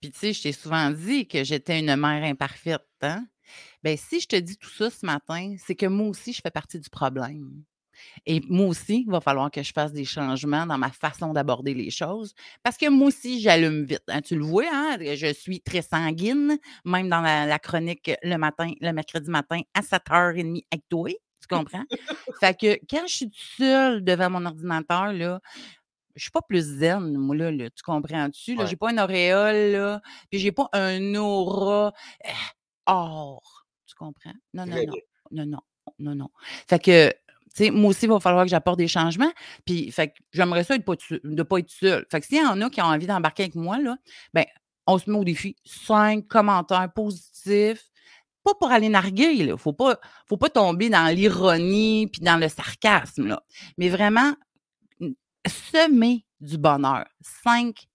puis 0.00 0.10
tu 0.10 0.18
sais, 0.18 0.32
je 0.32 0.42
t'ai 0.42 0.52
souvent 0.52 0.90
dit 0.90 1.26
que 1.28 1.44
j'étais 1.44 1.80
une 1.80 1.94
mère 1.96 2.24
imparfaite, 2.24 2.86
hein? 3.02 3.26
Ben, 3.82 3.96
si 3.96 4.20
je 4.20 4.26
te 4.26 4.36
dis 4.36 4.56
tout 4.56 4.70
ça 4.70 4.88
ce 4.88 5.04
matin, 5.04 5.54
c'est 5.58 5.74
que 5.74 5.86
moi 5.86 6.08
aussi, 6.08 6.32
je 6.32 6.40
fais 6.42 6.50
partie 6.50 6.80
du 6.80 6.88
problème. 6.88 7.62
Et 8.26 8.40
moi 8.48 8.66
aussi, 8.66 9.04
il 9.06 9.10
va 9.10 9.20
falloir 9.20 9.50
que 9.50 9.62
je 9.62 9.72
fasse 9.72 9.92
des 9.92 10.04
changements 10.04 10.66
dans 10.66 10.78
ma 10.78 10.90
façon 10.90 11.32
d'aborder 11.32 11.74
les 11.74 11.90
choses. 11.90 12.34
Parce 12.62 12.76
que 12.76 12.88
moi 12.88 13.08
aussi, 13.08 13.40
j'allume 13.40 13.84
vite. 13.84 14.02
hein. 14.08 14.20
Tu 14.22 14.34
le 14.36 14.44
vois, 14.44 14.64
hein? 14.72 14.96
Je 15.00 15.32
suis 15.32 15.60
très 15.60 15.82
sanguine, 15.82 16.58
même 16.84 17.08
dans 17.08 17.20
la, 17.20 17.46
la 17.46 17.58
chronique 17.58 18.10
le 18.22 18.36
matin, 18.36 18.72
le 18.80 18.92
mercredi 18.92 19.30
matin 19.30 19.60
à 19.74 19.82
7h30 19.82 20.64
avec 20.72 20.88
toi. 20.88 21.10
Tu 21.48 21.56
comprends? 21.56 21.84
fait 22.40 22.58
que 22.58 22.78
quand 22.88 23.06
je 23.06 23.14
suis 23.14 23.30
seule 23.58 24.04
devant 24.04 24.30
mon 24.30 24.46
ordinateur, 24.46 25.12
là, 25.12 25.40
je 26.16 26.22
suis 26.22 26.30
pas 26.30 26.42
plus 26.42 26.78
zen, 26.78 27.16
moi, 27.16 27.36
là, 27.36 27.50
là, 27.50 27.70
tu 27.70 27.82
comprends-tu? 27.82 28.56
Ouais. 28.56 28.66
j'ai 28.66 28.76
pas 28.76 28.90
une 28.90 29.00
auréole, 29.00 29.72
là, 29.72 30.00
puis 30.30 30.38
j'ai 30.38 30.52
pas 30.52 30.68
un 30.72 31.14
aura 31.14 31.92
euh, 32.24 32.30
or. 32.86 33.66
Tu 33.86 33.94
comprends? 33.94 34.34
Non, 34.52 34.66
non, 34.66 34.76
non. 34.76 34.94
Non, 35.30 35.46
non. 35.46 35.60
Non, 35.98 36.14
non. 36.14 36.30
Fait 36.68 36.78
que, 36.78 37.10
tu 37.54 37.64
sais, 37.64 37.70
moi 37.70 37.90
aussi, 37.90 38.06
il 38.06 38.08
va 38.08 38.20
falloir 38.20 38.44
que 38.44 38.50
j'apporte 38.50 38.78
des 38.78 38.88
changements. 38.88 39.32
Puis, 39.64 39.90
fait 39.90 40.08
que 40.08 40.14
j'aimerais 40.32 40.64
ça 40.64 40.74
être 40.74 40.84
pas 40.84 40.94
de 41.22 41.42
pas 41.42 41.58
être 41.58 41.70
seule. 41.70 42.06
Fait 42.10 42.20
que 42.20 42.26
s'il 42.26 42.38
y 42.38 42.46
en 42.46 42.60
a 42.60 42.70
qui 42.70 42.80
ont 42.80 42.86
envie 42.86 43.06
d'embarquer 43.06 43.44
avec 43.44 43.54
moi, 43.54 43.78
là, 43.78 43.96
ben, 44.32 44.44
on 44.86 44.98
se 44.98 45.10
met 45.10 45.18
au 45.18 45.24
défi. 45.24 45.56
Cinq 45.64 46.26
commentaires 46.26 46.90
positifs. 46.92 47.84
Pas 48.44 48.54
pour 48.54 48.70
aller 48.70 48.88
narguer, 48.88 49.44
là. 49.44 49.56
Faut 49.56 49.72
pas, 49.72 49.98
faut 50.28 50.36
pas 50.36 50.50
tomber 50.50 50.90
dans 50.90 51.12
l'ironie 51.14 52.08
puis 52.08 52.20
dans 52.20 52.36
le 52.36 52.48
sarcasme, 52.48 53.26
là. 53.26 53.42
Mais 53.78 53.88
vraiment, 53.88 54.34
semer 55.46 56.24
du 56.40 56.58
bonheur. 56.58 57.06
Cinq 57.42 57.86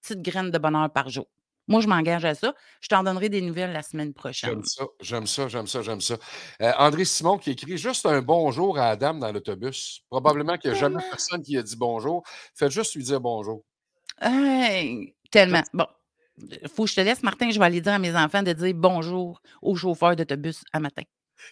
petites 0.00 0.22
graines 0.22 0.50
de 0.50 0.58
bonheur 0.58 0.90
par 0.90 1.08
jour. 1.08 1.26
Moi, 1.68 1.82
je 1.82 1.86
m'engage 1.86 2.24
à 2.24 2.34
ça. 2.34 2.54
Je 2.80 2.88
t'en 2.88 3.02
donnerai 3.02 3.28
des 3.28 3.42
nouvelles 3.42 3.72
la 3.72 3.82
semaine 3.82 4.14
prochaine. 4.14 4.50
J'aime 4.50 4.64
ça, 4.64 4.84
j'aime 5.00 5.26
ça, 5.26 5.48
j'aime 5.48 5.66
ça, 5.66 5.82
j'aime 5.82 6.00
ça. 6.00 6.16
Euh, 6.62 6.72
André 6.78 7.04
Simon 7.04 7.36
qui 7.36 7.50
écrit 7.50 7.76
juste 7.76 8.06
un 8.06 8.22
bonjour 8.22 8.78
à 8.78 8.88
Adam 8.88 9.14
dans 9.14 9.30
l'autobus. 9.30 10.00
Probablement 10.08 10.56
qu'il 10.56 10.70
n'y 10.70 10.78
a 10.78 10.80
jamais 10.80 11.02
personne 11.10 11.42
qui 11.42 11.58
a 11.58 11.62
dit 11.62 11.76
bonjour. 11.76 12.22
Faites 12.54 12.70
juste 12.70 12.94
lui 12.94 13.04
dire 13.04 13.20
bonjour. 13.20 13.64
Hey, 14.20 15.14
tellement. 15.30 15.62
Bon, 15.74 15.86
faut 16.74 16.84
que 16.84 16.90
je 16.90 16.96
te 16.96 17.00
laisse, 17.00 17.22
Martin. 17.22 17.50
Je 17.50 17.58
vais 17.58 17.64
aller 17.64 17.80
dire 17.80 17.92
à 17.92 17.98
mes 17.98 18.14
enfants 18.14 18.42
de 18.42 18.52
dire 18.52 18.74
bonjour 18.74 19.40
au 19.62 19.76
chauffeur 19.76 20.16
d'autobus 20.16 20.62
à 20.72 20.80
matin. 20.80 21.02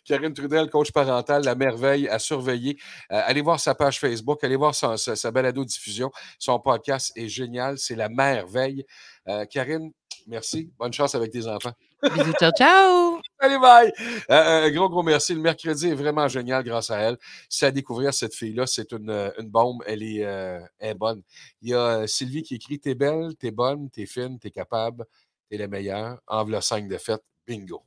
Karine 0.05 0.32
Trudel, 0.34 0.68
coach 0.68 0.93
parental, 0.93 1.45
la 1.45 1.55
merveille 1.55 2.09
à 2.09 2.18
surveiller. 2.18 2.76
Euh, 3.12 3.20
allez 3.24 3.41
voir 3.41 3.61
sa 3.61 3.74
page 3.74 4.01
Facebook, 4.01 4.43
allez 4.43 4.57
voir 4.57 4.74
sa, 4.74 4.97
sa, 4.97 5.16
sa 5.16 5.30
balado-diffusion. 5.30 6.11
Son 6.39 6.59
podcast 6.59 7.12
est 7.16 7.28
génial, 7.28 7.78
c'est 7.78 7.95
la 7.95 8.09
merveille. 8.09 8.84
Euh, 9.28 9.45
Karine, 9.47 9.93
merci. 10.26 10.70
Bonne 10.78 10.93
chance 10.93 11.14
avec 11.14 11.30
tes 11.30 11.47
enfants. 11.47 11.72
Bisous, 12.03 12.32
ciao, 12.32 12.51
ciao! 12.59 13.26
Allez, 13.39 13.59
bye! 13.59 13.93
Euh, 14.30 14.64
un 14.66 14.70
gros, 14.70 14.89
gros 14.89 15.03
merci. 15.03 15.34
Le 15.34 15.41
mercredi 15.41 15.89
est 15.89 15.95
vraiment 15.95 16.26
génial 16.28 16.64
grâce 16.64 16.91
à 16.91 16.99
elle. 17.01 17.18
C'est 17.49 17.66
à 17.66 17.70
découvrir 17.70 18.14
cette 18.14 18.34
fille-là. 18.34 18.66
C'est 18.66 18.93
une, 18.93 19.11
une, 19.39 19.49
bombe. 19.49 19.82
Elle 19.87 20.03
est, 20.03 20.24
euh, 20.24 20.61
elle 20.78 20.91
est, 20.91 20.95
bonne. 20.95 21.22
Il 21.61 21.70
y 21.70 21.74
a 21.74 22.07
Sylvie 22.07 22.43
qui 22.43 22.55
écrit 22.55 22.78
T'es 22.80 22.95
belle, 22.95 23.37
t'es 23.37 23.51
bonne, 23.51 23.91
t'es 23.91 24.07
fine, 24.07 24.39
t'es 24.39 24.51
capable, 24.51 25.05
t'es 25.51 25.59
la 25.59 25.68
meilleure. 25.68 26.18
Enveloppe 26.26 26.62
5 26.62 26.89
de 26.89 26.97
fête. 26.99 27.22
Bingo. 27.47 27.82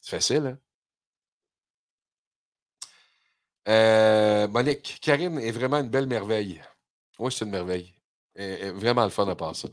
C'est 0.00 0.10
facile, 0.16 0.46
hein? 0.46 0.58
Euh, 3.68 4.48
Monique, 4.48 4.98
Karine 5.00 5.38
est 5.38 5.52
vraiment 5.52 5.78
une 5.78 5.88
belle 5.88 6.06
merveille. 6.06 6.60
Oui, 7.18 7.32
c'est 7.32 7.44
une 7.44 7.52
merveille. 7.52 7.94
Vraiment 8.36 9.04
le 9.04 9.10
fun 9.10 9.28
à 9.28 9.34
part 9.34 9.54
ça. 9.54 9.68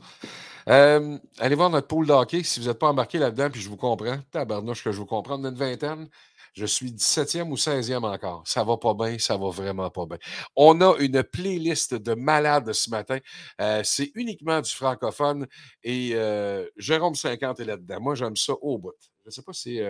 Euh, 0.68 1.18
allez 1.38 1.54
voir 1.54 1.70
notre 1.70 1.86
pool 1.86 2.06
d'hockey 2.06 2.42
si 2.42 2.60
vous 2.60 2.66
n'êtes 2.66 2.78
pas 2.78 2.88
embarqué 2.88 3.18
là-dedans, 3.18 3.50
puis 3.50 3.60
je 3.60 3.68
vous 3.68 3.76
comprends. 3.76 4.18
Tabarnouche 4.30 4.84
que 4.84 4.92
je 4.92 4.98
vous 4.98 5.06
comprends. 5.06 5.42
Une 5.42 5.54
vingtaine. 5.54 6.08
Je 6.52 6.66
suis 6.66 6.90
17e 6.90 7.48
ou 7.48 7.54
16e 7.54 8.04
encore. 8.04 8.42
Ça 8.44 8.64
va 8.64 8.76
pas 8.76 8.92
bien, 8.92 9.18
ça 9.18 9.36
va 9.36 9.50
vraiment 9.50 9.88
pas 9.88 10.04
bien. 10.06 10.18
On 10.56 10.80
a 10.80 10.96
une 10.98 11.22
playlist 11.22 11.94
de 11.94 12.14
malades 12.14 12.72
ce 12.72 12.90
matin. 12.90 13.18
Euh, 13.60 13.82
c'est 13.84 14.10
uniquement 14.16 14.60
du 14.60 14.70
francophone 14.70 15.46
et 15.84 16.10
euh, 16.14 16.66
Jérôme 16.76 17.14
50 17.14 17.60
est 17.60 17.64
là-dedans. 17.64 18.00
Moi, 18.00 18.14
j'aime 18.16 18.36
ça 18.36 18.52
au 18.60 18.78
bout. 18.78 18.94
Je 19.22 19.28
ne 19.28 19.30
sais 19.30 19.42
pas 19.42 19.52
si. 19.52 19.80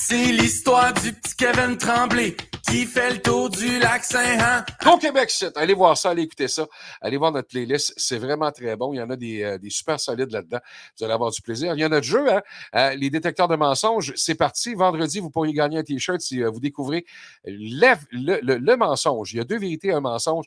C'est 0.00 0.30
l'histoire 0.30 0.94
du 0.94 1.12
petit 1.12 1.34
Kevin 1.34 1.76
Tremblay 1.76 2.36
qui 2.68 2.84
fait 2.84 3.14
le 3.14 3.22
tour 3.22 3.50
du 3.50 3.78
lac 3.80 4.04
Saint-Jean. 4.04 4.62
Au 4.92 4.98
Québec, 4.98 5.32
allez 5.56 5.74
voir 5.74 5.96
ça, 5.96 6.10
allez 6.10 6.22
écouter 6.22 6.48
ça. 6.48 6.66
Allez 7.00 7.16
voir 7.16 7.32
notre 7.32 7.48
playlist. 7.48 7.94
C'est 7.96 8.18
vraiment 8.18 8.52
très 8.52 8.76
bon. 8.76 8.92
Il 8.92 8.98
y 8.98 9.02
en 9.02 9.10
a 9.10 9.16
des, 9.16 9.42
euh, 9.42 9.58
des 9.58 9.70
super 9.70 9.98
solides 9.98 10.30
là-dedans. 10.30 10.60
Vous 10.96 11.04
allez 11.04 11.14
avoir 11.14 11.30
du 11.30 11.40
plaisir. 11.40 11.74
Il 11.74 11.80
y 11.80 11.84
a 11.84 11.88
notre 11.88 12.06
jeu, 12.06 12.30
hein? 12.30 12.42
Euh, 12.74 12.94
les 12.94 13.10
détecteurs 13.10 13.48
de 13.48 13.56
mensonges. 13.56 14.12
C'est 14.16 14.34
parti. 14.34 14.74
Vendredi, 14.74 15.18
vous 15.18 15.30
pourriez 15.30 15.52
gagner 15.52 15.78
un 15.78 15.82
T-shirt 15.82 16.20
si 16.20 16.42
euh, 16.42 16.50
vous 16.50 16.60
découvrez 16.60 17.04
le, 17.44 17.94
le, 18.42 18.56
le, 18.58 18.76
mensonge. 18.76 19.32
Il 19.32 19.38
y 19.38 19.40
a 19.40 19.44
deux 19.44 19.58
vérités 19.58 19.92
un 19.92 20.00
mensonge 20.00 20.44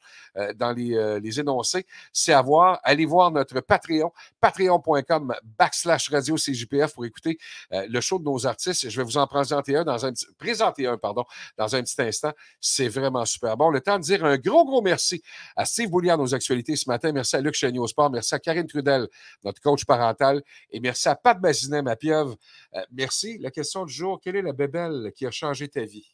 dans 0.56 0.72
les, 0.72 1.20
les 1.22 1.40
énoncés. 1.40 1.86
C'est 2.14 2.34
à 2.34 2.42
voir. 2.42 2.80
Allez 2.84 3.06
voir 3.06 3.32
notre 3.32 3.60
Patreon, 3.60 4.12
patreon.com 4.40 5.34
backslash 5.58 6.10
radio 6.10 6.36
CJPF 6.36 6.94
pour 6.94 7.06
écouter 7.06 7.38
le 7.72 8.00
show 8.00 8.20
de 8.20 8.24
nos 8.24 8.46
artistes. 8.46 8.90
Je 8.90 8.98
vais 8.98 9.04
vous 9.04 9.18
en 9.18 9.28
présenter 9.42 9.76
un 9.76 9.84
dans 9.84 10.06
un 10.06 10.98
pardon, 10.98 11.26
dans 11.58 11.76
un 11.76 11.82
petit 11.82 12.02
instant. 12.02 12.32
C'est 12.60 12.88
vraiment 12.88 13.26
super 13.26 13.58
bon. 13.58 13.70
Le 13.70 13.82
temps 13.82 13.98
de 13.98 14.04
dire 14.04 14.24
un 14.26 14.38
gros, 14.38 14.66
gros 14.66 14.82
merci 14.82 15.22
à 15.56 15.66
Steve 15.66 15.90
Bouliard, 15.90 16.18
nos 16.18 16.34
actualités 16.34 16.76
ce 16.76 16.90
matin. 16.90 17.12
Merci 17.12 17.36
à 17.36 17.42
Luc 17.42 17.56
au 17.78 17.88
sport. 17.88 18.10
Merci 18.10 18.36
à 18.36 18.40
Karine 18.40 18.68
Trudel, 18.68 19.08
notre 19.44 19.62
coach 19.62 19.86
parental. 19.86 20.42
Et 20.70 20.80
merci 20.80 21.10
à 21.10 21.16
Pat 21.16 21.40
Bazinet, 21.40 21.82
ma 21.82 21.96
pieuvre. 21.96 22.36
Euh, 22.76 22.82
merci. 22.92 23.38
La 23.40 23.52
question 23.52 23.86
du 23.86 23.94
jour, 23.94 24.20
quelle 24.22 24.36
est 24.36 24.42
la 24.42 24.54
bébelle 24.54 25.12
qui 25.16 25.26
a 25.26 25.32
changé 25.32 25.68
ta 25.68 25.84
vie? 25.84 26.14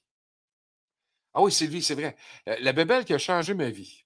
Ah 1.33 1.41
oui, 1.41 1.51
Sylvie, 1.51 1.83
c'est 1.83 1.95
vrai. 1.95 2.15
Euh, 2.47 2.55
la 2.61 2.73
bébelle 2.73 3.05
qui 3.05 3.13
a 3.13 3.17
changé 3.17 3.53
ma 3.53 3.69
vie. 3.69 4.03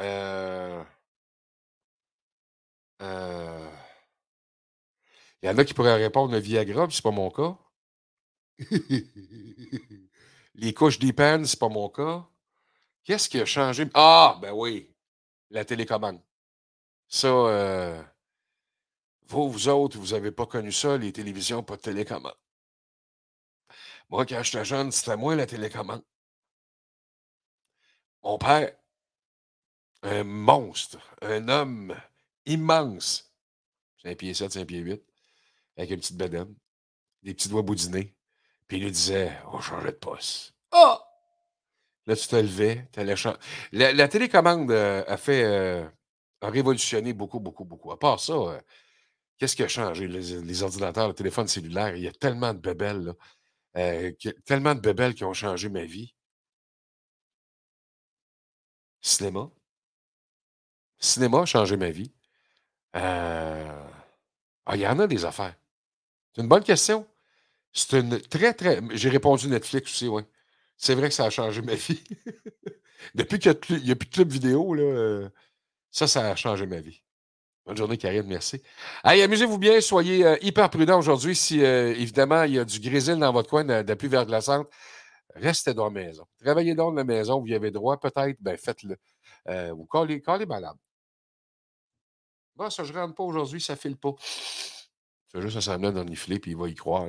Euh... 0.00 0.84
Euh... 3.02 3.70
Il 5.42 5.46
y 5.46 5.48
en 5.50 5.58
a 5.58 5.64
qui 5.64 5.74
pourraient 5.74 5.96
répondre 6.02 6.32
le 6.32 6.38
Viagra, 6.38 6.88
c'est 6.90 7.02
pas 7.02 7.10
mon 7.10 7.30
cas. 7.30 7.56
Les 10.54 10.72
couches 10.72 10.98
Depend, 10.98 11.44
c'est 11.44 11.58
pas 11.58 11.68
mon 11.68 11.88
cas. 11.88 12.26
Qu'est-ce 13.04 13.28
qui 13.28 13.40
a 13.40 13.44
changé? 13.44 13.88
Ah, 13.94 14.38
ben 14.40 14.52
oui, 14.52 14.90
la 15.50 15.64
télécommande. 15.64 16.20
Ça, 17.08 17.28
euh, 17.28 18.02
vous, 19.28 19.50
vous 19.50 19.68
autres, 19.68 19.98
vous 19.98 20.14
n'avez 20.14 20.32
pas 20.32 20.46
connu 20.46 20.72
ça, 20.72 20.96
les 20.96 21.12
télévisions, 21.12 21.62
pas 21.62 21.76
de 21.76 21.82
télécommande. 21.82 22.36
Moi, 24.08 24.24
quand 24.24 24.42
j'étais 24.42 24.64
jeune, 24.64 24.90
c'était 24.90 25.16
moi 25.16 25.34
la 25.36 25.46
télécommande. 25.46 26.02
Mon 28.22 28.38
père, 28.38 28.76
un 30.02 30.24
monstre, 30.24 30.98
un 31.22 31.48
homme 31.48 31.94
immense, 32.44 33.32
5 34.02 34.16
pieds 34.16 34.34
7, 34.34 34.52
5 34.52 34.66
pieds 34.66 34.78
8, 34.78 35.02
avec 35.76 35.90
une 35.90 35.98
petite 35.98 36.16
bedaine, 36.16 36.54
des 37.22 37.34
petits 37.34 37.48
doigts 37.48 37.62
boudinés. 37.62 38.14
Puis 38.66 38.78
il 38.78 38.84
lui 38.84 38.90
disait 38.90 39.32
On 39.52 39.60
changeait 39.60 39.92
de 39.92 39.96
poste. 39.96 40.54
Ah! 40.72 40.98
Oh! 41.00 41.02
Là, 42.06 42.14
tu 42.16 42.28
te 42.28 42.36
levais, 42.36 42.88
tu 42.92 43.00
allais 43.00 43.16
changer. 43.16 43.38
La, 43.72 43.92
la, 43.92 44.08
télécommande 44.08 44.70
euh, 44.70 45.04
a 45.08 45.16
fait. 45.16 45.44
Euh, 45.44 45.88
a 46.42 46.50
révolutionné 46.50 47.12
beaucoup, 47.12 47.40
beaucoup, 47.40 47.64
beaucoup. 47.64 47.90
À 47.92 47.98
part 47.98 48.20
ça, 48.20 48.34
euh, 48.34 48.60
qu'est-ce 49.38 49.56
qui 49.56 49.62
a 49.64 49.68
changé? 49.68 50.06
Les, 50.08 50.40
les, 50.42 50.62
ordinateurs, 50.62 51.08
le 51.08 51.14
téléphone 51.14 51.48
cellulaire, 51.48 51.96
il 51.96 52.02
y 52.04 52.08
a 52.08 52.12
tellement 52.12 52.54
de 52.54 52.60
bébelles, 52.60 53.14
là, 53.74 54.10
tellement 54.44 54.74
de 54.74 54.80
bébelles 54.80 55.14
qui 55.14 55.24
ont 55.24 55.32
changé 55.34 55.68
ma 55.68 55.84
vie. 55.84 56.14
Cinéma. 59.00 59.50
Cinéma 60.98 61.42
a 61.42 61.46
changé 61.46 61.76
ma 61.76 61.90
vie. 61.90 62.12
Ah, 62.92 64.74
il 64.74 64.80
y 64.80 64.86
en 64.86 64.98
a 64.98 65.06
des 65.06 65.24
affaires. 65.24 65.56
C'est 66.36 66.42
une 66.42 66.48
bonne 66.48 66.64
question. 66.64 67.06
C'est 67.72 67.98
une 67.98 68.20
très, 68.20 68.52
très. 68.52 68.82
J'ai 68.90 69.08
répondu 69.08 69.48
Netflix 69.48 69.90
aussi, 69.90 70.06
oui. 70.06 70.22
C'est 70.76 70.94
vrai 70.94 71.08
que 71.08 71.14
ça 71.14 71.24
a 71.24 71.30
changé 71.30 71.62
ma 71.62 71.74
vie. 71.74 72.04
Depuis 73.14 73.38
qu'il 73.38 73.52
n'y 73.82 73.90
a, 73.90 73.96
plus 73.96 74.06
de 74.06 74.14
club 74.14 74.28
vidéo, 74.30 74.74
là, 74.74 74.82
euh, 74.82 75.28
ça, 75.90 76.06
ça 76.06 76.28
a 76.30 76.36
changé 76.36 76.66
ma 76.66 76.80
vie. 76.80 77.02
Bonne 77.64 77.78
journée, 77.78 77.96
Karine, 77.96 78.26
merci. 78.26 78.62
Allez, 79.02 79.22
amusez-vous 79.22 79.56
bien, 79.56 79.80
soyez 79.80 80.26
euh, 80.26 80.36
hyper 80.42 80.68
prudents 80.68 80.98
aujourd'hui. 80.98 81.34
Si, 81.34 81.64
euh, 81.64 81.94
évidemment, 81.94 82.42
il 82.42 82.52
y 82.52 82.58
a 82.58 82.66
du 82.66 82.80
grésil 82.80 83.16
dans 83.16 83.32
votre 83.32 83.48
coin 83.48 83.64
de, 83.64 83.80
de 83.80 83.88
la 83.88 83.96
pluie 83.96 84.10
restez 85.36 85.72
dans 85.72 85.84
la 85.84 85.90
maison. 85.90 86.26
Travaillez 86.44 86.74
dans 86.74 86.90
la 86.90 87.04
maison, 87.04 87.40
vous 87.40 87.46
y 87.46 87.54
avez 87.54 87.70
droit, 87.70 87.98
peut-être, 87.98 88.36
ben 88.40 88.58
faites-le. 88.58 88.98
Ou 89.72 89.86
callez, 89.86 90.20
callez 90.20 90.44
malade. 90.44 90.76
Bon, 92.56 92.68
ça, 92.68 92.84
je 92.84 92.92
ne 92.92 92.98
rentre 92.98 93.14
pas 93.14 93.24
aujourd'hui, 93.24 93.60
ça 93.60 93.74
file 93.74 93.96
pas. 93.96 94.14
C'est 95.36 95.42
juste 95.42 95.56
un 95.58 95.60
semblant 95.60 95.92
nifler, 96.02 96.38
puis 96.38 96.52
il 96.52 96.56
va 96.56 96.66
y 96.66 96.74
croire. 96.74 97.08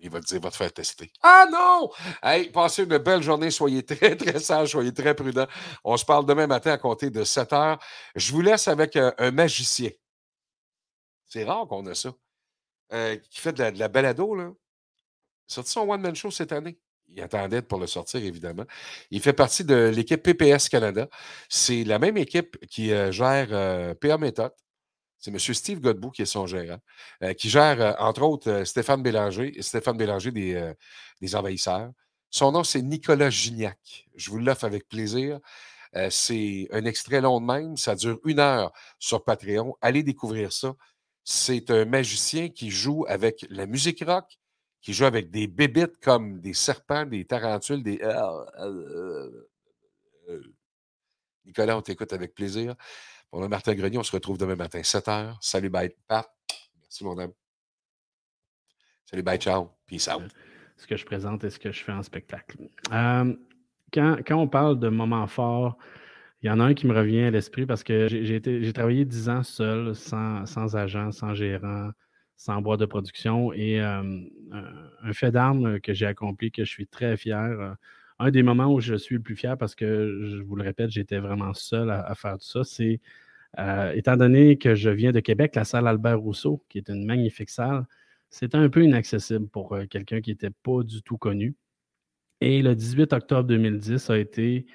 Il 0.00 0.08
va 0.08 0.20
te 0.20 0.26
dire, 0.26 0.40
va 0.40 0.50
te 0.50 0.56
faire 0.56 0.72
tester. 0.72 1.12
Ah 1.22 1.46
non! 1.52 1.90
Hey, 2.22 2.50
passez 2.50 2.84
une 2.84 2.96
belle 2.96 3.22
journée. 3.22 3.50
Soyez 3.50 3.84
très, 3.84 4.16
très 4.16 4.40
sages, 4.40 4.70
soyez 4.70 4.92
très 4.94 5.14
prudents. 5.14 5.46
On 5.84 5.96
se 5.98 6.04
parle 6.04 6.24
demain 6.24 6.46
matin 6.46 6.72
à 6.72 6.78
compter 6.78 7.10
de 7.10 7.24
7 7.24 7.52
heures. 7.52 7.78
Je 8.16 8.32
vous 8.32 8.40
laisse 8.40 8.68
avec 8.68 8.96
un, 8.96 9.12
un 9.18 9.30
magicien. 9.30 9.90
C'est 11.26 11.44
rare 11.44 11.66
qu'on 11.68 11.86
a 11.86 11.94
ça. 11.94 12.12
Euh, 12.94 13.16
qui 13.16 13.40
fait 13.40 13.52
de 13.52 13.58
la, 13.58 13.70
de 13.70 13.78
la 13.78 13.88
balado, 13.88 14.34
là. 14.34 14.50
Sorti 15.46 15.72
son 15.72 15.88
one-man 15.88 16.16
show 16.16 16.30
cette 16.30 16.52
année. 16.52 16.78
Il 17.08 17.20
attendait 17.20 17.60
pour 17.60 17.78
le 17.78 17.86
sortir, 17.86 18.24
évidemment. 18.24 18.64
Il 19.10 19.20
fait 19.20 19.34
partie 19.34 19.64
de 19.64 19.92
l'équipe 19.94 20.22
PPS 20.22 20.70
Canada. 20.70 21.08
C'est 21.50 21.84
la 21.84 21.98
même 21.98 22.16
équipe 22.16 22.58
qui 22.66 22.92
euh, 22.92 23.12
gère 23.12 23.48
euh, 23.50 23.94
PA 23.94 24.16
Méthode. 24.16 24.52
C'est 25.22 25.30
M. 25.30 25.38
Steve 25.38 25.80
Godbout 25.80 26.10
qui 26.10 26.22
est 26.22 26.26
son 26.26 26.46
gérant, 26.48 26.80
euh, 27.22 27.32
qui 27.32 27.48
gère, 27.48 27.80
euh, 27.80 27.92
entre 28.00 28.22
autres, 28.22 28.50
euh, 28.50 28.64
Stéphane 28.64 29.04
Bélanger, 29.04 29.56
Stéphane 29.62 29.96
Bélanger 29.96 30.32
des, 30.32 30.72
des 31.20 31.36
Envahisseurs. 31.36 31.92
Son 32.28 32.50
nom, 32.50 32.64
c'est 32.64 32.82
Nicolas 32.82 33.30
Gignac. 33.30 34.06
Je 34.16 34.30
vous 34.30 34.38
l'offre 34.38 34.64
avec 34.64 34.88
plaisir. 34.88 35.38
C'est 36.10 36.68
un 36.72 36.86
extrait 36.86 37.20
long 37.20 37.40
de 37.40 37.46
même. 37.46 37.76
Ça 37.76 37.94
dure 37.94 38.18
une 38.24 38.40
heure 38.40 38.72
sur 38.98 39.22
Patreon. 39.22 39.76
Allez 39.82 40.02
découvrir 40.02 40.50
ça. 40.52 40.74
C'est 41.22 41.70
un 41.70 41.84
magicien 41.84 42.48
qui 42.48 42.70
joue 42.70 43.04
avec 43.06 43.46
la 43.50 43.66
musique 43.66 44.02
rock, 44.04 44.38
qui 44.80 44.94
joue 44.94 45.04
avec 45.04 45.30
des 45.30 45.46
bébites 45.46 45.98
comme 46.02 46.40
des 46.40 46.54
serpents, 46.54 47.04
des 47.04 47.26
tarentules, 47.26 47.82
des. 47.82 48.00
Nicolas, 51.44 51.76
on 51.76 51.82
t'écoute 51.82 52.12
avec 52.14 52.34
plaisir. 52.34 52.74
Bon, 53.32 53.48
Martin 53.48 53.74
Grenier, 53.74 53.96
on 53.96 54.02
se 54.02 54.12
retrouve 54.12 54.36
demain 54.36 54.56
matin, 54.56 54.82
7 54.82 55.06
h. 55.06 55.36
Salut, 55.40 55.70
bye, 55.70 55.90
Pat. 56.06 56.28
Merci, 56.82 57.02
mon 57.02 57.16
homme. 57.16 57.32
Salut, 59.06 59.22
bye, 59.22 59.38
ciao. 59.38 59.70
Peace 59.86 60.06
out. 60.06 60.30
Ce 60.76 60.86
que 60.86 60.96
je 60.98 61.06
présente 61.06 61.42
et 61.44 61.48
ce 61.48 61.58
que 61.58 61.72
je 61.72 61.82
fais 61.82 61.92
en 61.92 62.02
spectacle. 62.02 62.58
Euh, 62.92 63.34
quand, 63.92 64.18
quand, 64.26 64.36
on 64.36 64.48
parle 64.48 64.78
de 64.78 64.88
moments 64.90 65.26
forts, 65.26 65.78
Il 66.42 66.48
y 66.48 66.50
en 66.50 66.60
a 66.60 66.64
un 66.64 66.74
qui 66.74 66.86
me 66.86 66.94
revient 66.94 67.22
à 67.22 67.30
l'esprit 67.30 67.66
parce 67.66 67.84
que 67.84 68.08
j'ai 68.08 68.72
travaillé 68.72 69.04
dix 69.04 69.28
ans 69.28 69.44
seul, 69.44 69.94
sans, 69.94 70.44
sans, 70.44 70.76
agent, 70.76 71.12
sans 71.12 71.34
gérant, 71.34 71.90
sans 72.36 72.60
boîte 72.60 72.80
de 72.80 72.86
production. 72.86 73.52
Et 73.54 73.80
euh, 73.80 74.02
un 75.02 75.12
fait 75.12 75.30
d'arme 75.30 75.80
que 75.80 75.94
j'ai 75.94 76.06
accompli, 76.06 76.50
que 76.50 76.64
je 76.64 76.70
suis 76.70 76.86
très 76.86 77.16
fier. 77.16 77.38
Euh, 77.38 77.72
un 78.18 78.30
des 78.30 78.42
moments 78.42 78.72
où 78.72 78.80
je 78.80 78.94
suis 78.94 79.16
le 79.16 79.22
plus 79.22 79.36
fier 79.36 79.56
parce 79.56 79.74
que, 79.74 80.20
je 80.24 80.42
vous 80.42 80.56
le 80.56 80.62
répète, 80.62 80.90
j'étais 80.90 81.18
vraiment 81.18 81.54
seul 81.54 81.90
à, 81.90 82.14
faire 82.14 82.38
tout 82.38 82.46
ça, 82.46 82.64
c'est 82.64 83.00
euh, 83.58 83.92
étant 83.92 84.16
donné 84.16 84.58
que 84.58 84.74
je 84.74 84.90
viens 84.90 85.12
de 85.12 85.20
Québec, 85.20 85.54
la 85.56 85.64
salle 85.64 85.86
Albert 85.86 86.20
Rousseau, 86.20 86.64
qui 86.68 86.78
est 86.78 86.88
une 86.88 87.04
magnifique 87.04 87.50
salle, 87.50 87.86
c'était 88.30 88.56
un 88.56 88.68
peu 88.70 88.82
inaccessible 88.84 89.48
pour 89.48 89.76
quelqu'un 89.90 90.20
qui 90.20 90.30
n'était 90.30 90.50
pas 90.50 90.82
du 90.82 91.02
tout 91.02 91.18
connu. 91.18 91.54
Et 92.40 92.62
le 92.62 92.74
18 92.74 93.12
octobre 93.12 93.44
2010 93.44 94.10
a 94.10 94.18
été 94.18 94.66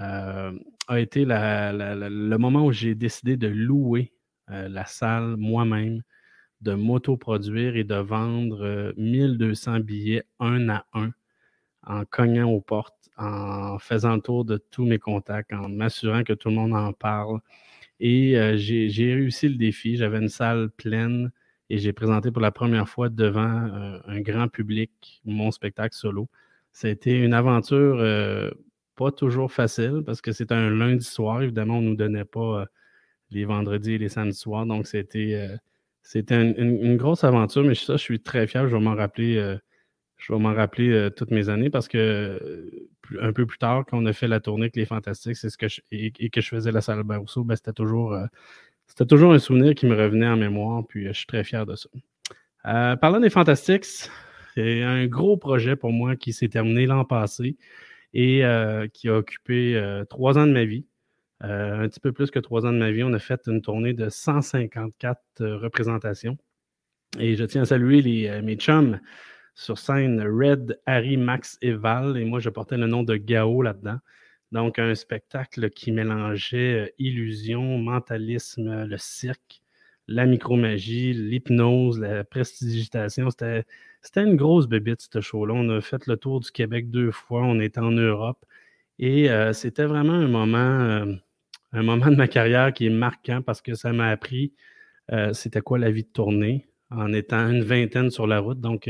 euh, 0.00 0.52
le 0.90 2.36
moment 2.36 2.66
où 2.66 2.72
j'ai 2.72 2.94
décidé 2.94 3.36
de 3.36 3.48
louer 3.48 4.12
euh, 4.50 4.68
la 4.68 4.84
salle 4.86 5.36
moi-même, 5.36 6.02
de 6.60 6.74
m'autoproduire 6.74 7.76
et 7.76 7.84
de 7.84 7.96
vendre 7.96 8.92
1200 8.96 9.74
euh, 9.74 9.78
billets 9.80 10.24
un 10.40 10.68
à 10.68 10.86
un 10.94 11.12
en 11.84 12.04
cognant 12.04 12.50
aux 12.50 12.60
portes, 12.60 13.10
en 13.16 13.78
faisant 13.78 14.16
le 14.16 14.20
tour 14.20 14.44
de 14.44 14.56
tous 14.56 14.84
mes 14.84 14.98
contacts, 14.98 15.52
en 15.52 15.68
m'assurant 15.68 16.24
que 16.24 16.32
tout 16.32 16.48
le 16.48 16.56
monde 16.56 16.74
en 16.74 16.92
parle. 16.92 17.40
Et 18.00 18.34
j'ai 18.56 19.14
réussi 19.14 19.48
le 19.48 19.56
défi. 19.56 19.96
J'avais 19.96 20.18
une 20.18 20.28
salle 20.28 20.70
pleine 20.70 21.30
et 21.70 21.78
j'ai 21.78 21.92
présenté 21.92 22.30
pour 22.30 22.42
la 22.42 22.52
première 22.52 22.88
fois 22.88 23.08
devant 23.08 24.00
un 24.06 24.20
grand 24.20 24.48
public 24.48 25.22
mon 25.24 25.50
spectacle 25.50 25.94
solo. 25.94 26.28
C'était 26.72 27.18
une 27.18 27.32
aventure 27.34 28.02
pas 28.96 29.12
toujours 29.12 29.52
facile 29.52 30.02
parce 30.04 30.20
que 30.20 30.32
c'était 30.32 30.54
un 30.54 30.70
lundi 30.70 31.04
soir. 31.04 31.42
Évidemment, 31.42 31.78
on 31.78 31.82
ne 31.82 31.90
nous 31.90 31.96
donnait 31.96 32.24
pas 32.24 32.62
euh, 32.62 32.66
les 33.30 33.44
vendredis 33.44 33.94
et 33.94 33.98
les 33.98 34.08
samedis 34.08 34.36
soirs. 34.36 34.66
Donc, 34.66 34.86
c'était, 34.86 35.34
euh, 35.34 35.56
c'était 36.02 36.52
une, 36.58 36.96
grosse 36.96 37.24
aventure, 37.24 37.62
mais 37.62 37.74
ça, 37.74 37.96
je 37.96 38.02
suis 38.02 38.20
très 38.20 38.46
fier. 38.46 38.68
Je 38.68 38.76
vais 38.76 38.82
m'en 38.82 38.94
rappeler, 38.94 39.36
euh, 39.36 39.58
je 40.16 40.32
vais 40.32 40.38
m'en 40.38 40.54
rappeler 40.54 41.10
toutes 41.16 41.30
mes 41.30 41.48
années 41.48 41.70
parce 41.70 41.88
que 41.88 42.70
un 43.20 43.32
peu 43.32 43.46
plus 43.46 43.58
tard, 43.58 43.84
quand 43.86 43.98
on 43.98 44.06
a 44.06 44.12
fait 44.12 44.28
la 44.28 44.40
tournée 44.40 44.64
avec 44.64 44.76
les 44.76 44.86
Fantastiques 44.86 45.36
et, 45.92 46.30
que 46.30 46.40
je 46.40 46.48
faisais 46.48 46.72
la 46.72 46.80
salle 46.80 47.02
Barousseau, 47.02 47.44
ben, 47.44 47.54
c'était 47.54 47.72
toujours. 47.72 48.16
c'était 48.86 49.06
toujours 49.06 49.32
un 49.32 49.38
souvenir 49.38 49.74
qui 49.74 49.86
me 49.86 49.94
revenait 49.94 50.26
en 50.26 50.36
mémoire, 50.36 50.84
puis 50.88 51.06
je 51.06 51.12
suis 51.12 51.26
très 51.26 51.44
fier 51.44 51.66
de 51.66 51.76
ça. 51.76 52.96
parlant 52.96 53.20
des 53.20 53.30
Fantastiques, 53.30 53.84
c'est 54.56 54.82
un 54.82 55.06
gros 55.06 55.36
projet 55.36 55.76
pour 55.76 55.92
moi 55.92 56.16
qui 56.16 56.32
s'est 56.32 56.48
terminé 56.48 56.86
l'an 56.86 57.04
passé 57.04 57.58
et 58.14 58.42
euh, 58.44 58.88
qui 58.88 59.08
a 59.10 59.16
occupé 59.18 59.76
euh, 59.76 60.04
trois 60.06 60.38
ans 60.38 60.46
de 60.46 60.52
ma 60.52 60.64
vie. 60.64 60.86
Euh, 61.44 61.84
un 61.84 61.88
petit 61.88 62.00
peu 62.00 62.12
plus 62.12 62.30
que 62.30 62.38
trois 62.38 62.64
ans 62.64 62.72
de 62.72 62.78
ma 62.78 62.90
vie. 62.90 63.04
On 63.04 63.12
a 63.12 63.18
fait 63.18 63.42
une 63.46 63.60
tournée 63.60 63.92
de 63.92 64.08
154 64.08 65.20
représentations. 65.40 66.38
Et 67.18 67.36
je 67.36 67.44
tiens 67.44 67.62
à 67.62 67.64
saluer 67.66 68.40
mes 68.42 68.56
chums 68.56 68.98
sur 69.56 69.78
scène, 69.78 70.22
Red, 70.22 70.80
Harry, 70.86 71.16
Max 71.16 71.58
et 71.62 71.72
Val. 71.72 72.16
Et 72.16 72.24
moi, 72.24 72.38
je 72.38 72.50
portais 72.50 72.76
le 72.76 72.86
nom 72.86 73.02
de 73.02 73.16
Gao 73.16 73.62
là-dedans. 73.62 73.98
Donc, 74.52 74.78
un 74.78 74.94
spectacle 74.94 75.70
qui 75.70 75.90
mélangeait 75.90 76.94
illusion, 77.00 77.78
mentalisme, 77.78 78.84
le 78.84 78.96
cirque, 78.98 79.62
la 80.06 80.26
micromagie, 80.26 81.12
l'hypnose, 81.12 81.98
la 81.98 82.22
prestidigitation. 82.22 83.30
C'était 83.30 83.64
c'était 84.06 84.22
une 84.22 84.36
grosse 84.36 84.68
bébite, 84.68 85.08
ce 85.12 85.20
show-là. 85.20 85.52
On 85.52 85.68
a 85.68 85.80
fait 85.80 86.06
le 86.06 86.16
tour 86.16 86.38
du 86.38 86.52
Québec 86.52 86.90
deux 86.90 87.10
fois. 87.10 87.42
On 87.42 87.58
était 87.58 87.80
en 87.80 87.90
Europe. 87.90 88.44
Et 89.00 89.28
euh, 89.30 89.52
c'était 89.52 89.84
vraiment 89.84 90.12
un 90.12 90.28
moment, 90.28 90.56
euh, 90.58 91.12
un 91.72 91.82
moment 91.82 92.06
de 92.06 92.14
ma 92.14 92.28
carrière 92.28 92.72
qui 92.72 92.86
est 92.86 92.90
marquant 92.90 93.42
parce 93.42 93.60
que 93.60 93.74
ça 93.74 93.92
m'a 93.92 94.08
appris 94.08 94.54
euh, 95.12 95.32
c'était 95.32 95.60
quoi 95.60 95.78
la 95.78 95.90
vie 95.90 96.04
de 96.04 96.08
tournée 96.08 96.68
en 96.90 97.12
étant 97.12 97.48
une 97.50 97.64
vingtaine 97.64 98.10
sur 98.10 98.28
la 98.28 98.38
route. 98.38 98.60
Donc, 98.60 98.88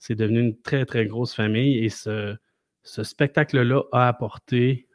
c'est 0.00 0.16
devenu 0.16 0.40
une 0.40 0.60
très, 0.60 0.84
très 0.84 1.06
grosse 1.06 1.34
famille. 1.34 1.84
Et 1.84 1.90
ce, 1.90 2.36
spectacle-là 2.82 3.82
a 3.92 4.08
apporté 4.08 4.88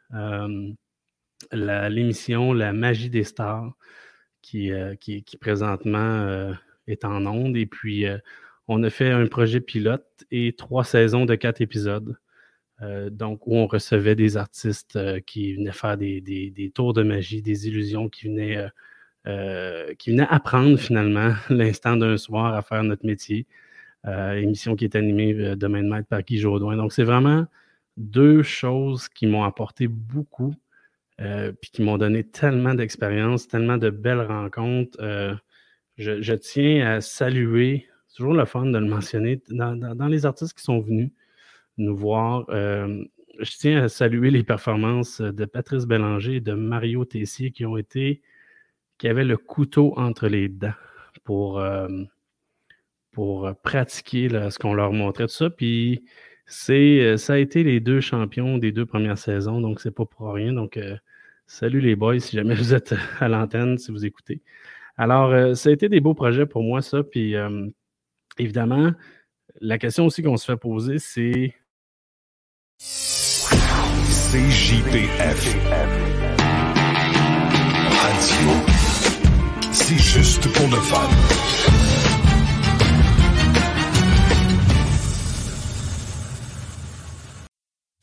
l'émission 1.52 2.52
La 2.52 2.74
magie 2.74 3.08
des 3.08 3.24
stars 3.24 3.72
qui, 4.42 4.70
qui 5.00 5.36
présentement 5.40 6.52
est 6.86 7.04
en 7.06 7.24
onde. 7.24 7.56
Et 7.56 7.66
puis, 7.66 8.04
on 8.68 8.82
a 8.82 8.90
fait 8.90 9.10
un 9.10 9.26
projet 9.26 9.60
pilote 9.60 10.24
et 10.30 10.54
trois 10.54 10.84
saisons 10.84 11.24
de 11.24 11.34
quatre 11.34 11.60
épisodes. 11.60 12.18
Euh, 12.82 13.08
donc, 13.08 13.46
où 13.46 13.56
on 13.56 13.66
recevait 13.66 14.14
des 14.14 14.36
artistes 14.36 14.96
euh, 14.96 15.20
qui 15.20 15.54
venaient 15.54 15.72
faire 15.72 15.96
des, 15.96 16.72
tours 16.74 16.92
de 16.92 17.02
magie, 17.02 17.40
des 17.40 17.68
illusions, 17.68 18.08
qui 18.10 18.26
venaient, 18.26 18.68
euh, 19.26 19.94
qui 19.94 20.10
venaient 20.10 20.26
apprendre 20.28 20.78
finalement 20.78 21.34
l'instant 21.50 21.96
d'un 21.96 22.18
soir 22.18 22.54
à 22.54 22.62
faire 22.62 22.82
notre 22.84 23.06
métier. 23.06 23.46
Émission 24.06 24.76
qui 24.76 24.84
est 24.84 24.96
animée 24.96 25.34
demain 25.56 25.82
de 25.82 25.88
maître 25.88 26.08
par 26.08 26.22
Guy 26.22 26.38
Jodoin. 26.38 26.76
Donc, 26.76 26.92
c'est 26.92 27.04
vraiment 27.04 27.46
deux 27.96 28.42
choses 28.42 29.08
qui 29.08 29.26
m'ont 29.26 29.44
apporté 29.44 29.88
beaucoup, 29.88 30.54
puis 31.18 31.70
qui 31.72 31.82
m'ont 31.82 31.98
donné 31.98 32.22
tellement 32.24 32.74
d'expérience, 32.74 33.48
tellement 33.48 33.78
de 33.78 33.90
belles 33.90 34.20
rencontres. 34.20 34.98
je, 35.96 36.34
tiens 36.34 36.86
à 36.86 37.00
saluer 37.00 37.88
toujours 38.16 38.34
le 38.34 38.44
fun 38.46 38.66
de 38.66 38.78
le 38.78 38.86
mentionner. 38.86 39.40
Dans, 39.50 40.08
les 40.08 40.26
artistes 40.26 40.56
qui 40.56 40.64
sont 40.64 40.80
venus 40.80 41.10
nous 41.76 41.94
voir, 41.94 42.46
euh, 42.48 43.04
je 43.38 43.50
tiens 43.58 43.82
à 43.82 43.88
saluer 43.88 44.30
les 44.30 44.42
performances 44.42 45.20
de 45.20 45.44
Patrice 45.44 45.84
Bélanger 45.84 46.36
et 46.36 46.40
de 46.40 46.54
Mario 46.54 47.04
Tessier 47.04 47.50
qui 47.50 47.66
ont 47.66 47.76
été, 47.76 48.22
qui 48.98 49.08
avaient 49.08 49.24
le 49.24 49.36
couteau 49.36 49.92
entre 49.96 50.28
les 50.28 50.48
dents 50.48 50.72
pour, 51.24 51.60
euh, 51.60 51.88
pour 53.16 53.50
pratiquer 53.62 54.28
ce 54.28 54.58
qu'on 54.58 54.74
leur 54.74 54.92
montrait, 54.92 55.26
tout 55.26 55.32
ça. 55.32 55.48
Puis 55.48 56.04
c'est, 56.44 57.00
euh, 57.00 57.16
ça 57.16 57.32
a 57.32 57.38
été 57.38 57.64
les 57.64 57.80
deux 57.80 58.02
champions 58.02 58.58
des 58.58 58.72
deux 58.72 58.84
premières 58.84 59.16
saisons, 59.16 59.62
donc 59.62 59.80
c'est 59.80 59.90
pas 59.90 60.04
pour 60.04 60.34
rien. 60.34 60.52
Donc, 60.52 60.78
salut 61.46 61.80
les 61.80 61.96
boys, 61.96 62.20
si 62.20 62.36
jamais 62.36 62.54
vous 62.62 62.74
êtes 62.74 62.94
à 63.18 63.28
l'antenne, 63.28 63.78
si 63.78 63.90
vous 63.90 64.04
écoutez. 64.04 64.42
Alors, 64.98 65.56
ça 65.56 65.70
a 65.70 65.72
été 65.72 65.88
des 65.88 66.00
beaux 66.00 66.12
projets 66.12 66.44
pour 66.44 66.62
moi, 66.62 66.82
ça. 66.82 67.02
Puis 67.02 67.34
évidemment, 68.38 68.92
la 69.62 69.78
question 69.78 70.04
aussi 70.04 70.22
qu'on 70.22 70.36
se 70.36 70.44
fait 70.44 70.58
poser, 70.58 70.98
c'est. 70.98 71.54
CJPF. 74.28 75.56
Radio. 78.02 78.50
C'est 79.72 79.98
juste 79.98 80.52
pour 80.52 80.68
le 80.68 80.76
fun. 80.82 81.45